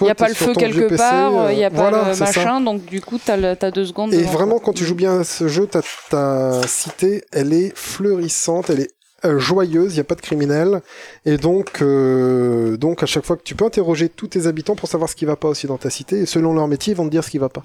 Il 0.00 0.04
n'y 0.04 0.10
a 0.10 0.14
pas 0.14 0.28
le 0.28 0.34
feu 0.34 0.52
quelque 0.54 0.96
part, 0.96 1.50
il 1.52 1.56
n'y 1.56 1.64
a 1.64 1.66
euh, 1.66 1.70
pas 1.70 1.90
voilà, 1.90 2.08
le 2.08 2.14
ça. 2.14 2.24
machin, 2.26 2.60
donc 2.60 2.84
du 2.84 3.00
coup, 3.00 3.18
t'as 3.24 3.36
le- 3.36 3.54
t'as 3.56 3.70
deux 3.70 3.84
secondes. 3.84 4.12
Et 4.14 4.22
vraiment, 4.22 4.58
quand 4.58 4.72
tu 4.72 4.84
joues 4.84 4.94
bien 4.94 5.20
à 5.20 5.24
ce 5.24 5.48
jeu, 5.48 5.66
ta, 5.66 5.80
ta 6.08 6.60
cité, 6.66 7.24
elle 7.32 7.52
est 7.52 7.72
fleurissante, 7.76 8.70
elle 8.70 8.80
est 8.80 8.90
euh, 9.26 9.38
joyeuse, 9.38 9.92
il 9.92 9.96
n'y 9.96 10.00
a 10.00 10.04
pas 10.04 10.14
de 10.14 10.22
criminels. 10.22 10.80
Et 11.26 11.36
donc, 11.36 11.82
euh, 11.82 12.76
donc, 12.78 13.02
à 13.02 13.06
chaque 13.06 13.24
fois 13.26 13.36
que 13.36 13.42
tu 13.42 13.54
peux 13.54 13.66
interroger 13.66 14.08
tous 14.08 14.28
tes 14.28 14.46
habitants 14.46 14.76
pour 14.76 14.88
savoir 14.88 15.10
ce 15.10 15.14
qui 15.16 15.26
va 15.26 15.36
pas 15.36 15.48
aussi 15.48 15.66
dans 15.66 15.76
ta 15.78 15.90
cité, 15.90 16.20
et 16.20 16.26
selon 16.26 16.54
leur 16.54 16.66
métier, 16.68 16.92
ils 16.92 16.96
vont 16.96 17.04
te 17.04 17.10
dire 17.10 17.22
ce 17.22 17.30
qui 17.30 17.38
va 17.38 17.50
pas. 17.50 17.62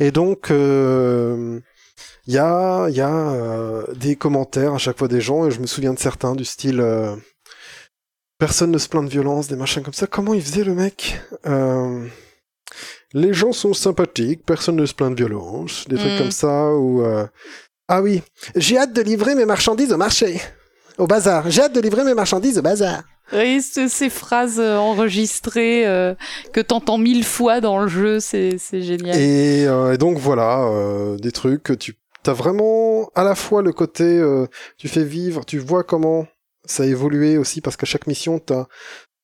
Et 0.00 0.10
donc, 0.10 0.50
euh, 0.50 1.60
il 2.26 2.34
y 2.34 2.38
a, 2.38 2.88
il 2.88 2.96
y 2.96 3.00
a 3.00 3.08
euh, 3.14 3.84
des 3.94 4.16
commentaires 4.16 4.74
à 4.74 4.78
chaque 4.78 4.98
fois 4.98 5.06
des 5.08 5.20
gens, 5.20 5.46
et 5.46 5.50
je 5.52 5.60
me 5.60 5.66
souviens 5.66 5.94
de 5.94 5.98
certains 6.00 6.34
du 6.34 6.44
style... 6.44 6.82
Personne 8.44 8.72
ne 8.72 8.76
se 8.78 8.88
plaint 8.90 9.06
de 9.06 9.08
violence, 9.10 9.48
des 9.48 9.56
machins 9.56 9.82
comme 9.82 9.94
ça. 9.94 10.06
Comment 10.06 10.34
il 10.34 10.42
faisait 10.42 10.64
le 10.64 10.74
mec? 10.74 11.18
Euh, 11.46 12.04
Les 13.14 13.32
gens 13.32 13.52
sont 13.52 13.72
sympathiques, 13.72 14.44
personne 14.44 14.76
ne 14.76 14.84
se 14.84 14.92
plaint 14.92 15.12
de 15.12 15.16
violence, 15.16 15.86
des 15.88 15.96
trucs 15.96 16.12
Mm. 16.12 16.18
comme 16.18 16.30
ça. 16.30 16.70
Ou 16.74 17.00
euh, 17.02 17.26
ah 17.88 18.02
oui, 18.02 18.20
j'ai 18.54 18.76
hâte 18.76 18.92
de 18.92 19.00
livrer 19.00 19.34
mes 19.34 19.46
marchandises 19.46 19.92
au 19.94 19.96
marché, 19.96 20.42
au 20.98 21.06
bazar. 21.06 21.48
J'ai 21.50 21.62
hâte 21.62 21.74
de 21.74 21.80
livrer 21.80 22.04
mes 22.04 22.12
marchandises 22.12 22.58
au 22.58 22.62
bazar. 22.62 23.02
Oui, 23.32 23.62
ce- 23.62 23.88
ces 23.88 24.10
phrases 24.10 24.60
euh, 24.60 24.76
enregistrées 24.76 25.86
euh, 25.86 26.14
que 26.52 26.60
t'entends 26.60 26.98
mille 26.98 27.24
fois 27.24 27.62
dans 27.62 27.78
le 27.80 27.88
jeu, 27.88 28.20
c'est 28.20 28.58
génial. 28.72 29.16
Et, 29.18 29.64
euh, 29.66 29.94
et 29.94 29.96
donc 29.96 30.18
voilà, 30.18 30.64
euh, 30.64 31.16
des 31.16 31.32
trucs 31.32 31.62
que 31.62 31.72
tu 31.72 31.96
as 32.26 32.32
vraiment 32.34 33.08
à 33.14 33.24
la 33.24 33.36
fois 33.36 33.62
le 33.62 33.72
côté, 33.72 34.06
tu 34.76 34.88
fais 34.88 35.04
vivre, 35.04 35.46
tu 35.46 35.58
vois 35.58 35.82
comment 35.82 36.26
ça 36.64 36.82
a 36.82 36.86
évolué 36.86 37.38
aussi, 37.38 37.60
parce 37.60 37.76
qu'à 37.76 37.86
chaque 37.86 38.06
mission, 38.06 38.38
tu 38.38 38.52
as 38.52 38.66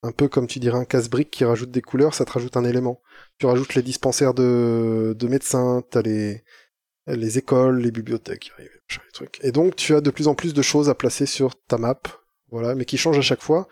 un 0.03 0.13
peu 0.13 0.29
comme 0.29 0.47
tu 0.47 0.59
dirais 0.59 0.79
un 0.79 0.85
casse-brique 0.85 1.31
qui 1.31 1.45
rajoute 1.45 1.71
des 1.71 1.83
couleurs, 1.83 2.15
ça 2.15 2.25
te 2.25 2.33
rajoute 2.33 2.57
un 2.57 2.65
élément. 2.65 3.03
Tu 3.39 3.47
rajoutes 3.47 3.75
les 3.75 3.83
dispensaires 3.83 4.35
de, 4.35 5.15
de 5.19 5.29
médecins, 5.29 5.83
tu 5.91 5.99
as 5.99 6.03
les, 6.03 6.43
les 7.07 7.39
écoles, 7.39 7.81
les 7.81 7.91
bibliothèques, 7.91 8.53
les 8.59 8.69
trucs. 9.13 9.39
Et 9.43 9.53
donc 9.53 9.77
tu 9.77 9.95
as 9.95 10.01
de 10.01 10.11
plus 10.11 10.29
en 10.29 10.35
plus 10.35 10.55
de 10.55 10.63
choses 10.63 10.89
à 10.89 10.95
placer 10.95 11.27
sur 11.27 11.55
ta 11.67 11.77
map, 11.77 12.01
voilà, 12.51 12.75
mais 12.75 12.85
qui 12.85 12.97
changent 12.97 13.19
à 13.19 13.23
chaque 13.23 13.43
fois. 13.43 13.69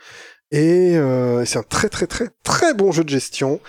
Et 0.50 0.96
euh, 0.96 1.44
c'est 1.44 1.58
un 1.58 1.62
très 1.62 1.88
très 1.88 2.06
très 2.06 2.28
très 2.42 2.74
bon 2.74 2.92
jeu 2.92 3.04
de 3.04 3.10
gestion. 3.10 3.60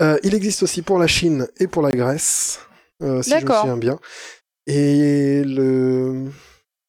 Euh, 0.00 0.18
il 0.22 0.34
existe 0.34 0.62
aussi 0.62 0.82
pour 0.82 0.98
la 0.98 1.06
Chine 1.06 1.46
et 1.58 1.66
pour 1.66 1.82
la 1.82 1.92
Grèce, 1.92 2.60
euh, 3.02 3.22
si 3.22 3.30
je 3.30 3.44
me 3.44 3.52
souviens 3.52 3.76
bien. 3.76 3.98
Et 4.66 5.42
le, 5.44 6.30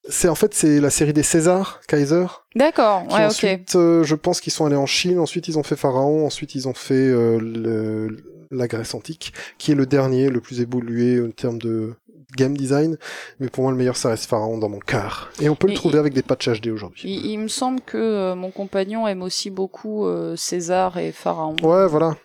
c'est 0.09 0.27
en 0.29 0.35
fait 0.35 0.53
c'est 0.53 0.79
la 0.79 0.89
série 0.89 1.13
des 1.13 1.23
Césars, 1.23 1.81
Kaiser. 1.87 2.25
D'accord, 2.55 3.03
ouais, 3.07 3.13
ok. 3.25 3.31
ensuite, 3.31 3.75
euh, 3.75 4.03
je 4.03 4.15
pense 4.15 4.41
qu'ils 4.41 4.53
sont 4.53 4.65
allés 4.65 4.75
en 4.75 4.85
Chine. 4.85 5.19
Ensuite, 5.19 5.47
ils 5.47 5.57
ont 5.57 5.63
fait 5.63 5.75
Pharaon. 5.75 6.25
Ensuite, 6.25 6.55
ils 6.55 6.67
ont 6.67 6.73
fait 6.73 6.93
euh, 6.93 7.39
le- 7.39 8.17
la 8.51 8.67
Grèce 8.67 8.93
antique, 8.93 9.33
qui 9.57 9.71
est 9.71 9.75
le 9.75 9.85
dernier, 9.87 10.29
le 10.29 10.39
plus 10.39 10.61
évolué 10.61 11.19
en 11.19 11.31
termes 11.31 11.57
de 11.57 11.93
game 12.37 12.55
design. 12.55 12.97
Mais 13.39 13.47
pour 13.49 13.63
moi, 13.63 13.71
le 13.71 13.77
meilleur, 13.77 13.97
ça 13.97 14.09
reste 14.09 14.25
Pharaon 14.25 14.57
dans 14.59 14.69
mon 14.69 14.79
cœur. 14.79 15.31
Et 15.41 15.49
on 15.49 15.55
peut 15.55 15.67
le 15.67 15.73
Et- 15.73 15.75
trouver 15.75 15.97
avec 15.99 16.13
des 16.13 16.21
patchs 16.21 16.49
HD 16.49 16.67
aujourd'hui. 16.69 17.01
Il, 17.09 17.25
il 17.31 17.37
me 17.39 17.47
semble 17.47 17.79
que 17.81 17.97
euh, 17.97 18.35
mon 18.35 18.51
compagnon 18.51 19.07
aime 19.07 19.21
aussi 19.23 19.49
beaucoup 19.49 20.05
euh, 20.05 20.35
César 20.35 20.97
et 20.97 21.11
Pharaon. 21.11 21.55
Ouais, 21.63 21.87
voilà. 21.87 22.15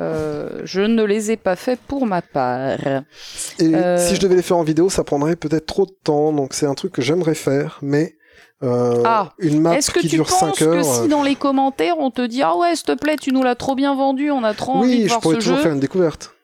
Euh, 0.00 0.62
je 0.64 0.80
ne 0.80 1.02
les 1.04 1.30
ai 1.30 1.36
pas 1.36 1.56
faits 1.56 1.78
pour 1.86 2.06
ma 2.06 2.22
part. 2.22 2.78
Et 3.58 3.74
Euh, 3.74 3.98
si 3.98 4.14
je 4.14 4.20
devais 4.20 4.34
les 4.36 4.42
faire 4.42 4.56
en 4.56 4.62
vidéo, 4.62 4.88
ça 4.88 5.04
prendrait 5.04 5.36
peut-être 5.36 5.66
trop 5.66 5.84
de 5.86 5.94
temps. 6.04 6.32
Donc 6.32 6.54
c'est 6.54 6.66
un 6.66 6.74
truc 6.74 6.92
que 6.92 7.02
j'aimerais 7.02 7.34
faire, 7.34 7.78
mais 7.82 8.16
euh, 8.62 9.02
Ah. 9.04 9.32
une 9.38 9.60
map 9.60 9.76
Est-ce 9.76 9.90
que 9.90 10.00
qui 10.00 10.08
tu 10.08 10.16
dure 10.16 10.26
penses 10.26 10.38
5 10.40 10.54
que 10.56 10.64
heures. 10.64 10.84
si 10.84 11.00
euh, 11.02 11.06
dans 11.08 11.22
les 11.22 11.34
commentaires 11.34 11.96
on 11.98 12.10
te 12.10 12.22
dit 12.22 12.42
ah 12.42 12.56
ouais 12.56 12.74
s'il 12.76 12.86
te 12.86 12.92
plaît 12.94 13.16
tu 13.16 13.32
nous 13.32 13.42
l'as 13.42 13.54
trop 13.54 13.74
bien 13.74 13.94
vendu 13.94 14.30
on 14.30 14.44
a 14.44 14.52
trop 14.54 14.72
envie 14.72 14.88
de 14.90 14.94
oui, 14.96 15.02
je 15.04 15.08
voir 15.08 15.20
pourrais 15.20 15.34
ce 15.36 15.40
toujours 15.40 15.56
jeu 15.56 15.62
faire 15.62 15.72
une 15.72 15.80
découverte. 15.80 16.34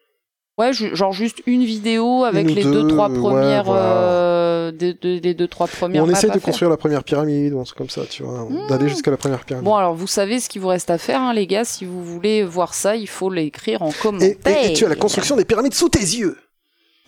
Ouais 0.59 0.72
genre 0.72 1.12
juste 1.12 1.42
une 1.46 1.64
vidéo 1.64 2.24
avec 2.24 2.46
Une 2.46 2.52
ou 2.52 2.54
les 2.54 2.62
deux, 2.64 2.82
deux 2.82 2.88
trois 2.88 3.09
ouais, 3.11 3.18
premières 3.18 3.64
voilà. 3.64 3.82
euh, 3.82 4.70
des- 4.72 5.34
deux 5.34 5.48
trois 5.48 5.66
premières 5.66 6.02
on 6.04 6.09
à 6.09 6.12
de 6.12 6.16
faire. 6.18 6.40
construire 6.42 6.70
la 6.70 6.76
première 6.76 7.04
pyramide 7.04 7.52
ou 7.52 7.61
un 7.61 7.64
truc 7.64 7.78
comme 7.78 7.90
ça, 7.90 8.02
tu 8.07 8.22
vois, 8.22 8.44
Mmh. 8.44 8.66
d'aller 8.68 8.88
jusqu'à 8.88 9.11
la 9.11 9.16
première 9.16 9.44
pyramide. 9.44 9.64
Bon 9.64 9.74
alors 9.76 9.94
vous 9.94 10.07
savez 10.07 10.40
ce 10.40 10.48
qu'il 10.48 10.61
vous 10.62 10.68
reste 10.68 10.90
à 10.90 10.98
faire 10.98 11.20
hein, 11.20 11.32
les 11.34 11.46
gars 11.46 11.64
si 11.64 11.84
vous 11.84 12.02
voulez 12.04 12.42
voir 12.44 12.74
ça 12.74 12.96
il 12.96 13.09
faut 13.09 13.30
l'écrire 13.30 13.82
en 13.82 13.92
commentaire. 13.92 14.36
et- 14.46 14.70
et 14.70 14.72
tu 14.72 14.84
as 14.84 14.88
la 14.88 14.96
construction 14.96 15.36
des 15.36 15.44
pyramides 15.44 15.74
sous 15.74 15.88
tes 15.88 16.00
yeux. 16.00 16.36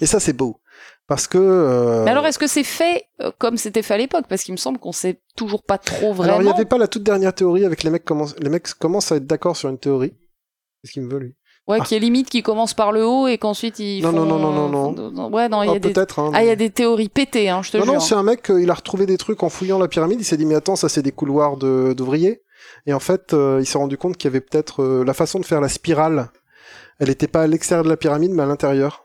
Et 0.00 0.06
ça, 0.06 0.20
c'est 0.20 0.32
beau. 0.32 0.60
Parce 1.08 1.26
que. 1.26 1.38
euh, 1.38 2.04
Mais 2.04 2.10
alors 2.12 2.24
est-ce 2.26 2.38
que 2.38 2.46
c'est 2.46 2.62
fait 2.62 3.06
euh, 3.20 3.32
comme 3.38 3.56
c'était 3.56 3.82
fait 3.82 3.94
à 3.94 3.98
l'époque? 3.98 4.26
Parce 4.28 4.42
qu'il 4.44 4.52
me 4.52 4.58
semble 4.58 4.78
qu'on 4.78 4.92
sait 4.92 5.20
toujours 5.36 5.62
pas 5.64 5.76
trop 5.78 6.12
vraiment. 6.12 6.34
alors, 6.34 6.42
il 6.42 6.44
n'y 6.44 6.50
avait 6.52 6.66
pas 6.66 6.78
la 6.78 6.86
toute 6.86 7.02
dernière 7.02 7.34
théorie 7.34 7.64
avec 7.64 7.82
les 7.82 7.90
mecs 7.90 8.04
commencent, 8.04 8.36
les 8.38 8.48
mecs 8.50 8.68
commencent 8.74 9.10
à 9.10 9.16
être 9.16 9.26
d'accord 9.26 9.56
sur 9.56 9.70
une 9.70 9.78
théorie. 9.78 10.12
C'est 10.84 10.88
ce 10.88 10.92
qu'il 10.92 11.02
me 11.02 11.10
veut, 11.10 11.18
lui. 11.18 11.34
Ouais, 11.68 11.80
qui 11.82 11.94
est 11.94 11.98
limite 11.98 12.30
qui 12.30 12.42
commence 12.42 12.72
par 12.72 12.92
le 12.92 13.04
haut 13.06 13.26
et 13.28 13.36
qu'ensuite 13.36 13.78
ils 13.78 14.02
Non, 14.02 14.10
font... 14.10 14.24
non, 14.24 14.38
non, 14.38 14.52
non, 14.68 14.68
non, 14.92 15.10
non. 15.10 15.30
Ouais, 15.30 15.48
non, 15.50 15.62
il 15.62 15.66
y 15.66 15.70
Ah, 15.70 15.74
a 15.74 15.78
des... 15.78 15.92
peut-être. 15.92 16.18
Hein, 16.18 16.30
Ah, 16.34 16.42
il 16.42 16.46
y 16.46 16.50
a 16.50 16.56
des 16.56 16.70
théories 16.70 17.10
pétées, 17.10 17.50
hein, 17.50 17.60
je 17.62 17.70
te 17.72 17.76
Non, 17.76 17.84
jure. 17.84 17.92
non, 17.94 18.00
c'est 18.00 18.14
un 18.14 18.22
mec, 18.22 18.50
euh, 18.50 18.62
il 18.62 18.70
a 18.70 18.74
retrouvé 18.74 19.04
des 19.04 19.18
trucs 19.18 19.42
en 19.42 19.50
fouillant 19.50 19.78
la 19.78 19.86
pyramide. 19.88 20.18
Il 20.20 20.24
s'est 20.24 20.38
dit, 20.38 20.46
mais 20.46 20.54
attends, 20.54 20.76
ça, 20.76 20.88
c'est 20.88 21.02
des 21.02 21.12
couloirs 21.12 21.56
de- 21.58 21.92
d'ouvriers. 21.94 22.42
Et 22.86 22.92
en 22.94 23.00
fait, 23.00 23.34
euh, 23.34 23.58
il 23.60 23.66
s'est 23.66 23.76
rendu 23.78 23.98
compte 23.98 24.16
qu'il 24.16 24.28
y 24.28 24.32
avait 24.32 24.40
peut-être 24.40 24.82
euh, 24.82 25.04
la 25.04 25.12
façon 25.14 25.38
de 25.40 25.44
faire 25.44 25.60
la 25.60 25.68
spirale. 25.68 26.30
Elle 27.00 27.08
n'était 27.08 27.28
pas 27.28 27.42
à 27.42 27.46
l'extérieur 27.46 27.84
de 27.84 27.88
la 27.90 27.96
pyramide, 27.98 28.32
mais 28.32 28.42
à 28.42 28.46
l'intérieur. 28.46 29.04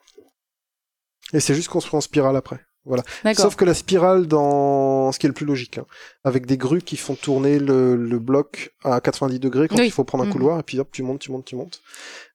Et 1.34 1.39
c'est 1.39 1.53
juste 1.55 1.68
construit 1.70 1.97
en 1.97 2.01
spirale 2.01 2.36
après. 2.38 2.59
D'accord. 2.86 3.43
Sauf 3.45 3.55
que 3.55 3.63
la 3.65 3.73
spirale 3.73 4.27
dans 4.27 5.11
ce 5.13 5.19
qui 5.19 5.25
est 5.25 5.29
le 5.29 5.34
plus 5.34 5.45
logique, 5.45 5.77
hein, 5.77 5.86
avec 6.23 6.45
des 6.45 6.57
grues 6.57 6.81
qui 6.81 6.97
font 6.97 7.15
tourner 7.15 7.57
le, 7.59 7.95
le 7.95 8.19
bloc 8.19 8.73
à 8.84 8.99
90 8.99 9.39
degrés 9.39 9.67
quand 9.69 9.77
Oui. 9.77 9.86
il 9.86 9.91
faut 9.91 10.03
prendre 10.03 10.23
un 10.25 10.27
Mhm. 10.27 10.34
couloir, 10.34 10.59
et 10.59 10.63
puis 10.63 10.79
hop, 10.79 10.89
tu 10.91 11.01
montes, 11.03 11.19
tu 11.19 11.31
montes, 11.31 11.45
tu 11.45 11.55
montes. 11.55 11.81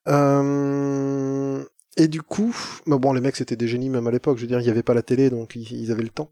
Euh, 0.09 1.63
Et 2.01 2.07
du 2.07 2.23
coup, 2.23 2.55
bah 2.87 2.97
bon, 2.99 3.13
les 3.13 3.21
mecs 3.21 3.35
c'était 3.35 3.57
des 3.57 3.67
génies 3.67 3.89
même 3.91 4.07
à 4.07 4.13
l'époque. 4.13 4.37
Je 4.37 4.43
veux 4.43 4.47
dire, 4.49 4.61
il 4.61 4.65
n'y 4.65 4.71
avait 4.71 4.85
pas 4.85 4.95
la 4.95 5.03
télé, 5.03 5.31
donc 5.31 5.57
ils, 5.57 5.73
ils 5.73 5.91
avaient 5.91 6.03
le 6.05 6.09
temps. 6.11 6.31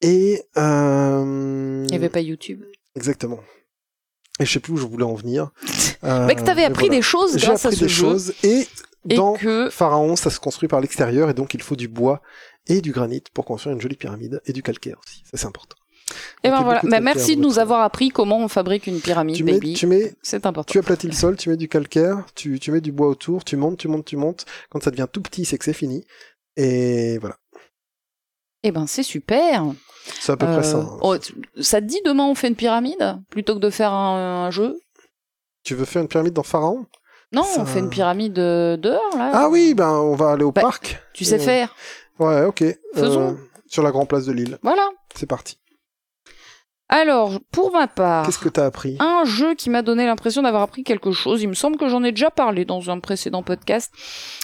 Et 0.00 0.42
euh... 0.56 1.82
Il 1.84 1.90
n'y 1.90 1.96
avait 1.96 2.08
pas 2.08 2.20
YouTube. 2.20 2.62
exactement. 2.94 3.40
Et 4.40 4.44
je 4.46 4.52
sais 4.52 4.60
plus 4.60 4.72
où 4.72 4.76
je 4.78 4.86
voulais 4.86 5.04
en 5.04 5.14
venir. 5.14 5.50
Mais 6.02 6.34
que 6.34 6.42
t'avais 6.42 6.64
Euh, 6.64 6.68
appris 6.68 6.86
voilà. 6.86 6.96
des 6.96 7.02
choses 7.02 7.36
grâce 7.36 7.64
à 7.66 7.68
appris 7.68 7.78
ce 7.78 7.84
des 7.84 7.88
jeu. 7.90 8.02
choses 8.04 8.32
et 8.42 8.66
Et 9.08 9.14
dans 9.16 9.34
que... 9.34 9.68
Pharaon, 9.70 10.16
ça 10.16 10.30
se 10.30 10.40
construit 10.40 10.68
par 10.68 10.80
l'extérieur 10.80 11.28
et 11.30 11.34
donc 11.34 11.52
il 11.54 11.60
faut 11.62 11.76
du 11.76 11.88
bois 11.88 12.22
et 12.66 12.80
du 12.80 12.92
granit 12.92 13.22
pour 13.34 13.44
construire 13.44 13.74
une 13.74 13.80
jolie 13.80 13.96
pyramide 13.96 14.40
et 14.46 14.52
du 14.52 14.62
calcaire 14.62 14.98
aussi. 15.04 15.22
Ça 15.30 15.36
c'est 15.36 15.46
important. 15.46 15.76
Et 16.44 16.48
ben 16.50 16.56
Donc, 16.58 16.64
voilà. 16.66 16.80
Bah, 16.84 17.00
merci 17.00 17.34
de 17.36 17.40
nous 17.42 17.58
avoir 17.58 17.80
appris 17.82 18.10
comment 18.10 18.38
on 18.38 18.46
fabrique 18.48 18.86
une 18.86 19.00
pyramide, 19.00 19.34
Tu 19.36 19.42
mets, 19.42 19.54
baby. 19.54 19.74
tu 19.74 19.86
mets, 19.88 20.14
C'est 20.22 20.46
important. 20.46 20.70
tu 20.70 20.78
aplatis 20.78 21.08
le 21.08 21.12
sol, 21.12 21.36
tu 21.36 21.48
mets 21.48 21.56
du 21.56 21.68
calcaire, 21.68 22.24
tu, 22.36 22.60
tu 22.60 22.70
mets 22.70 22.80
du 22.80 22.92
bois 22.92 23.08
autour, 23.08 23.44
tu 23.44 23.56
montes, 23.56 23.78
tu 23.78 23.88
montes, 23.88 24.04
tu 24.04 24.16
montes. 24.16 24.44
Quand 24.70 24.80
ça 24.82 24.92
devient 24.92 25.08
tout 25.10 25.20
petit, 25.20 25.44
c'est 25.44 25.58
que 25.58 25.64
c'est 25.64 25.72
fini. 25.72 26.04
Et 26.56 27.18
voilà. 27.18 27.36
Eh 28.62 28.70
ben 28.70 28.86
c'est 28.86 29.02
super. 29.02 29.64
C'est 30.20 30.32
à 30.32 30.36
peu 30.36 30.46
près 30.46 30.62
ça. 30.62 30.78
Euh, 30.78 30.82
hein. 30.82 30.98
oh, 31.02 31.18
tu- 31.18 31.34
ça 31.60 31.80
te 31.80 31.86
dit 31.86 32.00
demain 32.04 32.24
on 32.24 32.34
fait 32.36 32.48
une 32.48 32.54
pyramide 32.56 33.18
plutôt 33.30 33.54
que 33.54 33.60
de 33.60 33.70
faire 33.70 33.92
un, 33.92 34.46
un 34.46 34.50
jeu? 34.50 34.78
Tu 35.64 35.74
veux 35.74 35.84
faire 35.84 36.02
une 36.02 36.08
pyramide 36.08 36.32
dans 36.34 36.42
Pharaon? 36.44 36.86
Non, 37.32 37.42
Ça- 37.42 37.60
on 37.62 37.66
fait 37.66 37.80
une 37.80 37.90
pyramide 37.90 38.38
euh, 38.38 38.76
dehors 38.76 39.16
là. 39.16 39.30
Ah 39.34 39.48
oui, 39.48 39.74
ben 39.74 39.90
on 39.90 40.14
va 40.14 40.30
aller 40.32 40.44
au 40.44 40.52
Bah, 40.52 40.62
parc. 40.62 41.02
Tu 41.12 41.24
sais 41.24 41.40
Euh, 41.40 41.44
faire. 41.44 41.74
Ouais, 42.18 42.44
ok. 42.44 42.64
Faisons. 42.94 43.30
Euh, 43.30 43.34
sur 43.66 43.82
la 43.82 43.90
grande 43.90 44.08
place 44.08 44.26
de 44.26 44.32
Lille. 44.32 44.58
Voilà. 44.62 44.88
C'est 45.14 45.26
parti. 45.26 45.58
Alors, 46.88 47.40
pour 47.50 47.72
ma 47.72 47.88
part, 47.88 48.24
Qu'est-ce 48.24 48.38
que 48.38 48.48
t'as 48.48 48.64
appris? 48.66 48.96
un 49.00 49.24
jeu 49.24 49.56
qui 49.56 49.70
m'a 49.70 49.82
donné 49.82 50.06
l'impression 50.06 50.42
d'avoir 50.42 50.62
appris 50.62 50.84
quelque 50.84 51.10
chose. 51.10 51.42
Il 51.42 51.48
me 51.48 51.54
semble 51.54 51.78
que 51.78 51.88
j'en 51.88 52.04
ai 52.04 52.12
déjà 52.12 52.30
parlé 52.30 52.64
dans 52.64 52.90
un 52.90 53.00
précédent 53.00 53.42
podcast, 53.42 53.92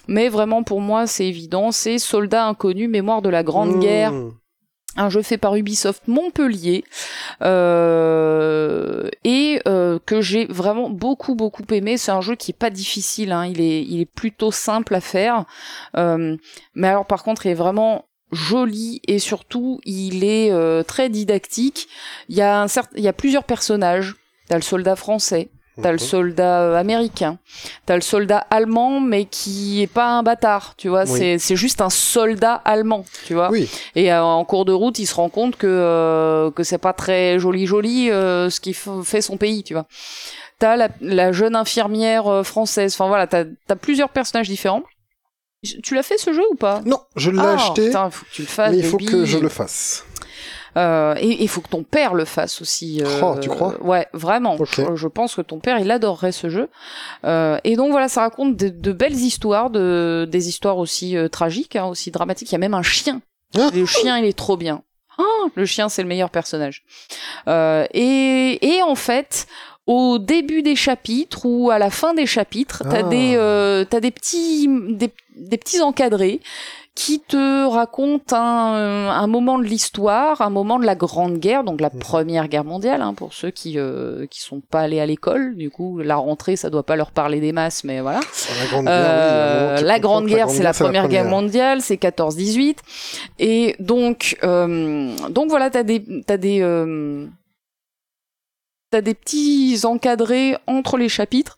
mais 0.08 0.28
vraiment 0.28 0.64
pour 0.64 0.80
moi 0.80 1.06
c'est 1.06 1.26
évident. 1.26 1.70
C'est 1.70 1.98
Soldat 2.00 2.44
inconnu, 2.46 2.88
mémoire 2.88 3.22
de 3.22 3.28
la 3.28 3.44
Grande 3.44 3.76
Mmh. 3.76 3.80
Guerre, 3.80 4.12
un 4.96 5.08
jeu 5.08 5.22
fait 5.22 5.38
par 5.38 5.54
Ubisoft 5.54 6.06
Montpellier 6.06 6.84
euh, 7.42 9.08
et 9.24 9.60
euh, 9.66 9.98
que 10.04 10.20
j'ai 10.20 10.46
vraiment 10.46 10.90
beaucoup 10.90 11.34
beaucoup 11.34 11.62
aimé. 11.70 11.96
C'est 11.96 12.12
un 12.12 12.20
jeu 12.20 12.34
qui 12.34 12.50
est 12.50 12.58
pas 12.58 12.70
difficile, 12.70 13.32
hein. 13.32 13.46
il 13.46 13.60
est 13.60 13.82
il 13.82 14.00
est 14.00 14.06
plutôt 14.06 14.50
simple 14.50 14.94
à 14.94 15.00
faire, 15.00 15.44
Euh, 15.96 16.36
mais 16.74 16.88
alors 16.88 17.06
par 17.06 17.22
contre 17.22 17.46
il 17.46 17.50
est 17.50 17.54
vraiment 17.54 18.06
joli 18.32 19.00
et 19.06 19.18
surtout 19.18 19.80
il 19.84 20.24
est 20.24 20.52
très 20.84 21.08
didactique. 21.08 21.88
Il 22.28 22.36
y 22.36 22.42
a 22.42 22.62
un 22.62 22.68
certain, 22.68 22.96
il 22.96 23.04
y 23.04 23.08
a 23.08 23.12
plusieurs 23.12 23.44
personnages. 23.44 24.14
T'as 24.48 24.56
le 24.56 24.62
soldat 24.62 24.96
français, 24.96 25.50
T'as 25.80 25.90
le 25.92 25.96
soldat 25.98 26.60
euh, 26.64 26.76
américain, 26.76 27.38
t'as 27.86 27.94
le 27.94 28.02
soldat 28.02 28.46
allemand, 28.50 29.00
mais 29.00 29.24
qui 29.24 29.80
est 29.80 29.86
pas 29.86 30.08
un 30.10 30.22
bâtard, 30.22 30.74
tu 30.76 30.88
vois. 30.90 31.04
Oui. 31.04 31.18
C'est 31.18 31.38
c'est 31.38 31.56
juste 31.56 31.80
un 31.80 31.88
soldat 31.88 32.56
allemand, 32.66 33.06
tu 33.24 33.32
vois. 33.32 33.48
Oui, 33.50 33.70
Et 33.94 34.12
euh, 34.12 34.22
en 34.22 34.44
cours 34.44 34.66
de 34.66 34.72
route, 34.72 34.98
il 34.98 35.06
se 35.06 35.14
rend 35.14 35.30
compte 35.30 35.56
que 35.56 35.66
euh, 35.66 36.50
que 36.50 36.62
c'est 36.62 36.76
pas 36.76 36.92
très 36.92 37.38
joli 37.38 37.66
joli 37.66 38.10
euh, 38.10 38.50
ce 38.50 38.60
qui 38.60 38.74
fait 38.74 39.22
son 39.22 39.38
pays, 39.38 39.62
tu 39.62 39.72
vois. 39.72 39.86
T'as 40.58 40.76
la, 40.76 40.88
la 41.00 41.32
jeune 41.32 41.56
infirmière 41.56 42.26
euh, 42.28 42.42
française. 42.42 42.92
Enfin 42.94 43.08
voilà, 43.08 43.26
t'as 43.26 43.44
as 43.70 43.76
plusieurs 43.76 44.10
personnages 44.10 44.48
différents. 44.48 44.82
Tu 45.82 45.94
l'as 45.94 46.02
fait 46.02 46.18
ce 46.18 46.32
jeu 46.32 46.42
ou 46.50 46.54
pas? 46.56 46.82
Non, 46.84 46.98
je 47.16 47.30
l'ai 47.30 47.38
Ah, 47.40 47.54
acheté, 47.54 47.86
Putain, 47.86 48.10
faut 48.10 48.24
que 48.26 48.30
tu 48.32 48.42
le 48.42 48.48
fasses. 48.48 48.70
mais 48.72 48.78
il 48.78 48.84
faut 48.84 48.98
baby. 48.98 49.06
que 49.10 49.24
je 49.24 49.38
le 49.38 49.48
fasse. 49.48 50.04
Euh, 50.76 51.14
et 51.18 51.42
il 51.42 51.48
faut 51.48 51.60
que 51.60 51.68
ton 51.68 51.82
père 51.82 52.14
le 52.14 52.24
fasse 52.24 52.62
aussi. 52.62 53.02
euh, 53.02 53.20
Oh, 53.22 53.36
tu 53.40 53.48
crois? 53.50 53.74
Ouais, 53.82 54.06
vraiment. 54.14 54.56
Je, 54.64 54.94
je 54.96 55.08
pense 55.08 55.34
que 55.34 55.42
ton 55.42 55.58
père, 55.58 55.78
il 55.78 55.90
adorerait 55.90 56.32
ce 56.32 56.48
jeu. 56.48 56.68
Euh, 57.24 57.58
et 57.64 57.76
donc 57.76 57.90
voilà, 57.90 58.08
ça 58.08 58.22
raconte 58.22 58.56
de, 58.56 58.68
de 58.68 58.92
belles 58.92 59.14
histoires, 59.16 59.68
de, 59.70 60.26
des 60.30 60.48
histoires 60.48 60.78
aussi 60.78 61.16
euh, 61.16 61.28
tragiques, 61.28 61.76
hein, 61.76 61.84
aussi 61.86 62.10
dramatiques. 62.10 62.50
Il 62.50 62.54
y 62.54 62.56
a 62.56 62.58
même 62.58 62.74
un 62.74 62.82
chien. 62.82 63.20
Ah 63.58 63.68
le 63.74 63.84
chien, 63.84 64.16
il 64.18 64.24
est 64.24 64.36
trop 64.36 64.56
bien. 64.56 64.82
Ah, 65.18 65.22
le 65.54 65.66
chien, 65.66 65.90
c'est 65.90 66.00
le 66.02 66.08
meilleur 66.08 66.30
personnage. 66.30 66.84
Euh, 67.48 67.86
et, 67.92 68.58
et 68.66 68.82
en 68.82 68.94
fait, 68.94 69.46
au 69.86 70.18
début 70.18 70.62
des 70.62 70.74
chapitres 70.76 71.40
ou 71.44 71.70
à 71.70 71.78
la 71.78 71.90
fin 71.90 72.14
des 72.14 72.24
chapitres, 72.24 72.82
t'as 72.88 73.00
Ah. 73.00 73.02
des, 73.02 73.34
euh, 73.36 73.84
t'as 73.84 74.00
des 74.00 74.10
petits, 74.10 74.68
des, 74.88 75.10
des 75.36 75.58
petits 75.58 75.82
encadrés 75.82 76.40
qui 76.94 77.20
te 77.20 77.66
racontent 77.66 78.36
un, 78.36 78.74
euh, 78.74 79.08
un 79.08 79.26
moment 79.26 79.58
de 79.58 79.64
l'histoire, 79.64 80.42
un 80.42 80.50
moment 80.50 80.78
de 80.78 80.84
la 80.84 80.94
Grande 80.94 81.38
Guerre, 81.38 81.64
donc 81.64 81.80
la. 81.80 81.88
Première 81.88 82.48
Guerre 82.48 82.64
mondiale, 82.64 83.00
hein, 83.00 83.14
pour 83.14 83.32
ceux 83.32 83.50
qui 83.50 83.78
euh, 83.78 84.26
qui 84.26 84.40
sont 84.40 84.60
pas 84.60 84.80
allés 84.80 85.00
à 85.00 85.06
l'école. 85.06 85.56
Du 85.56 85.70
coup, 85.70 85.98
la 86.00 86.16
rentrée, 86.16 86.56
ça 86.56 86.68
doit 86.68 86.82
pas 86.82 86.96
leur 86.96 87.12
parler 87.12 87.40
des 87.40 87.52
masses, 87.52 87.84
mais 87.84 88.00
voilà. 88.00 88.20
La 88.60 88.66
Grande 88.66 88.84
Guerre, 88.86 89.78
oui, 89.78 89.92
Euh, 89.94 89.98
Grande 89.98 90.26
Guerre, 90.26 90.50
c'est 90.50 90.62
la 90.62 90.72
Première 90.72 91.08
Guerre 91.08 91.24
mondiale, 91.26 91.80
c'est 91.80 91.96
14-18. 91.96 92.78
Et 93.38 93.76
donc, 93.78 94.36
euh, 94.42 95.14
donc 95.30 95.48
voilà, 95.48 95.70
t'as 95.70 95.82
des, 95.84 96.04
t'as 96.26 96.36
des, 96.36 96.60
euh, 96.60 97.26
t'as 98.90 99.00
des 99.00 99.14
petits 99.14 99.80
encadrés 99.84 100.56
entre 100.66 100.96
les 100.98 101.08
chapitres 101.08 101.56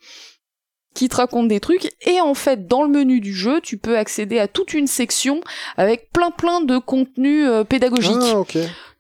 qui 0.95 1.09
te 1.09 1.17
racontent 1.17 1.47
des 1.49 1.61
trucs. 1.61 1.91
Et 2.07 2.21
en 2.21 2.35
fait, 2.35 2.67
dans 2.69 2.83
le 2.83 2.89
menu 2.89 3.21
du 3.21 3.35
jeu, 3.35 3.61
tu 3.61 3.77
peux 3.77 3.99
accéder 3.99 4.39
à 4.39 4.49
toute 4.49 4.73
une 4.75 4.87
section 4.87 5.41
avec 5.77 6.11
plein 6.13 6.31
plein 6.31 6.61
de 6.61 6.79
contenus 6.79 7.47
euh, 7.49 7.65
pédagogiques 7.65 8.15
Ah, 8.23 8.43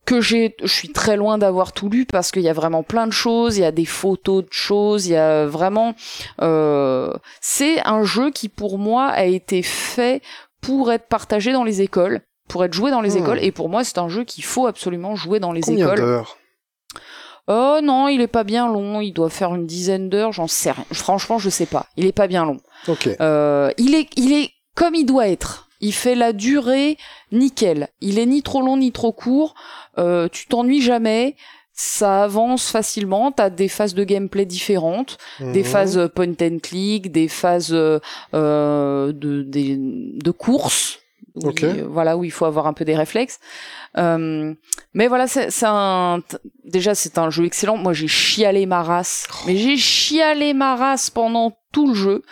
que 0.04 0.20
j'ai, 0.20 0.54
je 0.62 0.66
suis 0.72 0.90
très 0.90 1.16
loin 1.16 1.38
d'avoir 1.38 1.72
tout 1.72 1.88
lu 1.88 2.04
parce 2.04 2.30
qu'il 2.30 2.42
y 2.42 2.48
a 2.50 2.52
vraiment 2.52 2.82
plein 2.82 3.06
de 3.06 3.12
choses, 3.12 3.56
il 3.56 3.62
y 3.62 3.64
a 3.64 3.72
des 3.72 3.86
photos 3.86 4.44
de 4.44 4.52
choses, 4.52 5.06
il 5.06 5.12
y 5.12 5.16
a 5.16 5.46
vraiment, 5.46 5.94
euh, 6.42 7.10
c'est 7.40 7.80
un 7.86 8.04
jeu 8.04 8.30
qui 8.30 8.50
pour 8.50 8.78
moi 8.78 9.06
a 9.06 9.24
été 9.24 9.62
fait 9.62 10.20
pour 10.60 10.92
être 10.92 11.06
partagé 11.08 11.52
dans 11.52 11.64
les 11.64 11.80
écoles, 11.80 12.20
pour 12.48 12.64
être 12.64 12.74
joué 12.74 12.90
dans 12.90 13.00
les 13.00 13.14
Hmm. 13.14 13.22
écoles, 13.22 13.38
et 13.42 13.50
pour 13.50 13.70
moi 13.70 13.82
c'est 13.82 13.96
un 13.96 14.08
jeu 14.10 14.24
qu'il 14.24 14.44
faut 14.44 14.66
absolument 14.66 15.16
jouer 15.16 15.40
dans 15.40 15.52
les 15.52 15.62
Combien 15.62 15.86
écoles. 15.94 16.22
Oh 17.46 17.80
non, 17.82 18.08
il 18.08 18.20
est 18.20 18.26
pas 18.26 18.44
bien 18.44 18.66
long, 18.72 19.00
il 19.00 19.12
doit 19.12 19.28
faire 19.30 19.54
une 19.54 19.66
dizaine 19.66 20.08
d'heures, 20.08 20.32
j'en 20.32 20.46
sais 20.46 20.70
rien. 20.70 20.84
Franchement, 20.92 21.38
je 21.38 21.50
sais 21.50 21.66
pas, 21.66 21.86
il 21.96 22.06
est 22.06 22.12
pas 22.12 22.26
bien 22.26 22.44
long. 22.46 22.58
Ok. 22.88 23.08
Euh, 23.20 23.70
il 23.76 23.94
est, 23.94 24.08
il 24.16 24.32
est 24.32 24.50
comme 24.74 24.94
il 24.94 25.04
doit 25.04 25.28
être. 25.28 25.68
Il 25.80 25.92
fait 25.92 26.14
la 26.14 26.32
durée 26.32 26.96
nickel. 27.32 27.88
Il 28.00 28.18
est 28.18 28.24
ni 28.26 28.42
trop 28.42 28.62
long 28.62 28.78
ni 28.78 28.92
trop 28.92 29.12
court. 29.12 29.54
Euh, 29.98 30.28
tu 30.32 30.46
t'ennuies 30.46 30.80
jamais. 30.80 31.36
Ça 31.76 32.22
avance 32.24 32.70
facilement. 32.70 33.32
T'as 33.32 33.50
des 33.50 33.68
phases 33.68 33.94
de 33.94 34.04
gameplay 34.04 34.46
différentes, 34.46 35.18
des 35.40 35.58
Mhm. 35.60 35.64
phases 35.64 35.98
euh, 35.98 36.08
point 36.08 36.32
and 36.40 36.58
click, 36.62 37.12
des 37.12 37.28
phases 37.28 37.72
euh, 37.74 37.98
euh, 38.32 39.12
de, 39.12 39.42
des- 39.42 39.76
de 39.78 40.30
course. 40.30 41.00
où 41.34 41.48
Ok. 41.48 41.62
il- 41.62 41.82
voilà 41.82 42.16
où 42.16 42.22
il 42.22 42.30
faut 42.30 42.44
avoir 42.44 42.68
un 42.68 42.72
peu 42.72 42.84
des 42.84 42.94
réflexes. 42.94 43.40
Euh, 43.96 44.54
mais 44.92 45.06
voilà, 45.08 45.26
c'est 45.28 45.48
un 45.64 46.20
déjà 46.64 46.94
c'est 46.94 47.18
un 47.18 47.30
jeu 47.30 47.44
excellent. 47.44 47.76
Moi 47.76 47.92
j'ai 47.92 48.08
chialé 48.08 48.66
ma 48.66 48.82
race, 48.82 49.26
mais 49.46 49.56
j'ai 49.56 49.76
chialé 49.76 50.52
ma 50.54 50.74
race 50.76 51.10
pendant 51.10 51.56
tout 51.72 51.88
le 51.88 51.94
jeu 51.94 52.22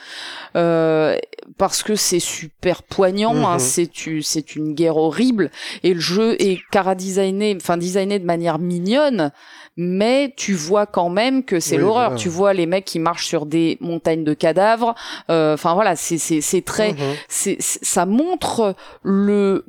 euh, 0.56 1.16
parce 1.58 1.82
que 1.82 1.94
c'est 1.96 2.20
super 2.20 2.82
poignant. 2.82 3.34
hein, 3.46 3.54
Mhm. 3.58 4.22
c'est 4.22 4.56
une 4.56 4.74
guerre 4.74 4.96
horrible 4.96 5.50
et 5.82 5.94
le 5.94 6.00
jeu 6.00 6.36
est 6.40 6.60
cara 6.70 6.94
designé, 6.94 7.56
enfin 7.60 7.76
designé 7.76 8.18
de 8.18 8.24
manière 8.24 8.58
mignonne. 8.58 9.30
Mais 9.78 10.34
tu 10.36 10.52
vois 10.52 10.84
quand 10.84 11.08
même 11.08 11.44
que 11.44 11.58
c'est 11.58 11.76
Oui, 11.76 11.80
l'horreur. 11.80 12.14
Tu 12.14 12.28
vois 12.28 12.52
les 12.52 12.66
mecs 12.66 12.84
qui 12.84 12.98
marchent 12.98 13.26
sur 13.26 13.46
des 13.46 13.78
montagnes 13.80 14.22
de 14.22 14.34
cadavres. 14.34 14.94
Euh, 15.30 15.54
Enfin 15.54 15.72
voilà, 15.72 15.96
c'est 15.96 16.18
c'est 16.18 16.60
très 16.62 16.92
Mhm. 16.92 16.98
c'est- 17.28 17.56
ça 17.58 18.04
montre 18.04 18.74
le 19.02 19.64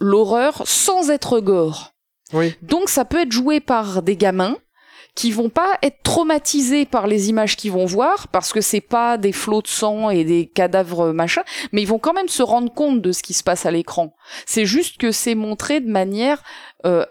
l'horreur 0.00 0.62
sans 0.64 1.10
être 1.10 1.40
gore. 1.40 1.92
Oui. 2.32 2.54
Donc 2.62 2.88
ça 2.88 3.04
peut 3.04 3.20
être 3.20 3.32
joué 3.32 3.60
par 3.60 4.02
des 4.02 4.16
gamins 4.16 4.56
qui 5.14 5.32
vont 5.32 5.48
pas 5.48 5.78
être 5.82 6.02
traumatisés 6.04 6.86
par 6.86 7.08
les 7.08 7.28
images 7.28 7.56
qu'ils 7.56 7.72
vont 7.72 7.86
voir 7.86 8.28
parce 8.28 8.52
que 8.52 8.60
c'est 8.60 8.80
pas 8.80 9.18
des 9.18 9.32
flots 9.32 9.62
de 9.62 9.66
sang 9.66 10.10
et 10.10 10.22
des 10.22 10.46
cadavres 10.46 11.12
machin, 11.12 11.42
mais 11.72 11.82
ils 11.82 11.88
vont 11.88 11.98
quand 11.98 12.12
même 12.12 12.28
se 12.28 12.42
rendre 12.42 12.72
compte 12.72 13.02
de 13.02 13.10
ce 13.10 13.24
qui 13.24 13.34
se 13.34 13.42
passe 13.42 13.66
à 13.66 13.72
l'écran. 13.72 14.14
C'est 14.46 14.64
juste 14.64 14.98
que 14.98 15.10
c'est 15.10 15.34
montré 15.34 15.80
de 15.80 15.90
manière 15.90 16.42
euh, 16.86 17.04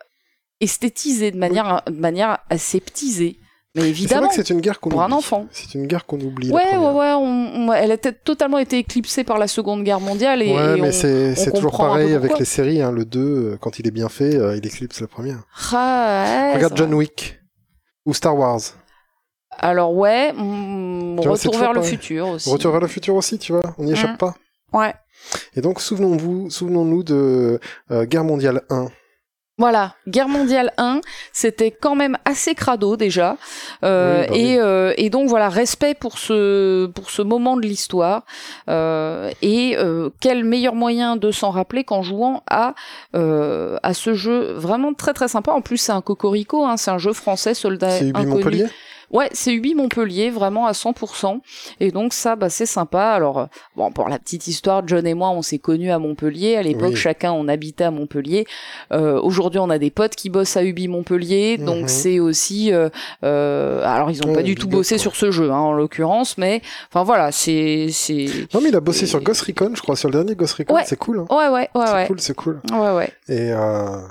esthétisée, 0.61 1.31
de 1.31 1.37
manière 1.37 1.83
de 1.85 1.99
manière 1.99 2.39
aseptisée. 2.49 3.39
Mais 3.75 3.89
évidemment, 3.89 4.27
que 4.27 4.33
c'est 4.33 4.49
une 4.49 4.59
guerre 4.61 4.79
qu'on 4.79 4.89
pour 4.89 5.01
un 5.01 5.05
oublie. 5.05 5.13
enfant. 5.15 5.45
C'est 5.51 5.75
une 5.75 5.85
guerre 5.85 6.05
qu'on 6.07 6.19
oublie. 6.19 6.49
Ouais, 6.51 6.75
ouais, 6.75 6.77
ouais, 6.77 7.11
on- 7.13 7.67
on- 7.69 7.73
elle 7.73 7.91
a 7.91 7.97
totalement 7.97 8.57
été 8.57 8.79
éclipsée 8.79 9.23
par 9.23 9.37
la 9.37 9.47
Seconde 9.47 9.83
Guerre 9.83 9.99
mondiale 9.99 10.41
et, 10.41 10.51
ouais, 10.55 10.77
et 10.77 10.81
mais 10.81 10.91
c'est 10.91 11.51
toujours 11.53 11.75
un 11.75 11.87
pareil 11.89 12.13
avec 12.15 12.39
les 12.39 12.45
séries. 12.45 12.81
Hein. 12.81 12.91
Le 12.91 13.05
2, 13.05 13.19
euh, 13.19 13.57
quand 13.61 13.77
il 13.77 13.85
est 13.87 13.91
bien 13.91 14.09
fait, 14.09 14.35
euh, 14.35 14.57
il 14.57 14.65
éclipse 14.65 14.99
la 15.01 15.07
première. 15.07 15.43
Ah, 15.73 16.25
ouais, 16.49 16.55
Regarde 16.55 16.75
John. 16.75 16.93
Wick 16.95 17.39
ou 18.05 18.13
Star 18.15 18.35
Wars. 18.35 18.61
Alors 19.59 19.93
ouais, 19.93 20.33
mm, 20.33 21.15
vois, 21.21 21.31
retour 21.33 21.57
vers 21.57 21.73
le 21.73 21.79
pareil. 21.81 21.89
futur 21.97 22.27
aussi. 22.29 22.49
Retour 22.49 22.71
vers 22.71 22.81
le 22.81 22.87
futur 22.87 23.15
aussi, 23.15 23.37
tu 23.37 23.51
vois. 23.51 23.75
On 23.77 23.83
n'y 23.83 23.91
échappe 23.91 24.11
Mhm. 24.11 24.17
pas. 24.17 24.35
Ouais. 24.73 24.93
Et 25.55 25.61
donc, 25.61 25.81
souvenons-vous, 25.81 26.49
souvenons-nous 26.49 27.03
de 27.03 27.59
euh, 27.91 28.05
Guerre 28.05 28.23
mondiale 28.23 28.61
1. 28.69 28.87
Voilà, 29.59 29.95
Guerre 30.07 30.27
mondiale 30.27 30.71
1, 30.77 31.01
c'était 31.33 31.71
quand 31.71 31.95
même 31.95 32.15
assez 32.25 32.53
crado 32.53 32.95
déjà, 32.95 33.37
Euh, 33.83 34.21
Oui, 34.21 34.27
bah 34.29 34.35
et, 34.37 34.43
oui. 34.43 34.57
euh, 34.59 34.93
et 34.97 35.09
donc 35.09 35.29
voilà, 35.29 35.49
respect 35.49 35.95
pour 35.95 36.19
ce 36.19 36.85
pour 36.87 37.09
ce 37.09 37.23
moment 37.23 37.57
de 37.57 37.61
l'histoire, 37.63 38.23
euh, 38.69 39.31
et 39.41 39.75
euh, 39.77 40.09
quel 40.19 40.43
meilleur 40.43 40.75
moyen 40.75 41.15
de 41.15 41.31
s'en 41.31 41.49
rappeler 41.49 41.83
qu'en 41.83 42.03
jouant 42.03 42.43
à 42.49 42.75
euh, 43.15 43.77
à 43.81 43.95
ce 43.95 44.13
jeu 44.13 44.53
vraiment 44.53 44.93
très 44.93 45.13
très 45.13 45.27
sympa. 45.27 45.51
En 45.51 45.61
plus, 45.61 45.77
c'est 45.77 45.91
un 45.91 46.01
cocorico, 46.01 46.63
hein, 46.63 46.77
c'est 46.77 46.91
un 46.91 46.99
jeu 46.99 47.13
français, 47.13 47.55
soldat 47.55 47.95
inconnu. 48.13 48.27
Montpellier? 48.27 48.65
Ouais, 49.11 49.29
c'est 49.31 49.53
Ubi 49.53 49.73
Montpellier, 49.73 50.29
vraiment 50.29 50.65
à 50.67 50.73
100%. 50.73 51.39
Et 51.79 51.91
donc 51.91 52.13
ça, 52.13 52.35
bah, 52.35 52.49
c'est 52.49 52.65
sympa. 52.65 53.01
Alors, 53.11 53.39
euh, 53.39 53.45
bon, 53.75 53.91
pour 53.91 54.09
la 54.09 54.19
petite 54.19 54.47
histoire, 54.47 54.83
John 54.85 55.07
et 55.07 55.13
moi, 55.13 55.29
on 55.29 55.41
s'est 55.41 55.59
connus 55.59 55.91
à 55.91 55.99
Montpellier. 55.99 56.55
À 56.57 56.61
l'époque, 56.61 56.89
Oui. 56.89 56.95
chacun, 56.95 57.31
on 57.31 57.47
habitait 57.47 57.85
à 57.85 57.91
Montpellier. 57.91 58.45
Euh, 58.91 59.19
Aujourd'hui, 59.21 59.59
on 59.59 59.69
a 59.69 59.77
des 59.79 59.91
potes 59.91 60.15
qui 60.15 60.29
bossent 60.29 60.57
à 60.57 60.63
Ubi 60.63 60.87
Montpellier. 60.87 61.57
Donc 61.57 61.83
Mhm. 61.83 61.87
c'est 61.87 62.19
aussi... 62.19 62.73
euh, 62.73 62.89
euh, 63.23 63.81
alors, 63.85 64.11
ils 64.11 64.21
ont 64.25 64.29
Ouais, 64.29 64.35
pas 64.35 64.43
du 64.43 64.55
tout 64.55 64.67
bossé 64.67 64.95
quoi. 64.95 65.01
sur 65.01 65.15
ce 65.15 65.31
jeu, 65.31 65.51
hein, 65.51 65.57
en 65.59 65.73
l'occurrence. 65.73 66.37
Mais, 66.37 66.61
enfin 66.91 67.03
voilà, 67.03 67.31
c'est... 67.31 67.87
c'est... 67.91 68.25
Non, 68.53 68.59
mais 68.61 68.69
il 68.69 68.75
a 68.75 68.81
bossé 68.81 69.03
Et- 69.05 69.07
sur 69.07 69.21
Ghost 69.21 69.41
Recon, 69.41 69.71
je 69.73 69.81
crois, 69.81 69.95
sur 69.95 70.09
le 70.09 70.13
dernier 70.15 70.35
Ghost 70.35 70.55
Recon. 70.55 70.75
Ouais. 70.75 70.83
C'est 70.85 70.97
cool, 70.99 71.19
hein. 71.19 71.25
Ouais, 71.29 71.47
ouais, 71.47 71.69
ouais, 71.75 71.85
c'est 71.87 71.93
ouais. 71.93 72.07
cool, 72.07 72.19
c'est 72.19 72.35
cool. 72.35 72.61
Ouais, 72.71 72.91
ouais. 72.91 73.09
Et, 73.29 73.51
euh... 73.51 74.01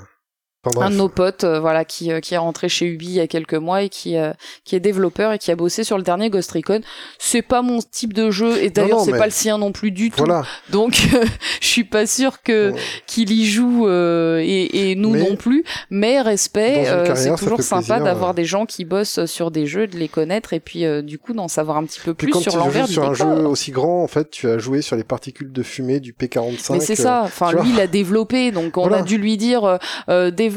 enfin, 0.75 0.87
un 0.87 0.89
de 0.89 0.95
nos 0.95 1.09
potes 1.09 1.43
euh, 1.43 1.59
voilà 1.59 1.85
qui 1.85 2.11
euh, 2.11 2.19
qui 2.19 2.33
est 2.33 2.37
rentré 2.37 2.69
chez 2.69 2.85
Ubi 2.85 3.05
il 3.07 3.11
y 3.13 3.19
a 3.19 3.27
quelques 3.27 3.53
mois 3.53 3.83
et 3.83 3.89
qui 3.89 4.17
euh, 4.17 4.33
qui 4.65 4.75
est 4.75 4.79
développeur 4.79 5.33
et 5.33 5.37
qui 5.39 5.51
a 5.51 5.55
bossé 5.55 5.83
sur 5.83 5.97
le 5.97 6.03
dernier 6.03 6.29
Ghost 6.29 6.51
Recon 6.51 6.81
c'est 7.19 7.41
pas 7.41 7.61
mon 7.61 7.79
type 7.81 8.13
de 8.13 8.31
jeu 8.31 8.61
et 8.61 8.69
d'ailleurs 8.69 9.01
c'est 9.01 9.11
mais- 9.11 9.17
pas 9.19 9.25
le 9.25 9.31
sien 9.31 9.57
non 9.57 9.71
plus 9.71 9.91
du 9.91 10.09
tout 10.11 10.17
Voilà. 10.17 10.43
donc 10.69 10.95
je 11.61 11.67
suis 11.67 11.83
pas 11.83 12.05
sûr 12.05 12.41
que 12.41 12.71
Bon. 12.71 12.77
qu'il 13.05 13.31
y 13.31 13.45
joue 13.45 13.87
euh, 13.87 14.39
et, 14.43 14.91
et 14.91 14.95
nous 14.95 15.11
Mais- 15.11 15.19
non 15.29 15.35
plus 15.35 15.63
mais 15.89 16.21
respect 16.21 16.87
euh, 16.87 17.15
c'est 17.15 17.35
toujours 17.35 17.61
sympa 17.61 17.99
d'avoir 17.99 18.33
des 18.33 18.45
gens 18.45 18.65
qui 18.65 18.85
bossent 18.85 19.25
sur 19.25 19.51
des 19.51 19.65
jeux 19.67 19.87
de 19.87 19.97
les 19.97 20.07
connaître 20.07 20.53
et 20.53 20.59
puis 20.59 20.85
euh, 20.85 21.01
du 21.01 21.19
coup 21.19 21.33
d'en 21.33 21.47
savoir 21.47 21.77
un 21.77 21.83
petit 21.85 21.99
peu 21.99 22.13
Puis 22.13 22.27
plus 22.27 22.33
quand 22.33 22.41
sur 22.41 22.57
l'envers 22.57 22.87
du 22.87 22.93
sur 22.93 23.03
un 23.03 23.11
décor 23.11 23.35
jeu 23.37 23.45
aussi 23.45 23.71
grand, 23.71 24.03
en 24.03 24.07
fait, 24.07 24.29
tu 24.31 24.49
as 24.49 24.57
joué 24.57 24.81
sur 24.81 24.95
les 24.95 25.03
particules 25.03 25.51
de 25.51 25.63
fumée 25.63 25.99
du 25.99 26.13
P45. 26.13 26.73
Mais 26.73 26.79
c'est 26.79 26.95
ça. 26.95 27.21
Enfin, 27.23 27.51
lui, 27.51 27.69
il 27.73 27.79
a 27.79 27.87
développé, 27.87 28.51
donc 28.51 28.77
on 28.77 28.81
Voilà. 28.87 28.97
a 28.97 29.01
dû 29.01 29.17
lui 29.17 29.37
dire 29.37 29.77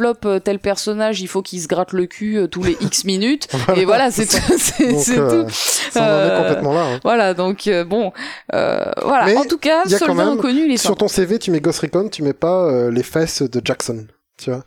développe 0.00 0.24
euh, 0.24 0.38
tel 0.40 0.58
personnage, 0.58 1.20
il 1.20 1.28
faut 1.28 1.42
qu'il 1.42 1.60
se 1.60 1.68
gratte 1.68 1.92
le 1.92 2.06
cul 2.06 2.36
euh, 2.38 2.46
tous 2.48 2.62
les 2.62 2.76
X 2.80 3.04
minutes. 3.04 3.48
Voilà, 3.66 3.80
et 3.80 3.84
voilà, 3.84 4.10
c'est 4.10 4.26
tout. 4.26 4.36
c'est 4.58 4.88
Donc, 4.92 5.00
c'est 5.04 5.18
euh, 5.18 5.44
tout. 5.44 5.50
Ça 5.50 6.02
en 6.02 6.26
est 6.34 6.36
complètement 6.38 6.72
là. 6.74 6.84
hein. 6.94 7.00
Voilà, 7.04 7.34
donc 7.34 7.66
euh, 7.66 7.84
bon, 7.84 8.12
voilà. 8.50 9.24
Mais 9.26 9.36
en 9.36 9.44
tout 9.44 9.58
cas, 9.58 9.82
il 9.84 9.90
y 9.90 9.94
a 9.94 9.98
quand 9.98 10.06
soldat 10.06 10.24
même- 10.24 10.38
inconnu, 10.38 10.64
il 10.66 10.72
est 10.72 10.76
Sur 10.76 10.96
ton 10.96 11.08
CV, 11.08 11.38
tu 11.38 11.50
mets 11.50 11.60
Ghost 11.60 11.80
Recon, 11.80 12.08
tu 12.08 12.22
mets 12.22 12.32
pas 12.32 12.90
les 12.90 13.02
fesses 13.02 13.42
de 13.42 13.60
Jackson. 13.64 14.06
Tu 14.38 14.50
vois. 14.50 14.64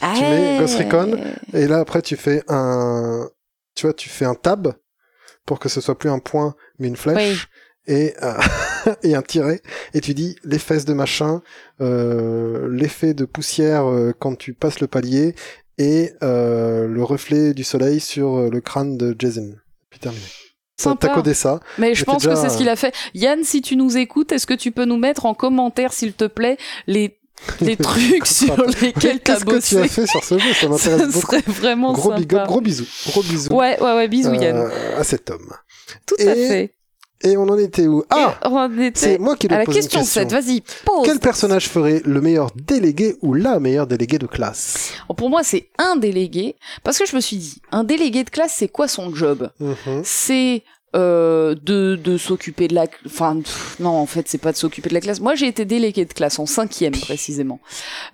sympa. 0.00 0.14
tu 0.16 0.22
mets 0.22 0.58
Ghost 0.58 0.78
Recon. 0.78 1.18
Et 1.52 1.66
là, 1.66 1.78
après, 1.78 2.00
tu 2.02 2.16
fais 2.16 2.42
un, 2.48 3.28
tu 3.74 3.86
vois, 3.86 3.94
tu 3.94 4.08
fais 4.08 4.24
un 4.24 4.34
tab 4.34 4.72
pour 5.46 5.58
que 5.58 5.68
ce 5.68 5.80
soit 5.80 5.98
plus 5.98 6.08
un 6.10 6.18
point, 6.18 6.54
mais 6.78 6.88
une 6.88 6.96
flèche. 6.96 7.48
Et, 7.86 8.14
euh, 8.22 8.32
et 9.02 9.14
un 9.14 9.22
tiret, 9.22 9.60
et 9.94 10.00
tu 10.00 10.14
dis 10.14 10.36
les 10.44 10.58
fesses 10.58 10.84
de 10.84 10.92
machin, 10.94 11.42
euh, 11.80 12.68
l'effet 12.70 13.14
de 13.14 13.24
poussière 13.24 13.88
euh, 13.88 14.12
quand 14.18 14.36
tu 14.36 14.52
passes 14.54 14.80
le 14.80 14.86
palier, 14.86 15.34
et 15.78 16.12
euh, 16.22 16.86
le 16.86 17.02
reflet 17.02 17.54
du 17.54 17.64
soleil 17.64 17.98
sur 18.00 18.36
euh, 18.36 18.50
le 18.50 18.60
crâne 18.60 18.96
de 18.96 19.16
Jason. 19.18 19.54
Puis 19.90 19.98
terminé. 20.00 20.22
T'as 20.76 21.14
codé 21.14 21.34
ça. 21.34 21.60
Mais 21.78 21.94
je 21.94 22.04
pense 22.04 22.26
que 22.26 22.34
c'est 22.34 22.48
ce 22.48 22.56
qu'il 22.56 22.68
a 22.68 22.76
fait. 22.76 22.92
Yann, 23.14 23.44
si 23.44 23.62
tu 23.62 23.76
nous 23.76 23.96
écoutes, 23.96 24.32
est-ce 24.32 24.46
que 24.46 24.54
tu 24.54 24.72
peux 24.72 24.84
nous 24.84 24.96
mettre 24.96 25.26
en 25.26 25.34
commentaire, 25.34 25.92
s'il 25.92 26.12
te 26.12 26.24
plaît, 26.24 26.56
les 26.86 27.18
les 27.60 27.76
trucs 27.76 28.26
sur 28.26 28.56
lesquels 28.82 29.18
t'as 29.20 29.34
Qu'est-ce 29.40 29.44
que 29.44 29.50
tu 29.50 29.74
bossé? 29.74 29.78
as 29.80 29.88
fait 29.88 30.06
sur 30.06 30.22
ce 30.24 30.38
jeu? 30.38 30.52
Ça 30.54 30.68
m'intéresse 30.68 31.12
beaucoup. 31.12 31.26
serait 31.26 31.42
vraiment 31.46 31.92
Gros 31.92 32.10
sympa. 32.10 32.20
big 32.20 32.34
up, 32.34 32.46
gros 32.46 32.60
bisous. 32.60 32.86
Gros 33.08 33.22
bisous. 33.22 33.48
Ouais, 33.52 33.80
ouais, 33.80 33.94
ouais, 33.96 34.08
bisous 34.08 34.34
Yann. 34.34 34.56
euh, 34.56 34.98
à 35.00 35.02
cet 35.04 35.30
homme. 35.30 35.52
Tout 36.06 36.14
à 36.20 36.34
fait. 36.34 36.74
Et 37.22 37.36
on 37.36 37.42
en 37.42 37.58
était 37.58 37.86
où 37.86 38.04
Ah 38.10 38.38
C'est 38.94 39.18
moi 39.18 39.36
qui 39.36 39.46
à 39.46 39.50
lui 39.50 39.56
la 39.58 39.64
pose 39.64 39.74
une 39.76 39.80
question 39.82 40.00
question. 40.00 40.28
7. 40.28 40.32
Vas-y, 40.32 40.62
pose. 40.84 41.06
Quel 41.06 41.18
personnage 41.20 41.68
ferait 41.68 42.02
le 42.04 42.20
meilleur 42.20 42.50
délégué 42.54 43.16
ou 43.22 43.34
la 43.34 43.60
meilleure 43.60 43.86
déléguée 43.86 44.18
de 44.18 44.26
classe 44.26 44.92
Pour 45.16 45.30
moi, 45.30 45.42
c'est 45.42 45.68
un 45.78 45.96
délégué. 45.96 46.56
Parce 46.82 46.98
que 46.98 47.06
je 47.06 47.14
me 47.14 47.20
suis 47.20 47.36
dit, 47.36 47.62
un 47.70 47.84
délégué 47.84 48.24
de 48.24 48.30
classe, 48.30 48.54
c'est 48.56 48.68
quoi 48.68 48.88
son 48.88 49.14
job? 49.14 49.50
Mhm. 49.60 50.02
C'est 50.04 50.62
euh, 50.94 51.54
de, 51.62 51.96
de 51.96 52.16
s'occuper 52.16 52.68
de 52.68 52.74
la... 52.74 52.86
Enfin, 53.06 53.36
pff, 53.42 53.76
non, 53.80 53.90
en 53.90 54.06
fait, 54.06 54.28
c'est 54.28 54.38
pas 54.38 54.52
de 54.52 54.56
s'occuper 54.56 54.88
de 54.88 54.94
la 54.94 55.00
classe. 55.00 55.20
Moi, 55.20 55.34
j'ai 55.34 55.46
été 55.46 55.64
délégué 55.64 56.04
de 56.04 56.12
classe 56.12 56.38
en 56.38 56.46
cinquième, 56.46 56.92
précisément. 56.92 57.60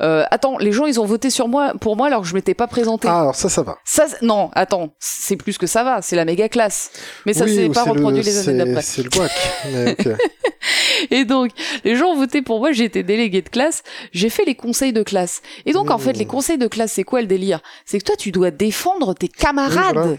Euh, 0.02 0.24
attends, 0.30 0.58
les 0.58 0.72
gens, 0.72 0.86
ils 0.86 1.00
ont 1.00 1.06
voté 1.06 1.30
sur 1.30 1.48
moi, 1.48 1.72
pour 1.80 1.96
moi, 1.96 2.08
alors 2.08 2.22
que 2.22 2.28
je 2.28 2.34
m'étais 2.34 2.54
pas 2.54 2.66
présenté. 2.66 3.08
Ah, 3.08 3.20
alors 3.20 3.34
ça, 3.34 3.48
ça 3.48 3.62
va. 3.62 3.78
Ça, 3.84 4.06
non, 4.22 4.50
attends, 4.54 4.90
c'est 4.98 5.36
plus 5.36 5.58
que 5.58 5.66
ça 5.66 5.84
va, 5.84 6.02
c'est 6.02 6.16
la 6.16 6.24
méga 6.24 6.48
classe. 6.48 6.90
Mais 7.26 7.32
ça 7.34 7.44
oui, 7.44 7.54
s'est 7.54 7.68
pas 7.68 7.84
reproduit 7.84 8.22
le, 8.22 8.26
les 8.26 8.48
années 8.48 8.64
d'après. 8.64 8.82
C'est 8.82 9.02
le 9.02 9.10
guac. 9.10 9.30
mais. 9.72 9.96
Et 11.10 11.24
donc, 11.24 11.50
les 11.84 11.94
gens 11.96 12.08
ont 12.08 12.16
voté 12.16 12.42
pour 12.42 12.58
moi, 12.58 12.72
j'ai 12.72 12.84
été 12.84 13.02
délégué 13.02 13.40
de 13.42 13.48
classe, 13.48 13.82
j'ai 14.12 14.28
fait 14.28 14.44
les 14.44 14.56
conseils 14.56 14.92
de 14.92 15.02
classe. 15.02 15.42
Et 15.64 15.72
donc, 15.72 15.90
en 15.90 15.98
fait, 15.98 16.08
Mmh. 16.08 16.18
les 16.18 16.26
conseils 16.26 16.58
de 16.58 16.66
classe, 16.68 16.92
c'est 16.92 17.04
quoi 17.04 17.20
le 17.20 17.26
délire? 17.26 17.60
C'est 17.84 17.98
que 17.98 18.04
toi, 18.04 18.16
tu 18.16 18.32
dois 18.32 18.50
défendre 18.50 19.14
tes 19.14 19.28
camarades. 19.28 19.96
Oui, 19.96 20.02
voilà. 20.02 20.16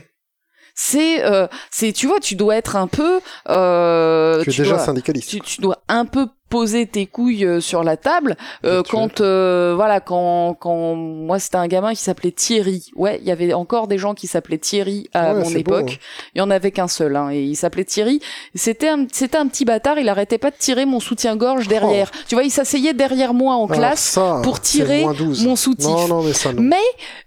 C'est, 0.82 1.26
euh, 1.26 1.46
c'est, 1.72 1.92
tu 1.92 2.08
vois, 2.08 2.22
tu 2.22 2.36
dois 2.36 2.56
être 2.56 2.78
un 2.78 2.88
peu, 2.88 3.20
euh, 3.50 4.42
tu 4.44 4.50
es 4.50 4.54
déjà 4.54 4.76
dois, 4.76 4.80
syndicaliste. 4.86 5.30
tu, 5.30 5.42
tu 5.42 5.60
dois 5.60 5.80
un 5.90 6.06
peu 6.06 6.28
poser 6.48 6.88
tes 6.88 7.06
couilles 7.06 7.46
euh, 7.46 7.60
sur 7.60 7.84
la 7.84 7.96
table 7.98 8.36
euh, 8.66 8.82
quand 8.90 9.22
euh, 9.22 9.74
voilà 9.76 10.00
quand 10.00 10.56
quand 10.60 10.96
moi 10.96 11.38
c'était 11.38 11.58
un 11.58 11.68
gamin 11.68 11.94
qui 11.94 12.02
s'appelait 12.02 12.32
Thierry 12.32 12.86
ouais 12.96 13.20
il 13.22 13.28
y 13.28 13.32
avait 13.32 13.54
encore 13.54 13.88
des 13.88 14.00
gens 14.00 14.16
qui 14.16 14.26
s'appelaient 14.26 14.58
Thierry 14.58 15.08
à 15.14 15.34
Ouais, 15.36 15.44
mon 15.44 15.52
beau, 15.52 15.58
époque 15.58 15.92
hein. 16.00 16.30
il 16.34 16.40
y 16.40 16.42
en 16.42 16.50
avait 16.50 16.72
qu'un 16.72 16.88
seul 16.88 17.16
hein, 17.18 17.30
et 17.32 17.44
il 17.44 17.56
s'appelait 17.56 17.84
Thierry 17.86 18.20
c'était 18.56 18.88
un 18.90 19.06
c'était 19.12 19.38
un 19.38 19.46
petit 19.48 19.64
bâtard 19.64 20.00
il 20.00 20.10
arrêtait 20.10 20.40
pas 20.40 20.50
de 20.50 20.56
tirer 20.58 20.88
mon 20.88 21.00
soutien-gorge 21.00 21.68
derrière 21.68 22.10
tu 22.28 22.34
vois 22.34 22.44
il 22.44 22.50
s'asseyait 22.50 22.96
derrière 22.96 23.36
moi 23.36 23.54
en 23.54 23.66
Alors 23.68 23.78
classe 23.78 24.00
ça, 24.02 24.40
pour 24.44 24.60
tirer 24.60 25.02
moins 25.04 25.14
12. 25.14 25.46
mon 25.46 25.56
soutif. 25.56 25.86
Non, 25.86 26.08
non, 26.08 26.24
mais 26.24 26.34
ça, 26.34 26.52
non. 26.52 26.64
mais 26.64 26.78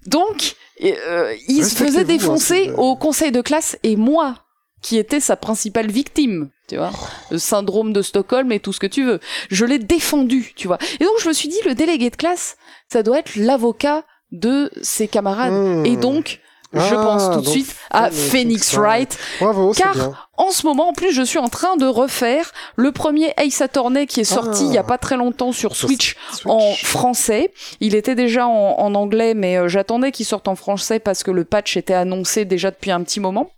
donc 0.07 0.57
euh, 0.85 1.35
il 1.49 1.65
se 1.65 1.77
faisait 1.77 2.05
défoncer 2.05 2.67
hein, 2.69 2.73
c'est- 2.75 2.81
au 2.81 2.97
conseil 2.97 3.33
de 3.33 3.41
classe 3.41 3.79
et 3.83 3.97
moi 3.97 4.37
qui 4.83 4.99
était 4.99 5.21
sa 5.21 5.37
principale 5.37 5.91
victime, 5.91 6.51
tu 6.69 6.77
vois, 6.77 6.91
le 7.31 7.39
syndrome 7.39 7.93
de 7.93 8.03
Stockholm 8.03 8.51
et 8.51 8.59
tout 8.59 8.73
ce 8.73 8.81
que 8.81 8.89
tu 8.89 9.05
veux. 9.05 9.21
Je 9.49 9.65
l'ai 9.65 9.79
défendu, 9.79 10.53
tu 10.57 10.67
vois. 10.67 10.79
Et 10.99 11.05
donc 11.05 11.15
je 11.21 11.29
me 11.29 11.33
suis 11.33 11.49
dit, 11.49 11.59
le 11.65 11.75
délégué 11.77 12.11
de 12.11 12.17
classe, 12.17 12.57
ça 12.93 13.05
doit 13.05 13.21
être 13.21 13.37
l'avocat 13.37 14.03
de 14.33 14.73
ses 14.83 15.07
camarades. 15.07 15.53
Mmh. 15.53 15.87
Et 15.87 15.97
donc, 15.97 16.41
je 16.73 16.81
Ah, 16.81 16.91
pense 16.95 17.31
tout 17.31 17.41
de 17.43 17.47
suite 17.49 17.75
à 17.91 18.11
Phoenix 18.11 18.75
Wright. 18.75 19.19
Bravo, 19.41 19.73
car 19.73 19.95
bien. 19.95 20.13
En 20.39 20.51
ce 20.51 20.67
moment, 20.67 20.89
en 20.89 20.93
plus, 20.93 21.13
je 21.13 21.23
suis 21.23 21.39
en 21.39 21.49
train 21.49 21.77
de 21.77 21.87
refaire 21.87 22.53
le 22.77 22.91
premier 22.93 23.33
Ace 23.37 23.61
Attorney 23.61 24.07
qui 24.07 24.21
est 24.21 24.25
sorti 24.25 24.63
Ah. 24.65 24.69
il 24.69 24.75
y 24.75 24.79
a 24.79 24.83
pas 24.83 24.99
très 24.99 25.17
longtemps 25.17 25.53
sur 25.53 25.77
Switch. 25.77 26.17
en 26.47 26.73
français. 26.83 27.53
Il 27.81 27.95
était 27.95 28.15
déjà 28.15 28.47
en, 28.47 28.75
en 28.79 28.95
anglais, 28.95 29.35
mais 29.35 29.57
euh, 29.59 29.69
j'attendais 29.69 30.11
qu'il 30.13 30.27
sorte 30.27 30.49
en 30.49 30.57
français 30.57 30.99
parce 30.99 31.23
que 31.23 31.31
le 31.31 31.45
patch 31.45 31.77
était 31.77 31.95
annoncé 31.95 32.45
déjà 32.45 32.71
depuis 32.71 32.91
un 32.91 33.03
petit 33.03 33.21
moment. 33.21 33.51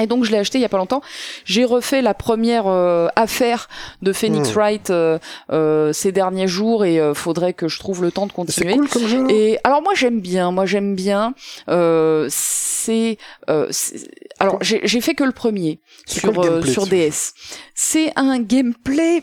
Et 0.00 0.06
donc 0.06 0.24
je 0.24 0.30
l'ai 0.32 0.38
acheté 0.38 0.58
il 0.58 0.62
y 0.62 0.64
a 0.64 0.68
pas 0.68 0.76
longtemps. 0.78 1.02
J'ai 1.44 1.64
refait 1.64 2.02
la 2.02 2.14
première 2.14 2.66
euh, 2.66 3.06
affaire 3.16 3.68
de 4.02 4.12
Phoenix 4.12 4.50
Hmm. 4.50 4.54
Wright 4.58 4.90
euh, 4.90 5.18
euh, 5.52 5.92
ces 5.92 6.10
derniers 6.12 6.48
jours 6.48 6.84
et 6.84 6.98
euh, 7.00 7.14
faudrait 7.14 7.52
que 7.52 7.68
je 7.68 7.78
trouve 7.78 8.02
le 8.02 8.10
temps 8.10 8.26
de 8.26 8.32
C'est 8.32 8.34
continuer. 8.64 8.74
cool 8.74 8.88
comme 8.88 9.06
jeu, 9.06 9.26
Et 9.30 9.58
alors 9.64 9.82
moi 9.82 9.92
j'aime 9.94 10.20
bien, 10.20 10.50
moi 10.50 10.66
j'aime 10.66 10.94
bien. 10.96 11.34
Euh, 11.68 12.26
c'est 12.30 13.18
euh, 13.48 13.68
c'est- 13.70 14.10
alors 14.40 14.58
j'ai 14.60 15.00
fait 15.00 15.14
que 15.14 15.24
le 15.24 15.32
premier 15.32 15.80
sur 16.06 16.32
le 16.32 16.48
euh, 16.50 16.62
sur 16.62 16.86
DS. 16.86 17.32
C'est 17.74 18.12
un 18.16 18.40
gameplay 18.40 19.22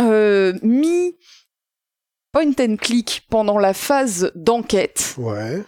euh, 0.00 0.54
mi 0.62 1.16
point 2.32 2.52
and 2.60 2.76
click 2.80 3.22
pendant 3.30 3.58
la 3.58 3.72
phase 3.74 4.30
d'enquête 4.34 5.14
Ouais. 5.18 5.62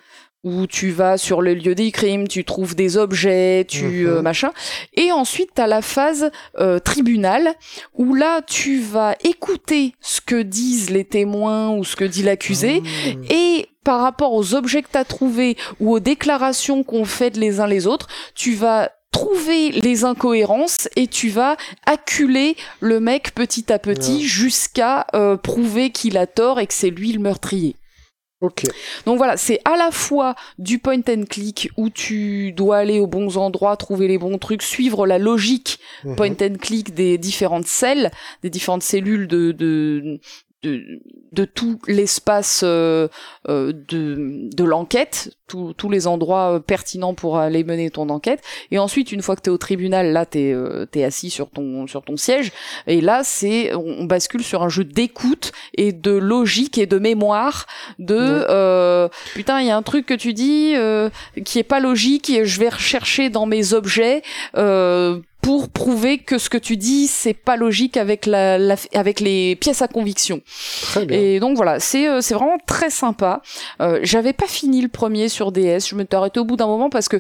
Où 0.45 0.67
tu 0.67 0.91
vas 0.91 1.19
sur 1.19 1.43
le 1.43 1.55
lieu 1.55 1.75
des 1.75 1.91
crimes, 1.91 2.29
tu 2.29 2.45
trouves 2.45 2.75
des 2.77 2.97
objets, 2.97 3.67
tu 3.69 3.85
Mhm. 3.85 4.07
euh, 4.07 4.23
machin, 4.23 4.51
et 4.95 5.11
ensuite 5.11 5.51
tu 5.57 5.61
as 5.61 5.67
la 5.67 5.83
phase 5.83 6.31
euh, 6.61 6.79
tribunal 6.79 7.55
où 7.95 8.15
là 8.15 8.41
tu 8.43 8.81
vas 8.81 9.17
écouter 9.25 9.95
ce 10.01 10.21
que 10.21 10.41
disent 10.41 10.91
les 10.91 11.05
témoins 11.05 11.71
ou 11.71 11.83
ce 11.85 11.97
que 11.97 12.05
dit 12.05 12.23
l'accusé 12.23 12.81
Mmh. 12.81 13.23
et 13.31 13.67
par 13.85 14.01
rapport 14.01 14.33
aux 14.35 14.55
objets 14.55 14.83
que 14.83 14.89
tu 14.93 14.99
as 14.99 15.05
trouvés 15.05 15.57
ou 15.81 15.93
aux 15.93 16.01
déclarations 16.01 16.83
qu'on 16.85 17.05
fait 17.05 17.31
de 17.31 17.41
les 17.41 17.59
uns 17.61 17.67
les 17.67 17.87
autres, 17.87 18.07
tu 18.35 18.55
vas 18.55 18.91
trouver 19.11 19.71
les 19.71 20.05
incohérences 20.05 20.89
et 20.95 21.07
tu 21.07 21.31
vas 21.31 21.57
acculer 21.87 22.57
le 22.81 23.01
mec 23.01 23.35
petit 23.35 23.73
à 23.73 23.79
petit 23.79 24.17
Ouais. 24.19 24.21
jusqu'à 24.23 25.07
euh, 25.15 25.37
prouver 25.37 25.91
qu'il 25.91 26.17
a 26.19 26.27
tort 26.27 26.61
et 26.61 26.67
que 26.67 26.75
c'est 26.75 26.91
lui 26.91 27.13
le 27.13 27.19
meurtrier. 27.19 27.75
Ok. 28.41 28.63
Donc 29.05 29.19
voilà, 29.19 29.37
c'est 29.37 29.61
à 29.65 29.77
la 29.77 29.91
fois 29.91 30.37
du 30.59 30.79
point 30.79 31.01
and 31.09 31.25
click 31.29 31.71
où 31.77 31.91
tu 31.91 32.53
dois 32.53 32.77
aller 32.79 33.01
aux 33.01 33.09
bons 33.09 33.37
endroits, 33.37 33.77
trouver 33.77 34.07
les 34.07 34.17
bons 34.19 34.39
trucs, 34.39 34.63
suivre 34.63 35.07
la 35.07 35.19
logique 35.19 35.81
Mhm. 36.05 36.15
point 36.17 36.37
and 36.43 36.55
click 36.61 36.95
des 36.95 37.19
différentes 37.19 37.67
celles, 37.67 38.13
des 38.45 38.51
différentes 38.51 38.85
cellules 38.85 39.27
de, 39.27 39.51
de 39.51 40.21
de, 40.63 41.01
de 41.33 41.45
tout 41.45 41.79
l'espace 41.87 42.63
euh, 42.65 43.07
euh, 43.49 43.73
de, 43.73 44.49
de 44.53 44.65
l'enquête, 44.65 45.31
tous 45.47 45.89
les 45.89 46.07
endroits 46.07 46.55
euh, 46.55 46.59
pertinents 46.59 47.15
pour 47.15 47.39
aller 47.39 47.63
mener 47.63 47.91
ton 47.91 48.09
enquête. 48.09 48.43
Et 48.71 48.79
ensuite, 48.79 49.13
une 49.13 49.23
fois 49.23 49.37
que 49.37 49.43
tu 49.43 49.51
es 49.51 49.53
au 49.53 49.59
tribunal, 49.59 50.13
là, 50.13 50.27
tu 50.27 50.39
es, 50.39 50.57
es, 50.95 51.05
assis 51.05 51.31
sur 51.31 51.51
ton, 51.51 51.87
sur 51.87 52.03
ton 52.03 52.17
siège. 52.17 52.51
Et 52.87 53.01
là, 53.01 53.23
c'est 53.23 53.73
on, 53.75 54.05
bascule 54.05 54.43
sur 54.43 54.63
un 54.63 54.69
jeu 54.69 54.85
d'écoute 54.85 55.53
et 55.75 55.93
de 55.93 56.11
logique 56.11 56.77
et 56.79 56.87
de 56.87 56.99
mémoire. 56.99 57.67
De 57.99 59.09
putain, 59.35 59.61
il 59.61 59.67
y 59.67 59.71
a 59.71 59.77
un 59.77 59.83
truc 59.83 60.07
que 60.07 60.15
tu 60.15 60.33
dis 60.33 60.75
qui 61.45 61.59
est 61.59 61.65
pas 61.65 61.81
logique. 61.81 62.31
Et 62.31 62.47
je 62.47 62.59
vais 62.59 62.71
rechercher 62.71 63.31
dans 63.31 63.47
mes 63.47 63.75
objets 63.75 64.23
pour 65.49 65.71
prouver 65.71 66.19
que 66.19 66.37
ce 66.37 66.51
que 66.51 66.59
tu 66.59 66.77
dis 66.77 67.07
c'est 67.07 67.33
pas 67.33 67.57
logique 67.57 67.97
avec 67.97 68.27
la, 68.27 68.59
avec 68.93 69.19
les 69.19 69.57
pièces 69.57 69.81
à 69.81 69.89
conviction. 69.89 70.43
Très 70.83 71.07
bien. 71.07 71.19
Et 71.19 71.41
donc 71.41 71.57
voilà, 71.57 71.81
c'est 71.81 72.07
euh, 72.07 72.21
c'est 72.21 72.35
vraiment 72.35 72.59
très 72.67 72.91
sympa. 72.91 73.41
Euh, 73.81 73.99
J'avais 74.03 74.35
pas 74.35 74.47
fini 74.47 74.83
le 74.83 74.89
premier 74.89 75.31
sur 75.31 75.51
DS, 75.51 75.89
je 75.89 75.95
me 75.95 76.05
suis 76.05 76.15
arrêté 76.15 76.39
au 76.39 76.45
bout 76.45 76.57
d'un 76.57 76.67
moment 76.67 76.91
parce 76.91 77.09
que 77.09 77.17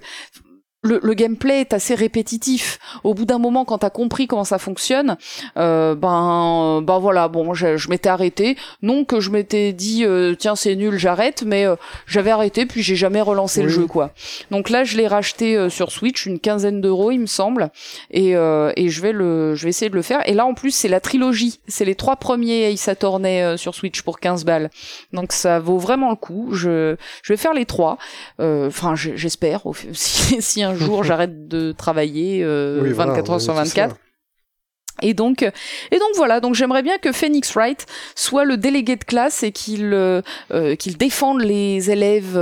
le, 0.82 1.00
le, 1.02 1.14
gameplay 1.14 1.60
est 1.60 1.72
assez 1.72 1.96
répétitif. 1.96 2.78
Au 3.02 3.12
bout 3.12 3.24
d'un 3.24 3.38
moment, 3.38 3.64
quand 3.64 3.78
t'as 3.78 3.90
compris 3.90 4.28
comment 4.28 4.44
ça 4.44 4.58
fonctionne, 4.58 5.16
euh, 5.56 5.96
ben, 5.96 6.82
ben 6.82 6.98
voilà, 7.00 7.26
bon, 7.26 7.52
je, 7.52 7.76
je 7.76 7.90
m'étais 7.90 8.08
arrêté. 8.08 8.56
Non 8.80 9.04
que 9.04 9.18
je 9.18 9.30
m'étais 9.30 9.72
dit, 9.72 10.04
euh, 10.04 10.36
tiens, 10.38 10.54
c'est 10.54 10.76
nul, 10.76 10.96
j'arrête, 10.96 11.42
mais 11.44 11.66
euh, 11.66 11.74
j'avais 12.06 12.30
arrêté, 12.30 12.64
puis 12.64 12.82
j'ai 12.82 12.94
jamais 12.94 13.20
relancé 13.20 13.62
le 13.62 13.68
jeu, 13.68 13.86
quoi. 13.86 14.12
Donc 14.52 14.70
là, 14.70 14.84
je 14.84 14.96
l'ai 14.96 15.08
racheté 15.08 15.56
euh, 15.56 15.68
sur 15.68 15.90
Switch, 15.90 16.26
une 16.26 16.38
quinzaine 16.38 16.80
d'euros, 16.80 17.10
il 17.10 17.18
me 17.18 17.26
semble, 17.26 17.70
et, 18.12 18.30
et 18.30 18.88
je 18.88 19.02
vais 19.02 19.12
le, 19.12 19.56
je 19.56 19.64
vais 19.64 19.70
essayer 19.70 19.90
de 19.90 19.96
le 19.96 20.02
faire. 20.02 20.26
Et 20.28 20.34
là, 20.34 20.46
en 20.46 20.54
plus, 20.54 20.70
c'est 20.70 20.88
la 20.88 21.00
trilogie, 21.00 21.58
c'est 21.66 21.84
les 21.84 21.96
trois 21.96 22.16
premiers 22.16 22.70
Ace 22.72 22.86
Attorney 22.86 23.58
sur 23.58 23.74
Switch 23.74 24.02
pour 24.02 24.20
15 24.20 24.44
balles. 24.44 24.70
Donc 25.12 25.32
ça 25.32 25.58
vaut 25.58 25.78
vraiment 25.78 26.10
le 26.10 26.16
coup. 26.16 26.50
Je, 26.52 26.96
je 27.22 27.32
vais 27.32 27.36
faire 27.36 27.54
les 27.54 27.66
trois. 27.66 27.98
Enfin, 28.38 28.94
j'espère, 28.94 29.62
si, 29.92 30.40
si 30.40 30.62
un 30.68 30.74
jour 30.74 31.04
j'arrête 31.04 31.48
de 31.48 31.72
travailler 31.72 32.44
24 32.44 33.30
euh, 33.30 33.32
heures 33.32 33.40
sur 33.40 33.54
24. 33.54 33.96
Et 35.00 35.14
donc, 35.14 35.42
et 35.42 35.98
donc 35.98 36.10
voilà. 36.16 36.40
Donc 36.40 36.56
j'aimerais 36.56 36.82
bien 36.82 36.98
que 36.98 37.12
Phoenix 37.12 37.52
Wright 37.54 37.86
soit 38.16 38.44
le 38.44 38.56
délégué 38.56 38.96
de 38.96 39.04
classe 39.04 39.44
et 39.44 39.52
qu'il 39.52 39.94
euh, 39.94 40.22
euh, 40.50 40.74
qu'il 40.74 40.96
défende 40.96 41.40
les 41.40 41.90
élèves 41.90 42.34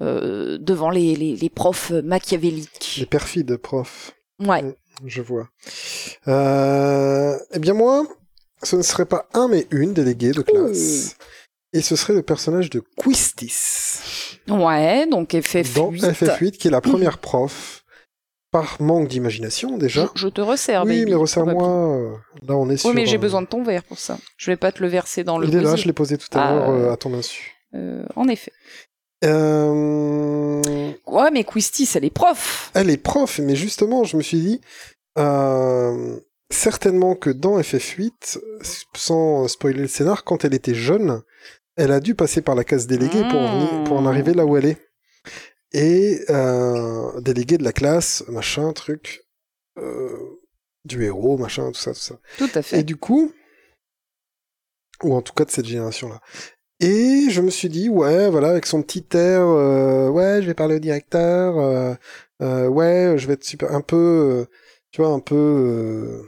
devant 0.00 0.90
les, 0.90 1.14
les, 1.14 1.36
les, 1.36 1.50
profs 1.50 1.90
machiavéliques. 1.90 2.96
Les 2.98 3.06
perfides 3.06 3.54
profs. 3.58 4.12
Ouais. 4.38 4.64
Je 5.04 5.20
vois. 5.20 5.48
eh 6.26 7.58
bien 7.58 7.74
moi, 7.74 8.06
ce 8.62 8.76
ne 8.76 8.82
serait 8.82 9.06
pas 9.06 9.28
un 9.34 9.48
mais 9.48 9.66
une 9.70 9.92
déléguée 9.92 10.32
de 10.32 10.42
classe. 10.42 11.16
Et 11.72 11.82
ce 11.82 11.96
serait 11.96 12.14
le 12.14 12.22
personnage 12.22 12.70
de 12.70 12.82
Quistis. 12.96 14.29
Ouais, 14.48 15.06
donc 15.06 15.32
FF8. 15.32 15.74
Dans 15.74 15.92
FF8, 15.92 16.52
qui 16.52 16.68
est 16.68 16.70
la 16.70 16.80
première 16.80 17.18
prof. 17.18 17.84
Par 18.52 18.82
manque 18.82 19.06
d'imagination, 19.06 19.78
déjà. 19.78 20.10
Je, 20.16 20.26
te 20.26 20.40
resserre, 20.40 20.84
Oui, 20.84 21.04
mais 21.06 21.14
resserre-moi. 21.14 21.68
Euh, 21.68 22.16
là, 22.48 22.56
on 22.56 22.68
est 22.68 22.78
sur... 22.78 22.88
Oui, 22.88 22.96
mais 22.96 23.06
j'ai 23.06 23.16
besoin 23.16 23.42
de 23.42 23.46
ton 23.46 23.62
verre 23.62 23.84
pour 23.84 24.00
ça. 24.00 24.18
Je 24.36 24.50
vais 24.50 24.56
pas 24.56 24.72
te 24.72 24.82
le 24.82 24.88
verser 24.88 25.22
dans 25.22 25.38
le 25.38 25.46
Il 25.46 25.54
est 25.54 25.60
là, 25.60 25.76
je 25.76 25.84
l'ai 25.84 25.92
posé 25.92 26.18
tout 26.18 26.26
à 26.32 26.42
ah, 26.42 26.52
l'heure 26.52 26.70
euh, 26.70 26.92
à 26.92 26.96
ton 26.96 27.14
insu. 27.14 27.52
Euh, 27.76 28.04
en 28.16 28.26
effet. 28.26 28.50
Euh... 29.24 30.60
Ouais, 31.06 31.30
mais 31.30 31.44
Quistis, 31.44 31.88
elle 31.94 32.04
est 32.04 32.10
prof. 32.10 32.72
Elle 32.74 32.90
est 32.90 32.96
prof, 32.96 33.38
mais 33.38 33.54
justement, 33.54 34.02
je 34.02 34.16
me 34.16 34.22
suis 34.22 34.40
dit... 34.40 34.60
Euh 35.16 36.18
certainement 36.50 37.14
que 37.14 37.30
dans 37.30 37.58
FF8, 37.58 38.38
sans 38.94 39.48
spoiler 39.48 39.80
le 39.80 39.88
scénar, 39.88 40.24
quand 40.24 40.44
elle 40.44 40.54
était 40.54 40.74
jeune, 40.74 41.22
elle 41.80 41.92
a 41.92 42.00
dû 42.00 42.14
passer 42.14 42.42
par 42.42 42.54
la 42.54 42.62
case 42.62 42.86
déléguée 42.86 43.22
pour, 43.30 43.84
pour 43.84 43.96
en 43.96 44.04
arriver 44.04 44.34
là 44.34 44.44
où 44.44 44.56
elle 44.56 44.66
est. 44.66 44.76
Et 45.72 46.20
euh, 46.28 47.20
déléguée 47.20 47.56
de 47.56 47.64
la 47.64 47.72
classe, 47.72 48.22
machin, 48.28 48.72
truc, 48.72 49.22
euh, 49.78 50.40
du 50.84 51.04
héros, 51.04 51.38
machin, 51.38 51.70
tout 51.70 51.80
ça, 51.80 51.92
tout 51.94 52.00
ça. 52.00 52.18
Tout 52.36 52.50
à 52.54 52.60
fait. 52.60 52.80
Et 52.80 52.82
du 52.82 52.96
coup, 52.96 53.32
ou 55.02 55.14
en 55.14 55.22
tout 55.22 55.32
cas 55.32 55.46
de 55.46 55.50
cette 55.50 55.64
génération-là. 55.64 56.20
Et 56.80 57.30
je 57.30 57.40
me 57.40 57.50
suis 57.50 57.70
dit, 57.70 57.88
ouais, 57.88 58.28
voilà, 58.28 58.48
avec 58.50 58.66
son 58.66 58.82
petit 58.82 59.06
air, 59.14 59.42
euh, 59.42 60.10
ouais, 60.10 60.42
je 60.42 60.46
vais 60.46 60.54
parler 60.54 60.76
au 60.76 60.80
directeur, 60.80 61.58
euh, 61.58 61.94
euh, 62.42 62.68
ouais, 62.68 63.14
je 63.16 63.26
vais 63.26 63.34
être 63.34 63.44
super, 63.44 63.72
un 63.72 63.80
peu, 63.80 64.46
tu 64.90 65.00
vois, 65.00 65.12
un 65.12 65.20
peu 65.20 66.26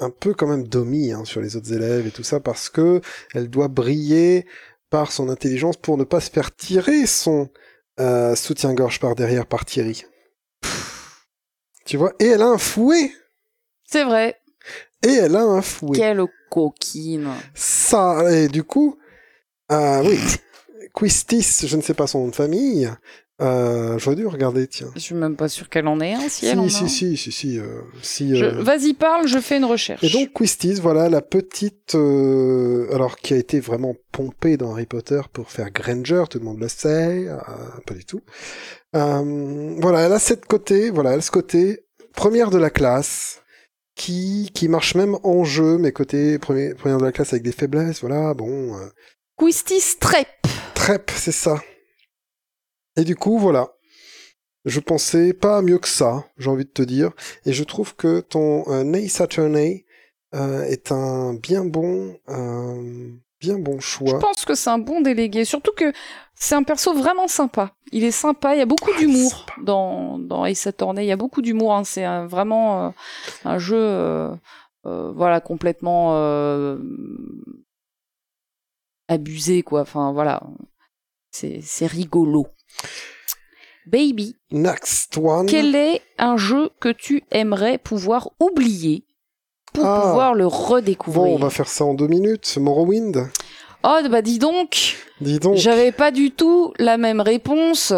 un 0.00 0.10
peu 0.10 0.34
quand 0.34 0.46
même 0.46 0.66
domi 0.66 1.12
hein, 1.12 1.24
sur 1.24 1.40
les 1.40 1.56
autres 1.56 1.72
élèves 1.72 2.06
et 2.06 2.10
tout 2.10 2.22
ça 2.22 2.40
parce 2.40 2.68
que 2.68 3.00
elle 3.34 3.48
doit 3.48 3.68
briller 3.68 4.46
par 4.90 5.12
son 5.12 5.28
intelligence 5.28 5.76
pour 5.76 5.96
ne 5.96 6.04
pas 6.04 6.20
se 6.20 6.30
faire 6.30 6.54
tirer 6.54 7.06
son 7.06 7.48
euh, 7.98 8.34
soutien-gorge 8.34 9.00
par 9.00 9.14
derrière 9.14 9.46
par 9.46 9.64
Thierry. 9.64 10.04
Tu 11.86 11.96
vois? 11.96 12.12
Et 12.18 12.26
elle 12.26 12.42
a 12.42 12.48
un 12.48 12.58
fouet 12.58 13.12
C'est 13.84 14.04
vrai. 14.04 14.36
Et 15.02 15.12
elle 15.12 15.36
a 15.36 15.42
un 15.42 15.62
fouet. 15.62 15.98
Quelle 15.98 16.22
coquine 16.50 17.30
Ça, 17.54 18.30
et 18.30 18.48
du 18.48 18.64
coup, 18.64 18.98
euh, 19.72 20.02
oui, 20.04 20.18
Quistis, 20.94 21.66
je 21.66 21.76
ne 21.76 21.82
sais 21.82 21.94
pas 21.94 22.06
son 22.06 22.20
nom 22.20 22.28
de 22.28 22.34
famille, 22.34 22.90
euh, 23.40 23.98
J'aurais 23.98 24.16
dû 24.16 24.26
regarder, 24.26 24.66
tiens. 24.66 24.90
Je 24.94 25.00
suis 25.00 25.14
même 25.14 25.36
pas 25.36 25.48
sûr 25.48 25.68
qu'elle 25.68 25.88
en 25.88 26.00
ait 26.00 26.12
un, 26.12 26.20
si, 26.20 26.30
si 26.30 26.46
elle 26.46 26.58
en 26.58 26.68
si, 26.68 26.84
a. 26.84 26.88
Si, 26.88 27.16
si, 27.16 27.32
si, 27.32 27.58
euh, 27.58 27.80
si. 28.02 28.42
Euh... 28.42 28.62
Vas-y, 28.62 28.94
parle, 28.94 29.26
je 29.26 29.38
fais 29.38 29.56
une 29.56 29.64
recherche. 29.64 30.02
Et 30.04 30.10
donc, 30.10 30.32
Quistis, 30.32 30.74
voilà, 30.74 31.08
la 31.08 31.22
petite... 31.22 31.94
Euh, 31.94 32.86
alors, 32.94 33.16
qui 33.16 33.34
a 33.34 33.36
été 33.36 33.60
vraiment 33.60 33.94
pompée 34.12 34.56
dans 34.56 34.72
Harry 34.72 34.86
Potter 34.86 35.20
pour 35.32 35.50
faire 35.50 35.70
Granger, 35.70 36.24
tout 36.28 36.38
le 36.38 36.44
monde 36.44 36.60
le 36.60 36.68
sait, 36.68 37.28
euh, 37.28 37.36
pas 37.86 37.94
du 37.94 38.04
tout. 38.04 38.20
Voilà, 38.92 40.00
elle 40.00 40.12
a 40.12 40.18
cette 40.18 40.46
côté, 40.46 40.90
voilà, 40.90 41.12
elle 41.12 41.20
a 41.20 41.22
ce 41.22 41.30
côté, 41.30 41.86
première 42.14 42.50
de 42.50 42.58
la 42.58 42.70
classe, 42.70 43.42
qui, 43.94 44.50
qui 44.54 44.68
marche 44.68 44.94
même 44.94 45.16
en 45.22 45.44
jeu, 45.44 45.78
mais 45.78 45.92
côté 45.92 46.38
premier, 46.38 46.74
première 46.74 46.98
de 46.98 47.04
la 47.04 47.12
classe 47.12 47.32
avec 47.32 47.42
des 47.42 47.52
faiblesses, 47.52 48.00
voilà, 48.00 48.34
bon... 48.34 48.76
Quistis 49.38 49.96
Trep. 49.98 50.28
Trep, 50.74 51.10
c'est 51.14 51.32
ça. 51.32 51.62
Et 52.96 53.04
du 53.04 53.16
coup, 53.16 53.38
voilà. 53.38 53.68
Je 54.66 54.80
pensais 54.80 55.32
pas 55.32 55.62
mieux 55.62 55.78
que 55.78 55.88
ça, 55.88 56.24
j'ai 56.36 56.50
envie 56.50 56.66
de 56.66 56.70
te 56.70 56.82
dire. 56.82 57.12
Et 57.46 57.52
je 57.52 57.64
trouve 57.64 57.96
que 57.96 58.20
ton 58.20 58.64
euh, 58.68 58.92
Ace 58.92 59.20
Attorney 59.20 59.86
euh, 60.34 60.64
est 60.64 60.92
un 60.92 61.34
bien 61.34 61.64
bon, 61.64 62.16
euh, 62.28 63.10
bien 63.40 63.58
bon 63.58 63.80
choix. 63.80 64.10
Je 64.10 64.16
pense 64.16 64.44
que 64.44 64.54
c'est 64.54 64.68
un 64.70 64.78
bon 64.78 65.00
délégué, 65.00 65.46
surtout 65.46 65.72
que 65.74 65.92
c'est 66.34 66.54
un 66.54 66.62
perso 66.62 66.92
vraiment 66.92 67.26
sympa. 67.26 67.74
Il 67.90 68.04
est 68.04 68.10
sympa, 68.10 68.54
il 68.54 68.58
y 68.58 68.62
a 68.62 68.66
beaucoup 68.66 68.90
ah, 68.94 68.98
d'humour 68.98 69.46
dans, 69.62 70.18
dans 70.18 70.44
Ace 70.44 70.66
Attorney. 70.66 71.04
Il 71.04 71.08
y 71.08 71.12
a 71.12 71.16
beaucoup 71.16 71.40
d'humour. 71.40 71.74
Hein. 71.74 71.84
C'est 71.84 72.06
vraiment 72.26 72.86
euh, 72.86 72.90
un 73.46 73.58
jeu, 73.58 73.78
euh, 73.78 74.36
voilà, 74.84 75.40
complètement 75.40 76.12
abusé, 79.08 79.62
quoi. 79.62 79.80
Enfin, 79.80 80.12
voilà, 80.12 80.42
c'est 81.30 81.86
rigolo. 81.86 82.46
Baby. 83.86 84.36
Next 84.50 85.16
one. 85.16 85.46
Quel 85.46 85.74
est 85.74 86.02
un 86.18 86.36
jeu 86.36 86.70
que 86.80 86.90
tu 86.90 87.24
aimerais 87.30 87.78
pouvoir 87.78 88.30
oublier 88.38 89.04
pour 89.72 89.86
ah. 89.86 90.02
pouvoir 90.02 90.34
le 90.34 90.46
redécouvrir? 90.46 91.24
Bon, 91.24 91.34
on 91.34 91.38
va 91.38 91.50
faire 91.50 91.68
ça 91.68 91.84
en 91.84 91.94
deux 91.94 92.06
minutes. 92.06 92.56
Morrowind. 92.60 93.30
Oh, 93.82 93.98
bah 94.10 94.22
dis 94.22 94.38
donc. 94.38 94.96
Dis 95.20 95.38
donc. 95.38 95.56
J'avais 95.56 95.92
pas 95.92 96.10
du 96.10 96.30
tout 96.30 96.74
la 96.78 96.98
même 96.98 97.20
réponse. 97.20 97.92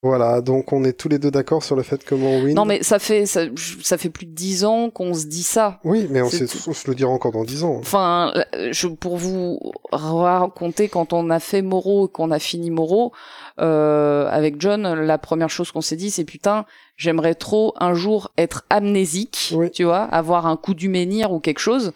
Voilà, 0.00 0.40
donc 0.42 0.72
on 0.72 0.84
est 0.84 0.92
tous 0.92 1.08
les 1.08 1.18
deux 1.18 1.32
d'accord 1.32 1.64
sur 1.64 1.74
le 1.74 1.82
fait 1.82 2.04
que 2.04 2.14
Morrowind... 2.14 2.54
Non 2.54 2.64
mais 2.64 2.84
ça 2.84 3.00
fait 3.00 3.26
ça, 3.26 3.40
ça 3.82 3.98
fait 3.98 4.10
plus 4.10 4.26
de 4.26 4.30
dix 4.32 4.64
ans 4.64 4.90
qu'on 4.90 5.12
se 5.12 5.26
dit 5.26 5.42
ça. 5.42 5.80
Oui, 5.82 6.06
mais 6.08 6.22
on, 6.22 6.30
sait, 6.30 6.46
on 6.68 6.72
se 6.72 6.88
le 6.88 6.94
dira 6.94 7.10
encore 7.10 7.32
dans 7.32 7.42
dix 7.42 7.64
ans. 7.64 7.74
Enfin, 7.80 8.32
je, 8.70 8.86
pour 8.86 9.16
vous 9.16 9.72
raconter 9.90 10.88
quand 10.88 11.12
on 11.12 11.30
a 11.30 11.40
fait 11.40 11.62
Moreau 11.62 12.06
et 12.06 12.10
qu'on 12.12 12.30
a 12.30 12.38
fini 12.38 12.70
Moreau, 12.70 13.12
euh, 13.60 14.28
avec 14.30 14.60
John, 14.60 14.82
la 14.82 15.18
première 15.18 15.50
chose 15.50 15.72
qu'on 15.72 15.80
s'est 15.80 15.96
dit 15.96 16.12
c'est 16.12 16.24
putain, 16.24 16.64
j'aimerais 16.96 17.34
trop 17.34 17.74
un 17.80 17.94
jour 17.94 18.30
être 18.38 18.64
amnésique, 18.70 19.52
tu 19.72 19.82
vois, 19.82 20.02
avoir 20.02 20.46
un 20.46 20.56
coup 20.56 20.74
du 20.74 20.88
menhir 20.88 21.32
ou 21.32 21.40
quelque 21.40 21.58
chose, 21.58 21.90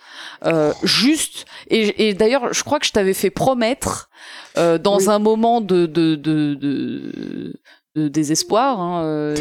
euh, 0.44 0.72
juste. 0.82 1.44
Et, 1.68 2.08
et 2.08 2.14
d'ailleurs, 2.14 2.52
je 2.52 2.64
crois 2.64 2.80
que 2.80 2.86
je 2.86 2.92
t'avais 2.92 3.14
fait 3.14 3.30
promettre 3.30 4.10
euh, 4.58 4.76
dans 4.78 5.08
un 5.08 5.20
moment 5.20 5.60
de, 5.60 5.86
de, 5.86 6.16
de, 6.16 6.54
de 6.54 7.54
de 7.96 8.08
désespoir 8.08 8.80
hein, 8.80 9.04
euh, 9.04 9.34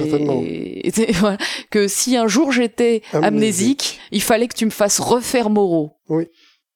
et, 0.43 0.91
voilà, 1.13 1.37
que 1.69 1.87
si 1.87 2.17
un 2.17 2.27
jour 2.27 2.51
j'étais 2.51 3.01
amnésique. 3.13 3.99
il 4.11 4.21
fallait 4.21 4.47
que 4.47 4.55
tu 4.55 4.65
me 4.65 4.71
fasses 4.71 4.99
refaire 4.99 5.49
Moreau. 5.49 5.93
Oui. 6.09 6.27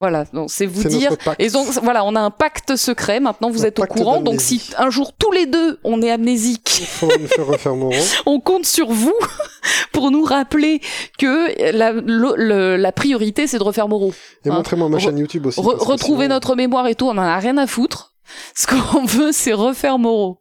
Voilà, 0.02 0.26
donc 0.34 0.52
c'est 0.52 0.66
vous 0.66 0.84
dire. 0.84 1.14
Et 1.40 1.50
donc 1.50 1.68
voilà, 1.82 2.04
on 2.04 2.16
a 2.16 2.20
un 2.20 2.30
pacte 2.30 2.76
secret. 2.76 3.22
Maintenant, 3.22 3.50
vous 3.50 3.64
Un 3.64 3.68
êtes 3.68 3.80
au 3.80 3.86
courant. 3.86 4.20
Donc 4.22 4.42
si 4.42 4.62
un 4.78 4.90
jour 4.90 5.14
tous 5.18 5.32
les 5.32 5.46
deux 5.46 5.80
on 5.86 6.02
est 6.02 6.12
amnésique, 6.12 6.84
on 8.26 8.40
compte 8.42 8.66
sur 8.66 8.92
vous 8.92 9.14
pour 9.94 10.12
nous 10.12 10.24
rappeler 10.24 10.82
que 11.18 11.72
la, 11.72 11.92
le- 11.94 12.36
le- 12.36 12.76
la 12.76 12.92
priorité 12.92 13.48
c'est 13.48 13.58
de 13.58 13.64
refaire 13.64 13.88
Moreau. 13.88 14.14
Et 14.44 14.50
Hein. 14.50 14.56
montrez-moi 14.56 14.90
ma 14.90 15.00
chaîne 15.00 15.18
YouTube 15.18 15.46
aussi. 15.48 15.60
Re- 15.62 15.78
retrouver 15.84 16.26
sinon- 16.26 16.36
notre 16.36 16.56
mémoire 16.56 16.88
et 16.88 16.96
tout, 16.96 17.06
on 17.08 17.12
en 17.12 17.18
a 17.20 17.38
rien 17.40 17.58
à 17.58 17.66
foutre. 17.66 18.14
Ce 18.56 18.66
qu'on 18.68 19.06
veut, 19.06 19.32
c'est 19.32 19.54
refaire 19.54 19.98
Moreau 20.00 20.40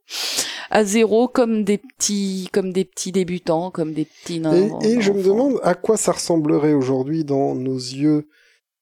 à 0.71 0.85
zéro, 0.85 1.29
comme 1.29 1.65
des 1.65 1.79
petits, 1.79 2.49
comme 2.53 2.73
des 2.73 2.85
petits 2.85 3.13
débutants, 3.13 3.71
comme 3.71 3.93
des 3.93 4.05
petits. 4.05 4.43
Et, 4.83 4.93
et 4.93 5.01
je 5.01 5.13
me 5.13 5.23
demande 5.23 5.61
à 5.63 5.75
quoi 5.75 5.97
ça 5.97 6.13
ressemblerait 6.13 6.75
aujourd'hui 6.75 7.25
dans 7.25 7.55
nos 7.55 7.77
yeux 7.77 8.29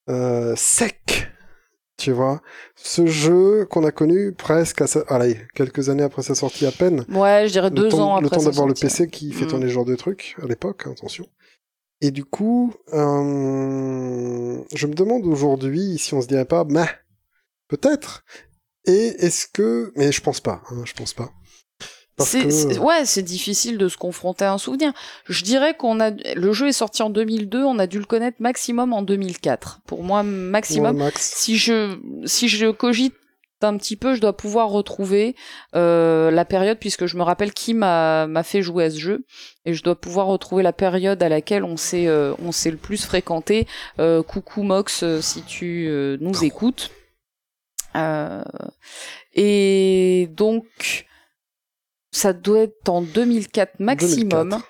euh, 0.09 0.53
secs. 0.55 1.27
Tu 1.97 2.11
vois, 2.11 2.41
ce 2.75 3.05
jeu 3.05 3.65
qu'on 3.69 3.85
a 3.85 3.91
connu 3.91 4.33
presque 4.33 4.81
à 4.81 4.87
sa... 4.87 5.01
allez, 5.01 5.37
quelques 5.53 5.89
années 5.89 6.03
après 6.03 6.23
sa 6.23 6.33
sortie 6.33 6.65
à 6.65 6.71
peine. 6.71 7.05
Ouais, 7.07 7.43
je 7.47 7.53
dirais 7.53 7.69
deux 7.69 7.89
temps, 7.89 8.13
ans 8.13 8.15
après. 8.15 8.23
le 8.23 8.29
temps 8.29 8.43
d'avoir 8.43 8.67
le. 8.67 8.73
PC 8.73 9.07
qui 9.09 9.31
fait 9.31 9.45
tourner 9.45 9.67
ce 9.67 9.73
genre 9.73 9.85
de 9.85 9.95
trucs 9.95 10.35
à 10.41 10.47
l'époque, 10.47 10.83
hein, 10.85 10.91
attention. 10.91 11.27
Et 12.01 12.11
du 12.11 12.25
coup, 12.25 12.73
euh, 12.93 14.61
je 14.73 14.87
me 14.87 14.93
demande 14.93 15.25
aujourd'hui 15.25 15.97
si 15.99 16.13
on 16.13 16.21
se 16.21 16.27
dirait 16.27 16.45
pas, 16.45 16.65
mais 16.65 16.87
peut-être. 17.69 18.25
Et 18.85 19.07
est-ce 19.19 19.47
que, 19.47 19.93
mais 19.95 20.11
je 20.11 20.21
pense 20.21 20.41
pas, 20.41 20.61
hein, 20.71 20.81
je 20.85 20.93
pense 20.93 21.13
pas. 21.13 21.31
C'est- 22.19 22.43
que- 22.43 22.79
ouais, 22.79 23.05
c'est 23.05 23.23
difficile 23.23 23.77
de 23.77 23.87
se 23.87 23.97
confronter 23.97 24.45
à 24.45 24.53
un 24.53 24.57
souvenir. 24.57 24.93
Je 25.25 25.43
dirais 25.43 25.73
qu'on 25.75 25.99
a 25.99 26.11
le 26.11 26.53
jeu 26.53 26.67
est 26.67 26.71
sorti 26.73 27.01
en 27.01 27.09
2002, 27.09 27.63
on 27.63 27.79
a 27.79 27.87
dû 27.87 27.97
le 27.99 28.05
connaître 28.05 28.37
maximum 28.39 28.93
en 28.93 29.01
2004. 29.01 29.79
Pour 29.87 30.03
moi, 30.03 30.21
maximum. 30.23 30.95
Ouais, 30.97 31.03
max. 31.05 31.33
Si 31.35 31.57
je 31.57 31.97
si 32.25 32.47
je 32.47 32.69
cogite 32.71 33.15
un 33.61 33.77
petit 33.77 33.95
peu, 33.95 34.13
je 34.13 34.19
dois 34.19 34.35
pouvoir 34.35 34.67
retrouver 34.69 35.37
euh, 35.73 36.29
la 36.31 36.43
période 36.43 36.77
puisque 36.79 37.05
je 37.05 37.15
me 37.15 37.23
rappelle 37.23 37.53
qui 37.53 37.73
m'a 37.73 38.27
m'a 38.27 38.43
fait 38.43 38.61
jouer 38.61 38.83
à 38.83 38.91
ce 38.91 38.97
jeu 38.99 39.25
et 39.65 39.73
je 39.73 39.81
dois 39.83 39.95
pouvoir 39.95 40.27
retrouver 40.27 40.63
la 40.63 40.73
période 40.73 41.23
à 41.23 41.29
laquelle 41.29 41.63
on 41.63 41.77
s'est 41.77 42.07
euh, 42.07 42.33
on 42.39 42.51
s'est 42.51 42.71
le 42.71 42.77
plus 42.77 43.05
fréquenté. 43.05 43.65
Euh, 43.99 44.21
coucou 44.21 44.63
Mox, 44.63 45.01
euh, 45.03 45.21
si 45.21 45.43
tu 45.43 45.87
euh, 45.87 46.17
nous 46.19 46.43
écoutes. 46.43 46.91
Euh, 47.95 48.43
et 49.33 50.27
donc 50.31 51.05
ça 52.13 52.31
doit 52.33 52.59
être 52.61 52.87
en 52.89 53.01
2004 53.01 53.79
maximum. 53.79 54.49
2004. 54.49 54.69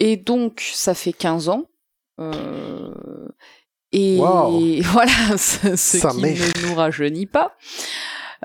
Et 0.00 0.16
donc, 0.16 0.62
ça 0.74 0.94
fait 0.94 1.12
15 1.12 1.48
ans. 1.48 1.66
Euh, 2.18 3.28
et 3.92 4.16
voilà, 4.82 5.36
ce, 5.36 5.76
ce 5.76 5.98
Ça 5.98 6.10
qui 6.10 6.20
ne 6.22 6.68
nous 6.68 6.74
rajeunit 6.74 7.26
pas. 7.26 7.54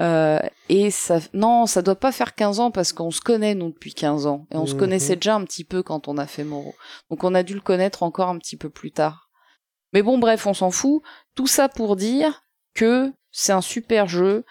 Euh, 0.01 0.39
et 0.67 0.91
ça, 0.91 1.19
non, 1.33 1.65
ça 1.65 1.81
doit 1.81 1.95
pas 1.95 2.11
faire 2.11 2.35
15 2.35 2.59
ans 2.59 2.71
parce 2.71 2.91
qu'on 2.91 3.11
se 3.11 3.21
connaît, 3.21 3.55
nous, 3.55 3.69
depuis 3.69 3.93
15 3.93 4.25
ans. 4.27 4.45
Et 4.51 4.57
on 4.57 4.65
se 4.65 4.73
Mhm. 4.73 4.79
connaissait 4.79 5.15
déjà 5.15 5.35
un 5.35 5.43
petit 5.45 5.63
peu 5.63 5.83
quand 5.83 6.07
on 6.07 6.17
a 6.17 6.27
fait 6.27 6.43
Moreau. 6.43 6.75
Donc 7.09 7.23
on 7.23 7.33
a 7.33 7.43
dû 7.43 7.53
le 7.53 7.61
connaître 7.61 8.03
encore 8.03 8.27
un 8.29 8.37
petit 8.37 8.57
peu 8.57 8.69
plus 8.69 8.91
tard. 8.91 9.29
Mais 9.93 10.01
bon, 10.01 10.17
bref, 10.17 10.45
on 10.47 10.53
s'en 10.53 10.71
fout. 10.71 11.01
Tout 11.35 11.47
ça 11.47 11.69
pour 11.69 11.95
dire 11.95 12.43
que 12.73 13.13
c'est 13.31 13.53
un 13.53 13.61
super 13.61 14.07
jeu 14.07 14.43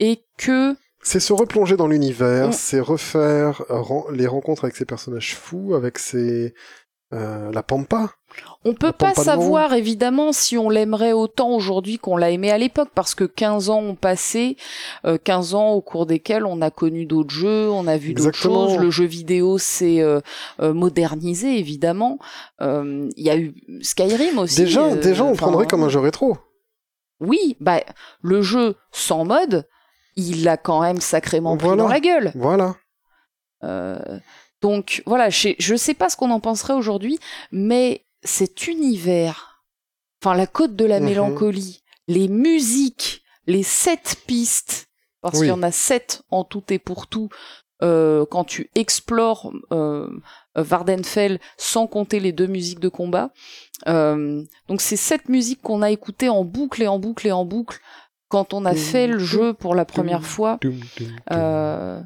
et 0.00 0.26
que 0.36 0.76
C'est 1.02 1.20
se 1.20 1.32
replonger 1.32 1.76
dans 1.76 1.86
l'univers, 1.88 2.48
Mm. 2.48 2.52
c'est 2.52 2.80
refaire 2.80 3.62
euh, 3.70 3.82
les 4.12 4.26
rencontres 4.26 4.64
avec 4.64 4.76
ces 4.76 4.84
personnages 4.84 5.34
fous, 5.34 5.74
avec 5.74 5.98
ces 5.98 6.54
euh, 7.12 7.50
la 7.50 7.64
pampa. 7.64 8.10
On 8.64 8.72
peut 8.72 8.92
pas 8.92 9.14
savoir 9.14 9.72
évidemment 9.72 10.32
si 10.32 10.56
on 10.56 10.70
l'aimerait 10.70 11.12
autant 11.12 11.50
aujourd'hui 11.50 11.98
qu'on 11.98 12.16
l'a 12.16 12.30
aimé 12.30 12.52
à 12.52 12.58
l'époque 12.58 12.90
parce 12.94 13.16
que 13.16 13.24
15 13.24 13.68
ans 13.68 13.80
ont 13.80 13.94
passé, 13.96 14.56
euh, 15.04 15.18
15 15.18 15.54
ans 15.54 15.70
au 15.70 15.80
cours 15.80 16.06
desquels 16.06 16.46
on 16.46 16.62
a 16.62 16.70
connu 16.70 17.06
d'autres 17.06 17.34
jeux, 17.34 17.68
on 17.68 17.88
a 17.88 17.96
vu 17.96 18.14
d'autres 18.14 18.36
choses, 18.36 18.76
le 18.78 18.92
jeu 18.92 19.06
vidéo 19.06 19.58
s'est 19.58 20.00
euh, 20.00 20.20
euh, 20.60 20.72
modernisé 20.72 21.58
évidemment. 21.58 22.20
Euh, 22.60 23.08
Il 23.16 23.24
y 23.24 23.30
a 23.30 23.36
eu 23.36 23.54
Skyrim 23.82 24.38
aussi. 24.38 24.60
Déjà, 24.60 24.94
déjà, 24.94 25.24
on 25.24 25.34
prendrait 25.34 25.66
comme 25.66 25.82
un 25.82 25.88
jeu 25.88 25.98
rétro. 25.98 26.38
Oui, 27.18 27.56
bah 27.58 27.80
le 28.22 28.40
jeu 28.40 28.76
sans 28.92 29.24
mode, 29.24 29.66
il 30.20 30.48
a 30.48 30.56
quand 30.56 30.80
même 30.82 31.00
sacrément 31.00 31.56
pris 31.56 31.66
Voilà. 31.68 31.82
dans 31.82 31.88
la 31.88 32.00
gueule. 32.00 32.32
Voilà. 32.34 32.76
Euh, 33.64 34.18
donc 34.62 35.02
voilà, 35.06 35.30
je, 35.30 35.50
je 35.58 35.74
sais 35.74 35.94
pas 35.94 36.08
ce 36.10 36.16
qu'on 36.16 36.30
en 36.30 36.40
penserait 36.40 36.74
aujourd'hui, 36.74 37.18
mais 37.52 38.04
cet 38.22 38.66
univers, 38.66 39.62
enfin 40.22 40.34
la 40.36 40.46
côte 40.46 40.76
de 40.76 40.84
la 40.84 41.00
Mhm. 41.00 41.06
mélancolie, 41.06 41.82
les 42.08 42.28
musiques, 42.28 43.22
les 43.46 43.62
sept 43.62 44.16
pistes, 44.26 44.88
parce 45.22 45.34
Oui. 45.38 45.40
qu'il 45.46 45.48
y 45.48 45.52
en 45.52 45.62
a 45.62 45.70
sept 45.72 46.22
en 46.30 46.44
tout 46.44 46.62
et 46.70 46.78
pour 46.78 47.06
tout, 47.06 47.28
euh, 47.82 48.26
quand 48.30 48.44
tu 48.44 48.70
explores 48.74 49.52
euh, 49.72 50.08
Vardenfell 50.54 51.40
sans 51.56 51.86
compter 51.86 52.20
les 52.20 52.32
deux 52.32 52.46
musiques 52.46 52.80
de 52.80 52.88
combat. 52.90 53.30
Euh, 53.88 54.42
donc 54.68 54.80
c'est 54.82 54.96
sept 54.96 55.28
musiques 55.30 55.62
qu'on 55.62 55.80
a 55.80 55.90
écoutées 55.90 56.28
en 56.28 56.44
boucle 56.44 56.82
et 56.82 56.88
en 56.88 56.98
boucle 56.98 57.26
et 57.26 57.32
en 57.32 57.44
boucle 57.46 57.78
quand 58.30 58.54
on 58.54 58.64
a 58.64 58.74
fait 58.74 59.06
le 59.06 59.18
jeu 59.18 59.52
pour 59.52 59.74
la 59.74 59.84
première 59.84 60.24
fois. 60.24 60.58
Euh, 61.32 62.00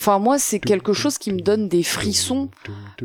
Enfin, 0.00 0.18
moi, 0.18 0.38
c'est 0.38 0.60
quelque 0.60 0.94
chose 0.94 1.18
qui 1.18 1.30
me 1.30 1.40
donne 1.40 1.68
des 1.68 1.82
frissons 1.82 2.48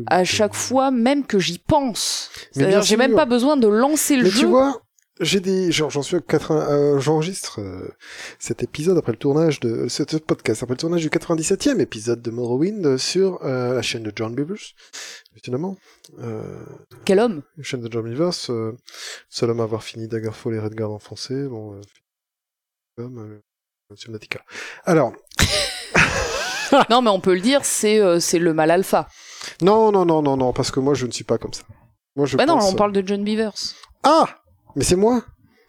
à 0.06 0.24
chaque 0.24 0.54
fois, 0.54 0.90
même 0.90 1.26
que 1.26 1.38
j'y 1.38 1.58
pense. 1.58 2.30
C'est-à-dire, 2.52 2.80
j'ai 2.80 2.96
même 2.96 3.14
pas 3.14 3.26
besoin 3.26 3.58
de 3.58 3.68
lancer 3.68 4.16
le 4.16 4.22
Mais 4.22 4.30
jeu. 4.30 4.38
tu 4.40 4.46
vois, 4.46 4.80
j'ai 5.20 5.40
des, 5.40 5.72
genre, 5.72 5.90
j'en 5.90 6.02
suis 6.02 6.16
à 6.16 6.20
80, 6.20 6.68
euh, 6.70 6.98
j'enregistre 6.98 7.60
euh, 7.60 7.88
cet 8.38 8.62
épisode 8.62 8.98
après 8.98 9.12
le 9.12 9.18
tournage 9.18 9.60
de, 9.60 9.88
ce 9.88 10.02
podcast 10.16 10.62
après 10.62 10.74
le 10.74 10.78
tournage 10.78 11.02
du 11.02 11.08
97e 11.08 11.80
épisode 11.80 12.20
de 12.20 12.30
Morrowind 12.30 12.98
sur 12.98 13.42
euh, 13.44 13.74
la 13.74 13.82
chaîne 13.82 14.02
de 14.02 14.12
John 14.14 14.34
Beavers, 14.34 14.74
évidemment. 15.36 15.76
Euh, 16.18 16.42
Quel 17.04 17.20
homme? 17.20 17.42
la 17.56 17.62
chaîne 17.62 17.80
de 17.80 17.90
John 17.90 18.04
Beavers, 18.04 18.50
euh, 18.50 18.72
seul 19.30 19.50
homme 19.50 19.60
à 19.60 19.64
avoir 19.64 19.82
fini 19.82 20.06
Daggerfall 20.06 20.54
et 20.54 20.58
Redguard 20.58 20.92
en 20.92 20.98
français, 20.98 21.46
bon, 21.46 21.80
comme, 22.96 23.18
euh. 23.18 23.42
Alors, 24.84 25.12
Non, 26.90 27.02
mais 27.02 27.10
on 27.10 27.20
peut 27.20 27.34
le 27.34 27.40
dire, 27.40 27.64
c'est 27.64 28.00
euh, 28.00 28.18
c'est 28.18 28.38
le 28.40 28.52
mal 28.52 28.70
alpha. 28.70 29.08
non, 29.62 29.92
non, 29.92 30.04
non, 30.04 30.22
non, 30.22 30.36
non, 30.36 30.52
parce 30.52 30.70
que 30.70 30.80
moi 30.80 30.94
je 30.94 31.06
ne 31.06 31.12
suis 31.12 31.24
pas 31.24 31.38
comme 31.38 31.52
ça. 31.52 31.62
Moi 32.16 32.26
je 32.26 32.36
Bah 32.36 32.46
non, 32.46 32.58
on 32.60 32.74
parle 32.74 32.92
de 32.92 33.06
John 33.06 33.22
Beavers. 33.22 33.52
Ah 34.02 34.26
Mais 34.74 34.82
c'est 34.84 34.96
moi 34.96 35.22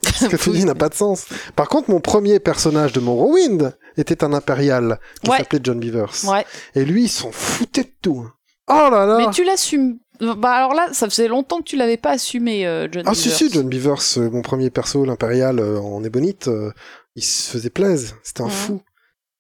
Ce 0.04 0.26
que 0.26 0.36
tu 0.38 0.49
dis 0.52 0.66
n'a 0.66 0.74
pas 0.76 0.90
de 0.90 0.95
sens. 0.95 1.26
Par 1.56 1.68
contre, 1.70 1.90
mon 1.91 1.99
premier 1.99 2.40
personnage 2.40 2.94
de 2.94 2.99
Morrowind 2.99 3.78
était 3.98 4.24
un 4.24 4.34
impérial 4.34 4.99
qui 5.24 5.30
Ouais. 5.30 5.38
s'appelait 5.38 5.60
John 5.62 5.80
Beavers. 5.80 6.14
Ouais. 6.26 6.45
Et 6.76 6.86
lui, 6.86 7.04
il 7.04 7.10
s'en 7.10 7.32
foutait 7.32 7.84
de 7.84 7.94
tout. 8.02 8.24
hein. 8.26 8.34
Oh 8.70 8.90
là 8.91 9.06
là 9.06 9.18
Mais 9.20 9.30
tu 9.32 9.44
l'assumes. 9.44 9.99
Bah 10.19 10.52
alors 10.52 10.73
là, 10.73 10.89
ça 10.94 11.10
faisait 11.10 11.27
longtemps 11.27 11.60
que 11.60 11.64
tu 11.65 11.76
l'avais 11.76 11.98
pas 11.98 12.11
assumé, 12.11 12.65
euh, 12.65 12.88
John 12.91 13.03
Ah 13.06 13.11
Beavers. 13.11 13.15
si, 13.15 13.30
si, 13.30 13.49
John 13.52 13.68
Beavers, 13.69 14.18
euh, 14.18 14.30
mon 14.30 14.41
premier 14.41 14.69
perso, 14.69 15.06
l'impérial 15.06 15.60
euh, 15.60 15.80
en 15.80 16.03
ébonite, 16.03 16.48
euh, 16.48 16.72
il 17.15 17.23
se 17.23 17.49
faisait 17.52 17.69
plaise. 17.69 18.15
C'était 18.23 18.41
un 18.41 18.49
fou. 18.49 18.81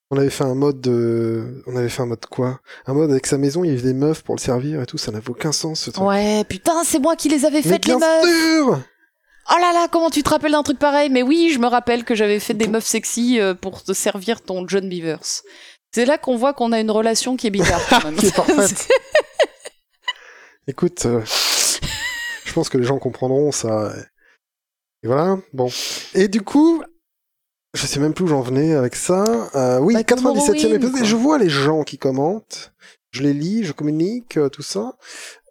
On 0.09 0.17
avait 0.17 0.29
fait 0.29 0.45
un 0.45 0.55
mode 0.55 0.79
de... 0.79 1.61
On 1.67 1.75
avait 1.75 1.89
fait 1.89 2.01
un 2.01 2.05
mode 2.05 2.25
quoi? 2.27 2.59
Un 2.85 2.93
mode 2.93 3.11
avec 3.11 3.25
sa 3.27 3.37
maison, 3.37 3.63
il 3.63 3.69
y 3.69 3.73
avait 3.73 3.81
des 3.81 3.93
meufs 3.93 4.21
pour 4.23 4.35
le 4.35 4.39
servir 4.39 4.81
et 4.81 4.85
tout, 4.85 4.97
ça 4.97 5.11
n'avait 5.11 5.29
aucun 5.29 5.51
sens 5.51 5.81
ce 5.81 5.89
truc. 5.89 6.05
Ouais, 6.07 6.43
putain, 6.47 6.83
c'est 6.85 6.99
moi 6.99 7.15
qui 7.17 7.27
les 7.27 7.43
avais 7.43 7.61
faites, 7.61 7.85
les 7.85 7.93
meufs. 7.95 8.23
sûr 8.23 8.79
Oh 9.49 9.55
là 9.59 9.73
là, 9.73 9.87
comment 9.91 10.09
tu 10.09 10.23
te 10.23 10.29
rappelles 10.29 10.51
d'un 10.53 10.63
truc 10.63 10.79
pareil? 10.79 11.09
Mais 11.09 11.23
oui, 11.23 11.51
je 11.53 11.59
me 11.59 11.67
rappelle 11.67 12.03
que 12.05 12.15
j'avais 12.15 12.39
fait 12.39 12.53
des 12.53 12.67
meufs 12.67 12.85
sexy 12.85 13.39
pour 13.61 13.83
te 13.83 13.93
servir 13.93 14.41
ton 14.41 14.65
John 14.67 14.87
Beavers. 14.87 15.41
C'est 15.93 16.05
là 16.05 16.17
qu'on 16.17 16.35
voit 16.37 16.53
qu'on 16.53 16.71
a 16.73 16.79
une 16.79 16.91
relation 16.91 17.35
qui 17.37 17.47
est 17.47 17.51
bizarre 17.51 17.81
quand 17.89 18.03
même. 18.05 18.15
Qui 18.15 18.27
est 18.27 18.35
parfaite. 18.35 18.87
Écoute, 20.67 21.05
euh, 21.05 21.21
je 22.45 22.53
pense 22.53 22.69
que 22.69 22.77
les 22.77 22.83
gens 22.83 22.99
comprendront 22.99 23.51
ça. 23.51 23.93
Et 25.03 25.07
voilà, 25.07 25.37
bon. 25.53 25.69
Et 26.13 26.27
du 26.27 26.41
coup, 26.41 26.83
je 27.73 27.85
sais 27.85 27.99
même 27.99 28.13
plus 28.13 28.25
où 28.25 28.27
j'en 28.27 28.41
venais 28.41 28.73
avec 28.73 28.95
ça. 28.95 29.23
Euh, 29.55 29.79
oui, 29.79 29.93
Bah, 29.93 30.03
que 30.03 30.13
97e 30.15 30.21
Morrowind, 30.21 30.73
épisode. 30.73 31.05
je 31.05 31.15
vois 31.15 31.37
les 31.37 31.49
gens 31.49 31.83
qui 31.83 31.97
commentent. 31.97 32.73
Je 33.11 33.23
les 33.23 33.33
lis, 33.33 33.63
je 33.63 33.71
communique, 33.71 34.37
euh, 34.37 34.49
tout 34.49 34.61
ça. 34.61 34.97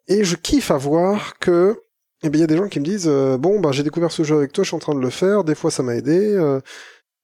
Et 0.08 0.24
je 0.24 0.36
kiffe 0.36 0.70
à 0.70 0.76
voir 0.76 1.38
que, 1.38 1.80
eh 2.22 2.28
bien, 2.28 2.38
il 2.38 2.42
y 2.42 2.44
a 2.44 2.46
des 2.48 2.56
gens 2.56 2.68
qui 2.68 2.80
me 2.80 2.84
disent, 2.84 3.08
euh, 3.08 3.38
bon, 3.38 3.60
bah, 3.60 3.72
j'ai 3.72 3.82
découvert 3.82 4.12
ce 4.12 4.22
jeu 4.22 4.36
avec 4.36 4.52
toi, 4.52 4.62
je 4.64 4.68
suis 4.68 4.76
en 4.76 4.80
train 4.80 4.94
de 4.94 5.00
le 5.00 5.10
faire. 5.10 5.44
Des 5.44 5.54
fois, 5.54 5.70
ça 5.70 5.82
m'a 5.82 5.94
aidé. 5.96 6.32
euh, 6.34 6.60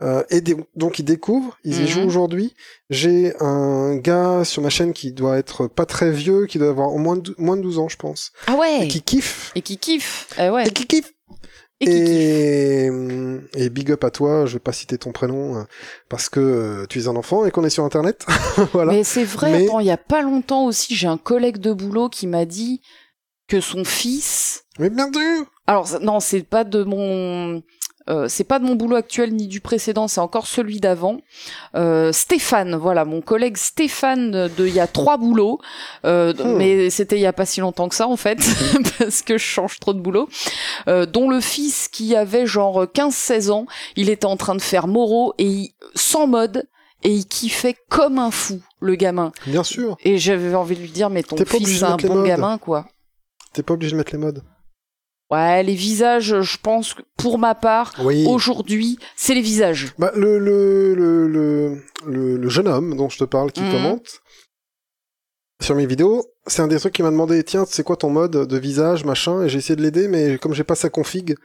euh, 0.03 0.23
et 0.31 0.41
des- 0.41 0.57
donc 0.75 0.99
ils 0.99 1.05
découvrent, 1.05 1.57
ils 1.65 1.79
y 1.79 1.83
Mhm. 1.83 1.87
jouent 1.87 2.07
aujourd'hui. 2.07 2.55
J'ai 2.91 3.33
un 3.41 3.97
gars 3.97 4.45
sur 4.45 4.61
ma 4.63 4.69
chaîne 4.71 4.93
qui 4.93 5.13
doit 5.13 5.39
être 5.39 5.67
pas 5.69 5.87
très 5.87 6.11
vieux, 6.11 6.47
qui 6.47 6.59
doit 6.59 6.69
avoir 6.71 6.93
au 6.93 6.99
moins 6.99 7.17
de, 7.17 7.21
dou- 7.23 7.35
moins 7.39 7.57
de 7.57 7.63
12 7.63 7.79
ans, 7.79 7.89
je 7.89 7.97
pense, 7.97 8.33
Ah 8.47 8.55
ouais 8.57 8.87
et 8.87 8.89
qui 8.89 9.03
kiffe. 9.03 9.53
Et 9.55 9.63
qui 9.63 9.79
kiffe 9.79 10.29
ouais. 10.39 10.67
Et 10.67 10.71
qui 10.71 10.87
kiffe. 10.87 11.13
Et 11.81 11.87
qui 11.87 11.93
kiffe. 11.93 12.01
Et, 12.01 12.91
et 13.57 13.71
big 13.71 13.91
up 13.91 14.05
à 14.05 14.11
toi, 14.11 14.47
je 14.47 14.55
vais 14.55 14.59
pas 14.61 14.73
citer 14.73 14.99
ton 14.99 15.13
prénom 15.13 15.57
euh, 15.59 15.63
parce 16.09 16.29
que 16.29 16.41
euh, 16.41 16.87
tu 16.89 17.01
es 17.01 17.09
un 17.09 17.17
enfant 17.17 17.45
et 17.45 17.51
qu'on 17.51 17.65
est 17.65 17.71
sur 17.71 17.85
internet. 17.85 18.25
voilà. 18.73 18.93
Mais 18.93 19.05
c'est 19.05 19.25
vrai, 19.25 19.51
Mais- 19.53 19.65
attends, 19.67 19.81
il 19.81 19.87
y 19.87 19.91
a 19.91 19.97
pas 19.97 20.23
longtemps 20.23 20.67
aussi, 20.67 20.95
j'ai 20.95 21.07
un 21.09 21.19
collègue 21.19 21.59
de 21.59 21.73
boulot 21.73 22.09
qui 22.09 22.27
m'a 22.27 22.45
dit 22.45 22.83
que 23.49 23.61
son 23.61 23.85
fils. 23.85 24.63
Mais 24.79 24.91
bien 24.91 25.11
sûr. 25.13 25.45
Alors 25.67 25.89
non, 26.01 26.21
c'est 26.21 26.43
pas 26.43 26.65
de 26.65 26.83
mon 26.85 27.63
euh, 28.09 28.27
c'est 28.29 28.45
pas 28.45 28.59
de 28.59 28.65
mon 28.65 28.75
boulot 28.75 28.97
actuel 28.97 29.33
ni 29.35 29.47
du 29.49 29.61
précédent, 29.61 30.09
c'est 30.09 30.21
encore 30.21 30.47
celui 30.47 30.81
d'avant. 30.81 31.19
Euh, 31.75 32.13
Stéphane, 32.13 32.75
voilà, 32.77 33.05
mon 33.05 33.21
collègue 33.21 33.57
Stéphane 33.57 34.31
de 34.49 34.67
il 34.67 34.75
y 34.75 34.81
a 34.81 34.87
trois 34.87 35.17
boulots, 35.19 35.61
euh, 36.05 36.33
Hmm. 36.35 36.57
mais 36.57 36.91
c'était 36.91 37.17
il 37.17 37.23
y 37.23 37.27
a 37.27 37.33
pas 37.33 37.47
si 37.47 37.61
longtemps 37.61 37.89
que 37.89 37.95
ça 37.95 38.09
en 38.09 38.17
fait, 38.17 38.39
parce 38.99 39.23
que 39.23 39.39
je 39.39 39.45
change 39.45 39.79
trop 39.81 39.93
de 39.95 40.01
boulot. 40.01 40.29
Dont 40.87 41.29
le 41.31 41.41
fils 41.41 41.89
qui 41.89 42.15
avait 42.17 42.47
genre 42.47 42.85
15-16 42.85 43.51
ans, 43.51 43.67
il 43.97 44.11
était 44.11 44.27
en 44.27 44.37
train 44.37 44.55
de 44.55 44.63
faire 44.63 44.87
Moreau 44.89 45.35
et 45.39 45.45
il- 45.47 45.71
sans 45.95 46.27
mode 46.27 46.69
et 47.05 47.11
il 47.11 47.27
kiffait 47.27 47.77
comme 47.89 48.19
un 48.19 48.31
fou 48.31 48.61
le 48.81 48.95
gamin. 48.95 49.33
Bien 49.47 49.63
sûr. 49.65 49.97
Et 50.05 50.19
j'avais 50.19 50.55
envie 50.55 50.77
de 50.77 50.81
lui 50.81 50.91
dire 50.91 51.11
mais 51.11 51.23
ton 51.23 51.37
fils 51.37 51.79
c'est 51.79 51.85
un 51.85 51.97
bon 51.97 52.15
modes. 52.17 52.27
gamin 52.27 52.59
quoi. 52.59 52.87
T'es 53.53 53.63
pas 53.63 53.75
obligé 53.75 53.93
de 53.93 53.97
mettre 53.99 54.13
les 54.13 54.19
modes. 54.19 54.43
Ouais, 55.33 55.63
les 55.63 55.75
visages, 55.75 56.41
je 56.43 56.59
pense 56.63 56.95
que 56.95 57.03
pour 57.17 57.39
ma 57.39 57.55
part, 57.55 57.95
Oui. 58.05 58.25
aujourd'hui, 58.29 58.99
c'est 59.17 59.35
les 59.35 59.41
visages. 59.41 59.95
Bah, 59.99 60.13
le, 60.15 60.39
le, 60.39 60.95
le, 60.95 61.27
le, 61.27 61.83
le, 62.07 62.37
le 62.37 62.49
jeune 62.49 62.69
homme 62.69 62.97
dont 62.97 63.09
je 63.09 63.19
te 63.19 63.25
parle 63.25 63.51
qui 63.51 63.63
Mhm. 63.63 63.71
commente 63.71 64.21
sur 65.63 65.75
mes 65.77 65.87
vidéos, 65.87 66.25
c'est 66.49 66.61
un 66.61 66.67
des 66.69 66.79
trucs 66.79 66.93
qui 66.93 67.03
m'a 67.03 67.11
demandé 67.11 67.43
tiens, 67.45 67.65
c'est 67.69 67.85
quoi 67.85 67.97
ton 67.97 68.11
mode 68.11 68.33
de 68.49 68.59
visage, 68.59 69.05
machin, 69.05 69.43
et 69.45 69.49
j'ai 69.49 69.59
essayé 69.59 69.77
de 69.77 69.83
l'aider, 69.83 70.09
mais 70.09 70.37
comme 70.39 70.55
j'ai 70.55 70.65
pas 70.65 70.75
sa 70.75 70.91
config 70.91 71.37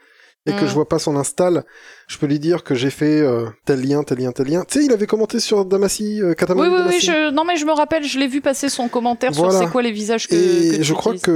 et 0.48 0.52
que 0.56 0.62
Mhm. 0.62 0.68
je 0.68 0.74
vois 0.74 0.88
pas 0.90 0.98
son 0.98 1.16
install, 1.16 1.64
je 2.08 2.18
peux 2.18 2.26
lui 2.26 2.40
dire 2.40 2.64
que 2.64 2.74
j'ai 2.74 2.90
fait 2.90 3.20
euh, 3.22 3.46
tel 3.66 3.82
lien, 3.88 4.02
tel 4.04 4.18
lien, 4.20 4.32
tel 4.32 4.48
lien. 4.48 4.64
Tu 4.68 4.80
sais, 4.80 4.86
il 4.86 4.92
avait 4.92 5.06
commenté 5.06 5.40
sur 5.40 5.66
Damassi, 5.66 6.22
euh, 6.22 6.34
Katamari 6.34 6.70
Oui, 6.70 6.76
oui, 6.76 6.84
oui, 6.90 7.00
je... 7.02 7.32
non 7.32 7.44
mais 7.44 7.58
je 7.58 7.66
me 7.66 7.72
rappelle, 7.74 8.04
je 8.04 8.18
l'ai 8.18 8.28
vu 8.28 8.42
passer 8.42 8.70
son 8.70 8.88
commentaire 8.88 9.32
Voilà. 9.34 9.52
sur 9.52 9.60
c'est 9.62 9.72
quoi 9.72 9.82
les 9.84 9.92
visages 9.92 10.28
que, 10.28 10.34
Et 10.36 10.72
que 10.72 10.76
tu 10.78 10.84
je 10.84 10.94
crois 10.94 11.12
utilises. 11.12 11.24
que 11.26 11.32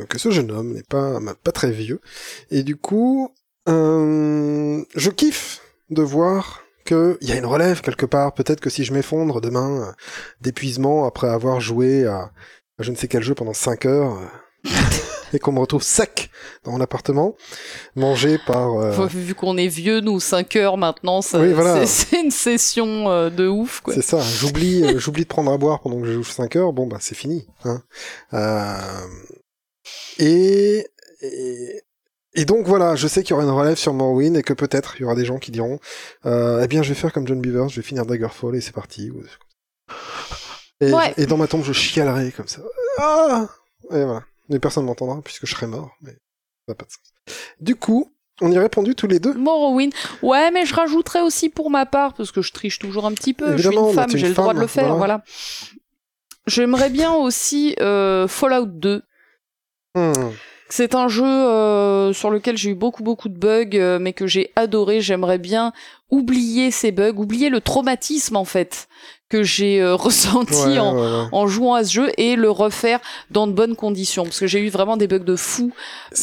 euh, 0.00 0.04
que 0.06 0.18
ce 0.18 0.30
jeune 0.30 0.50
homme 0.50 0.72
n'est 0.72 0.82
pas 0.82 1.18
pas 1.44 1.52
très 1.52 1.70
vieux. 1.70 2.00
Et 2.50 2.62
du 2.62 2.76
coup, 2.76 3.30
euh, 3.68 4.82
je 4.96 5.10
kiffe 5.10 5.60
de 5.90 6.02
voir 6.02 6.62
que 6.84 7.18
il 7.20 7.28
y 7.28 7.32
a 7.32 7.36
une 7.36 7.44
relève 7.46 7.80
quelque 7.82 8.06
part. 8.06 8.32
Peut-être 8.32 8.60
que 8.60 8.70
si 8.70 8.84
je 8.84 8.92
m'effondre 8.94 9.40
demain 9.42 9.82
euh, 9.88 9.92
d'épuisement 10.40 11.06
après 11.06 11.28
avoir 11.28 11.60
joué 11.60 12.06
à, 12.06 12.16
à 12.16 12.30
je 12.80 12.90
ne 12.90 12.96
sais 12.96 13.08
quel 13.08 13.22
jeu 13.22 13.34
pendant 13.34 13.52
5 13.52 13.84
heures 13.86 14.18
euh, 14.18 14.70
et 15.32 15.38
qu'on 15.38 15.52
me 15.52 15.60
retrouve 15.60 15.82
sec 15.82 16.30
dans 16.64 16.72
mon 16.72 16.80
appartement, 16.80 17.34
mangé 17.96 18.38
par 18.46 18.74
euh, 18.78 19.06
Vu 19.06 19.34
qu'on 19.34 19.56
est 19.56 19.68
vieux, 19.68 20.00
nous, 20.00 20.20
5 20.20 20.56
heures 20.56 20.76
maintenant, 20.76 21.20
Oui, 21.34 21.52
voilà. 21.52 21.86
c'est- 21.86 22.20
une 22.20 22.30
session 22.30 23.08
euh, 23.10 23.30
de 23.30 23.46
ouf. 23.46 23.82
C'est 23.92 24.02
ça, 24.02 24.18
j'oublie, 24.20 24.82
euh, 24.84 24.98
j'oublie 24.98 25.22
de 25.24 25.28
prendre 25.28 25.52
à 25.52 25.56
boire 25.58 25.80
pendant 25.80 26.00
que 26.00 26.06
je 26.06 26.12
joue 26.12 26.24
5 26.24 26.56
heures, 26.56 26.72
bon 26.72 26.86
bah 26.86 26.98
c'est 27.00 27.14
fini. 27.14 27.46
Hein. 27.64 27.82
Et, 30.18 30.84
et, 31.22 31.82
et 32.34 32.44
donc 32.44 32.66
voilà, 32.66 32.94
je 32.96 33.06
sais 33.08 33.22
qu'il 33.22 33.30
y 33.30 33.34
aura 33.34 33.44
une 33.44 33.50
relève 33.50 33.76
sur 33.76 33.92
Morrowind 33.94 34.36
et 34.36 34.42
que 34.42 34.52
peut-être 34.52 34.94
il 34.98 35.02
y 35.02 35.04
aura 35.04 35.14
des 35.14 35.24
gens 35.24 35.38
qui 35.38 35.50
diront, 35.50 35.78
euh, 36.26 36.60
eh 36.62 36.66
bien 36.68 36.82
je 36.82 36.90
vais 36.90 36.94
faire 36.94 37.12
comme 37.12 37.26
John 37.26 37.40
Beaver, 37.40 37.68
je 37.68 37.76
vais 37.76 37.86
finir 37.86 38.04
Daggerfall 38.06 38.54
et 38.56 38.60
c'est 38.60 38.72
parti. 38.74 39.10
Et, 40.80 40.92
Ouais. 40.92 41.12
et 41.16 41.26
dans 41.26 41.36
ma 41.36 41.46
tombe 41.48 41.64
je 41.64 41.72
chialerai 41.72 42.30
comme 42.32 42.48
ça. 42.48 42.60
Ah 42.98 43.48
et 43.90 44.04
voilà, 44.04 44.22
mais 44.48 44.58
personne 44.58 44.84
m'entendra 44.84 45.20
puisque 45.22 45.46
je 45.46 45.54
serai 45.54 45.66
mort, 45.66 45.96
mais 46.00 46.12
ça 46.12 46.68
n'a 46.68 46.74
pas 46.74 46.84
de 46.84 46.90
sens. 46.90 47.36
Du 47.60 47.76
coup, 47.76 48.12
on 48.40 48.50
y 48.52 48.56
a 48.56 48.60
répondu 48.60 48.94
tous 48.94 49.06
les 49.06 49.18
deux. 49.18 49.34
Morrowind. 49.34 49.92
Ouais, 50.22 50.50
mais 50.50 50.64
je 50.64 50.74
rajouterais 50.74 51.20
aussi 51.20 51.48
pour 51.48 51.70
ma 51.70 51.86
part, 51.86 52.14
parce 52.14 52.30
que 52.30 52.42
je 52.42 52.52
triche 52.52 52.78
toujours 52.78 53.06
un 53.06 53.12
petit 53.12 53.34
peu, 53.34 53.56
je 53.56 53.68
suis 53.68 53.76
une 53.76 53.92
femme, 53.92 54.10
j'ai 54.10 54.28
le 54.28 54.34
droit 54.34 54.54
de 54.54 54.60
le 54.60 54.66
faire, 54.66 54.96
voilà. 54.96 55.22
voilà. 55.22 55.24
J'aimerais 56.46 56.90
bien 56.90 57.12
aussi 57.12 57.74
euh, 57.80 58.26
Fallout 58.26 58.66
2. 58.66 59.02
Hmm. 59.94 60.12
C'est 60.70 60.94
un 60.94 61.08
jeu 61.08 61.24
euh, 61.24 62.12
sur 62.12 62.30
lequel 62.30 62.56
j'ai 62.56 62.70
eu 62.70 62.74
beaucoup 62.74 63.02
beaucoup 63.02 63.28
de 63.28 63.38
bugs, 63.38 63.70
euh, 63.74 63.98
mais 63.98 64.12
que 64.12 64.26
j'ai 64.26 64.52
adoré. 64.56 65.00
J'aimerais 65.00 65.38
bien 65.38 65.72
oublier 66.10 66.70
ces 66.70 66.90
bugs, 66.92 67.14
oublier 67.16 67.48
le 67.50 67.60
traumatisme 67.60 68.36
en 68.36 68.44
fait 68.44 68.88
que 69.30 69.42
j'ai 69.42 69.80
euh, 69.80 69.94
ressenti 69.96 70.54
Ouais, 70.54 70.78
en, 70.78 70.94
ouais, 70.94 71.00
ouais. 71.02 71.24
en 71.32 71.46
jouant 71.46 71.74
à 71.74 71.84
ce 71.84 71.92
jeu 71.92 72.10
et 72.16 72.34
le 72.34 72.50
refaire 72.50 72.98
dans 73.30 73.46
de 73.46 73.52
bonnes 73.52 73.76
conditions. 73.76 74.24
Parce 74.24 74.40
que 74.40 74.46
j'ai 74.46 74.60
eu 74.60 74.68
vraiment 74.70 74.96
des 74.96 75.06
bugs 75.06 75.18
de 75.18 75.36
fou. 75.36 75.70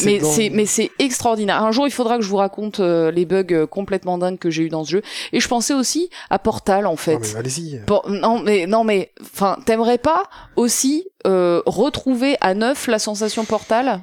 Mais 0.04 0.18
c'est 0.20 0.50
mais 0.50 0.66
c'est 0.66 0.90
extraordinaire. 0.98 1.62
Un 1.62 1.70
jour 1.70 1.86
il 1.86 1.92
faudra 1.92 2.16
que 2.16 2.22
je 2.24 2.28
vous 2.28 2.36
raconte 2.36 2.80
euh, 2.80 3.10
les 3.12 3.24
bugs 3.24 3.66
complètement 3.70 4.18
dingues 4.18 4.38
que 4.38 4.50
j'ai 4.50 4.64
eu 4.64 4.68
dans 4.68 4.84
ce 4.84 4.90
jeu. 4.90 5.02
Et 5.32 5.38
je 5.40 5.46
pensais 5.48 5.74
aussi 5.74 6.10
à 6.30 6.38
Portal 6.40 6.86
en 6.86 6.96
fait. 6.96 7.18
Mais 7.18 7.36
allez-y. 7.36 7.80
Por- 7.86 8.08
non 8.10 8.40
mais 8.40 8.66
non 8.66 8.82
mais 8.82 9.12
enfin 9.22 9.58
t'aimerais 9.66 9.98
pas 9.98 10.24
aussi 10.56 11.06
euh, 11.28 11.62
retrouver 11.66 12.36
à 12.40 12.54
neuf 12.54 12.86
la 12.88 12.98
sensation 12.98 13.44
Portal? 13.44 14.02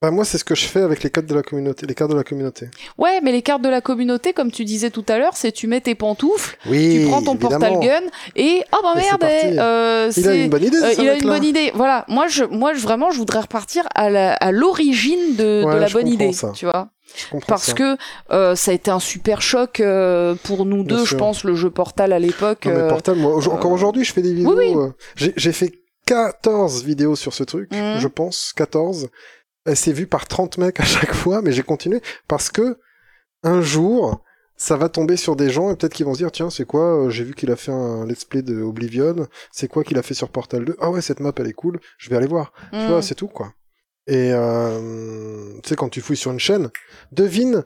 Bah, 0.00 0.12
moi, 0.12 0.24
c'est 0.24 0.38
ce 0.38 0.44
que 0.44 0.54
je 0.54 0.64
fais 0.66 0.80
avec 0.80 1.02
les 1.02 1.10
cartes 1.10 1.26
de 1.26 1.34
la 1.34 1.42
communauté, 1.42 1.84
les 1.84 1.94
cartes 1.94 2.12
de 2.12 2.16
la 2.16 2.22
communauté. 2.22 2.68
ouais 2.98 3.20
mais 3.20 3.32
les 3.32 3.42
cartes 3.42 3.62
de 3.62 3.68
la 3.68 3.80
communauté 3.80 4.32
comme 4.32 4.52
tu 4.52 4.64
disais 4.64 4.90
tout 4.90 5.04
à 5.08 5.18
l'heure 5.18 5.36
c'est 5.36 5.50
tu 5.50 5.66
mets 5.66 5.80
tes 5.80 5.96
pantoufles 5.96 6.56
Oui, 6.66 7.00
tu 7.02 7.08
prends 7.08 7.20
ton 7.20 7.34
évidemment. 7.34 7.58
portal 7.80 7.80
gun 8.02 8.06
et 8.36 8.62
oh 8.72 8.76
bah 8.80 8.92
Et 8.94 9.00
merde 9.00 9.24
eh, 9.24 9.58
euh, 9.58 10.12
Il 10.16 10.28
a 10.28 10.34
une 10.36 10.50
bonne 10.50 10.62
idée, 10.62 10.76
Euh, 10.80 10.94
il 10.98 11.08
a 11.08 11.14
une 11.14 11.22
bonne 11.24 11.42
idée. 11.44 11.72
Voilà, 11.74 12.04
moi 12.06 12.28
je, 12.28 12.44
moi 12.44 12.74
je, 12.74 12.80
vraiment, 12.80 13.10
je 13.10 13.18
voudrais 13.18 13.40
repartir 13.40 13.88
à 13.96 14.08
la- 14.08 14.34
à 14.34 14.52
l'origine 14.52 15.34
de, 15.34 15.64
Ouais, 15.64 15.74
de 15.74 15.80
la 15.80 15.88
bonne 15.88 16.06
idée, 16.06 16.32
ça. 16.32 16.52
tu 16.54 16.64
vois. 16.66 16.90
Parce 17.48 17.64
ça. 17.64 17.72
que 17.72 17.96
euh, 18.30 18.54
ça 18.54 18.70
a 18.70 18.74
été 18.74 18.92
un 18.92 19.00
super 19.00 19.42
choc 19.42 19.80
euh, 19.80 20.36
pour 20.44 20.64
nous 20.64 20.84
Bien 20.84 20.98
deux, 20.98 21.04
je 21.06 21.16
pense, 21.16 21.42
le 21.42 21.56
jeu 21.56 21.70
Portal 21.70 22.12
à 22.12 22.20
l'époque. 22.20 22.66
Euh, 22.66 22.88
Portal, 22.88 23.16
moi, 23.16 23.34
encore 23.48 23.72
euh, 23.72 23.74
aujourd'hui, 23.74 24.04
je 24.04 24.12
fais 24.12 24.22
des 24.22 24.32
vidéos. 24.34 24.56
oui. 24.56 24.74
euh, 24.76 24.90
j'ai- 25.16 25.32
J'ai 25.36 25.52
fait 25.52 25.72
14 26.06 26.84
vidéos 26.84 27.16
sur 27.16 27.34
ce 27.34 27.42
truc, 27.44 27.70
Mhm. 27.72 27.98
je 27.98 28.08
pense, 28.08 28.52
14. 28.56 29.08
Elle 29.68 29.76
s'est 29.76 29.92
vue 29.92 30.06
par 30.06 30.26
30 30.26 30.56
mecs 30.58 30.80
à 30.80 30.84
chaque 30.84 31.12
fois, 31.12 31.42
mais 31.42 31.52
j'ai 31.52 31.62
continué 31.62 32.00
parce 32.26 32.50
que 32.50 32.78
un 33.42 33.60
jour, 33.60 34.22
ça 34.56 34.76
va 34.76 34.88
tomber 34.88 35.16
sur 35.16 35.36
des 35.36 35.50
gens 35.50 35.70
et 35.70 35.76
peut-être 35.76 35.92
qu'ils 35.92 36.06
vont 36.06 36.14
se 36.14 36.18
dire 36.18 36.32
tiens, 36.32 36.48
c'est 36.48 36.64
quoi 36.64 37.04
euh, 37.04 37.10
J'ai 37.10 37.22
vu 37.22 37.34
qu'il 37.34 37.50
a 37.50 37.56
fait 37.56 37.70
un 37.70 38.06
let's 38.06 38.24
play 38.24 38.40
de 38.40 38.62
Oblivion. 38.62 39.28
C'est 39.52 39.68
quoi 39.68 39.84
qu'il 39.84 39.98
a 39.98 40.02
fait 40.02 40.14
sur 40.14 40.30
Portal 40.30 40.64
2 40.64 40.76
Ah 40.80 40.90
ouais, 40.90 41.02
cette 41.02 41.20
map 41.20 41.32
elle 41.36 41.48
est 41.48 41.52
cool. 41.52 41.80
Je 41.98 42.08
vais 42.08 42.16
aller 42.16 42.26
voir. 42.26 42.52
Tu 42.72 42.86
vois, 42.86 43.02
c'est 43.02 43.14
tout 43.14 43.28
quoi. 43.28 43.52
Et 44.06 44.32
euh, 44.32 45.52
tu 45.62 45.68
sais, 45.68 45.76
quand 45.76 45.90
tu 45.90 46.00
fouilles 46.00 46.16
sur 46.16 46.32
une 46.32 46.40
chaîne, 46.40 46.70
devine 47.12 47.62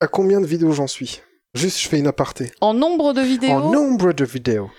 à 0.00 0.08
combien 0.08 0.40
de 0.40 0.46
vidéos 0.46 0.72
j'en 0.72 0.88
suis. 0.88 1.22
Juste, 1.54 1.78
je 1.78 1.88
fais 1.88 2.00
une 2.00 2.08
aparté. 2.08 2.50
En 2.60 2.74
nombre 2.74 3.12
de 3.12 3.20
vidéos? 3.20 3.52
En 3.52 3.70
nombre 3.70 4.12
de 4.12 4.24
vidéos. 4.24 4.70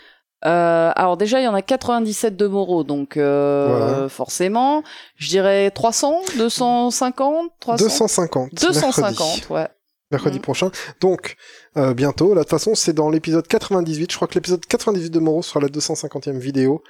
Euh, 0.45 0.91
alors 0.95 1.17
déjà, 1.17 1.39
il 1.39 1.43
y 1.43 1.47
en 1.47 1.53
a 1.53 1.61
97 1.61 2.35
de 2.35 2.47
Moreau, 2.47 2.83
donc 2.83 3.17
euh, 3.17 3.67
Voilà. 3.69 4.09
forcément, 4.09 4.83
je 5.15 5.29
dirais 5.29 5.71
300, 5.71 6.21
250, 6.37 7.51
300. 7.59 7.83
250. 7.85 8.49
250, 8.55 8.97
Mercredi, 9.19 9.43
ouais. 9.51 9.67
mercredi 10.11 10.37
Mhm. 10.37 10.41
prochain. 10.41 10.71
Donc, 11.01 11.35
euh, 11.77 11.93
bientôt. 11.93 12.29
Là, 12.33 12.41
de 12.41 12.43
toute 12.43 12.49
façon, 12.51 12.75
c'est 12.75 12.93
dans 12.93 13.09
l'épisode 13.09 13.47
98. 13.47 14.11
Je 14.11 14.15
crois 14.15 14.27
que 14.27 14.35
l'épisode 14.35 14.65
98 14.65 15.09
de 15.09 15.19
Moro 15.19 15.41
sera 15.41 15.59
la 15.59 15.69
250e 15.69 16.37
vidéo. 16.39 16.83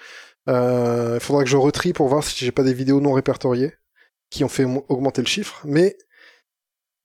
Euh, 0.49 1.15
Il 1.15 1.19
faudra 1.23 1.43
que 1.43 1.49
je 1.49 1.57
retrie 1.57 1.93
pour 1.93 2.07
voir 2.07 2.23
si 2.23 2.43
j'ai 2.43 2.51
pas 2.51 2.63
des 2.63 2.73
vidéos 2.73 2.99
non 3.01 3.13
répertoriées 3.13 3.73
qui 4.29 4.43
ont 4.43 4.49
fait 4.49 4.65
augmenter 4.89 5.21
le 5.21 5.27
chiffre. 5.27 5.61
Mais 5.63 5.95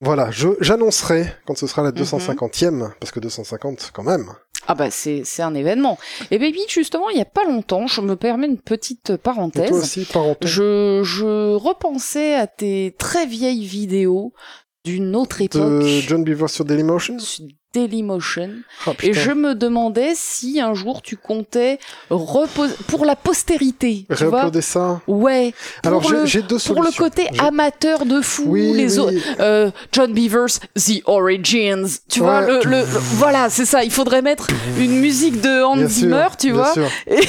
voilà, 0.01 0.31
je 0.31 0.49
j'annoncerai 0.61 1.25
quand 1.45 1.57
ce 1.57 1.67
sera 1.67 1.83
la 1.83 1.89
Mhm. 1.91 1.97
250e, 1.97 2.91
parce 2.99 3.11
que 3.11 3.19
250 3.19 3.91
quand 3.93 4.03
même. 4.03 4.27
Ah 4.67 4.75
bah 4.75 4.91
c'est 4.91 5.23
c'est 5.25 5.41
un 5.41 5.55
événement. 5.55 5.97
Et 6.31 6.37
Baby, 6.37 6.59
justement, 6.69 7.09
il 7.09 7.17
y 7.17 7.21
a 7.21 7.25
pas 7.25 7.43
longtemps, 7.45 7.87
je 7.87 8.01
me 8.01 8.15
permets 8.15 8.47
une 8.47 8.59
petite 8.59 9.11
Et 9.11 9.17
parenthèse. 9.17 9.69
toi 9.69 9.77
aussi, 9.79 10.05
parenthèse. 10.05 10.49
Je, 10.49 11.01
je 11.03 11.53
repensais 11.55 12.35
à 12.35 12.45
tes 12.47 12.95
très 12.99 13.25
vieilles 13.25 13.65
vidéos 13.65 14.33
d'une 14.85 15.15
autre 15.15 15.41
époque, 15.41 15.59
De 15.81 16.01
John 16.01 16.23
Beaver 16.23 16.47
sur 16.47 16.65
Dailymotion. 16.65 17.17
Dailymotion, 17.73 18.49
Ah, 18.87 18.91
et 19.03 19.13
je 19.13 19.31
me 19.31 19.53
demandais 19.53 20.13
si 20.15 20.59
un 20.59 20.73
jour 20.73 21.01
tu 21.03 21.17
comptais 21.17 21.77
reposer 22.09 22.73
pour 22.87 23.05
la 23.05 23.15
postérité, 23.15 24.05
tu 24.17 24.25
vois 24.25 24.51
ça. 24.61 25.01
Ouais. 25.07 25.53
Alors, 25.85 26.03
j'ai 26.25 26.41
deux 26.41 26.57
pour 26.57 26.81
le 26.81 26.91
solutions. 26.91 27.03
côté 27.03 27.27
amateur 27.39 28.05
de 28.05 28.21
fou, 28.21 28.43
oui, 28.47 28.73
les 28.73 28.97
oui. 28.97 28.99
autres. 28.99 29.13
Euh, 29.39 29.69
John 29.91 30.13
Beavers, 30.13 30.47
The 30.75 31.01
Origins, 31.05 31.87
tu 32.09 32.21
vois, 32.21 32.41
le, 32.41 32.61
le, 32.65 32.81
voilà, 32.83 33.49
c'est 33.49 33.65
ça. 33.65 33.83
Il 33.83 33.91
faudrait 33.91 34.21
mettre 34.21 34.47
une 34.79 34.99
musique 34.99 35.39
de 35.41 35.63
Hans 35.63 35.87
Zimmer, 35.87 36.27
tu 36.39 36.47
bien 36.47 36.55
vois. 36.63 36.73
sûr. 36.73 36.87
Et- 37.07 37.19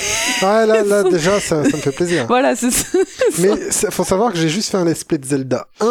Ah, 0.42 0.64
là, 0.66 0.82
là, 0.82 1.02
déjà, 1.10 1.38
ça, 1.40 1.62
ça 1.64 1.76
me 1.76 1.82
fait 1.82 1.92
plaisir. 1.92 2.26
Voilà, 2.26 2.56
c'est 2.56 2.70
ça. 2.70 2.98
Mais 3.38 3.50
faut 3.90 4.04
savoir 4.04 4.32
que 4.32 4.38
j'ai 4.38 4.48
juste 4.48 4.70
fait 4.70 4.78
un 4.78 4.84
let's 4.84 5.04
play 5.04 5.18
de 5.18 5.26
Zelda 5.26 5.66
1, 5.80 5.86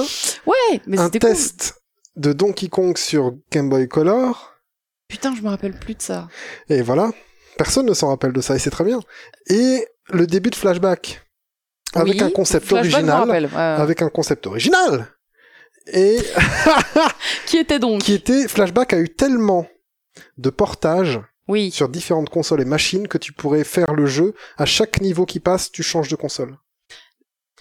Ouais, 0.46 0.82
mais 0.88 1.00
un 1.00 1.06
c'était 1.06 1.20
cool. 1.20 1.36
De 2.16 2.34
Donkey 2.34 2.68
Kong 2.70 2.98
sur 2.98 3.36
Game 3.52 3.70
Boy 3.70 3.88
Color, 3.88 4.54
Putain, 5.08 5.34
je 5.36 5.42
me 5.42 5.50
rappelle 5.50 5.74
plus 5.78 5.96
de 5.96 6.02
ça. 6.04 6.28
et 6.70 6.82
voilà. 6.84 7.12
Personne 7.58 7.88
ne 7.88 7.94
s'en 7.94 8.10
rappelle 8.10 8.32
de 8.32 8.42
ça, 8.42 8.56
et 8.56 8.60
c'est 8.60 8.70
très 8.70 8.84
bien. 8.84 9.00
Et 9.48 9.88
le 10.10 10.28
début 10.28 10.50
de 10.52 10.56
Flashback, 10.56 11.22
avec 11.94 12.14
Oui, 12.14 12.22
un 12.22 12.30
concept 12.30 12.68
Flashback, 12.68 12.94
original, 12.94 13.50
avec 13.56 14.02
un 14.04 14.10
concept 14.10 14.46
original, 14.48 15.08
et 15.92 16.20
Qui 17.48 17.58
était 17.58 17.80
donc 17.80 18.02
qui 18.04 18.14
était 18.14 18.48
Flashback 18.48 18.94
a 18.94 19.00
eu 19.00 19.10
tellement 19.10 19.68
de 20.38 20.50
portages 20.52 21.20
Oui. 21.48 21.72
sur 21.72 21.90
différentes 21.90 22.30
consoles 22.30 22.62
et 22.62 22.66
machines 22.66 23.08
que 23.08 23.18
tu 23.18 23.34
pourrais 23.34 23.64
faire 23.64 23.94
le 23.94 24.06
jeu 24.06 24.36
à 24.58 24.66
chaque 24.66 25.02
niveau 25.02 25.26
qui 25.26 25.40
passe, 25.40 25.72
tu 25.72 25.82
changes 25.82 26.10
de 26.10 26.16
console. 26.16 26.56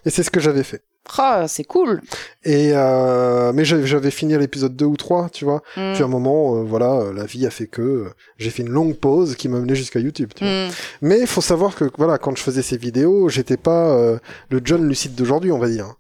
Et 0.05 0.11
c'est 0.11 0.23
ce 0.23 0.31
que 0.31 0.41
j'avais 0.41 0.63
fait. 0.65 0.85
Ah, 1.19 1.47
c'est 1.49 1.65
cool. 1.65 2.01
Et 2.45 2.73
euh, 2.75 3.53
mais 3.53 3.65
j'avais 3.65 4.11
fini 4.11 4.37
l'épisode 4.37 4.77
2 4.77 4.85
ou 4.85 4.97
3, 4.97 5.29
tu 5.31 5.45
vois. 5.45 5.63
Mm. 5.77 5.93
Puis 5.95 6.03
à 6.03 6.07
un 6.07 6.09
moment, 6.09 6.57
euh, 6.57 6.63
voilà, 6.63 6.93
euh, 6.93 7.13
la 7.13 7.25
vie 7.25 7.47
a 7.47 7.51
fait 7.51 7.67
que 7.67 7.83
euh, 7.83 8.15
j'ai 8.39 8.51
fait 8.51 8.63
une 8.63 8.71
longue 8.71 8.95
pause 8.95 9.37
qui 9.37 9.49
m'a 9.49 9.59
mené 9.59 9.75
jusqu'à 9.75 10.01
YouTube. 10.01 10.31
Tu 10.35 10.45
vois. 10.45 10.67
Mm. 10.67 10.71
Mais 11.03 11.21
il 11.21 11.27
faut 11.27 11.41
savoir 11.41 11.75
que 11.75 11.85
voilà, 11.97 12.19
quand 12.19 12.37
je 12.37 12.43
faisais 12.43 12.63
ces 12.63 12.77
vidéos, 12.77 13.29
j'étais 13.29 13.57
pas 13.57 14.19
le 14.51 14.61
John 14.65 14.87
lucide 14.87 15.15
d'aujourd'hui, 15.15 15.53
on 15.53 15.59
va 15.59 15.69
dire. 15.69 15.95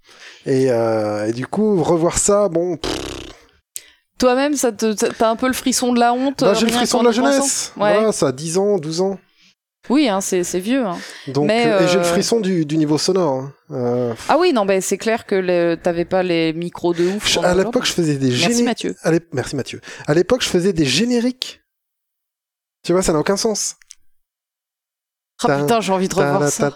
Et, 0.46 0.66
et 0.66 1.32
du 1.32 1.46
coup, 1.46 1.82
revoir 1.82 2.18
ça, 2.18 2.48
bon, 2.48 2.76
pff, 2.76 2.96
Toi-même, 4.18 4.54
ça 4.56 4.72
te, 4.72 4.92
t'as 4.92 5.30
un 5.30 5.36
peu 5.36 5.46
le 5.46 5.52
frisson 5.52 5.92
de 5.92 6.00
la 6.00 6.12
honte. 6.12 6.40
bah, 6.40 6.54
j'ai 6.54 6.66
le 6.66 6.72
frisson 6.72 7.00
de 7.00 7.06
la 7.06 7.12
jeunesse. 7.12 7.72
Ouais. 7.76 7.94
Voilà, 7.94 8.12
ça 8.12 8.28
a 8.28 8.32
10 8.32 8.58
ans, 8.58 8.78
12 8.78 9.00
ans. 9.00 9.18
Oui, 9.88 10.08
hein, 10.08 10.20
c'est, 10.20 10.44
c'est 10.44 10.60
vieux. 10.60 10.84
hein. 10.86 10.98
Donc, 11.28 11.46
Mais, 11.46 11.66
euh, 11.66 11.84
et 11.84 11.88
j'ai 11.88 11.98
le 11.98 12.04
frisson 12.04 12.40
du, 12.40 12.66
du 12.66 12.76
niveau 12.76 12.98
sonore. 12.98 13.40
hein. 13.42 13.54
Euh, 13.70 14.14
Ah 14.28 14.36
oui, 14.38 14.52
non, 14.52 14.66
ben 14.66 14.80
c'est 14.80 14.98
clair 14.98 15.24
que 15.26 15.74
t'avais 15.76 16.04
pas 16.04 16.22
les 16.22 16.52
micros 16.52 16.92
de 16.94 17.04
ouf. 17.06 17.26
je- 17.28 17.38
à 17.40 17.54
l'époque, 17.54 17.86
je 17.86 17.92
faisais 17.92 18.16
des 18.16 18.28
Merci 18.28 18.38
génériques. 18.42 18.64
Mathieu. 18.66 18.96
À 19.02 19.10
Merci 19.32 19.56
Mathieu. 19.56 19.80
À 20.06 20.14
l'époque, 20.14 20.42
je 20.42 20.48
faisais 20.48 20.72
des 20.72 20.84
génériques. 20.84 21.60
Tu 22.84 22.92
vois, 22.92 23.02
ça 23.02 23.12
n'a 23.12 23.18
aucun 23.18 23.36
sens. 23.36 23.76
Ah 25.44 25.46
putain, 25.60 25.80
j'ai 25.80 25.92
envie 25.92 26.08
de 26.08 26.14
revoir 26.14 26.40
ça. 26.50 26.70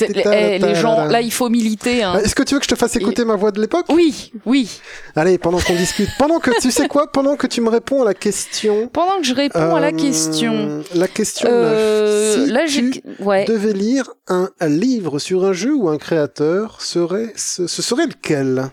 Les, 0.00 0.22
eh, 0.32 0.58
les 0.58 0.74
gens, 0.74 1.04
là, 1.06 1.20
il 1.20 1.32
faut 1.32 1.48
militer. 1.48 2.02
Hein. 2.02 2.18
Est-ce 2.22 2.34
que 2.34 2.42
tu 2.42 2.54
veux 2.54 2.60
que 2.60 2.66
je 2.66 2.70
te 2.70 2.78
fasse 2.78 2.96
écouter 2.96 3.24
ma 3.24 3.36
voix 3.36 3.50
de 3.50 3.60
l'époque? 3.60 3.86
Oui, 3.90 4.32
oui. 4.46 4.80
Allez, 5.16 5.38
pendant 5.38 5.58
qu'on 5.60 5.74
discute, 5.74 6.08
pendant 6.18 6.38
que 6.38 6.50
tu 6.60 6.70
sais 6.70 6.88
quoi, 6.88 7.10
pendant 7.10 7.36
que 7.36 7.46
tu 7.46 7.60
me 7.60 7.68
réponds 7.68 8.02
à 8.02 8.04
la 8.04 8.14
question. 8.14 8.88
Pendant 8.88 9.18
que 9.18 9.24
je 9.24 9.34
réponds 9.34 9.74
à 9.76 9.80
la 9.80 9.88
euh, 9.88 9.92
question, 9.92 10.82
La 10.94 11.08
question. 11.08 11.48
euh. 11.50 12.44
Si 12.46 12.50
là, 12.50 12.64
tu 12.66 13.02
ouais. 13.20 13.44
devais 13.44 13.72
lire 13.72 14.10
un, 14.28 14.50
un 14.60 14.68
livre 14.68 15.18
sur 15.18 15.44
un 15.44 15.52
jeu 15.52 15.74
ou 15.74 15.88
un 15.88 15.98
créateur, 15.98 16.80
serait 16.80 17.32
ce, 17.36 17.66
ce 17.66 17.82
serait 17.82 18.06
lequel? 18.06 18.70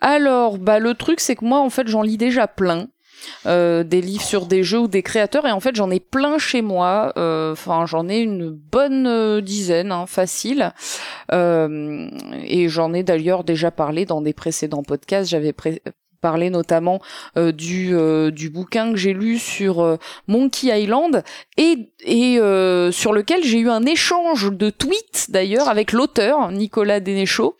Alors, 0.00 0.58
bah 0.58 0.78
le 0.78 0.94
truc 0.94 1.20
c'est 1.20 1.36
que 1.36 1.44
moi 1.44 1.58
en 1.60 1.68
fait 1.70 1.86
j'en 1.86 2.02
lis 2.02 2.16
déjà 2.16 2.46
plein. 2.46 2.86
Euh, 3.46 3.84
des 3.84 4.00
livres 4.00 4.22
sur 4.24 4.46
des 4.46 4.62
jeux 4.62 4.80
ou 4.80 4.88
des 4.88 5.02
créateurs. 5.02 5.46
Et 5.46 5.52
en 5.52 5.60
fait 5.60 5.74
j'en 5.76 5.90
ai 5.90 6.00
plein 6.00 6.38
chez 6.38 6.62
moi. 6.62 7.12
Euh, 7.16 7.52
enfin 7.52 7.86
j'en 7.86 8.08
ai 8.08 8.18
une 8.18 8.50
bonne 8.50 9.06
euh, 9.06 9.40
dizaine 9.40 9.92
hein, 9.92 10.06
facile. 10.06 10.72
Et 11.32 12.68
j'en 12.68 12.92
ai 12.92 13.02
d'ailleurs 13.02 13.44
déjà 13.44 13.70
parlé 13.70 14.04
dans 14.04 14.20
des 14.20 14.32
précédents 14.32 14.82
podcasts. 14.82 15.30
J'avais 15.30 15.52
pré- 15.52 15.82
parlé 16.20 16.50
notamment 16.50 17.00
euh, 17.36 17.52
du 17.52 17.90
euh, 17.94 18.30
du 18.30 18.50
bouquin 18.50 18.90
que 18.92 18.96
j'ai 18.98 19.12
lu 19.12 19.38
sur 19.38 19.80
euh, 19.80 19.96
Monkey 20.28 20.68
Island 20.82 21.22
et 21.56 21.90
et 22.04 22.38
euh, 22.38 22.90
sur 22.92 23.12
lequel 23.12 23.42
j'ai 23.44 23.58
eu 23.58 23.68
un 23.68 23.84
échange 23.84 24.50
de 24.52 24.70
tweets 24.70 25.26
d'ailleurs 25.30 25.68
avec 25.68 25.92
l'auteur 25.92 26.50
Nicolas 26.50 27.00
Dénéchaud 27.00 27.56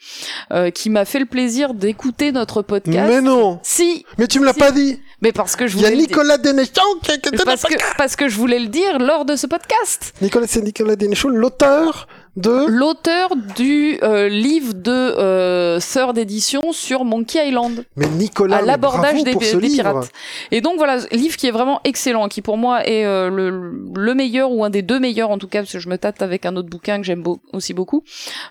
euh, 0.53 0.71
qui 0.71 0.91
m'a 0.91 1.05
fait 1.05 1.19
le 1.19 1.27
plaisir 1.27 1.75
d'écouter 1.75 2.33
notre 2.33 2.63
podcast. 2.63 3.09
Mais 3.09 3.21
non 3.21 3.61
Si, 3.63 4.05
Mais 4.19 4.27
tu 4.27 4.41
me 4.41 4.45
l'as 4.45 4.53
Si. 4.53 4.59
pas 4.59 4.73
dit 4.73 5.01
mais 5.23 5.33
parce 5.33 5.55
que 5.55 5.67
je 5.67 5.77
Il 5.77 5.83
y 5.83 5.85
a 5.85 5.91
voulais 5.91 6.01
Nicolas 6.01 6.39
Dénéchon 6.39 6.81
qui 7.03 7.13
parce 7.45 7.63
que 7.63 7.75
parce 7.99 8.17
que 8.17 8.29
je 8.29 8.37
voulais 8.37 8.59
le 8.59 8.69
dire 8.69 8.99
lors 8.99 9.27
de 9.27 9.37
ce 9.37 9.47
podcast. 9.47 10.15
Nicolas, 10.23 10.47
c'est 10.47 10.63
Nicolas 10.63 10.97
Dénéchon, 10.97 11.29
l'auteur 11.29 12.09
de... 12.37 12.67
L'auteur 12.69 13.31
du 13.57 13.99
euh, 14.03 14.29
livre 14.29 14.73
de 14.75 14.91
euh, 14.91 15.79
third 15.81 16.17
édition 16.19 16.73
sur 16.73 17.05
Monkey 17.05 17.49
Island. 17.49 17.85
Mais 17.97 18.07
Nicolas, 18.09 18.59
à 18.59 18.63
l'abordage 18.63 19.23
des, 19.25 19.35
pirates. 19.35 20.11
Et 20.51 20.61
donc 20.61 20.77
voilà, 20.77 20.99
livre 21.13 21.37
qui 21.37 21.47
est 21.47 21.51
vraiment 21.51 21.81
excellent, 21.85 22.29
qui 22.29 22.41
pour 22.43 22.57
moi 22.57 22.87
est 22.87 23.05
euh, 23.05 23.29
le, 23.31 23.73
le 23.97 24.15
meilleur 24.15 24.53
ou 24.53 24.65
un 24.65 24.71
des 24.71 24.83
deux 24.83 25.01
meilleurs 25.01 25.31
en 25.31 25.39
tout 25.39 25.49
cas, 25.49 25.61
parce 25.61 25.73
que 25.73 25.79
je 25.79 25.89
me 25.89 25.99
tâte 25.99 26.23
avec 26.23 26.47
un 26.47 26.57
autre 26.57 26.69
bouquin 26.69 26.99
que 26.99 27.05
j'aime 27.05 27.23
beau- 27.23 27.41
aussi 27.53 27.75
beaucoup 27.75 28.05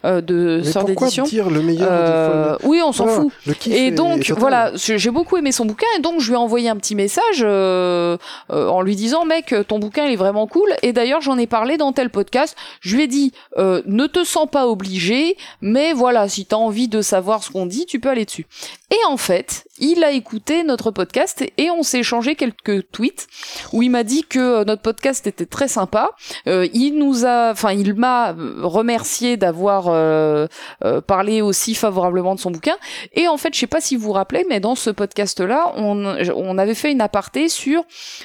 euh, 0.06 0.22
de 0.22 0.62
Mais 0.64 0.72
third 0.72 0.86
pourquoi 0.88 1.08
édition. 1.08 1.24
dire 1.24 1.50
le 1.50 1.62
meilleur 1.62 1.88
Euh, 1.92 2.58
oui, 2.64 2.82
on 2.86 2.92
s'en 2.92 3.06
Voilà, 3.06 3.22
fout. 3.22 3.68
Et 3.68 3.92
donc 3.92 4.30
voilà, 4.38 4.72
j'ai 4.76 4.98
j'ai 4.98 5.12
beaucoup 5.12 5.38
aimé 5.38 5.52
son 5.52 5.66
bouquin 5.66 5.88
et 5.98 6.02
donc 6.02 6.20
je 6.20 6.28
lui 6.28 6.34
ai 6.34 6.38
envoyé 6.38 6.70
un 6.70 6.76
petit 6.76 6.96
message 6.96 7.42
euh, 7.42 8.18
euh, 8.52 8.68
en 8.68 8.82
lui 8.82 8.96
disant 8.96 9.26
mec, 9.26 9.54
ton 9.68 9.80
bouquin 9.80 10.06
il 10.06 10.14
est 10.14 10.18
vraiment 10.18 10.48
cool 10.48 10.70
et 10.84 10.92
d'ailleurs 10.94 11.22
j'en 11.22 11.38
ai 11.38 11.48
parlé 11.48 11.78
dans 11.78 11.92
tel 11.94 12.10
podcast. 12.10 12.56
Je 12.82 12.96
lui 12.96 13.04
ai 13.04 13.08
dit 13.08 13.32
euh, 13.58 13.69
ne 13.86 14.08
te 14.08 14.24
sens 14.24 14.48
pas 14.50 14.68
obligé, 14.68 15.38
mais 15.62 15.94
voilà 15.94 16.28
si 16.30 16.46
t'as 16.46 16.58
envie 16.58 16.88
de 16.88 17.02
savoir 17.02 17.44
ce 17.44 17.52
qu'on 17.52 17.66
dit, 17.66 17.86
tu 17.86 18.00
peux 18.00 18.10
aller 18.10 18.26
dessus. 18.26 18.46
Et 18.92 19.06
en 19.08 19.18
fait, 19.18 19.66
il 19.78 20.04
a 20.04 20.12
écouté 20.12 20.64
notre 20.64 20.92
podcast 20.92 21.44
et, 21.58 21.70
on 21.70 21.84
s'est 21.84 22.00
échangé 22.00 22.36
quelques 22.36 22.90
tweets 22.92 23.28
où 23.72 23.84
il 23.84 23.90
m'a 23.92 24.04
dit 24.04 24.24
que 24.24 24.40
euh, 24.40 24.64
notre 24.66 24.82
podcast 24.82 25.28
était 25.28 25.46
très 25.46 25.68
sympa. 25.68 26.12
Euh, 26.48 26.68
il 26.74 26.98
nous 26.98 27.26
a, 27.26 27.52
enfin 27.52 27.72
il 27.72 27.94
m'a 27.94 28.32
euh, 28.32 28.62
remercié 28.64 29.38
d'avoir 29.38 29.86
euh, 29.88 30.48
euh, 30.84 31.02
parlé 31.02 31.42
aussi 31.42 31.76
favorablement 31.76 32.34
de 32.34 32.40
son 32.40 32.50
bouquin. 32.50 32.76
Et 33.14 33.28
en 33.28 33.38
fait, 33.38 33.54
je 33.54 33.60
sais 33.60 33.68
pas 33.68 33.82
si 33.82 33.96
vous 33.96 34.08
vous 34.08 34.12
rappelez, 34.14 34.46
mais 34.50 34.60
dans 34.60 34.76
ce 34.76 34.90
podcast-là, 34.90 35.74
on, 35.76 36.18
on 36.36 36.58
avait 36.58 36.74
fait 36.74 36.92
une 36.92 37.02
aparté 37.02 37.48
sur 37.48 37.84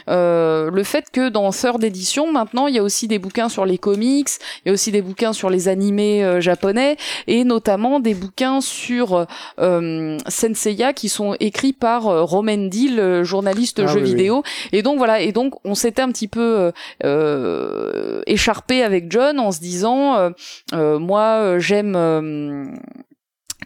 euh, 0.09 0.71
le 0.71 0.83
fait 0.83 1.11
que 1.11 1.29
dans 1.29 1.51
Third 1.51 1.85
Edition, 1.85 2.33
maintenant, 2.33 2.67
il 2.67 2.75
y 2.75 2.79
a 2.79 2.83
aussi 2.83 3.07
des 3.07 3.19
bouquins 3.19 3.51
sur 3.51 3.67
les 3.67 3.77
comics, 3.77 4.31
il 4.65 4.69
y 4.69 4.71
a 4.71 4.73
aussi 4.73 4.91
des 4.91 5.03
bouquins 5.03 5.35
sur 5.35 5.51
les 5.51 5.69
animés 5.69 6.41
japonais, 6.41 6.97
et 7.27 7.45
notamment 7.45 8.01
des 8.01 8.15
bouquins 8.15 8.63
sur 8.63 9.27
euh, 9.59 10.19
Qui 10.95 11.09
sont 11.09 11.35
écrits 11.41 11.73
par 11.73 12.07
euh, 12.07 12.23
Romain 12.23 12.69
Deal, 12.69 12.99
euh, 12.99 13.25
journaliste 13.25 13.81
Ah 13.85 13.87
jeux 13.87 13.97
oui, 13.97 14.03
oui. 14.03 14.11
vidéo. 14.11 14.43
Et 14.73 14.83
donc 14.83 14.99
voilà, 14.99 15.21
et 15.21 15.33
donc 15.33 15.55
on 15.65 15.75
s'était 15.75 16.03
un 16.03 16.11
petit 16.11 16.29
peu 16.29 16.73
euh, 17.05 18.23
écharpé 18.27 18.83
avec 18.83 19.11
John 19.11 19.39
en 19.39 19.53
se 19.53 19.61
disant, 19.61 20.31
moi 20.73 21.59
j'aime 21.59 21.95
euh, 21.97 22.67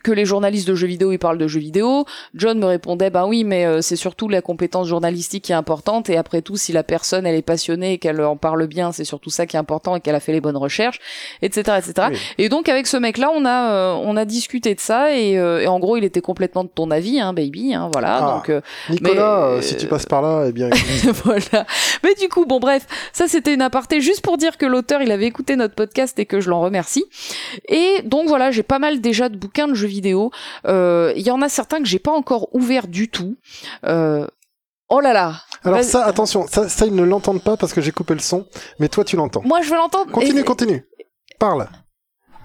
que 0.02 0.12
les 0.12 0.24
journalistes 0.24 0.68
de 0.68 0.74
jeux 0.74 0.86
vidéo 0.86 1.12
ils 1.12 1.18
parlent 1.18 1.38
de 1.38 1.48
jeux 1.48 1.60
vidéo. 1.60 2.04
John 2.34 2.58
me 2.58 2.66
répondait 2.66 3.10
bah 3.10 3.26
oui 3.26 3.44
mais 3.44 3.66
euh, 3.66 3.80
c'est 3.80 3.96
surtout 3.96 4.28
la 4.28 4.42
compétence 4.42 4.88
journalistique 4.88 5.44
qui 5.44 5.52
est 5.52 5.56
importante 5.56 6.10
et 6.10 6.16
après 6.16 6.42
tout 6.42 6.56
si 6.56 6.72
la 6.72 6.82
personne 6.82 7.26
elle 7.26 7.34
est 7.34 7.42
passionnée 7.42 7.94
et 7.94 7.98
qu'elle 7.98 8.20
en 8.20 8.36
parle 8.36 8.66
bien 8.66 8.92
c'est 8.92 9.04
surtout 9.04 9.30
ça 9.30 9.46
qui 9.46 9.56
est 9.56 9.58
important 9.58 9.96
et 9.96 10.00
qu'elle 10.00 10.14
a 10.14 10.20
fait 10.20 10.32
les 10.32 10.40
bonnes 10.40 10.56
recherches 10.56 10.98
etc 11.42 11.78
etc. 11.78 12.08
Oui. 12.10 12.18
Et 12.38 12.48
donc 12.48 12.68
avec 12.68 12.86
ce 12.86 12.96
mec 12.96 13.18
là 13.18 13.30
on 13.34 13.44
a 13.44 13.72
euh, 13.72 13.92
on 13.94 14.16
a 14.16 14.24
discuté 14.24 14.74
de 14.74 14.80
ça 14.80 15.14
et, 15.16 15.38
euh, 15.38 15.60
et 15.60 15.66
en 15.66 15.78
gros 15.78 15.96
il 15.96 16.04
était 16.04 16.20
complètement 16.20 16.64
de 16.64 16.68
ton 16.68 16.90
avis 16.90 17.20
hein 17.20 17.32
baby 17.32 17.74
hein, 17.74 17.88
voilà 17.92 18.16
Ah. 18.16 18.34
donc 18.36 18.48
euh, 18.50 18.60
Nicolas, 18.90 19.48
mais, 19.50 19.56
euh, 19.58 19.62
si 19.62 19.76
tu 19.76 19.86
passes 19.86 20.06
par 20.06 20.22
là, 20.22 20.46
eh 20.48 20.52
bien... 20.52 20.70
voilà. 21.24 21.66
Mais 22.02 22.14
du 22.14 22.28
coup, 22.28 22.46
bon 22.46 22.58
bref, 22.58 22.86
ça 23.12 23.28
c'était 23.28 23.54
une 23.54 23.62
aparté 23.62 24.00
juste 24.00 24.22
pour 24.22 24.36
dire 24.36 24.56
que 24.56 24.66
l'auteur 24.66 25.02
il 25.02 25.10
avait 25.10 25.26
écouté 25.26 25.56
notre 25.56 25.74
podcast 25.74 26.18
et 26.18 26.26
que 26.26 26.40
je 26.40 26.50
l'en 26.50 26.60
remercie. 26.60 27.04
Et 27.68 28.02
donc 28.04 28.28
voilà, 28.28 28.50
j'ai 28.50 28.62
pas 28.62 28.78
mal 28.78 29.00
déjà 29.00 29.28
de 29.28 29.36
bouquins 29.36 29.68
de 29.68 29.74
jeux 29.74 29.86
vidéo. 29.88 29.97
Euh, 30.66 31.12
Il 31.16 31.22
y 31.22 31.30
en 31.30 31.42
a 31.42 31.48
certains 31.48 31.78
que 31.78 31.86
j'ai 31.86 31.98
pas 31.98 32.12
encore 32.12 32.48
ouverts 32.54 32.88
du 32.88 33.08
tout. 33.08 33.36
Euh, 33.86 34.26
Oh 34.90 35.00
là 35.00 35.12
là. 35.12 35.34
Alors 35.64 35.82
ça, 35.82 36.06
attention, 36.06 36.46
ça, 36.48 36.66
ça 36.70 36.86
ils 36.86 36.94
ne 36.94 37.02
l'entendent 37.02 37.42
pas 37.42 37.58
parce 37.58 37.74
que 37.74 37.82
j'ai 37.82 37.92
coupé 37.92 38.14
le 38.14 38.20
son, 38.20 38.46
mais 38.78 38.88
toi 38.88 39.04
tu 39.04 39.16
l'entends. 39.16 39.42
Moi 39.44 39.60
je 39.60 39.68
veux 39.68 39.76
l'entendre. 39.76 40.10
Continue, 40.10 40.40
Et- 40.40 40.44
continue. 40.44 40.84
Parle. 41.38 41.68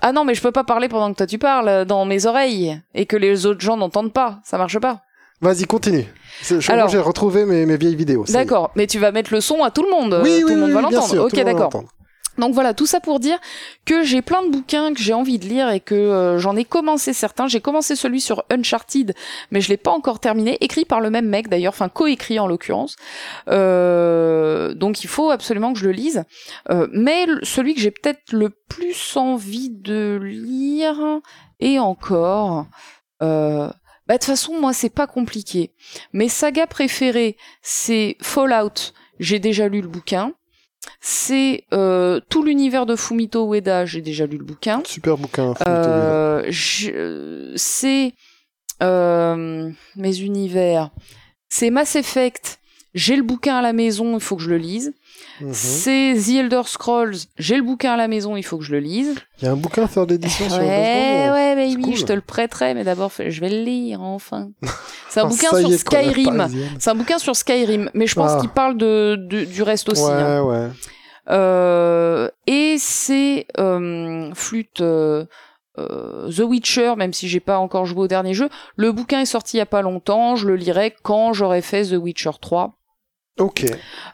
Ah 0.01 0.11
non, 0.11 0.25
mais 0.25 0.34
je 0.35 0.41
peux 0.41 0.51
pas 0.51 0.65
parler 0.65 0.89
pendant 0.89 1.09
que 1.13 1.17
toi 1.17 1.25
tu 1.25 1.38
parles 1.38 1.69
euh, 1.69 1.85
dans 1.85 2.03
mes 2.03 2.25
oreilles 2.25 2.81
et 2.93 3.05
que 3.05 3.15
les 3.15 3.45
autres 3.45 3.61
gens 3.61 3.77
n'entendent 3.77 4.11
pas. 4.11 4.39
Ça 4.43 4.57
marche 4.57 4.77
pas. 4.80 4.99
Vas-y, 5.39 5.63
continue. 5.63 6.05
Je- 6.41 6.69
Alors- 6.69 6.89
j'ai 6.89 6.99
retrouvé 6.99 7.45
mes, 7.45 7.65
mes 7.65 7.77
vieilles 7.77 7.95
vidéos. 7.95 8.25
D'accord. 8.27 8.71
Mais 8.75 8.88
tu 8.88 8.99
vas 8.99 9.13
mettre 9.13 9.34
le 9.34 9.39
son 9.39 9.63
à 9.63 9.71
tout 9.71 9.84
le 9.84 9.89
monde. 9.91 10.19
Oui, 10.21 10.30
euh, 10.31 10.35
oui, 10.35 10.41
tout 10.41 10.47
le 10.49 10.55
monde 10.57 10.69
oui, 10.69 10.73
va 10.75 10.81
l'entendre. 10.81 11.07
sûr, 11.07 11.23
Ok, 11.23 11.30
tout 11.30 11.43
d'accord. 11.43 11.69
Donc 12.38 12.53
voilà, 12.53 12.73
tout 12.73 12.85
ça 12.85 12.99
pour 12.99 13.19
dire 13.19 13.39
que 13.85 14.03
j'ai 14.03 14.22
plein 14.22 14.43
de 14.43 14.49
bouquins 14.49 14.93
que 14.93 14.99
j'ai 14.99 15.14
envie 15.14 15.38
de 15.38 15.45
lire 15.45 15.69
et 15.69 15.80
que 15.80 15.93
euh, 15.93 16.38
j'en 16.39 16.55
ai 16.55 16.65
commencé 16.65 17.14
certains. 17.14 17.47
J'ai 17.47 17.61
commencé 17.61 17.95
celui 17.95 18.22
sur 18.22 18.43
Uncharted, 18.49 19.14
mais 19.51 19.61
je 19.61 19.69
l'ai 19.69 19.77
pas 19.77 19.91
encore 19.91 20.19
terminé. 20.19 20.57
Écrit 20.61 20.85
par 20.85 20.99
le 20.99 21.10
même 21.10 21.27
mec 21.27 21.47
d'ailleurs, 21.47 21.73
enfin 21.73 21.89
coécrit 21.89 22.39
en 22.39 22.47
l'occurrence. 22.47 22.95
Euh, 23.49 24.73
donc 24.73 25.03
il 25.03 25.07
faut 25.07 25.30
absolument 25.30 25.73
que 25.73 25.80
je 25.80 25.85
le 25.85 25.91
lise. 25.91 26.23
Euh, 26.69 26.88
mais 26.91 27.27
celui 27.43 27.76
que 27.76 27.81
j'ai 27.81 27.91
peut-être 27.91 28.31
le 28.31 28.49
plus 28.49 29.15
envie 29.15 29.69
de 29.69 30.19
lire 30.22 31.19
et 31.60 31.80
encore. 31.80 32.65
Bah, 34.05 34.15
de 34.15 34.19
toute 34.19 34.26
façon, 34.26 34.60
moi, 34.60 34.73
c'est 34.73 34.89
pas 34.89 35.07
compliqué. 35.07 35.72
Mes 36.11 36.27
sagas 36.27 36.68
préférées, 36.68 37.38
c'est 37.61 38.18
Fallout. 38.22 38.91
J'ai 39.19 39.39
déjà 39.39 39.69
lu 39.69 39.80
le 39.80 39.88
bouquin. 39.88 40.34
C'est 41.01 41.65
euh, 41.73 42.19
tout 42.30 42.43
l'univers 42.43 42.85
de 42.85 42.95
Fumito 42.95 43.53
Ueda. 43.53 43.85
J'ai 43.85 44.01
déjà 44.01 44.26
lu 44.26 44.38
le 44.38 44.45
bouquin. 44.45 44.81
Super 44.85 45.18
bouquin. 45.18 45.53
Euh, 45.68 46.43
c'est 47.55 48.14
euh, 48.81 49.69
mes 49.95 50.19
univers. 50.19 50.91
C'est 51.49 51.69
Mass 51.69 51.95
Effect. 51.95 52.60
J'ai 52.93 53.15
le 53.15 53.23
bouquin 53.23 53.57
à 53.57 53.61
la 53.61 53.73
maison, 53.73 54.14
il 54.15 54.22
faut 54.22 54.35
que 54.35 54.43
je 54.43 54.49
le 54.49 54.57
lise. 54.57 54.93
Mhm. 55.41 55.49
C'est 55.53 56.14
The 56.15 56.30
Elder 56.30 56.61
Scrolls. 56.65 57.15
J'ai 57.38 57.55
le 57.57 57.64
bouquin 57.64 57.93
à 57.93 57.97
la 57.97 58.07
maison, 58.07 58.35
il 58.38 58.43
faut 58.43 58.57
que 58.57 58.64
je 58.64 58.72
le 58.72 58.80
lise. 58.80 59.15
Il 59.41 59.45
y 59.45 59.47
a 59.47 59.51
un 59.51 59.55
bouquin 59.55 59.88
third 59.88 60.11
edition 60.11 60.47
sur 60.49 60.57
Ouais, 60.60 60.64
le 60.64 60.68
baseball, 60.69 61.34
ouais, 61.34 61.55
baby, 61.76 61.81
cool. 61.84 61.95
je 61.95 62.05
te 62.05 62.14
le 62.14 62.22
prêterai, 62.22 62.73
mais 62.76 62.84
d'abord, 62.84 63.11
je 63.18 63.39
vais 63.41 63.49
le 63.49 63.64
lire, 63.64 64.01
enfin. 64.01 64.49
C'est 65.10 65.19
un 65.19 65.23
Ah, 65.26 65.27
bouquin 65.27 65.49
sur 65.57 65.72
Skyrim. 65.72 66.47
C'est 66.80 66.89
un 66.91 66.95
bouquin 66.95 67.18
sur 67.18 67.35
Skyrim, 67.35 67.89
mais 67.93 68.05
je 68.07 68.15
pense 68.15 68.31
Ah. 68.35 68.39
qu'il 68.39 68.49
parle 68.49 68.77
de, 68.77 69.15
de- 69.19 69.45
du 69.45 69.64
reste 69.64 69.89
aussi. 69.89 70.03
Ouais, 70.03 70.11
hein. 70.11 70.43
ouais. 70.43 70.69
Euh, 71.30 72.30
et 72.47 72.76
c'est 72.77 73.47
euh, 73.57 74.31
flûte 74.35 74.81
euh, 74.81 75.26
euh, 75.80 76.30
The 76.30 76.39
Witcher, 76.41 76.95
même 76.97 77.14
si 77.14 77.27
j'ai 77.27 77.39
pas 77.39 77.57
encore 77.60 77.85
joué 77.85 78.01
au 78.01 78.07
dernier 78.07 78.34
jeu. 78.34 78.49
Le 78.76 78.91
bouquin 78.91 79.22
est 79.22 79.26
sorti 79.26 79.55
il 79.57 79.60
y 79.60 79.61
a 79.61 79.65
pas 79.65 79.81
longtemps. 79.81 80.35
Je 80.35 80.47
le 80.47 80.55
lirai 80.57 80.93
quand 81.01 81.34
j'aurai 81.34 81.61
fait 81.61 81.85
The 81.85 81.93
Witcher 81.93 82.31
3. 82.41 82.76
Ok. 83.39 83.65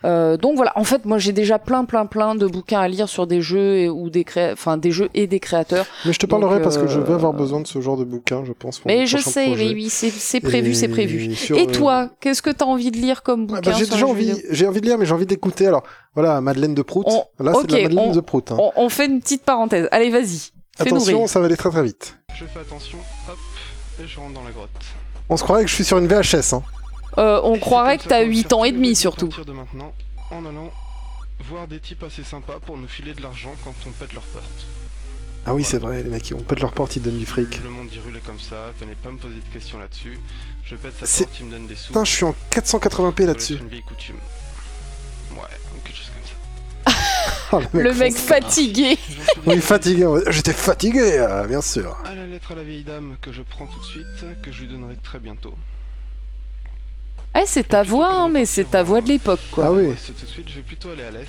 Euh, 0.05 0.37
donc 0.37 0.55
voilà, 0.55 0.71
en 0.77 0.85
fait, 0.85 1.03
moi 1.03 1.17
j'ai 1.17 1.33
déjà 1.33 1.59
plein, 1.59 1.83
plein, 1.83 2.05
plein 2.05 2.35
de 2.35 2.47
bouquins 2.47 2.79
à 2.79 2.87
lire 2.87 3.09
sur 3.09 3.27
des 3.27 3.41
jeux 3.41 3.75
et, 3.77 3.89
ou 3.89 4.09
des 4.09 4.23
cré... 4.23 4.51
enfin 4.53 4.77
des 4.77 4.91
jeux 4.91 5.09
et 5.13 5.27
des 5.27 5.41
créateurs. 5.41 5.85
Mais 6.05 6.13
je 6.13 6.19
te 6.19 6.25
Donc, 6.25 6.39
parlerai 6.39 6.61
parce 6.61 6.77
que 6.77 6.87
je 6.87 7.01
vais 7.01 7.11
euh, 7.11 7.15
avoir 7.15 7.33
besoin 7.33 7.59
de 7.59 7.67
ce 7.67 7.81
genre 7.81 7.97
de 7.97 8.05
bouquin, 8.05 8.45
je 8.45 8.53
pense. 8.53 8.79
pour 8.79 8.87
Mais 8.87 9.05
je 9.07 9.17
sais, 9.17 9.47
projet. 9.47 9.65
oui, 9.67 9.73
oui, 9.73 9.89
c'est 9.89 10.39
prévu, 10.39 10.69
Et 10.71 10.73
c'est 10.73 10.87
prévu. 10.87 11.35
sur, 11.35 11.57
Et 11.57 11.63
euh, 11.63 11.71
toi, 11.71 12.09
qu'est-ce 12.21 12.41
que 12.41 12.49
t'as 12.49 12.63
envie 12.63 12.91
de 12.91 12.97
lire 12.97 13.21
comme 13.21 13.43
ah 13.49 13.55
bouquin 13.55 13.71
bah, 13.71 13.77
J'ai 13.77 13.87
déjà 13.87 14.07
envie, 14.07 14.33
j'ai 14.51 14.65
envie 14.65 14.79
de 14.79 14.85
lire, 14.85 14.97
mais 14.97 15.05
j'ai 15.05 15.13
envie 15.13 15.25
d'écouter. 15.25 15.67
Alors, 15.67 15.83
voilà, 16.15 16.39
Madeleine 16.39 16.73
de 16.73 16.81
Prout. 16.81 17.05
On- 17.09 17.43
Là, 17.43 17.51
c'est 17.59 17.67
de 17.67 17.75
la 17.75 17.83
Madeleine 17.83 18.09
on- 18.11 18.15
de 18.15 18.21
Prout. 18.21 18.51
hein. 18.53 18.57
on, 18.57 18.71
on 18.77 18.87
fait 18.87 19.07
une 19.07 19.19
petite 19.19 19.43
parenthèse. 19.43 19.89
Allez, 19.91 20.09
vas-y. 20.11 20.51
Attention, 20.79 21.27
ça 21.27 21.41
va 21.41 21.47
aller 21.47 21.57
très 21.57 21.69
très 21.69 21.83
vite. 21.83 22.15
Je 22.33 22.45
fais 22.45 22.59
attention, 22.61 22.97
hop, 23.29 23.37
et 24.01 24.07
je 24.07 24.17
rentre 24.17 24.33
dans 24.33 24.43
la 24.45 24.51
grotte. 24.51 24.69
On 25.27 25.35
se 25.35 25.43
croirait 25.43 25.63
que 25.65 25.69
je 25.69 25.75
suis 25.75 25.83
sur 25.83 25.97
une 25.97 26.07
VHS. 26.07 26.53
Hein. 26.53 26.63
Euh, 27.17 27.41
on 27.43 27.55
Et 27.55 27.59
croirait 27.59 27.97
que 27.97 28.03
t'as 28.03 28.19
qu'on 28.19 28.25
va 28.25 28.29
8 28.29 28.41
faire 28.49 28.57
ans 28.57 28.63
et 28.65 28.71
demi 28.71 28.95
surtout. 28.95 29.25
À 29.25 29.29
partir 29.29 29.45
de 29.45 29.53
maintenant, 29.53 29.93
en 30.31 30.45
allant 30.45 30.71
voir 31.49 31.67
des 31.67 31.79
types 31.79 32.03
assez 32.03 32.23
sympas 32.23 32.59
pour 32.65 32.77
nous 32.77 32.87
filer 32.87 33.13
de 33.13 33.21
l'argent 33.21 33.53
quand 33.63 33.73
on 33.87 33.91
pète 33.91 34.13
leur 34.13 34.23
porte. 34.23 34.65
Ah 35.45 35.53
oui, 35.55 35.63
c'est 35.63 35.79
vrai, 35.79 36.03
les 36.03 36.09
mecs, 36.09 36.33
on 36.37 36.41
pète 36.43 36.59
leur 36.59 36.73
porte, 36.73 36.95
ils 36.97 37.01
donnent 37.01 37.17
du 37.17 37.25
fric. 37.25 37.63
Le 37.63 37.69
monde 37.69 37.87
d'Hyrule 37.87 38.17
est 38.17 38.25
comme 38.25 38.39
ça, 38.39 38.71
venez 38.79 38.93
pas 38.95 39.09
me 39.09 39.17
poser 39.17 39.35
de 39.35 39.53
questions 39.53 39.79
là-dessus. 39.79 40.19
Je 40.65 40.75
pète 40.75 40.93
sa 40.99 41.05
C'est- 41.05 41.23
porte, 41.23 41.37
il 41.39 41.45
me 41.47 41.51
donne 41.51 41.65
des 41.67 41.75
sous. 41.75 41.87
Putain, 41.87 42.03
je 42.03 42.11
suis 42.11 42.25
en 42.25 42.35
480p 42.51 43.25
là-dessus. 43.25 43.55
C'est 43.55 43.63
une 43.63 43.69
vieille 43.69 43.81
coutume. 43.83 44.17
Ouais, 45.31 45.37
ou 45.75 45.79
quelque 45.83 45.97
chose 45.97 46.11
comme 46.13 46.93
ça. 46.93 46.99
Oh, 47.51 47.61
Le 47.73 47.93
mec 47.95 48.13
fatigué. 48.15 48.95
Oui, 49.47 49.59
fatigué. 49.59 50.05
J'étais 50.27 50.53
fatigué, 50.53 51.13
euh, 51.17 51.47
bien 51.47 51.61
sûr. 51.61 51.97
À 52.05 52.13
la 52.13 52.27
lettre 52.27 52.51
à 52.51 52.55
la 52.55 52.61
vieille 52.63 52.83
dame 52.83 53.15
que 53.21 53.31
je 53.31 53.41
prends 53.41 53.65
tout 53.65 53.79
de 53.79 53.85
suite, 53.85 54.05
que 54.43 54.51
je 54.51 54.61
lui 54.61 54.67
donnerai 54.67 54.97
très 55.01 55.17
bientôt. 55.19 55.55
Eh, 57.39 57.45
c'est 57.45 57.69
ta 57.69 57.83
voix, 57.83 58.11
hein, 58.11 58.29
mais 58.29 58.45
c'est 58.45 58.69
ta 58.69 58.83
voix 58.83 59.01
de 59.01 59.07
l'époque, 59.07 59.39
quoi. 59.51 59.67
Ah 59.67 59.71
oui. 59.71 59.87
Ouais, 59.87 59.95
c'est 59.97 60.13
tout 60.13 60.25
de 60.25 60.29
suite, 60.29 60.49
je 60.49 60.55
vais 60.55 60.61
plutôt 60.61 60.89
aller 60.89 61.03
à 61.03 61.11
l'est. 61.11 61.27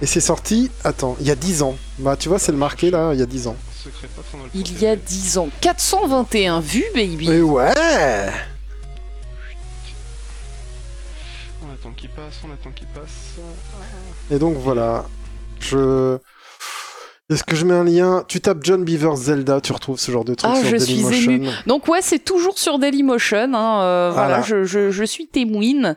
Et 0.00 0.06
c'est 0.06 0.20
sorti, 0.20 0.70
attends, 0.82 1.16
il 1.20 1.26
y 1.26 1.30
a 1.30 1.36
10 1.36 1.62
ans. 1.62 1.76
Bah, 1.98 2.16
tu 2.16 2.28
vois, 2.28 2.40
c'est 2.40 2.50
le 2.50 2.58
marqué 2.58 2.90
là, 2.90 3.12
il 3.12 3.20
y 3.20 3.22
a 3.22 3.26
10 3.26 3.46
ans. 3.46 3.56
Il 4.54 4.80
y 4.80 4.86
a 4.86 4.96
10 4.96 5.38
ans. 5.38 5.48
421 5.60 6.60
vues, 6.60 6.84
baby. 6.94 7.28
Mais 7.28 7.40
ouais 7.40 7.72
On 11.62 11.72
attend 11.72 11.92
qu'il 11.96 12.10
passe, 12.10 12.40
on 12.44 12.52
attend 12.52 12.70
qu'il 12.74 12.88
passe. 12.88 13.36
Et 14.30 14.38
donc 14.38 14.56
voilà. 14.56 15.04
Je. 15.60 16.18
Est-ce 17.32 17.44
que 17.44 17.56
je 17.56 17.64
mets 17.64 17.74
un 17.74 17.84
lien? 17.84 18.24
Tu 18.28 18.40
tapes 18.40 18.58
John 18.62 18.84
Beaver 18.84 19.16
Zelda, 19.16 19.60
tu 19.60 19.72
retrouves 19.72 19.98
ce 19.98 20.10
genre 20.12 20.24
de 20.24 20.34
truc 20.34 20.50
Ah, 20.54 20.60
sur 20.60 20.68
je 20.68 20.76
suis 20.76 21.00
émue. 21.34 21.48
Donc 21.66 21.88
ouais, 21.88 22.00
c'est 22.02 22.18
toujours 22.18 22.58
sur 22.58 22.78
Dailymotion. 22.78 23.52
Hein, 23.54 23.82
euh, 23.82 24.10
Voilà. 24.12 24.28
voilà, 24.40 24.42
je, 24.42 24.64
je, 24.64 24.90
je 24.90 25.04
suis 25.04 25.26
témoine. 25.26 25.96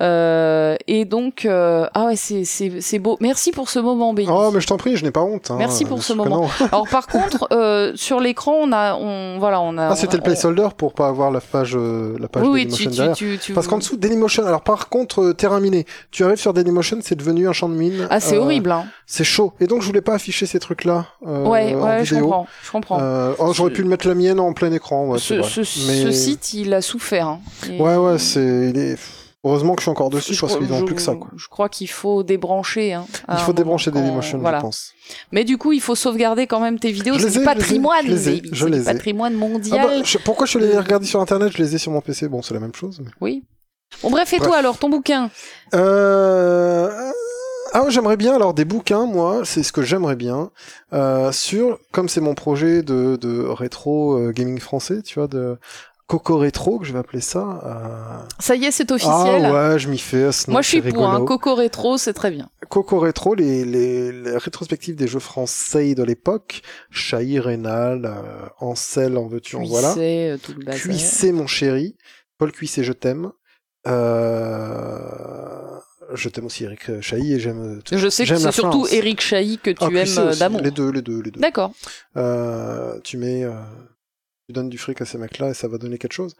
Euh, 0.00 0.76
et 0.86 1.04
donc, 1.04 1.44
euh, 1.46 1.86
ah 1.94 2.06
ouais, 2.06 2.16
c'est 2.16 2.98
beau. 2.98 3.16
Merci 3.20 3.52
pour 3.52 3.70
ce 3.70 3.78
moment, 3.78 4.12
baby. 4.12 4.28
Oh, 4.30 4.50
mais 4.52 4.60
je 4.60 4.66
t'en 4.66 4.76
prie, 4.76 4.96
je 4.96 5.04
n'ai 5.04 5.10
pas 5.10 5.22
honte. 5.22 5.50
hein, 5.50 5.56
Merci 5.58 5.84
pour 5.84 6.02
ce 6.02 6.12
moment. 6.12 6.48
Alors 6.72 6.88
par 6.88 7.06
contre, 7.06 7.48
euh, 7.52 7.92
sur 7.94 8.20
l'écran, 8.20 8.54
on 8.60 8.72
a, 8.72 8.94
on 8.96 9.38
voilà, 9.38 9.60
on 9.60 9.78
a. 9.78 9.88
Ah, 9.90 9.96
c'était 9.96 10.16
le 10.16 10.22
on- 10.22 10.26
placeholder 10.26 10.68
pour 10.76 10.92
pas 10.94 11.08
avoir 11.08 11.30
la 11.30 11.40
page, 11.40 11.76
la 11.76 12.28
page 12.28 12.46
Oui, 12.46 12.66
Dailymotion 12.66 12.90
tu, 12.90 12.96
derrière. 12.96 13.16
tu, 13.16 13.38
tu- 13.40 13.52
Parce 13.52 13.66
qu'en 13.68 13.78
dessous, 13.78 13.96
Dailymotion, 13.96 14.44
alors 14.46 14.62
par 14.62 14.88
contre, 14.88 15.32
terrain 15.32 15.60
miné, 15.60 15.86
tu 16.10 16.24
arrives 16.24 16.38
sur 16.40 16.52
Dailymotion, 16.52 16.98
c'est 17.02 17.14
devenu 17.16 17.48
un 17.48 17.52
champ 17.52 17.68
de 17.68 17.74
mine. 17.74 18.06
Ah, 18.10 18.20
c'est 18.20 18.36
horrible, 18.36 18.70
hein. 18.72 18.84
C'est 19.06 19.24
chaud. 19.24 19.52
Et 19.60 19.66
donc, 19.66 19.82
je 19.82 19.86
voulais 19.86 20.00
pas 20.00 20.14
afficher 20.14 20.46
ces 20.46 20.58
trucs-là 20.74 21.06
euh, 21.26 21.44
Ouais, 21.46 21.74
en 21.74 21.84
ouais, 21.86 22.04
je 22.04 22.14
vidéo. 22.14 22.26
comprends, 22.28 22.46
je 22.62 22.70
comprends. 22.70 22.98
Euh, 23.00 23.32
oh, 23.38 23.52
J'aurais 23.52 23.70
pu 23.72 23.82
le 23.82 23.88
mettre 23.88 24.06
la 24.08 24.14
mienne 24.14 24.40
en 24.40 24.52
plein 24.52 24.72
écran. 24.72 25.06
Ouais, 25.08 25.18
ce, 25.18 25.34
vrai. 25.34 25.48
ce, 25.48 25.60
Mais- 25.60 26.02
ce 26.02 26.10
site, 26.10 26.54
il 26.54 26.72
a 26.74 26.80
souffert. 26.82 27.26
hein. 27.28 27.40
Et- 27.70 27.80
Ouais, 27.80 27.96
ouais, 27.96 28.18
c'est. 28.18 28.70
il 28.70 28.78
est- 28.78 28.98
Heureusement 29.46 29.74
que 29.74 29.80
je 29.80 29.84
suis 29.84 29.90
encore 29.90 30.08
dessus 30.08 30.32
je 30.32 30.40
parce 30.40 30.54
crois- 30.54 30.64
qu'ils 30.66 30.74
ont 30.74 30.78
je- 30.78 30.84
plus 30.86 30.94
que 30.94 31.02
ça, 31.02 31.14
quoi. 31.16 31.28
Je 31.36 31.48
crois 31.48 31.68
qu'il 31.68 31.90
faut 31.90 32.22
débrancher. 32.22 32.94
Hein, 32.94 33.04
Il 33.30 33.36
faut 33.40 33.52
débrancher 33.52 33.90
Dailymotion, 33.90 34.38
voilà. 34.38 34.56
je 34.56 34.62
pense. 34.62 34.92
Mais 35.32 35.44
du 35.44 35.58
coup, 35.58 35.72
il 35.72 35.82
faut 35.82 35.94
sauvegarder 35.94 36.46
quand 36.46 36.60
même 36.60 36.78
tes 36.78 36.90
vidéos. 36.90 37.18
C'est 37.18 37.28
du 37.30 37.44
patrimoine, 37.44 38.06
je 38.06 38.10
les 38.10 38.28
ai, 38.30 38.42
je 38.52 38.64
C'est 38.64 38.70
les 38.70 38.76
du 38.78 38.82
ai. 38.82 38.84
patrimoine 38.86 39.34
Ah 39.36 39.38
mondial. 39.38 39.86
bah, 39.86 40.02
je- 40.02 40.16
pourquoi 40.16 40.46
je 40.46 40.58
les 40.58 40.68
ai 40.68 40.78
regardés 40.78 41.04
sur 41.04 41.20
internet 41.20 41.52
Je 41.54 41.62
les 41.62 41.74
ai 41.74 41.78
sur 41.78 41.92
mon 41.92 42.00
PC. 42.00 42.26
Bon, 42.28 42.40
c'est 42.40 42.54
la 42.54 42.60
même 42.60 42.74
chose. 42.74 43.00
mais- 43.04 43.10
Oui. 43.20 43.44
Bon, 44.02 44.10
bref, 44.10 44.32
et 44.32 44.38
Bref. 44.38 44.48
toi 44.48 44.56
alors, 44.56 44.78
ton 44.78 44.88
bouquin? 44.88 45.28
Euh... 45.74 46.90
Ah 47.76 47.84
j'aimerais 47.88 48.16
bien 48.16 48.34
alors 48.34 48.54
des 48.54 48.64
bouquins, 48.64 49.04
moi, 49.04 49.42
c'est 49.44 49.62
ce 49.64 49.72
que 49.72 49.82
j'aimerais 49.82 50.14
bien, 50.16 50.50
euh, 50.92 51.32
sur, 51.32 51.78
comme 51.92 52.08
c'est 52.08 52.20
mon 52.20 52.34
projet 52.36 52.82
de, 52.82 53.16
de 53.16 53.40
rétro 53.40 54.14
euh, 54.16 54.30
gaming 54.30 54.60
français, 54.60 55.02
tu 55.02 55.18
vois, 55.18 55.26
de 55.26 55.58
Coco 56.06 56.36
Rétro, 56.38 56.78
que 56.78 56.84
je 56.84 56.92
vais 56.92 56.98
appeler 57.00 57.20
ça. 57.20 57.60
euh, 57.64 58.26
Ça 58.38 58.54
y 58.54 58.66
est, 58.66 58.70
c'est 58.70 58.92
officiel. 58.92 59.44
Ah 59.46 59.70
ouais, 59.72 59.78
je 59.78 59.88
m'y 59.88 59.98
fais. 59.98 60.28
Moi, 60.48 60.60
je 60.62 60.68
suis 60.68 60.82
pour 60.82 61.04
un 61.08 61.12
rigolo. 61.12 61.24
Coco 61.24 61.54
Rétro, 61.56 61.96
c'est 61.98 62.12
très 62.12 62.30
bien. 62.30 62.48
Coco 62.68 63.00
Rétro, 63.00 63.34
les, 63.34 63.64
les, 63.64 64.12
les 64.12 64.36
rétrospectives 64.36 64.94
des 64.96 65.08
jeux 65.08 65.18
français 65.18 65.94
de 65.96 66.02
l'époque, 66.04 66.60
Chahi, 66.90 67.40
Rénal, 67.40 68.04
euh, 68.04 68.46
Ansel, 68.60 69.16
en 69.18 69.26
veux-tu, 69.26 69.56
en 69.56 69.64
voilà. 69.64 69.94
Euh, 69.96 70.36
tout 70.36 70.52
le 70.52 70.64
bazar. 70.64 70.80
Cuissé, 70.80 71.32
mon 71.32 71.46
chéri. 71.48 71.96
Paul 72.38 72.52
Cuissé, 72.52 72.84
je 72.84 72.92
t'aime. 72.92 73.32
Euh... 73.86 75.78
Je 76.12 76.28
t'aime 76.28 76.46
aussi 76.46 76.64
Eric 76.64 77.00
Chahi 77.00 77.34
et 77.34 77.40
j'aime 77.40 77.80
tout. 77.82 77.96
Je 77.96 78.08
sais 78.08 78.26
que 78.26 78.36
c'est 78.36 78.52
surtout. 78.52 78.86
Eric 78.90 79.20
Chahi 79.20 79.58
que 79.58 79.70
tu 79.70 79.78
Ah, 79.80 79.88
aimes 79.88 80.18
euh, 80.18 80.34
d'amour. 80.36 80.60
Les 80.60 80.70
deux, 80.70 80.90
les 80.90 81.02
deux, 81.02 81.20
les 81.22 81.30
deux. 81.30 81.40
D'accord. 81.40 81.72
Euh, 82.16 82.98
tu 83.02 83.16
mets, 83.16 83.44
euh, 83.44 83.52
tu 84.48 84.52
donnes 84.52 84.68
du 84.68 84.78
fric 84.78 85.00
à 85.00 85.04
ces 85.04 85.18
mecs-là 85.18 85.50
et 85.50 85.54
ça 85.54 85.68
va 85.68 85.78
donner 85.78 85.98
quelque 85.98 86.12
chose. 86.12 86.36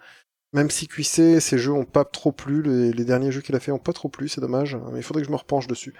Même 0.53 0.71
si 0.71 0.87
Cuissé, 0.87 1.41
ces 1.41 1.59
jeux 1.59 1.73
ont 1.73 1.85
pas 1.85 2.05
trop 2.05 2.31
plu, 2.31 2.63
les, 2.63 2.93
les 2.93 3.05
derniers 3.05 3.33
jeux 3.33 3.41
qu'il 3.41 3.57
a 3.57 3.61
fait 3.61 3.73
ont 3.73 3.79
pas 3.79 3.93
trop 3.93 4.09
plu, 4.09 4.29
c'est 4.29 4.41
dommage. 4.41 4.77
Mais 4.93 5.01
il 5.01 5.03
faudrait 5.03 5.23
que 5.23 5.27
je 5.27 5.33
me 5.33 5.37
repenche 5.37 5.67
dessus. 5.67 5.95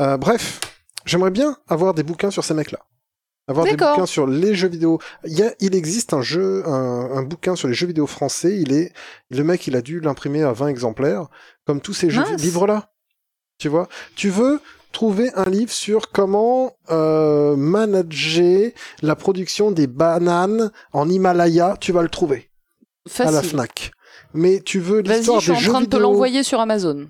Euh, 0.00 0.16
bref, 0.18 0.60
j'aimerais 1.06 1.30
bien 1.30 1.56
avoir 1.68 1.94
des 1.94 2.02
bouquins 2.02 2.30
sur 2.30 2.44
ces 2.44 2.54
mecs-là. 2.54 2.80
Avoir 3.46 3.66
des 3.66 3.72
bouquins 3.76 4.06
sur 4.06 4.26
les 4.26 4.54
jeux 4.54 4.68
vidéo. 4.68 4.98
Il, 5.24 5.38
y 5.38 5.42
a, 5.42 5.54
il 5.60 5.74
existe 5.74 6.14
un 6.14 6.22
jeu, 6.22 6.66
un, 6.66 7.10
un 7.12 7.22
bouquin 7.22 7.56
sur 7.56 7.68
les 7.68 7.74
jeux 7.74 7.86
vidéo 7.86 8.06
français. 8.06 8.58
Il 8.58 8.72
est, 8.72 8.92
le 9.30 9.44
mec, 9.44 9.66
il 9.66 9.76
a 9.76 9.82
dû 9.82 10.00
l'imprimer 10.00 10.42
à 10.42 10.52
20 10.52 10.68
exemplaires, 10.68 11.28
comme 11.66 11.80
tous 11.82 11.92
ces 11.92 12.08
jeux, 12.08 12.24
livres-là. 12.36 12.93
Tu 13.58 13.68
vois? 13.68 13.88
Tu 14.16 14.30
veux 14.30 14.60
trouver 14.92 15.30
un 15.34 15.50
livre 15.50 15.72
sur 15.72 16.10
comment 16.12 16.72
euh, 16.90 17.56
manager 17.56 18.70
la 19.02 19.16
production 19.16 19.70
des 19.72 19.86
bananes 19.86 20.70
en 20.92 21.08
Himalaya, 21.08 21.76
tu 21.80 21.92
vas 21.92 22.02
le 22.02 22.08
trouver 22.08 22.50
à 23.18 23.24
la 23.24 23.32
Facile. 23.32 23.50
Fnac. 23.50 23.90
Mais 24.34 24.60
tu 24.60 24.78
veux 24.80 25.00
l'histoire 25.00 25.40
je 25.40 25.44
suis 25.44 25.52
des 25.52 25.58
en 25.58 25.60
jeux 25.60 25.70
train 25.70 25.80
de 25.80 25.86
te 25.86 25.96
vidéo, 25.96 26.00
l'envoyer 26.10 26.42
sur 26.42 26.60
Amazon. 26.60 27.08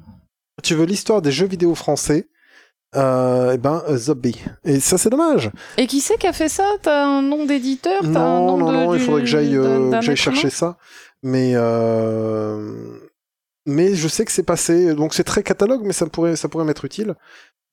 tu 0.63 0.75
veux 0.75 0.85
l'histoire 0.87 1.21
des 1.23 1.31
jeux 1.33 1.47
vidéo 1.47 1.75
français, 1.75 2.29
euh, 2.97 3.53
eh 3.55 3.59
ben 3.59 3.83
euh, 3.89 3.97
Zombie. 3.97 4.41
Et 4.65 4.81
ça 4.81 4.97
c'est 4.99 5.11
dommage. 5.11 5.51
Et 5.77 5.87
qui 5.87 6.01
c'est 6.01 6.17
qui 6.19 6.27
a 6.27 6.33
fait 6.33 6.49
ça? 6.49 6.65
T'as 6.83 7.05
un 7.05 7.23
nom 7.23 7.45
d'éditeur? 7.45 8.03
Un 8.05 8.09
Non, 8.09 8.47
nom 8.47 8.57
non, 8.59 8.67
de, 8.71 8.73
non, 8.77 8.95
il 8.95 9.01
faudrait 9.01 9.23
que 9.23 9.27
j'aille, 9.27 9.57
euh, 9.57 10.01
chercher 10.01 10.51
ça. 10.51 10.77
Mais 11.23 11.53
euh, 11.55 12.99
mais 13.67 13.95
je 13.95 14.09
sais 14.09 14.25
que 14.25 14.33
c'est 14.33 14.43
passé. 14.43 14.95
Donc 14.95 15.15
c'est 15.15 15.25
très 15.25 15.43
catalogue, 15.43 15.83
mais 15.85 15.93
ça 15.93 16.07
pourrait, 16.07 16.37
ça 16.37 16.49
pourrait 16.49 16.65
m'être 16.65 16.85
utile. 16.85 17.15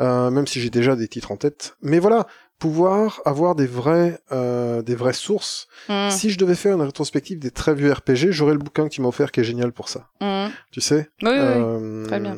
Euh, 0.01 0.31
même 0.31 0.47
si 0.47 0.59
j'ai 0.59 0.71
déjà 0.71 0.95
des 0.95 1.07
titres 1.07 1.31
en 1.31 1.37
tête. 1.37 1.75
Mais 1.83 1.99
voilà, 1.99 2.25
pouvoir 2.57 3.21
avoir 3.25 3.53
des 3.53 3.67
vrais, 3.67 4.19
euh, 4.31 4.81
des 4.81 4.95
vraies 4.95 5.13
sources. 5.13 5.67
Hmm, 5.89 6.09
Si 6.09 6.31
je 6.31 6.39
devais 6.39 6.55
faire 6.55 6.75
une 6.75 6.81
rétrospective 6.81 7.37
des 7.37 7.51
très 7.51 7.75
vieux 7.75 7.91
RPG, 7.91 8.31
j'aurais 8.31 8.53
le 8.53 8.59
bouquin 8.59 8.85
que 8.85 8.93
tu 8.93 9.01
m'as 9.01 9.09
offert 9.09 9.31
qui 9.31 9.41
est 9.41 9.43
génial 9.43 9.71
pour 9.73 9.89
ça. 9.89 10.07
hmm. 10.21 10.47
Tu 10.71 10.81
sais 10.81 11.09
Oui, 11.21 11.29
oui, 11.29 11.37
oui. 11.37 11.37
Euh, 11.39 12.05
très 12.07 12.19
bien. 12.19 12.35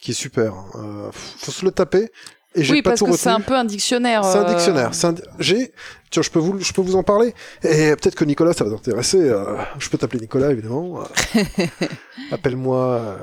Qui 0.00 0.12
est 0.12 0.14
super. 0.14 0.54
Euh, 0.76 1.10
faut 1.12 1.52
se 1.52 1.64
le 1.64 1.72
taper. 1.72 2.10
Et 2.56 2.70
Oui, 2.70 2.82
pas 2.82 2.90
parce 2.90 3.00
tout 3.00 3.06
que 3.06 3.16
c'est 3.16 3.28
un 3.30 3.40
peu 3.40 3.54
un 3.54 3.64
dictionnaire. 3.64 4.24
C'est 4.24 4.38
un 4.38 4.44
euh, 4.44 4.54
dictionnaire. 4.54 4.90
Un... 5.02 5.14
J'ai, 5.40 5.72
tiens, 6.10 6.22
je 6.22 6.30
peux 6.30 6.38
vous, 6.38 6.60
je 6.60 6.72
peux 6.72 6.82
vous 6.82 6.94
en 6.96 7.02
parler. 7.02 7.34
Et 7.64 7.90
peut-être 7.96 8.14
que 8.14 8.24
Nicolas, 8.24 8.52
ça 8.52 8.64
va 8.64 8.70
t'intéresser. 8.70 9.18
euh, 9.20 9.56
Je 9.78 9.88
peux 9.90 9.98
t'appeler 9.98 10.20
Nicolas, 10.20 10.50
évidemment. 10.52 11.00
Appelle-moi. 12.32 12.78
euh, 12.78 13.16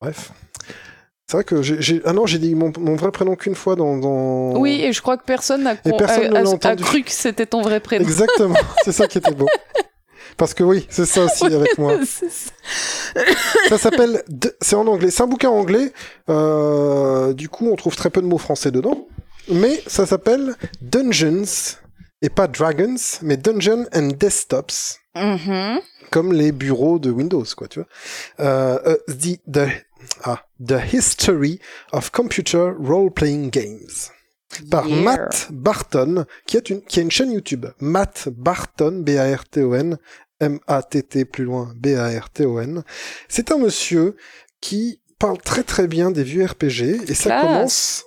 Bref. 0.00 0.32
C'est 1.26 1.36
vrai 1.36 1.44
que 1.44 1.62
j'ai, 1.62 2.02
ah 2.04 2.12
non, 2.12 2.26
j'ai 2.26 2.38
dit 2.40 2.56
mon, 2.56 2.72
mon 2.80 2.96
vrai 2.96 3.12
prénom 3.12 3.36
qu'une 3.36 3.54
fois 3.54 3.76
dans. 3.76 3.96
dans... 3.98 4.58
Oui, 4.58 4.80
et 4.82 4.92
je 4.92 5.00
crois 5.00 5.16
que 5.16 5.22
personne 5.24 5.62
n'a 5.62 5.76
personne 5.76 6.36
a- 6.36 6.40
a- 6.40 6.70
a 6.72 6.76
cru 6.76 7.02
que 7.04 7.10
c'était 7.12 7.46
ton 7.46 7.62
vrai 7.62 7.78
prénom. 7.78 8.02
Exactement. 8.04 8.56
c'est 8.84 8.90
ça 8.90 9.06
qui 9.06 9.18
était 9.18 9.30
beau. 9.30 9.46
Parce 10.36 10.54
que 10.54 10.62
oui, 10.64 10.86
c'est 10.90 11.06
ça 11.06 11.24
aussi 11.24 11.44
avec 11.46 11.76
moi. 11.78 11.94
C'est 12.06 12.30
ça. 12.30 12.50
Ça 13.68 13.78
s'appelle, 13.78 14.22
c'est 14.60 14.76
en 14.76 14.86
anglais, 14.86 15.10
c'est 15.10 15.22
un 15.22 15.26
bouquin 15.26 15.50
anglais. 15.50 15.92
Euh, 16.28 17.32
du 17.32 17.48
coup, 17.48 17.68
on 17.70 17.76
trouve 17.76 17.96
très 17.96 18.10
peu 18.10 18.20
de 18.22 18.26
mots 18.26 18.38
français 18.38 18.70
dedans, 18.70 19.06
mais 19.48 19.82
ça 19.86 20.06
s'appelle 20.06 20.54
Dungeons 20.80 21.76
et 22.22 22.28
pas 22.28 22.46
Dragons, 22.48 22.96
mais 23.22 23.36
Dungeons 23.36 23.86
and 23.94 24.08
Desktops, 24.18 24.98
Mhm. 25.16 25.80
comme 26.10 26.32
les 26.32 26.52
bureaux 26.52 26.98
de 26.98 27.10
Windows, 27.10 27.44
quoi, 27.56 27.66
tu 27.68 27.80
vois. 27.80 27.88
Euh, 28.40 28.78
euh, 28.86 28.96
the, 29.08 29.40
the 29.50 29.68
ah, 30.24 30.42
The 30.64 30.92
History 30.92 31.60
of 31.92 32.10
Computer 32.10 32.72
Role-Playing 32.78 33.50
Games 33.50 34.10
par 34.70 34.86
Yeah. 34.86 35.02
Matt 35.02 35.48
Barton, 35.50 36.24
qui, 36.46 36.56
est 36.56 36.70
une, 36.70 36.82
qui 36.82 36.98
a 36.98 37.02
une 37.02 37.10
chaîne 37.10 37.32
YouTube. 37.32 37.66
Matt 37.80 38.28
Barton, 38.30 39.02
B-A-R-T-O-N, 39.04 39.98
M-A-T-T 40.40 41.24
plus 41.26 41.44
loin, 41.44 41.72
B-A-R-T-O-N. 41.76 42.82
C'est 43.28 43.52
un 43.52 43.58
monsieur 43.58 44.16
qui 44.60 45.00
parle 45.18 45.38
très 45.38 45.62
très 45.62 45.86
bien 45.86 46.10
des 46.10 46.22
vieux 46.24 46.44
RPG, 46.44 47.08
et 47.08 47.14
ça 47.14 47.30
Classe. 47.30 47.42
commence... 47.42 48.04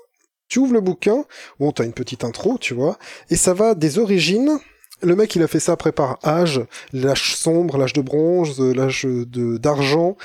Tu 0.50 0.60
ouvres 0.60 0.74
le 0.74 0.82
bouquin, 0.82 1.26
bon, 1.60 1.72
t'as 1.72 1.84
une 1.84 1.94
petite 1.94 2.24
intro, 2.24 2.60
tu 2.60 2.76
vois, 2.76 3.00
et 3.32 3.36
ça 3.36 3.56
va 3.56 3.74
des 3.74 3.98
origines. 3.98 4.60
Le 5.02 5.16
mec, 5.16 5.36
il 5.36 5.42
a 5.42 5.48
fait 5.48 5.60
ça 5.60 5.72
après 5.72 5.92
par 5.92 6.20
âge, 6.24 6.62
l'âge 6.92 7.36
sombre, 7.36 7.78
l'âge 7.78 7.94
de 7.94 8.02
bronze, 8.02 8.60
l'âge 8.62 9.04
de 9.06 9.58
d'argent, 9.58 10.16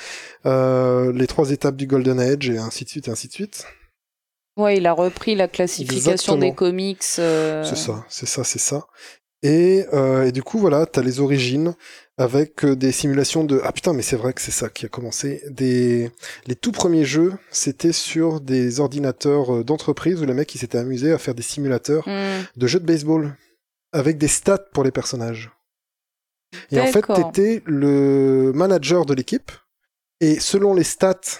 euh, 0.45 1.11
les 1.13 1.25
trois 1.25 1.49
étapes 1.49 1.75
du 1.77 1.87
Golden 1.87 2.19
Age, 2.19 2.47
et 2.49 2.59
ainsi 2.59 2.83
de 2.85 2.89
suite, 2.89 3.07
et 3.07 3.11
ainsi 3.11 3.27
de 3.27 3.33
suite. 3.33 3.65
Ouais, 4.57 4.77
il 4.77 4.87
a 4.87 4.93
repris 4.93 5.35
la 5.35 5.47
classification 5.47 6.11
Exactement. 6.11 6.37
des 6.37 6.53
comics. 6.53 7.03
euh, 7.19 7.63
C'est 7.63 7.77
ça, 7.77 8.05
c'est 8.09 8.25
ça, 8.25 8.43
c'est 8.43 8.59
ça. 8.59 8.87
Et, 9.41 9.85
euh, 9.93 10.25
et 10.25 10.31
du 10.33 10.43
coup, 10.43 10.59
voilà, 10.59 10.85
t'as 10.85 11.01
les 11.01 11.21
origines 11.21 11.73
avec 12.17 12.65
euh, 12.65 12.75
des 12.75 12.91
simulations 12.91 13.45
de... 13.45 13.61
Ah 13.63 13.71
putain, 13.71 13.93
mais 13.93 14.01
c'est 14.01 14.17
vrai 14.17 14.33
que 14.33 14.41
c'est 14.41 14.51
ça 14.51 14.67
qui 14.67 14.85
a 14.85 14.89
commencé. 14.89 15.41
Des... 15.49 16.11
Les 16.45 16.55
tout 16.55 16.73
premiers 16.73 17.05
jeux, 17.05 17.33
c'était 17.49 17.93
sur 17.93 18.41
des 18.41 18.81
ordinateurs 18.81 19.63
d'entreprise 19.63 20.21
où 20.21 20.25
les 20.25 20.33
mecs, 20.33 20.53
ils 20.53 20.57
s'étaient 20.57 20.77
amusés 20.77 21.13
à 21.13 21.17
faire 21.17 21.35
des 21.35 21.41
simulateurs 21.41 22.05
hmm. 22.05 22.43
de 22.57 22.67
jeux 22.67 22.81
de 22.81 22.85
baseball 22.85 23.37
avec 23.93 24.17
des 24.17 24.27
stats 24.27 24.57
pour 24.73 24.83
les 24.83 24.91
personnages. 24.91 25.51
Et 26.71 26.79
en 26.79 26.87
fait, 26.87 27.05
t'étais 27.13 27.61
le 27.65 28.51
manager 28.53 29.05
de 29.05 29.13
l'équipe 29.13 29.51
et 30.19 30.39
selon 30.39 30.73
les 30.73 30.83
stats 30.83 31.39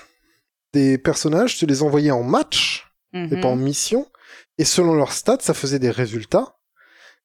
des 0.73 0.97
personnages, 0.97 1.57
tu 1.57 1.65
les 1.65 1.83
envoyais 1.83 2.11
en 2.11 2.23
match 2.23 2.88
et 3.13 3.17
Mhm. 3.35 3.41
pas 3.41 3.47
en 3.47 3.55
mission. 3.55 4.05
Et 4.57 4.65
selon 4.65 4.93
leurs 4.93 5.13
stats, 5.13 5.37
ça 5.41 5.53
faisait 5.53 5.79
des 5.79 5.89
résultats. 5.91 6.55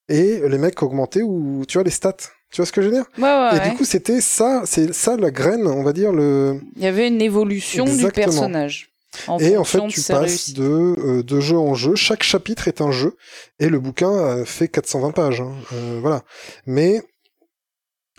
Et 0.09 0.41
les 0.49 0.59
mecs 0.59 0.83
augmentaient 0.83 1.23
ou 1.23 1.65
tu 1.67 1.79
vois 1.79 1.85
les 1.85 1.91
stats. 1.91 2.13
Tu 2.51 2.57
vois 2.61 2.67
ce 2.67 2.73
que 2.73 2.83
je 2.83 2.89
veux 2.89 2.95
dire? 2.95 3.07
Ouais, 3.19 3.25
ouais, 3.25 3.57
Et 3.57 3.59
ouais. 3.61 3.71
du 3.71 3.77
coup, 3.77 3.85
c'était 3.85 4.21
ça, 4.21 4.63
c'est 4.67 4.93
ça 4.93 5.17
la 5.17 5.31
graine, 5.31 5.67
on 5.67 5.83
va 5.83 5.93
dire 5.93 6.13
le. 6.13 6.61
Il 6.77 6.83
y 6.83 6.87
avait 6.87 7.09
une 7.09 7.21
évolution 7.23 7.85
du 7.85 8.07
personnage. 8.13 8.91
En 9.29 9.39
et 9.39 9.57
en 9.57 9.65
fait, 9.65 9.81
tu 9.89 10.01
ses 10.01 10.13
passes 10.13 10.53
de, 10.55 10.63
euh, 10.65 11.23
de 11.23 11.41
jeu 11.41 11.57
en 11.57 11.75
jeu. 11.75 11.95
Chaque 11.95 12.23
chapitre 12.25 12.67
est 12.69 12.81
un 12.81 12.91
jeu. 12.91 13.17
Et 13.61 13.69
le 13.69 13.79
bouquin 13.79 14.11
euh, 14.13 14.45
fait 14.45 14.69
420 14.69 15.13
pages. 15.13 15.41
hein. 15.41 15.53
Euh, 15.73 15.99
voilà. 16.01 16.23
Mais, 16.67 17.01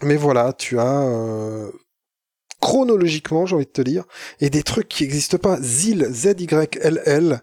mais 0.02 0.16
voilà, 0.16 0.54
tu 0.54 0.80
as 0.80 1.02
euh, 1.02 1.70
chronologiquement, 2.66 3.46
j'ai 3.46 3.56
envie 3.56 3.66
de 3.66 3.70
te 3.72 3.82
dire, 3.84 4.06
et 4.42 4.50
des 4.50 4.64
trucs 4.64 4.88
qui 4.88 5.04
n'existent 5.04 5.38
pas. 5.38 5.58
ZIL, 5.62 6.08
Z-Y-L-L, 6.10 7.42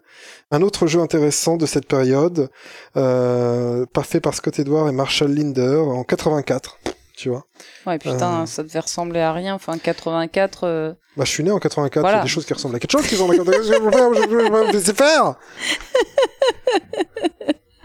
un 0.51 0.61
autre 0.61 0.85
jeu 0.85 0.99
intéressant 0.99 1.55
de 1.55 1.65
cette 1.65 1.87
période, 1.87 2.49
euh, 2.97 3.85
pas 3.85 4.03
fait 4.03 4.19
par 4.19 4.33
Scott 4.33 4.59
Edward 4.59 4.89
et 4.89 4.91
Marshall 4.91 5.31
Linder 5.33 5.77
en 5.87 6.03
84. 6.03 6.77
Tu 7.15 7.29
vois. 7.29 7.45
Ouais, 7.87 7.97
putain, 7.99 8.41
Euh. 8.41 8.45
ça 8.45 8.63
devait 8.63 8.79
ressembler 8.79 9.21
à 9.21 9.31
rien. 9.31 9.55
Enfin, 9.55 9.77
84. 9.77 10.65
euh, 10.65 10.91
Bah, 11.15 11.23
je 11.23 11.29
suis 11.31 11.43
né 11.43 11.51
en 11.51 11.59
84, 11.59 12.09
il 12.09 12.11
y 12.11 12.15
a 12.19 12.23
des 12.23 12.27
choses 12.27 12.45
qui 12.45 12.53
ressemblent 12.53 12.75
à 12.75 12.79
quelque 12.79 12.91
chose 12.91 13.07
qui 13.07 13.15
sont 13.15 13.23
en 13.23 13.29
84. 13.29 13.63
Je 13.63 13.69
vais 13.71 13.79
vous 13.79 13.91
faire, 13.91 14.13
je 14.13 14.35
vais 14.35 14.49
vous 14.49 14.71
laisser 14.73 14.93
faire 14.93 15.35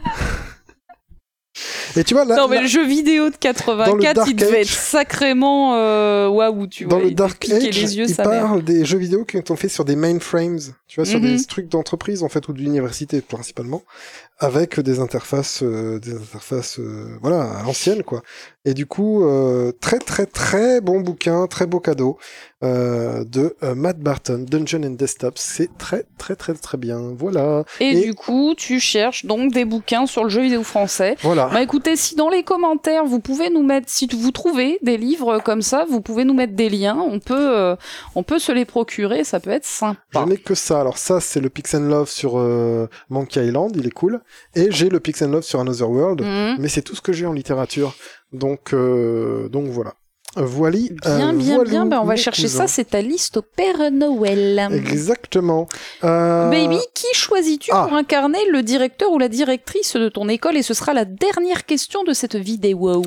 Et 1.96 2.04
tu 2.04 2.14
vois, 2.14 2.24
là, 2.24 2.36
non, 2.36 2.48
mais 2.48 2.56
là, 2.56 2.62
le 2.62 2.68
jeu 2.68 2.86
vidéo 2.86 3.30
de 3.30 3.36
84, 3.36 4.14
Dark 4.14 4.28
il 4.28 4.36
devait 4.36 4.60
Age- 4.60 4.66
être 4.66 4.68
sacrément 4.68 5.74
euh, 5.76 6.28
waouh, 6.28 6.66
tu 6.66 6.84
dans 6.84 6.96
vois. 6.96 7.04
le 7.04 7.10
il 7.10 7.14
Dark 7.14 7.44
Age, 7.50 7.62
les 7.62 7.96
yeux, 7.98 8.04
il 8.08 8.14
mère. 8.16 8.22
parle 8.24 8.62
des 8.62 8.84
jeux 8.84 8.98
vidéo 8.98 9.24
qui 9.24 9.38
ont 9.50 9.56
fait 9.56 9.68
sur 9.68 9.84
des 9.84 9.96
mainframes, 9.96 10.58
tu 10.86 10.96
vois, 11.00 11.04
sur 11.06 11.20
Mhm. 11.20 11.36
des 11.36 11.44
trucs 11.44 11.68
d'entreprise, 11.68 12.22
en 12.22 12.28
fait, 12.28 12.46
ou 12.48 12.52
d'université, 12.52 13.20
principalement, 13.20 13.82
avec 14.38 14.78
des 14.80 15.00
interfaces, 15.00 15.62
euh, 15.62 15.98
des 15.98 16.14
interfaces, 16.14 16.78
euh, 16.78 17.16
voilà, 17.22 17.62
anciennes, 17.66 18.02
quoi. 18.02 18.22
Et 18.64 18.74
du 18.74 18.86
coup, 18.86 19.24
euh, 19.24 19.72
très, 19.80 19.98
très, 19.98 20.26
très 20.26 20.80
bon 20.80 21.00
bouquin, 21.00 21.46
très 21.46 21.66
beau 21.66 21.80
cadeau, 21.80 22.18
euh, 22.64 23.24
de 23.24 23.54
euh, 23.62 23.74
Matt 23.74 23.98
Barton, 24.00 24.44
Dungeon 24.48 24.82
and 24.84 24.90
Desktops. 24.96 25.40
C'est 25.40 25.70
très, 25.78 26.04
très, 26.18 26.34
très, 26.34 26.54
très 26.54 26.76
bien. 26.76 26.98
Voilà. 27.16 27.64
Et, 27.80 27.90
Et- 27.90 28.04
du 28.06 28.14
coup, 28.14 28.54
tu 28.56 28.80
cherches 28.80 29.24
donc 29.26 29.52
des 29.52 29.64
bouquins 29.64 30.06
sur 30.06 30.24
le 30.24 30.30
jeu 30.30 30.42
vidéo 30.42 30.62
français. 30.64 31.16
Voilà. 31.22 31.46
Bah 31.52 31.62
écoutez, 31.62 31.94
si 31.96 32.16
dans 32.16 32.28
les 32.28 32.42
commentaires 32.42 33.04
vous 33.04 33.20
pouvez 33.20 33.48
nous 33.50 33.62
mettre, 33.62 33.88
si 33.88 34.08
vous 34.12 34.30
trouvez 34.32 34.78
des 34.82 34.96
livres 34.96 35.38
comme 35.44 35.62
ça, 35.62 35.86
vous 35.88 36.00
pouvez 36.00 36.24
nous 36.24 36.34
mettre 36.34 36.54
des 36.54 36.68
liens. 36.68 36.98
On 36.98 37.20
peut, 37.20 37.56
euh, 37.56 37.76
on 38.16 38.22
peut 38.24 38.38
se 38.40 38.50
les 38.52 38.64
procurer. 38.64 39.22
Ça 39.24 39.38
peut 39.40 39.50
être 39.50 39.66
Je 39.66 39.70
sympa. 39.72 40.26
n'ai 40.26 40.36
que 40.36 40.54
ça. 40.54 40.80
Alors 40.80 40.98
ça, 40.98 41.20
c'est 41.20 41.40
le 41.40 41.50
Pix 41.50 41.74
and 41.74 41.80
Love 41.88 42.08
sur 42.10 42.38
euh, 42.38 42.88
Monkey 43.08 43.46
Island, 43.46 43.72
il 43.76 43.86
est 43.86 43.90
cool. 43.90 44.20
Et 44.56 44.70
j'ai 44.70 44.88
le 44.88 44.98
Pix 45.00 45.22
and 45.22 45.28
Love 45.28 45.42
sur 45.44 45.60
Another 45.60 45.88
World. 45.90 46.22
Mhm. 46.22 46.56
Mais 46.58 46.68
c'est 46.68 46.82
tout 46.82 46.96
ce 46.96 47.00
que 47.00 47.12
j'ai 47.12 47.26
en 47.26 47.32
littérature. 47.32 47.94
Donc, 48.32 48.72
euh, 48.74 49.48
donc 49.48 49.66
voilà. 49.68 49.94
Voili. 50.42 50.90
Bien, 51.02 51.30
euh, 51.30 51.32
bien, 51.32 51.54
voilou, 51.56 51.70
bien. 51.70 51.86
Ben, 51.86 52.00
on 52.00 52.04
va 52.04 52.16
chercher 52.16 52.42
cousins. 52.42 52.66
ça. 52.66 52.68
C'est 52.68 52.90
ta 52.90 53.00
liste 53.00 53.36
au 53.38 53.42
Père 53.42 53.90
Noël. 53.90 54.68
Exactement. 54.72 55.66
Euh, 56.04 56.50
Baby, 56.50 56.78
qui 56.94 57.06
choisis-tu 57.14 57.70
ah. 57.72 57.84
pour 57.88 57.96
incarner 57.96 58.38
le 58.50 58.62
directeur 58.62 59.10
ou 59.10 59.18
la 59.18 59.28
directrice 59.28 59.96
de 59.96 60.08
ton 60.08 60.28
école? 60.28 60.56
Et 60.56 60.62
ce 60.62 60.74
sera 60.74 60.94
la 60.94 61.04
dernière 61.04 61.64
question 61.66 62.04
de 62.04 62.12
cette 62.12 62.36
vidéo. 62.36 63.02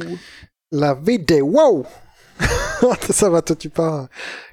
La 0.72 0.94
vidéo. 0.94 1.46
Wow 1.48 1.86
Ça 3.10 3.30
va, 3.30 3.42
toi, 3.42 3.56
tu 3.56 3.70
pars. 3.70 4.08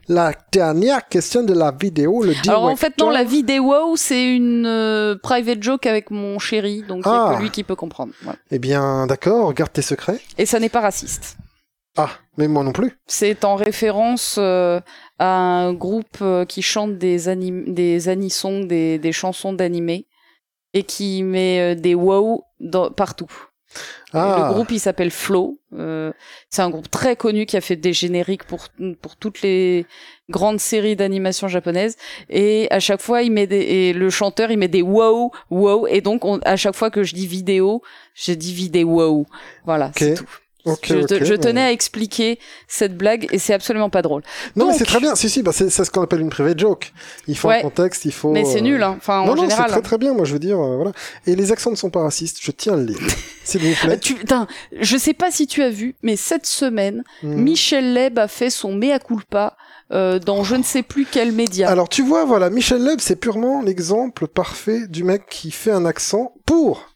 La 0.09 0.33
dernière 0.53 1.07
question 1.07 1.43
de 1.43 1.53
la 1.53 1.71
vidéo, 1.71 2.23
le 2.23 2.33
Alors 2.47 2.65
en 2.65 2.77
fait, 2.77 2.97
non, 2.99 3.11
la 3.11 3.25
directeur. 3.25 3.37
vidéo, 3.37 3.97
c'est 3.97 4.35
une 4.35 4.65
euh, 4.67 5.17
private 5.23 5.63
joke 5.63 5.87
avec 5.87 6.11
mon 6.11 6.39
chéri, 6.39 6.83
donc 6.89 7.07
a 7.07 7.11
Ah. 7.11 7.35
que 7.37 7.43
lui 7.43 7.51
qui 7.51 7.63
peut 7.63 7.75
comprendre. 7.75 8.13
Eh 8.51 8.59
bien, 8.59 9.07
d'accord, 9.07 9.53
garde 9.53 9.73
tes 9.73 9.83
secrets. 9.83 10.21
Et 10.39 10.47
ça 10.47 10.61
n'est 10.61 10.71
pas 10.71 10.81
raciste. 10.81 11.37
Ah, 12.01 12.11
mais 12.37 12.47
moi 12.49 12.63
non 12.63 12.73
plus. 12.73 12.93
C'est 13.07 13.45
en 13.45 13.57
référence 13.57 14.37
euh, 14.39 14.81
à 15.19 15.27
un 15.37 15.73
groupe 15.75 16.19
euh, 16.23 16.45
qui 16.45 16.63
chante 16.63 16.97
des, 16.97 17.29
anim 17.29 17.75
des 17.75 18.09
anisons, 18.09 18.61
des, 18.65 18.99
des 18.99 19.13
chansons 19.13 19.53
d'animés, 19.53 20.07
et 20.75 20.85
qui 20.85 21.23
met 21.25 21.61
euh, 21.61 21.75
des 21.75 21.95
wow 21.97 22.45
dans- 22.61 22.91
partout. 22.93 23.31
Ah, 24.15 24.47
Le 24.49 24.55
groupe, 24.55 24.71
il 24.71 24.81
s'appelle 24.81 25.11
Flow. 25.11 25.59
Euh, 25.75 26.13
c'est 26.49 26.63
un 26.63 26.71
groupe 26.71 26.91
très 26.91 27.17
connu 27.17 27.45
qui 27.45 27.57
a 27.57 27.61
fait 27.61 27.77
des 27.77 27.93
génériques 27.93 28.45
pour, 28.45 28.69
pour 29.03 29.17
toutes 29.17 29.43
les 29.43 29.85
grandes 30.31 30.59
séries 30.61 30.97
d'animation 30.97 31.49
japonaises. 31.49 31.97
Et 32.31 32.69
à 32.71 32.81
chaque 32.81 33.03
fois, 33.03 33.23
il 33.23 33.33
met 33.33 33.47
des, 33.47 33.59
et 33.61 33.93
le 33.93 34.09
chanteur, 34.09 34.51
il 34.51 34.57
met 34.59 34.69
des 34.69 34.81
wow, 34.83 35.33
wow. 35.51 35.87
Et 35.89 36.01
donc, 36.01 36.25
on- 36.25 36.39
à 36.45 36.57
chaque 36.57 36.77
fois 36.77 36.91
que 36.91 37.03
je 37.03 37.15
dis 37.15 37.27
vidéo, 37.27 37.83
je 38.15 38.33
dis 38.33 38.55
vidéo. 38.55 39.27
Voilà, 39.67 39.91
c'est 39.95 40.15
tout. 40.15 40.31
Je, 40.67 40.73
te- 40.73 41.15
ok, 41.15 41.25
je 41.25 41.33
mais- 41.33 41.39
tenais 41.39 41.63
à 41.63 41.73
expliquer 41.73 42.39
cette 42.67 42.97
blague 42.97 43.27
et 43.33 43.39
c'est 43.39 43.55
absolument 43.55 43.91
pas 43.91 44.03
drôle. 44.03 44.23
Non, 44.57 44.69
mais 44.69 44.75
c'est 44.75 44.85
très 44.85 45.01
bien. 45.01 45.15
Si, 45.15 45.31
si, 45.31 45.43
bah, 45.43 45.53
c'est 45.53 45.71
ce 45.71 45.91
qu'on 45.91 46.03
appelle 46.03 46.21
une 46.21 46.31
private 46.31 46.59
joke. 46.59 46.93
Il 47.27 47.37
faut 47.37 47.49
Ouais. 47.49 47.59
un 47.59 47.63
contexte, 47.63 48.05
il 48.05 48.13
faut. 48.13 48.33
Mais 48.33 48.45
c'est 48.45 48.59
euh, 48.59 48.63
nul, 48.63 48.83
hein. 48.83 48.95
Enfin, 48.99 49.25
non, 49.25 49.33
en 49.33 49.35
non, 49.37 49.43
général. 49.43 49.67
c'est 49.67 49.73
très 49.73 49.83
très 49.83 49.99
bien. 49.99 50.13
Moi, 50.15 50.25
je 50.25 50.33
veux 50.33 50.39
dire, 50.39 50.59
euh, 50.61 50.77
voilà. 50.77 50.93
Et 51.27 51.37
les 51.37 51.53
accents 51.53 51.71
ne 51.71 51.77
sont 51.77 51.91
pas 51.91 52.03
racistes. 52.03 52.39
Je 52.43 52.51
tiens 52.51 52.75
à 52.75 52.77
le 52.77 52.87
dire, 52.87 52.99
s'il 53.45 53.61
vous 53.63 53.69
Euh, 53.69 53.87
plaît. 53.87 53.99
Tu, 53.99 54.15
putain, 54.15 54.47
je 54.79 54.97
sais 54.97 55.15
pas 55.15 55.31
si 55.31 55.47
tu 55.47 55.63
as 55.63 55.71
vu, 55.71 55.95
mais 56.03 56.17
cette 56.17 56.47
semaine, 56.47 57.03
Hmm. 57.23 57.35
Michel 57.35 57.95
Leb 57.95 58.19
a 58.19 58.29
fait 58.29 58.51
son 58.51 58.73
mea 58.75 58.99
culpa 58.99 59.57
euh, 59.91 60.19
dans 60.19 60.45
je 60.45 60.55
ne 60.57 60.63
sais 60.63 60.83
plus 60.83 61.07
quel 61.11 61.33
média. 61.33 61.71
Alors, 61.71 61.89
tu 61.89 62.03
vois, 62.03 62.25
voilà, 62.27 62.51
Michel 62.51 62.85
Leb, 62.85 63.01
c'est 63.01 63.17
purement 63.17 63.63
l'exemple 63.63 64.27
parfait 64.29 64.87
du 64.87 65.03
mec 65.03 65.27
qui 65.31 65.51
fait 65.51 65.71
un 65.71 65.87
accent 65.87 66.35
pour 66.45 66.91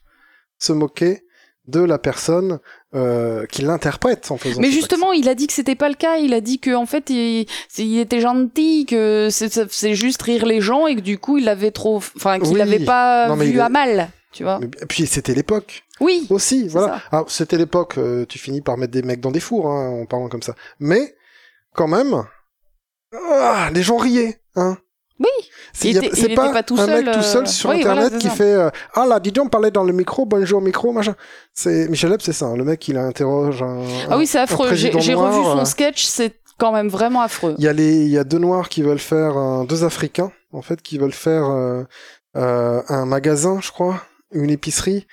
se 0.58 0.72
moquer 0.72 1.24
de 1.68 1.80
la 1.80 1.98
personne 1.98 2.58
euh, 2.94 3.46
qui 3.46 3.62
l'interprète 3.62 4.30
en 4.30 4.36
faisant. 4.36 4.60
Mais 4.60 4.70
justement, 4.70 5.12
il 5.12 5.28
a 5.28 5.34
dit 5.34 5.46
que 5.46 5.52
c'était 5.52 5.76
pas 5.76 5.88
le 5.88 5.94
cas. 5.94 6.16
Il 6.16 6.34
a 6.34 6.40
dit 6.40 6.58
que 6.58 6.74
en 6.74 6.86
fait, 6.86 7.08
il, 7.10 7.46
était 7.78 8.20
gentil, 8.20 8.84
que 8.86 9.28
c'est- 9.30 9.94
juste 9.94 10.20
rire 10.22 10.44
les 10.44 10.60
gens 10.60 10.86
et 10.88 10.96
que 10.96 11.00
du 11.00 11.18
coup, 11.18 11.38
il 11.38 11.48
avait 11.48 11.70
trop, 11.70 11.96
enfin, 11.96 12.40
qu'il 12.40 12.54
Oui. 12.54 12.60
avait 12.60 12.80
pas 12.84 13.28
Non, 13.28 13.36
vu 13.36 13.50
il 13.50 13.60
à 13.60 13.68
mal, 13.68 14.10
tu 14.32 14.42
vois. 14.42 14.58
Mais- 14.58 14.68
Puis 14.88 15.06
c'était 15.06 15.34
l'époque 15.34 15.84
Oui. 16.00 16.26
aussi, 16.30 16.66
voilà. 16.68 17.00
c'était 17.28 17.58
l'époque, 17.58 17.96
euh, 17.98 18.26
tu 18.26 18.38
finis 18.38 18.60
par 18.60 18.76
mettre 18.76 18.92
des 18.92 19.02
mecs 19.02 19.20
dans 19.20 19.30
des 19.30 19.40
fours 19.40 19.70
hein, 19.70 20.02
en 20.02 20.06
parlant 20.06 20.28
comme 20.28 20.42
ça. 20.42 20.54
Mais 20.80 21.14
quand 21.74 21.86
même, 21.88 22.24
ah, 23.14 23.70
les 23.72 23.82
gens 23.82 23.96
riaient, 23.98 24.40
hein. 24.56 24.76
Oui. 25.22 25.28
C'est 25.72 25.88
Il 25.88 25.94
y 25.94 25.98
a- 25.98 26.02
était- 26.04 26.14
c'est 26.16 26.22
il 26.22 26.32
était 26.32 26.34
pas 26.34 26.62
tout 26.62 26.74
un 26.78 26.86
seul, 26.86 27.04
mec 27.04 27.14
tout 27.14 27.22
seul 27.22 27.42
euh, 27.44 27.46
sur 27.46 27.70
oui, 27.70 27.82
voilà, 27.82 28.00
internet 28.02 28.20
qui 28.20 28.28
ça. 28.28 28.34
fait 28.34 28.54
euh, 28.54 28.70
ah 28.94 29.06
là 29.06 29.20
dis 29.20 29.32
donc 29.32 29.50
parler 29.50 29.70
dans 29.70 29.84
le 29.84 29.92
micro 29.92 30.26
bonjour 30.26 30.60
micro 30.60 30.92
machin 30.92 31.14
c'est 31.54 31.88
Michel 31.88 32.10
Leb 32.10 32.20
c'est 32.20 32.32
ça 32.32 32.46
hein, 32.46 32.56
le 32.56 32.64
mec 32.64 32.86
il 32.88 32.96
interroge 32.98 33.62
un 33.62 33.82
Ah 34.10 34.18
oui, 34.18 34.26
c'est 34.26 34.38
affreux. 34.40 34.74
J'ai 34.74 34.90
noir, 35.14 35.32
revu 35.32 35.44
son 35.44 35.58
euh, 35.60 35.64
sketch, 35.64 36.04
c'est 36.04 36.34
quand 36.58 36.72
même 36.72 36.88
vraiment 36.88 37.22
affreux. 37.22 37.54
il 37.58 37.64
y 37.64 37.68
a 37.68 37.72
les 37.72 38.02
il 38.04 38.10
y 38.10 38.18
a 38.18 38.24
deux 38.24 38.38
noirs 38.38 38.68
qui 38.68 38.82
veulent 38.82 38.98
faire 38.98 39.36
un- 39.36 39.64
deux 39.64 39.84
africains 39.84 40.30
en 40.52 40.62
fait 40.62 40.82
qui 40.82 40.98
veulent 40.98 41.12
faire 41.12 41.44
euh, 41.48 41.84
euh, 42.36 42.82
un 42.88 43.06
magasin 43.06 43.58
je 43.62 43.70
crois 43.70 44.02
une 44.32 44.50
épicerie 44.50 45.06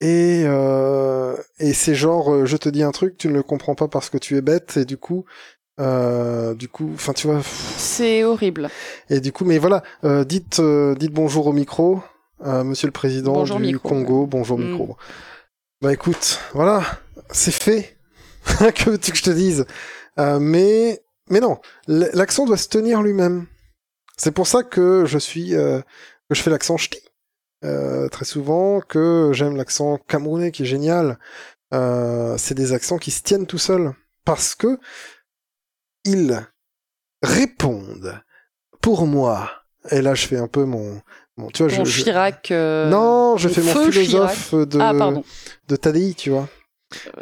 et 0.00 0.44
euh, 0.46 1.36
et 1.58 1.72
c'est 1.74 1.94
genre 1.94 2.32
euh, 2.32 2.46
je 2.46 2.56
te 2.56 2.68
dis 2.68 2.82
un 2.82 2.90
truc 2.92 3.16
tu 3.18 3.28
ne 3.28 3.34
le 3.34 3.42
comprends 3.42 3.74
pas 3.74 3.88
parce 3.88 4.08
que 4.10 4.18
tu 4.18 4.36
es 4.36 4.40
bête 4.40 4.76
et 4.78 4.84
du 4.84 4.96
coup 4.96 5.24
Euh, 5.80 6.54
du 6.54 6.68
coup, 6.68 6.90
enfin, 6.94 7.12
tu 7.12 7.26
vois. 7.26 7.40
C'est 7.42 8.22
horrible. 8.24 8.68
Et 9.08 9.20
du 9.20 9.32
coup, 9.32 9.44
mais 9.44 9.58
voilà, 9.58 9.82
euh, 10.04 10.24
dites, 10.24 10.60
euh, 10.60 10.94
dites 10.94 11.12
bonjour 11.12 11.46
au 11.46 11.52
micro, 11.52 12.02
euh, 12.44 12.62
Monsieur 12.64 12.86
le 12.86 12.92
Président 12.92 13.32
Bonjour 13.32 13.56
du 13.58 13.64
micro, 13.66 13.88
Congo. 13.88 14.26
Bonjour 14.26 14.58
Mm. 14.58 14.70
micro. 14.70 14.96
Bah 15.80 15.92
écoute, 15.92 16.38
voilà, 16.52 16.82
c'est 17.30 17.50
fait. 17.54 17.96
que 18.74 18.90
veux-tu 18.90 19.12
que 19.12 19.16
je 19.18 19.22
te 19.22 19.30
dise? 19.30 19.64
Euh, 20.18 20.38
Mais, 20.38 21.00
mais 21.30 21.40
non, 21.40 21.58
l'accent 21.86 22.44
doit 22.44 22.56
se 22.58 22.68
tenir 22.68 23.00
lui-même. 23.02 23.46
C'est 24.18 24.32
pour 24.32 24.46
ça 24.46 24.62
que 24.62 25.04
je 25.06 25.18
suis, 25.18 25.54
euh, 25.54 25.80
que 26.28 26.34
je 26.34 26.42
fais 26.42 26.50
l'accent 26.50 26.76
ch'ti. 26.76 27.00
Euh, 27.64 28.08
très 28.08 28.24
souvent, 28.24 28.80
que 28.80 29.30
j'aime 29.32 29.56
l'accent 29.56 29.98
camerounais 30.08 30.50
qui 30.50 30.62
est 30.62 30.66
génial. 30.66 31.18
Euh, 31.72 32.36
c'est 32.38 32.54
des 32.54 32.72
accents 32.72 32.98
qui 32.98 33.10
se 33.10 33.22
tiennent 33.22 33.46
tout 33.46 33.58
seuls 33.58 33.92
parce 34.24 34.54
que 34.54 34.78
ils 36.04 36.46
répondent 37.22 38.20
pour 38.80 39.06
moi. 39.06 39.50
Et 39.90 40.02
là, 40.02 40.14
je 40.14 40.26
fais 40.26 40.36
un 40.36 40.48
peu 40.48 40.64
mon, 40.64 41.00
mon 41.36 41.48
tu 41.48 41.62
vois, 41.64 41.72
je, 41.72 41.84
je- 41.84 42.02
Chirac. 42.02 42.50
euh, 42.50 42.88
non, 42.90 43.36
je 43.36 43.48
fais 43.48 43.62
mon 43.62 43.74
philosophe 43.90 44.54
de 44.54 44.78
Ah, 44.80 45.12
de 45.68 45.76
Tadei, 45.76 46.14
tu 46.14 46.30
vois. 46.30 46.48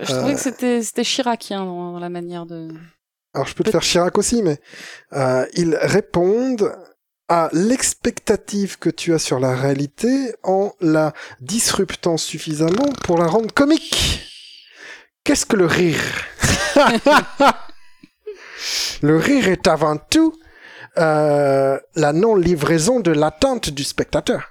Je 0.00 0.12
Euh, 0.12 0.18
trouvais 0.18 0.34
que 0.34 0.40
c'était 0.40 0.82
c'était 0.82 1.04
chiracien 1.04 1.64
dans, 1.64 1.92
dans 1.92 1.98
la 2.00 2.08
manière 2.08 2.46
de. 2.46 2.68
Alors, 3.34 3.46
je 3.46 3.54
peux 3.54 3.62
te 3.62 3.70
faire 3.70 3.82
Chirac 3.82 4.16
aussi, 4.18 4.42
mais 4.42 4.58
euh, 5.12 5.46
ils 5.54 5.76
répondent 5.76 6.74
à 7.28 7.50
l'expectative 7.52 8.78
que 8.78 8.88
tu 8.88 9.12
as 9.12 9.18
sur 9.18 9.38
la 9.38 9.54
réalité 9.54 10.34
en 10.42 10.72
la 10.80 11.12
disruptant 11.40 12.16
suffisamment 12.16 12.90
pour 13.04 13.18
la 13.18 13.26
rendre 13.26 13.52
comique. 13.52 14.22
Qu'est-ce 15.24 15.44
que 15.44 15.56
le 15.56 15.66
rire? 15.66 16.00
Le 19.02 19.16
rire 19.16 19.48
est 19.48 19.66
avant 19.66 19.96
tout 19.96 20.34
euh, 20.96 21.78
la 21.94 22.12
non-livraison 22.12 23.00
de 23.00 23.12
l'attente 23.12 23.70
du 23.70 23.84
spectateur. 23.84 24.48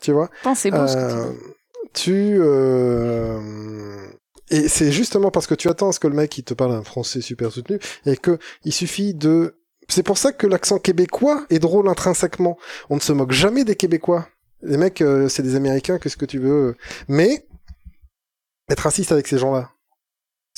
Tu 0.00 0.12
vois? 0.12 0.30
C'est 0.54 0.70
beau 0.70 0.86
ce 0.86 0.94
que 0.96 1.34
tu 1.92 2.38
Euh, 2.40 3.38
euh, 3.40 4.08
et 4.50 4.68
c'est 4.68 4.92
justement 4.92 5.30
parce 5.30 5.46
que 5.46 5.54
tu 5.54 5.68
attends 5.68 5.90
à 5.90 5.92
ce 5.92 6.00
que 6.00 6.08
le 6.08 6.14
mec 6.14 6.36
il 6.38 6.44
te 6.44 6.54
parle 6.54 6.72
un 6.72 6.82
français 6.82 7.20
super 7.20 7.52
soutenu 7.52 7.78
et 8.06 8.16
que 8.16 8.38
il 8.64 8.72
suffit 8.72 9.14
de 9.14 9.56
c'est 9.88 10.02
pour 10.02 10.16
ça 10.16 10.32
que 10.32 10.46
l'accent 10.46 10.78
québécois 10.78 11.44
est 11.50 11.58
drôle 11.58 11.88
intrinsèquement. 11.88 12.58
On 12.88 12.96
ne 12.96 13.00
se 13.00 13.12
moque 13.12 13.32
jamais 13.32 13.64
des 13.64 13.74
Québécois. 13.74 14.28
Les 14.60 14.76
mecs, 14.76 15.02
c'est 15.28 15.42
des 15.42 15.54
Américains, 15.54 15.98
qu'est-ce 15.98 16.18
que 16.18 16.26
tu 16.26 16.38
veux? 16.38 16.76
Mais 17.08 17.46
être 18.68 18.80
raciste 18.80 19.12
avec 19.12 19.26
ces 19.26 19.38
gens-là, 19.38 19.70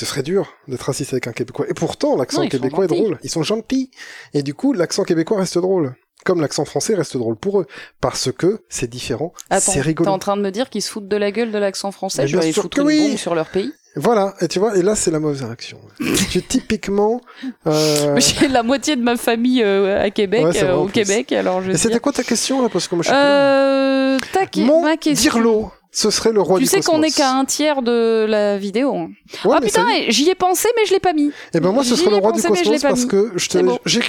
ce 0.01 0.07
serait 0.07 0.23
dur 0.23 0.55
d'être 0.67 0.81
raciste 0.85 1.13
avec 1.13 1.27
un 1.27 1.33
Québécois. 1.33 1.67
Et 1.69 1.75
pourtant, 1.75 2.17
l'accent 2.17 2.41
ils 2.41 2.49
québécois 2.49 2.87
est 2.87 2.89
drôle. 2.89 3.19
Ils 3.23 3.29
sont 3.29 3.43
gentils. 3.43 3.91
Et 4.33 4.43
du 4.43 4.55
coup, 4.55 4.73
l'accent 4.73 5.05
québécois 5.05 5.37
reste 5.41 5.59
drôle. 5.59 5.95
Comme 6.25 6.41
l'accent 6.41 6.65
français 6.65 6.95
reste 6.95 7.19
drôle 7.19 7.37
pour 7.37 7.61
eux. 7.61 7.67
Parce 8.01 8.33
que 8.33 8.63
c'est 8.71 8.89
différent, 8.89 9.35
c'est 9.59 9.73
t'es 9.73 9.81
rigolo. 9.83 10.11
en 10.11 10.19
train 10.19 10.39
de 10.39 10.43
me 10.43 10.51
dire 10.51 10.71
qu'ils 10.71 10.81
se 10.81 10.91
foutent 10.91 11.09
de 11.09 11.17
la 11.19 11.31
gueule 11.33 11.53
de 11.53 11.59
l'accent 11.59 11.93
français 11.93 12.27
Je 12.27 12.39
foutre 12.53 12.71
que 12.77 12.81
une 12.81 12.87
oui. 12.87 13.09
bombe 13.09 13.17
sur 13.19 13.35
leur 13.35 13.49
pays. 13.51 13.73
Voilà, 13.97 14.35
et 14.41 14.49
tu 14.49 14.59
vois, 14.59 14.77
et 14.79 14.83
là 14.83 14.95
c'est 14.95 15.11
la 15.11 15.19
mauvaise 15.19 15.43
réaction. 15.43 15.79
tu 16.31 16.41
typiquement. 16.43 17.21
Euh... 17.67 18.19
J'ai 18.21 18.49
la 18.49 18.63
moitié 18.63 18.97
de 18.97 19.03
ma 19.03 19.17
famille 19.17 19.63
euh, 19.63 20.01
à 20.03 20.11
Québec, 20.11 20.45
Ouais, 20.45 20.63
euh, 20.63 20.77
au. 20.77 20.87
Québec, 20.87 21.33
alors 21.33 21.61
je 21.61 21.73
Et 21.73 21.77
c'était 21.77 21.99
quoi 22.01 22.13
ta 22.13 22.23
question 22.23 22.63
là 22.63 22.69
Parce 22.71 22.87
que 22.89 22.95
moi 22.95 23.03
je 23.03 23.09
suis 23.09 23.17
Euh, 23.19 24.17
ta 24.33 24.47
plus- 24.47 24.63
Mon 24.63 24.83
ma 24.83 24.97
question. 24.97 25.33
Dirlo, 25.33 25.73
ce 25.93 26.11
serait 26.11 26.33
le 26.33 26.41
roi 26.41 26.59
Tu 26.59 26.65
du 26.65 26.69
sais 26.71 26.81
qu'on 26.83 27.03
est 27.03 27.15
qu'à 27.15 27.33
un 27.33 27.45
tiers 27.45 27.83
de 27.83 28.27
la 28.29 28.59
vidéo. 28.59 28.95
hein. 28.97 29.11
Ouais, 29.45 29.57
ah 29.59 29.61
putain, 29.61 29.89
et 29.91 30.11
j'y 30.11 30.29
ai 30.29 30.35
pensé, 30.35 30.69
mais 30.77 30.87
je 30.87 30.93
l'ai 30.93 31.01
pas 31.01 31.13
mis. 31.13 31.33
Eh 31.55 31.61
ben 31.61 31.73
moi 31.73 31.85
ce 31.85 31.97
serait 31.97 32.11
le 32.11 32.17
roi 32.17 32.33
du 32.33 32.43
pensé, 32.43 32.65
l'ai 32.65 32.79
cosmos 32.79 32.83
pas 32.83 32.89
parce 32.89 33.05
que 33.07 33.33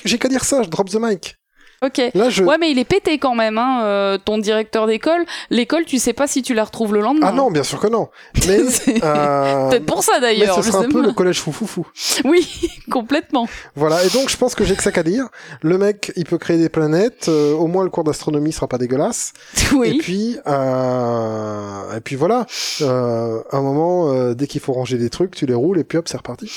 j'ai 0.06 0.18
qu'à 0.18 0.28
dire 0.30 0.44
ça, 0.44 0.64
je 0.64 0.70
drop 0.70 0.90
the 0.90 0.98
mic. 1.00 1.36
Ok. 1.84 2.00
Là 2.14 2.30
je. 2.30 2.44
Ouais, 2.44 2.58
mais 2.60 2.70
il 2.70 2.78
est 2.78 2.86
pété 2.86 3.18
quand 3.18 3.34
même, 3.34 3.58
hein, 3.58 3.82
euh, 3.84 4.18
ton 4.24 4.38
directeur 4.38 4.86
d'école. 4.86 5.26
L'école, 5.50 5.84
tu 5.86 5.98
sais 5.98 6.14
pas 6.14 6.28
si 6.28 6.44
tu 6.44 6.54
la 6.54 6.64
retrouves 6.64 6.94
le 6.94 7.02
lendemain. 7.02 7.28
Ah 7.30 7.32
non, 7.32 7.50
bien 7.50 7.64
sûr 7.64 7.80
que 7.80 7.88
non. 7.88 8.10
Mais. 8.48 8.60
Euh, 9.04 9.70
Peut-être 9.70 9.86
pour 9.86 10.04
ça 10.04 10.14
Mais 10.16 10.22
d'ailleurs. 10.22 10.56
ce 10.58 10.62
je 10.62 10.72
serait 10.72 10.86
un 10.86 10.90
peu 10.90 11.02
le 11.02 11.12
collège 11.12 11.40
foufoufou. 11.40 11.88
Oui, 12.26 12.70
complètement. 12.92 13.48
Voilà, 13.76 14.04
et 14.06 14.10
donc 14.10 14.30
je 14.30 14.38
pense 14.38 14.54
que 14.54 14.64
j'ai 14.64 14.76
que 14.76 14.84
ça 14.84 14.92
qu'à 14.92 15.02
dire. 15.04 15.28
Le 15.62 15.78
mec, 15.78 16.12
il 16.16 16.26
peut 16.26 16.38
créer 16.38 16.58
des 16.58 16.70
planètes, 16.70 17.28
euh, 17.30 17.54
au 17.54 17.66
moins 17.68 17.84
le 17.84 17.90
cours 17.90 18.04
d'astronomie 18.04 18.52
sera 18.52 18.68
pas 18.68 18.78
dégueulasse. 18.78 19.34
Et 19.72 19.76
Oui. 19.76 19.98
puis, 19.98 20.38
euh, 20.46 21.98
et 21.98 22.02
puis 22.02 22.16
voilà, 22.16 22.46
euh, 22.82 23.42
à 23.52 23.58
un 23.58 23.62
moment, 23.62 24.12
euh, 24.14 24.34
dès 24.36 24.46
qu'il 24.48 24.62
faut 24.62 24.74
ranger 24.74 24.98
des 24.98 25.10
trucs, 25.10 25.36
tu 25.36 25.46
les 25.46 25.54
roules 25.56 25.80
et 25.80 25.84
puis 25.84 25.98
hop, 25.98 26.08
c'est 26.08 26.18
reparti. 26.18 26.52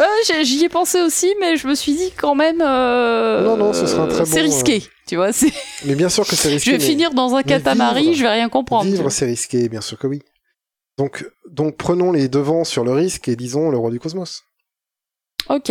Ouais, 0.00 0.44
j'y 0.44 0.64
ai 0.64 0.68
pensé 0.68 1.00
aussi, 1.02 1.32
mais 1.40 1.56
je 1.56 1.66
me 1.68 1.74
suis 1.74 1.92
dit 1.94 2.10
quand 2.16 2.34
même. 2.34 2.60
euh, 2.62 3.44
Non, 3.44 3.56
non, 3.56 3.72
ce 3.72 3.86
sera 3.86 4.04
un 4.04 4.06
très 4.08 4.24
C'est 4.24 4.38
bon, 4.42 4.46
risqué, 4.48 4.82
tu 5.06 5.16
vois. 5.16 5.32
c'est- 5.32 5.52
Mais 5.84 5.94
bien 5.94 6.08
sûr 6.08 6.26
que 6.26 6.34
c'est 6.36 6.48
risqué. 6.48 6.70
Je 6.72 6.76
vais 6.76 6.82
finir 6.82 7.12
dans 7.12 7.34
un 7.34 7.42
catamaran, 7.42 8.00
vivre- 8.00 8.14
je 8.16 8.22
vais 8.22 8.30
rien 8.30 8.48
comprendre. 8.48 8.84
Vivre, 8.90 9.10
c'est 9.10 9.26
risqué, 9.26 9.68
bien 9.68 9.80
sûr 9.82 9.98
que 9.98 10.06
oui. 10.06 10.22
Donc, 10.98 11.26
donc 11.50 11.76
prenons 11.76 12.12
les 12.12 12.28
devants 12.28 12.64
sur 12.64 12.84
le 12.84 12.92
risque 12.92 13.28
et 13.28 13.36
disons 13.36 13.70
le 13.70 13.76
roi 13.78 13.90
du 13.90 14.00
cosmos. 14.00 14.42
Ok. 15.48 15.70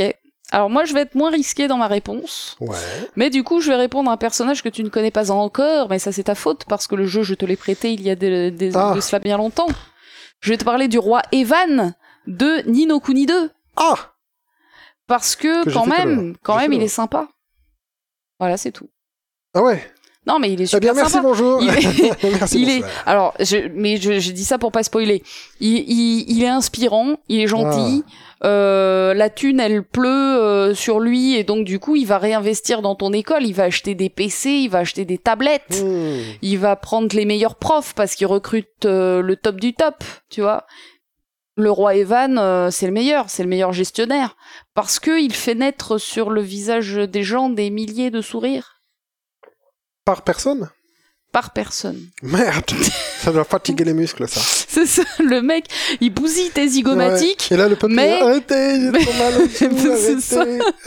Alors 0.52 0.70
moi, 0.72 0.84
je 0.86 0.94
vais 0.94 1.02
être 1.02 1.14
moins 1.14 1.30
risqué 1.30 1.68
dans 1.68 1.78
ma 1.78 1.86
réponse. 1.88 2.58
Ouais. 2.60 2.76
Mais 3.16 3.30
du 3.30 3.44
coup, 3.44 3.62
je 3.62 3.70
vais 3.70 3.76
répondre 3.76 4.10
à 4.10 4.14
un 4.14 4.18
personnage 4.18 4.64
que 4.64 4.70
tu 4.70 4.84
ne 4.84 4.90
connais 4.90 5.12
pas 5.12 5.30
encore, 5.30 5.90
mais 5.90 6.00
ça 6.00 6.12
c'est 6.12 6.24
ta 6.24 6.34
faute 6.36 6.66
parce 6.68 6.88
que 6.88 6.96
le 6.96 7.06
jeu, 7.06 7.22
je 7.22 7.36
te 7.36 7.46
l'ai 7.46 7.56
prêté 7.56 7.94
il 7.94 8.02
y 8.02 8.10
a 8.10 8.16
des, 8.16 8.50
des- 8.50 8.76
Ah. 8.76 8.94
de 8.96 9.02
cela 9.02 9.20
bien 9.20 9.38
longtemps. 9.38 9.68
Je 10.42 10.50
vais 10.50 10.58
te 10.58 10.64
parler 10.64 10.88
du 10.88 10.98
roi 10.98 11.22
Evan 11.32 11.94
de 12.26 12.64
Kuni 13.00 13.26
2 13.28 13.52
Ah 13.76 13.96
parce 15.10 15.36
que, 15.36 15.70
quand 15.74 15.86
même, 15.86 16.36
quand 16.42 16.56
même, 16.56 16.72
il 16.72 16.82
est 16.82 16.88
sympa. 16.88 17.28
Voilà, 18.40 18.56
c'est 18.56 18.72
tout. 18.72 18.90
Ah 19.54 19.62
ouais? 19.62 19.84
Non, 20.28 20.38
mais 20.38 20.52
il 20.54 20.60
est 20.62 20.66
Eh 20.66 20.68
super 20.68 20.80
bien, 20.82 20.94
merci, 20.94 21.14
sympa. 21.14 21.28
bonjour 21.28 21.60
Il 21.62 21.70
est- 21.70 22.24
Merci, 22.40 22.62
il 22.62 22.70
est, 22.70 22.84
alors, 23.06 23.34
je, 23.40 23.68
mais 23.74 23.98
je, 23.98 24.20
j'ai 24.20 24.32
dit 24.32 24.44
ça 24.46 24.58
pour 24.60 24.72
pas 24.72 24.84
spoiler. 24.84 25.24
Il, 25.60 25.78
il, 25.90 26.30
il 26.30 26.44
est 26.44 26.48
inspirant, 26.48 27.16
il 27.30 27.40
est 27.40 27.48
gentil. 27.48 28.04
Ah. 28.42 28.46
Euh, 28.48 29.14
la 29.16 29.30
thune, 29.30 29.60
elle 29.60 29.84
pleut 29.84 30.08
euh, 30.08 30.74
sur 30.76 31.00
lui 31.00 31.36
et 31.36 31.44
donc 31.44 31.66
du 31.66 31.80
coup, 31.80 31.96
il 31.96 32.06
va 32.06 32.18
réinvestir 32.20 32.82
dans 32.82 32.96
ton 32.96 33.12
école. 33.12 33.44
Il 33.46 33.54
va 33.54 33.64
acheter 33.64 33.96
des 33.96 34.10
PC, 34.10 34.52
il 34.52 34.70
va 34.70 34.80
acheter 34.80 35.04
des 35.04 35.18
tablettes. 35.18 35.82
Hmm. 35.84 36.20
il 36.42 36.58
va 36.60 36.76
prendre 36.76 37.14
les 37.16 37.26
meilleurs 37.26 37.56
profs 37.56 37.94
parce 37.96 38.14
qu'il 38.16 38.28
recrute 38.28 38.86
euh, 38.86 39.22
le 39.22 39.36
top 39.36 39.56
du 39.60 39.74
top, 39.74 40.04
tu 40.30 40.42
vois. 40.42 40.66
Le 41.60 41.72
roi 41.72 41.96
Evan, 41.96 42.38
euh, 42.38 42.72
c'est 42.72 42.86
le 42.86 42.94
meilleur, 42.94 43.30
c'est 43.30 43.44
le 43.44 43.50
meilleur 43.50 43.74
gestionnaire. 43.74 44.38
Parce 44.76 44.98
que 44.98 45.20
il 45.20 45.34
fait 45.34 45.56
naître 45.56 45.98
sur 45.98 46.30
le 46.30 46.40
visage 46.40 46.96
des 46.96 47.22
gens 47.22 47.50
des 47.50 47.70
milliers 47.70 48.12
de 48.12 48.22
sourires. 48.22 48.82
Par 50.06 50.22
personne? 50.22 50.70
Par 51.32 51.52
personne. 51.52 52.00
Merde 52.24 52.72
Ça 53.20 53.32
doit 53.32 53.44
fatiguer 53.44 53.84
les 53.84 53.94
muscles, 53.94 54.28
ça. 54.30 54.40
C'est 54.68 54.86
ça, 54.86 55.04
le 55.20 55.42
mec, 55.42 55.66
il 56.00 56.10
bousille 56.10 56.50
tes 56.52 56.68
zygomatiques, 56.68 57.52
Et 57.52 57.58
là, 57.58 57.68
le 57.68 57.76
peuple 57.76 57.94
Mais- 57.94 58.22
arrêtez, 58.22 58.80
j'ai 58.82 58.92
mais- 58.92 59.06
trop 59.06 59.14
mal 59.18 59.34
au 59.42 59.48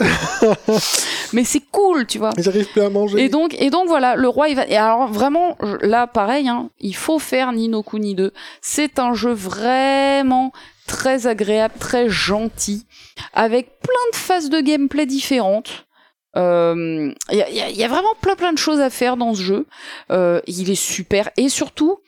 mais 1.33 1.43
c'est 1.43 1.61
cool, 1.71 2.05
tu 2.07 2.17
vois. 2.17 2.31
J'arrive 2.37 2.67
plus 2.71 2.81
à 2.81 2.89
manger. 2.89 3.23
Et 3.23 3.29
donc, 3.29 3.55
et 3.59 3.69
donc 3.69 3.87
voilà, 3.87 4.15
le 4.15 4.27
roi 4.27 4.49
Evan. 4.49 4.65
Et 4.67 4.77
alors 4.77 5.07
vraiment, 5.11 5.57
là 5.81 6.07
pareil, 6.07 6.47
hein, 6.49 6.69
il 6.79 6.95
faut 6.95 7.19
faire 7.19 7.51
Nino 7.51 7.83
Kuni 7.83 8.15
2. 8.15 8.31
C'est 8.61 8.99
un 8.99 9.13
jeu 9.13 9.31
vraiment 9.33 10.51
très 10.87 11.27
agréable, 11.27 11.75
très 11.79 12.09
gentil, 12.09 12.85
avec 13.33 13.79
plein 13.79 14.11
de 14.11 14.17
phases 14.17 14.49
de 14.49 14.59
gameplay 14.59 15.05
différentes. 15.05 15.85
Euh, 16.35 17.11
Il 17.31 17.37
y, 17.37 17.41
a, 17.41 17.49
il 17.49 17.75
y 17.75 17.79
y 17.79 17.83
a 17.83 17.87
vraiment 17.87 18.13
plein 18.21 18.35
plein 18.35 18.53
de 18.53 18.57
choses 18.57 18.79
à 18.79 18.89
faire 18.89 19.17
dans 19.17 19.33
ce 19.33 19.41
jeu. 19.41 19.65
Euh, 20.11 20.41
il 20.47 20.69
est 20.69 20.75
super 20.75 21.29
et 21.37 21.49
surtout, 21.49 21.99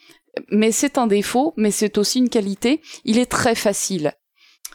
mais 0.50 0.72
c'est 0.72 0.98
un 0.98 1.08
défaut, 1.08 1.54
mais 1.58 1.72
c'est 1.72 1.98
aussi 1.98 2.20
une 2.20 2.30
qualité. 2.30 2.82
Il 3.06 3.18
est 3.20 3.26
très 3.32 3.56
facile. 3.56 4.14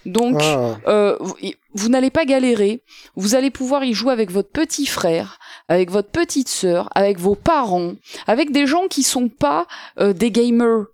Donc, 0.06 0.40
Ah. 0.43 0.78
euh, 0.89 1.16
vous, 1.20 1.36
vous 1.74 1.89
n'allez 1.90 2.10
pas 2.10 2.24
galérer. 2.24 2.82
Vous 3.16 3.35
allez 3.35 3.51
pouvoir 3.51 3.85
y 3.85 3.93
jouer 3.93 4.12
avec 4.12 4.31
votre 4.31 4.51
petit 4.51 4.86
frère, 4.86 5.39
avec 5.68 5.90
votre 5.90 6.09
petite 6.10 6.48
sœur, 6.48 6.89
avec 6.94 7.18
vos 7.18 7.35
parents, 7.35 7.93
avec 8.27 8.51
des 8.51 8.66
gens 8.66 8.89
qui 8.89 9.02
sont 9.02 9.28
pas 9.28 9.66
euh, 9.98 10.14
des 10.14 10.31
gamers. 10.31 10.86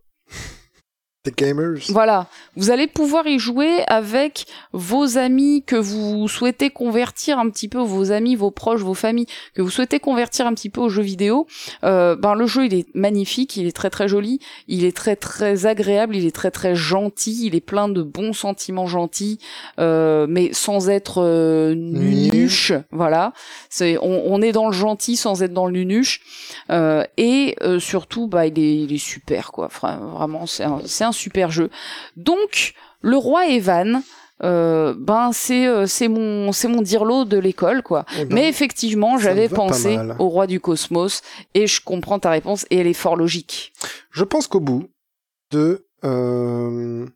Gamers. 1.30 1.80
Voilà. 1.88 2.26
Vous 2.56 2.70
allez 2.70 2.86
pouvoir 2.86 3.26
y 3.26 3.38
jouer 3.38 3.82
avec 3.86 4.46
vos 4.72 5.18
amis 5.18 5.62
que 5.66 5.76
vous 5.76 6.28
souhaitez 6.28 6.70
convertir 6.70 7.38
un 7.38 7.48
petit 7.50 7.68
peu, 7.68 7.78
vos 7.78 8.12
amis, 8.12 8.36
vos 8.36 8.50
proches, 8.50 8.82
vos 8.82 8.94
familles, 8.94 9.26
que 9.54 9.62
vous 9.62 9.70
souhaitez 9.70 10.00
convertir 10.00 10.46
un 10.46 10.54
petit 10.54 10.70
peu 10.70 10.80
aux 10.80 10.88
jeux 10.88 11.02
vidéo. 11.02 11.46
Euh, 11.84 12.16
ben 12.16 12.34
le 12.34 12.46
jeu 12.46 12.66
il 12.66 12.74
est 12.74 12.86
magnifique, 12.94 13.56
il 13.56 13.66
est 13.66 13.76
très 13.76 13.90
très 13.90 14.08
joli, 14.08 14.40
il 14.68 14.84
est 14.84 14.96
très 14.96 15.16
très 15.16 15.66
agréable, 15.66 16.16
il 16.16 16.26
est 16.26 16.34
très 16.34 16.50
très 16.50 16.74
gentil, 16.74 17.46
il 17.46 17.54
est 17.54 17.60
plein 17.60 17.88
de 17.88 18.02
bons 18.02 18.32
sentiments 18.32 18.86
gentils, 18.86 19.38
euh, 19.78 20.26
mais 20.28 20.52
sans 20.52 20.88
être 20.88 21.22
euh, 21.22 21.74
nunuche. 21.74 22.72
Voilà. 22.90 23.32
C'est 23.70 23.98
on, 23.98 24.32
on 24.32 24.42
est 24.42 24.52
dans 24.52 24.66
le 24.66 24.72
gentil 24.72 25.16
sans 25.16 25.42
être 25.42 25.52
dans 25.52 25.66
le 25.66 25.72
nunuche. 25.72 26.20
Euh, 26.70 27.04
et 27.16 27.56
surtout, 27.78 28.26
bah, 28.28 28.46
il 28.46 28.58
est, 28.58 28.76
il 28.82 28.92
est 28.92 28.98
super, 28.98 29.52
quoi. 29.52 29.68
Vraiment, 29.68 30.46
c'est 30.46 30.64
un, 30.64 30.80
c'est 30.84 31.04
un 31.04 31.12
super 31.16 31.50
jeu. 31.50 31.70
Donc, 32.16 32.74
le 33.00 33.16
roi 33.16 33.46
Evan, 33.48 34.02
euh, 34.42 34.94
ben 34.98 35.30
c'est 35.32 35.66
euh, 35.66 35.86
c'est 35.86 36.08
mon 36.08 36.52
c'est 36.52 36.68
mon 36.68 36.82
dirlo 36.82 37.24
de 37.24 37.38
l'école 37.38 37.82
quoi. 37.82 38.04
Eh 38.18 38.26
ben, 38.26 38.34
Mais 38.34 38.48
effectivement, 38.48 39.16
j'avais 39.16 39.48
pensé 39.48 39.98
au 40.18 40.28
roi 40.28 40.46
du 40.46 40.60
cosmos 40.60 41.22
et 41.54 41.66
je 41.66 41.80
comprends 41.80 42.18
ta 42.18 42.30
réponse 42.30 42.66
et 42.70 42.78
elle 42.78 42.86
est 42.86 42.92
fort 42.92 43.16
logique. 43.16 43.72
Je 44.10 44.24
pense 44.24 44.46
qu'au 44.46 44.60
bout 44.60 44.88
de 45.52 45.86
euh, 46.04 47.06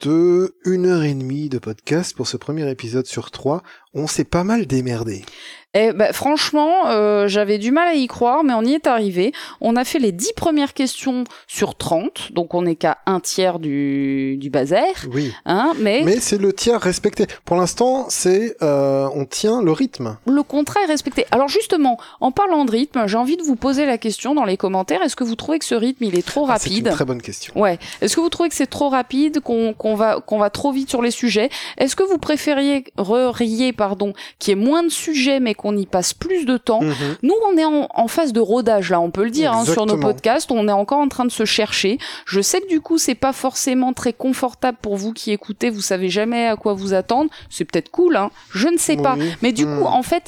de 0.00 0.54
une 0.64 0.86
heure 0.86 1.02
et 1.02 1.14
demie 1.14 1.48
de 1.48 1.58
podcast 1.58 2.16
pour 2.16 2.28
ce 2.28 2.36
premier 2.36 2.70
épisode 2.70 3.06
sur 3.06 3.30
trois, 3.30 3.62
on 3.92 4.06
s'est 4.06 4.24
pas 4.24 4.44
mal 4.44 4.66
démerdé. 4.66 5.24
Eh 5.72 5.92
ben, 5.92 6.12
franchement, 6.12 6.88
euh, 6.88 7.28
j'avais 7.28 7.58
du 7.58 7.70
mal 7.70 7.86
à 7.86 7.94
y 7.94 8.08
croire, 8.08 8.42
mais 8.42 8.54
on 8.54 8.62
y 8.62 8.72
est 8.74 8.88
arrivé. 8.88 9.32
On 9.60 9.76
a 9.76 9.84
fait 9.84 10.00
les 10.00 10.10
10 10.10 10.32
premières 10.32 10.74
questions 10.74 11.22
sur 11.46 11.76
30, 11.76 12.32
donc 12.32 12.54
on 12.54 12.62
n'est 12.62 12.74
qu'à 12.74 12.98
un 13.06 13.20
tiers 13.20 13.60
du, 13.60 14.36
du 14.36 14.50
bazar, 14.50 14.80
Oui. 15.12 15.32
hein, 15.46 15.72
mais, 15.78 16.02
Mais 16.04 16.18
c'est 16.18 16.38
le 16.38 16.52
tiers 16.52 16.80
respecté. 16.80 17.26
Pour 17.44 17.56
l'instant, 17.56 18.06
c'est 18.08 18.56
euh, 18.62 19.08
on 19.14 19.24
tient 19.26 19.62
le 19.62 19.70
rythme. 19.70 20.16
le 20.26 20.42
contrat 20.42 20.80
est 20.82 20.86
respecté. 20.86 21.24
Alors 21.30 21.46
justement, 21.48 21.98
en 22.20 22.32
parlant 22.32 22.64
de 22.64 22.72
rythme, 22.72 23.06
j'ai 23.06 23.16
envie 23.16 23.36
de 23.36 23.42
vous 23.44 23.54
poser 23.56 23.86
la 23.86 23.96
question 23.96 24.34
dans 24.34 24.44
les 24.44 24.56
commentaires. 24.56 25.02
Est-ce 25.02 25.14
que 25.14 25.22
vous 25.22 25.36
trouvez 25.36 25.60
que 25.60 25.64
ce 25.64 25.76
rythme, 25.76 26.02
il 26.02 26.18
est 26.18 26.26
trop 26.26 26.46
Ah, 26.48 26.56
C'est 26.58 26.70
une 26.70 26.76
rapide? 26.78 26.90
très 26.90 27.04
bonne 27.04 27.22
question. 27.22 27.56
Ouais. 27.56 27.78
Est-ce 28.00 28.16
que 28.16 28.20
vous 28.20 28.28
trouvez 28.28 28.48
que 28.48 28.56
c'est 28.56 28.66
trop 28.66 28.88
rapide, 28.88 29.38
qu'on 29.38 29.72
qu'on 29.74 29.94
va 29.94 30.20
qu'on 30.20 30.38
va 30.38 30.50
trop 30.50 30.72
vite 30.72 30.88
sur 30.90 31.00
les 31.00 31.12
sujets? 31.12 31.48
Est-ce 31.78 31.94
que 31.94 32.02
vous 32.02 32.18
préfériez 32.18 32.82
riez, 32.98 33.72
pardon, 33.72 34.14
qu'il 34.40 34.58
y 34.58 34.60
ait 34.60 34.64
moins 34.64 34.82
de 34.82 34.88
sujets 34.88 35.38
mais 35.38 35.54
qu'on 35.60 35.76
y 35.76 35.86
passe 35.86 36.14
plus 36.14 36.44
de 36.46 36.56
temps 36.56 36.80
Mhm. 36.80 36.94
Nous, 37.22 37.34
on 37.52 37.56
est 37.58 37.64
en, 37.64 37.86
en 37.94 38.08
phase 38.08 38.32
de 38.32 38.40
rodage, 38.40 38.90
là, 38.90 39.00
on 39.00 39.10
peut 39.10 39.24
le 39.24 39.30
dire, 39.30 39.52
hein, 39.52 39.64
sur 39.64 39.84
nos 39.86 39.96
podcasts. 39.98 40.50
On 40.50 40.66
est 40.68 40.72
encore 40.72 40.98
en 40.98 41.08
train 41.08 41.24
de 41.26 41.30
se 41.30 41.44
chercher. 41.44 41.98
Je 42.26 42.40
sais 42.40 42.60
que 42.60 42.68
du 42.68 42.80
coup, 42.80 42.96
c'est 42.98 43.14
pas 43.14 43.32
forcément 43.32 43.92
très 43.92 44.12
confortable 44.12 44.78
pour 44.80 44.96
vous 44.96 45.12
qui 45.12 45.30
écoutez. 45.32 45.68
Vous 45.70 45.80
savez 45.82 46.08
jamais 46.08 46.46
à 46.46 46.56
quoi 46.56 46.72
vous 46.74 46.94
attendre. 46.94 47.30
C'est 47.50 47.64
peut-être 47.64 47.90
cool, 47.90 48.16
hein. 48.16 48.30
Je 48.52 48.68
ne 48.68 48.78
sais 48.78 48.96
pas. 48.96 49.16
Mais 49.42 49.52
du 49.52 49.66
coup, 49.66 49.84
en 49.84 50.02
fait, 50.02 50.24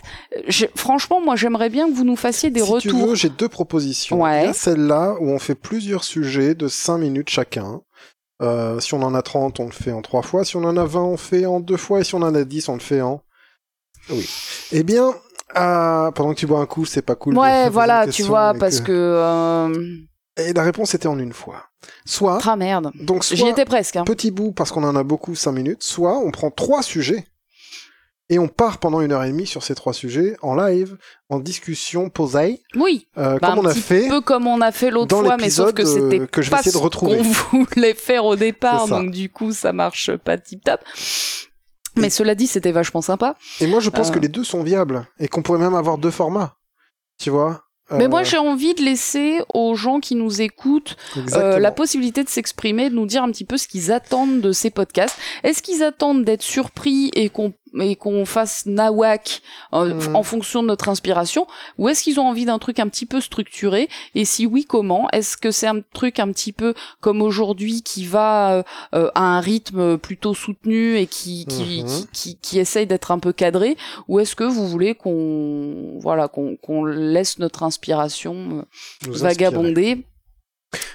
je- 0.49 0.67
franchement, 0.75 1.21
moi, 1.21 1.35
j'aimerais 1.37 1.71
bien 1.71 1.89
que 1.89 1.95
vous 1.95 2.05
nous 2.05 2.17
fassiez 2.17 2.51
des 2.51 2.61
si 2.61 2.67
tu 2.67 2.73
retours. 2.91 3.07
veux, 3.09 3.15
j'ai 3.15 3.29
deux 3.31 3.49
propositions. 3.49 4.23
Ouais. 4.23 4.43
Il 4.43 4.47
y 4.47 4.51
a 4.51 4.53
celle-là 4.53 5.15
où 5.21 5.29
on 5.31 5.39
fait 5.39 5.55
plusieurs 5.55 6.05
sujets 6.05 6.55
de 6.55 6.69
5 6.69 6.99
minutes 6.99 7.31
chacun. 7.31 7.81
Euh, 8.43 8.81
si 8.81 8.93
on 8.95 9.03
en 9.03 9.15
a 9.15 9.23
30, 9.23 9.61
on 9.61 9.67
le 9.67 9.71
fait 9.71 9.93
en 9.93 10.03
trois 10.03 10.23
fois. 10.23 10.45
Si 10.45 10.57
on 10.57 10.65
en 10.65 10.77
a 10.77 10.85
20, 10.85 11.01
on 11.03 11.11
le 11.13 11.17
fait 11.17 11.47
en 11.47 11.61
deux 11.61 11.77
fois. 11.77 12.01
Et 12.01 12.05
si 12.05 12.15
on 12.15 12.23
en 12.23 12.35
a 12.35 12.45
10, 12.45 12.69
on 12.69 12.75
le 12.75 12.81
fait 12.81 13.01
en... 13.01 13.23
Oui. 14.11 14.29
Eh 14.73 14.83
bien, 14.83 15.15
euh, 15.57 16.11
pendant 16.11 16.35
que 16.35 16.39
tu 16.39 16.47
bois 16.47 16.61
un 16.61 16.67
coup, 16.67 16.85
c'est 16.85 17.03
pas 17.03 17.15
cool. 17.15 17.37
Ouais, 17.39 17.69
voilà, 17.71 18.07
tu 18.07 18.23
vois, 18.23 18.55
parce 18.55 18.81
que... 18.81 18.93
euh, 18.93 19.97
Et 20.39 20.53
la 20.53 20.63
réponse 20.63 20.95
était 20.95 21.09
en 21.09 21.19
une 21.19 21.33
fois. 21.33 21.65
Soit... 22.05 22.39
Ah 22.47 22.57
merde. 22.57 22.91
Donc, 22.95 23.25
J'y 23.25 23.47
étais 23.49 23.65
presque. 23.65 23.97
Hein. 23.97 24.05
petit 24.05 24.31
bout 24.31 24.53
parce 24.53 24.71
qu'on 24.71 24.85
en 24.85 24.97
a 24.97 25.03
beaucoup 25.03 25.35
5 25.35 25.53
minutes, 25.53 25.83
soit 25.83 26.17
on 26.19 26.31
prend 26.31 26.51
trois 26.51 26.83
sujets 26.83 27.27
et 28.29 28.39
on 28.39 28.49
part 28.49 28.79
pendant 28.79 29.01
une 29.03 29.13
heure 29.13 29.25
et 29.25 29.29
demie 29.29 29.47
sur 29.47 29.63
ces 29.63 29.75
trois 29.75 29.93
sujets 29.93 30.37
en 30.43 30.55
live, 30.55 30.97
en 31.29 31.39
discussion 31.39 32.09
posée, 32.09 32.63
Oui, 32.77 33.09
euh, 33.19 33.39
Bah, 33.41 33.49
comme 33.51 33.59
un 33.59 33.63
on 33.63 33.67
a 33.67 33.73
petit 33.73 33.81
fait. 33.83 34.09
peu 34.09 34.21
comme 34.21 34.47
on 34.47 34.61
a 34.63 34.73
fait 34.73 34.91
l'autre 34.91 35.15
fois, 35.21 35.37
mais 35.37 35.51
sauf 35.51 35.73
que 35.75 35.85
c'était 35.85 36.27
que 36.27 36.41
je 36.41 36.47
vais 36.49 36.53
pas 36.57 36.61
essayer 36.61 36.73
de 36.73 36.79
ce 36.79 36.83
retrouver. 36.83 37.19
qu'on 37.51 37.65
voulait 37.75 37.95
faire 37.95 38.25
au 38.25 38.37
départ, 38.37 38.87
donc 38.89 39.11
du 39.11 39.29
coup, 39.29 39.53
ça 39.53 39.73
marche 39.73 40.17
pas 40.17 40.39
tip 40.39 40.65
top. 40.65 40.81
Mais 41.97 42.11
cela 42.11 42.35
dit, 42.35 42.47
c'était 42.47 42.73
vachement 42.73 43.03
sympa. 43.03 43.37
Et 43.61 43.67
moi, 43.67 43.81
je 43.81 43.91
pense 43.91 44.09
Euh. 44.11 44.13
que 44.13 44.19
les 44.19 44.29
deux 44.29 44.45
sont 44.45 44.63
viables 44.63 45.07
et 45.19 45.29
qu'on 45.29 45.43
pourrait 45.43 45.59
même 45.59 45.75
avoir 45.75 45.99
deux 45.99 46.11
formats. 46.11 46.57
Tu 47.19 47.31
vois 47.31 47.65
Mais 47.91 48.05
Euh, 48.05 48.09
moi, 48.09 48.23
j'ai 48.23 48.39
envie 48.39 48.75
de 48.75 48.83
laisser 48.83 49.41
aux 49.53 49.75
gens 49.75 50.01
qui 50.01 50.15
nous 50.15 50.41
écoutent 50.41 50.97
euh, 51.35 51.59
la 51.59 51.71
possibilité 51.73 52.25
de 52.25 52.29
s'exprimer, 52.31 52.89
de 52.89 52.95
nous 52.95 53.05
dire 53.07 53.23
un 53.23 53.31
petit 53.31 53.45
peu 53.45 53.59
ce 53.59 53.69
qu'ils 53.69 53.93
attendent 53.93 54.41
de 54.41 54.53
ces 54.53 54.71
podcasts. 54.71 55.19
Est-ce 55.45 55.63
qu'ils 55.63 55.83
attendent 55.83 56.25
d'être 56.25 56.43
surpris 56.43 57.11
et 57.15 57.29
qu'on 57.29 57.53
et 57.81 57.97
qu'on 57.97 58.25
fasse 58.27 58.67
nawak 58.67 59.41
euh, 59.73 59.95
Mhm. 59.95 60.17
en 60.17 60.23
fonction 60.23 60.63
de 60.63 60.69
notre 60.69 60.89
inspiration 60.89 61.47
ou 61.79 61.89
est-ce 61.89 62.03
qu'ils 62.03 62.21
ont 62.21 62.27
envie 62.27 62.45
d'un 62.45 62.59
truc 62.59 62.79
un 62.79 62.89
petit 62.89 63.07
peu 63.07 63.21
structuré 63.21 63.89
et 64.15 64.25
si 64.25 64.45
oui 64.47 64.65
comment? 64.67 65.09
Est-ce 65.13 65.37
que 65.37 65.51
c'est 65.51 65.67
un 65.67 65.81
truc 65.95 66.19
un 66.19 66.31
petit 66.33 66.53
peu 66.53 66.75
comme 67.01 67.23
aujourd'hui 67.23 67.83
qui 67.83 68.05
va 68.05 68.53
euh, 68.53 68.63
euh, 68.95 69.11
à 69.15 69.23
un 69.23 69.41
rythme 69.41 69.97
plutôt 69.99 70.35
soutenu 70.35 70.97
et 70.97 71.07
qui 71.07 71.47
qui, 71.47 71.83
Mhm. 71.83 71.89
qui, 71.89 72.07
qui, 72.13 72.37
qui 72.39 72.59
essaye 72.59 72.87
d'être 72.87 73.11
un 73.11 73.19
peu 73.19 73.33
cadré 73.33 73.77
ou 74.09 74.21
est-ce 74.21 74.37
que 74.37 74.45
vous 74.45 74.69
voulez 74.69 74.95
qu'on 74.95 75.99
voilà 75.99 76.29
qu'on 76.29 76.57
qu'on 76.57 76.85
laisse 76.85 77.39
notre 77.39 77.63
inspiration 77.63 78.35
euh, 78.59 78.63
Nous 79.07 79.15
vagabonder? 79.15 80.05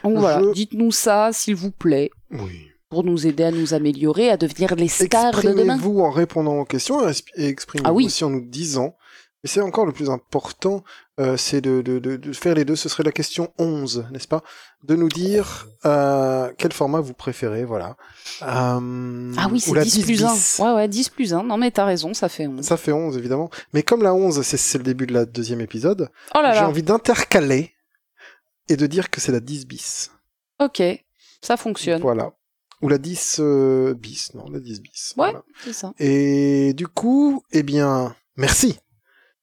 Donc 0.04 0.18
voilà, 0.18 0.42
dites-nous 0.54 0.92
ça, 0.92 1.30
s'il 1.34 1.56
vous 1.56 1.70
plaît. 1.72 2.10
Oui. 2.32 2.68
Pour 2.90 3.04
nous 3.04 3.28
aider 3.28 3.44
à 3.44 3.52
nous 3.52 3.74
améliorer, 3.74 4.30
à 4.30 4.38
devenir 4.38 4.76
les 4.76 4.88
stars 4.88 5.32
de 5.34 5.42
demain. 5.50 5.76
Exprimez-vous 5.76 6.00
en 6.02 6.12
répondant 6.12 6.56
aux 6.60 6.66
questions 6.66 7.08
et 7.08 7.12
exp- 7.12 7.26
et 7.36 7.48
exprimez-vous 7.48 7.90
Ah 7.90 7.94
oui. 7.94 8.06
aussi 8.06 8.24
en 8.24 8.30
nous 8.30 8.46
disant. 8.46 8.96
Et 9.44 9.48
c'est 9.48 9.62
encore 9.62 9.86
le 9.86 9.92
plus 9.92 10.10
important, 10.10 10.84
euh, 11.20 11.38
c'est 11.38 11.62
de, 11.62 11.82
de, 11.84 12.00
de, 12.00 12.16
de 12.18 12.34
faire 12.34 12.56
les 12.56 12.66
deux. 12.66 12.76
Ce 12.76 12.90
serait 12.90 13.04
la 13.04 13.12
question 13.12 13.54
11, 13.60 14.08
n'est-ce 14.12 14.28
pas? 14.28 14.42
De 14.84 14.96
nous 14.96 15.10
dire 15.10 15.68
euh, 15.86 16.52
quel 16.58 16.74
format 16.74 17.02
vous 17.02 17.14
préférez, 17.14 17.64
voilà. 17.64 17.98
Euh, 18.42 19.32
Ah 19.38 19.48
oui, 19.52 19.58
ou 19.58 19.60
c'est 19.60 19.74
la 19.76 19.84
10 19.84 20.04
plus 20.04 20.24
1. 20.26 20.34
bis. 20.34 20.60
Ouais, 20.60 20.74
ouais, 20.74 20.88
10 20.88 21.10
plus 21.10 21.34
1. 21.36 21.44
Non, 21.44 21.58
mais 21.58 21.70
t'as 21.70 21.86
raison, 21.86 22.14
ça 22.16 22.30
fait 22.30 22.48
11. 22.48 22.66
Ça 22.66 22.78
fait 22.78 22.92
11, 22.92 23.16
évidemment. 23.16 23.50
Mais 23.74 23.84
comme 23.84 24.02
la 24.02 24.14
11, 24.16 24.42
c'est- 24.42 24.78
le 24.78 24.84
début 24.84 25.06
de 25.06 25.14
la 25.14 25.26
deuxième 25.26 25.62
épisode, 25.62 26.10
Oh 26.36 26.40
j'ai 26.54 26.60
envie 26.62 26.84
d'intercaler 26.84 27.74
et 28.70 28.76
de 28.76 28.88
dire 28.88 29.10
que 29.12 29.22
c'est 29.22 29.32
la 29.32 29.40
10 29.40 29.68
bis. 29.68 30.12
ok, 30.60 30.82
ça 31.42 31.58
fonctionne. 31.58 32.02
Voilà. 32.02 32.32
Ou 32.82 32.90
la 32.90 32.98
10 32.98 33.38
euh, 33.40 33.94
bis, 33.96 34.34
non, 34.36 34.50
la 34.50 34.60
10 34.60 34.82
bis. 34.82 35.14
Ouais. 35.18 35.32
Voilà. 35.32 35.44
C'est 35.64 35.74
ça. 35.74 35.94
Et 36.00 36.74
du 36.74 36.88
coup, 36.88 37.44
eh 37.52 37.64
bien, 37.64 38.16
merci 38.36 38.80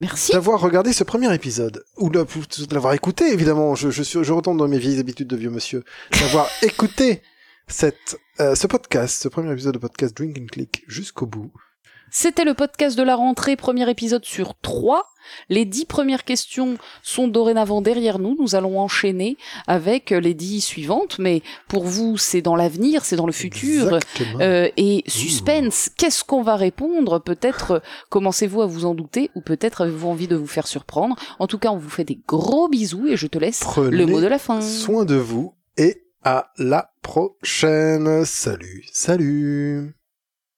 Merci. 0.01 0.33
d'avoir 0.33 0.61
regardé 0.61 0.93
ce 0.93 1.05
premier 1.05 1.33
épisode. 1.35 1.85
Ou 1.97 2.11
de, 2.11 2.21
de 2.23 2.75
l'avoir 2.75 2.93
écouté, 2.95 3.33
évidemment. 3.33 3.75
Je, 3.75 3.91
je, 3.91 4.03
suis, 4.03 4.23
je 4.23 4.33
retombe 4.33 4.59
dans 4.59 4.69
mes 4.69 4.79
vieilles 4.79 5.01
habitudes 5.01 5.29
de 5.29 5.37
vieux 5.37 5.51
monsieur. 5.51 5.85
D'avoir 6.21 6.49
écouté 6.63 7.23
cette, 7.69 8.19
euh, 8.41 8.55
ce 8.55 8.67
podcast, 8.67 9.23
ce 9.23 9.29
premier 9.29 9.53
épisode 9.53 9.75
de 9.75 9.79
podcast 9.79 10.17
Drink 10.17 10.37
and 10.41 10.47
Click 10.47 10.85
jusqu'au 10.87 11.27
bout. 11.27 11.53
C'était 12.17 12.45
le 12.45 12.55
podcast 12.55 12.97
de 12.97 13.03
la 13.03 13.17
rentrée, 13.17 13.57
premier 13.57 13.91
épisode 13.91 14.25
sur 14.25 14.55
3. 14.63 15.11
Les 15.49 15.65
10 15.65 15.87
premières 15.87 16.23
questions 16.23 16.79
sont 17.03 17.27
dorénavant 17.27 17.81
derrière 17.81 18.21
nous. 18.21 18.37
Nous 18.39 18.55
allons 18.55 18.79
enchaîner 18.79 19.37
avec 19.67 20.11
les 20.11 20.33
10 20.33 20.61
suivantes. 20.61 21.19
Mais 21.19 21.43
pour 21.67 21.83
vous, 21.83 22.17
c'est 22.17 22.41
dans 22.41 22.55
l'avenir, 22.55 23.05
c'est 23.05 23.17
dans 23.17 23.27
le 23.27 23.33
futur. 23.33 23.99
Euh, 24.41 24.69
et 24.77 25.03
suspense, 25.09 25.91
qu'est-ce 25.97 26.23
qu'on 26.23 26.43
va 26.43 26.55
répondre? 26.55 27.19
Peut-être 27.19 27.71
euh, 27.73 27.81
commencez-vous 28.11 28.63
à 28.63 28.67
vous 28.67 28.85
en 28.85 28.95
douter 28.95 29.33
ou 29.35 29.41
peut-être 29.41 29.81
avez-vous 29.81 30.09
envie 30.09 30.29
de 30.29 30.37
vous 30.37 30.47
faire 30.47 30.69
surprendre. 30.69 31.17
En 31.41 31.49
tout 31.49 31.59
cas, 31.59 31.71
on 31.71 31.79
vous 31.79 31.91
fait 31.91 32.05
des 32.05 32.21
gros 32.29 32.69
bisous 32.69 33.09
et 33.09 33.17
je 33.17 33.27
te 33.27 33.39
laisse 33.39 33.59
Prenez 33.59 33.91
le 33.91 34.07
mot 34.07 34.21
de 34.21 34.29
la 34.29 34.39
fin. 34.39 34.61
soin 34.61 35.05
de 35.05 35.17
vous 35.17 35.57
et 35.77 36.05
à 36.23 36.53
la 36.59 36.93
prochaine. 37.03 38.25
Salut, 38.25 38.85
salut. 38.93 39.97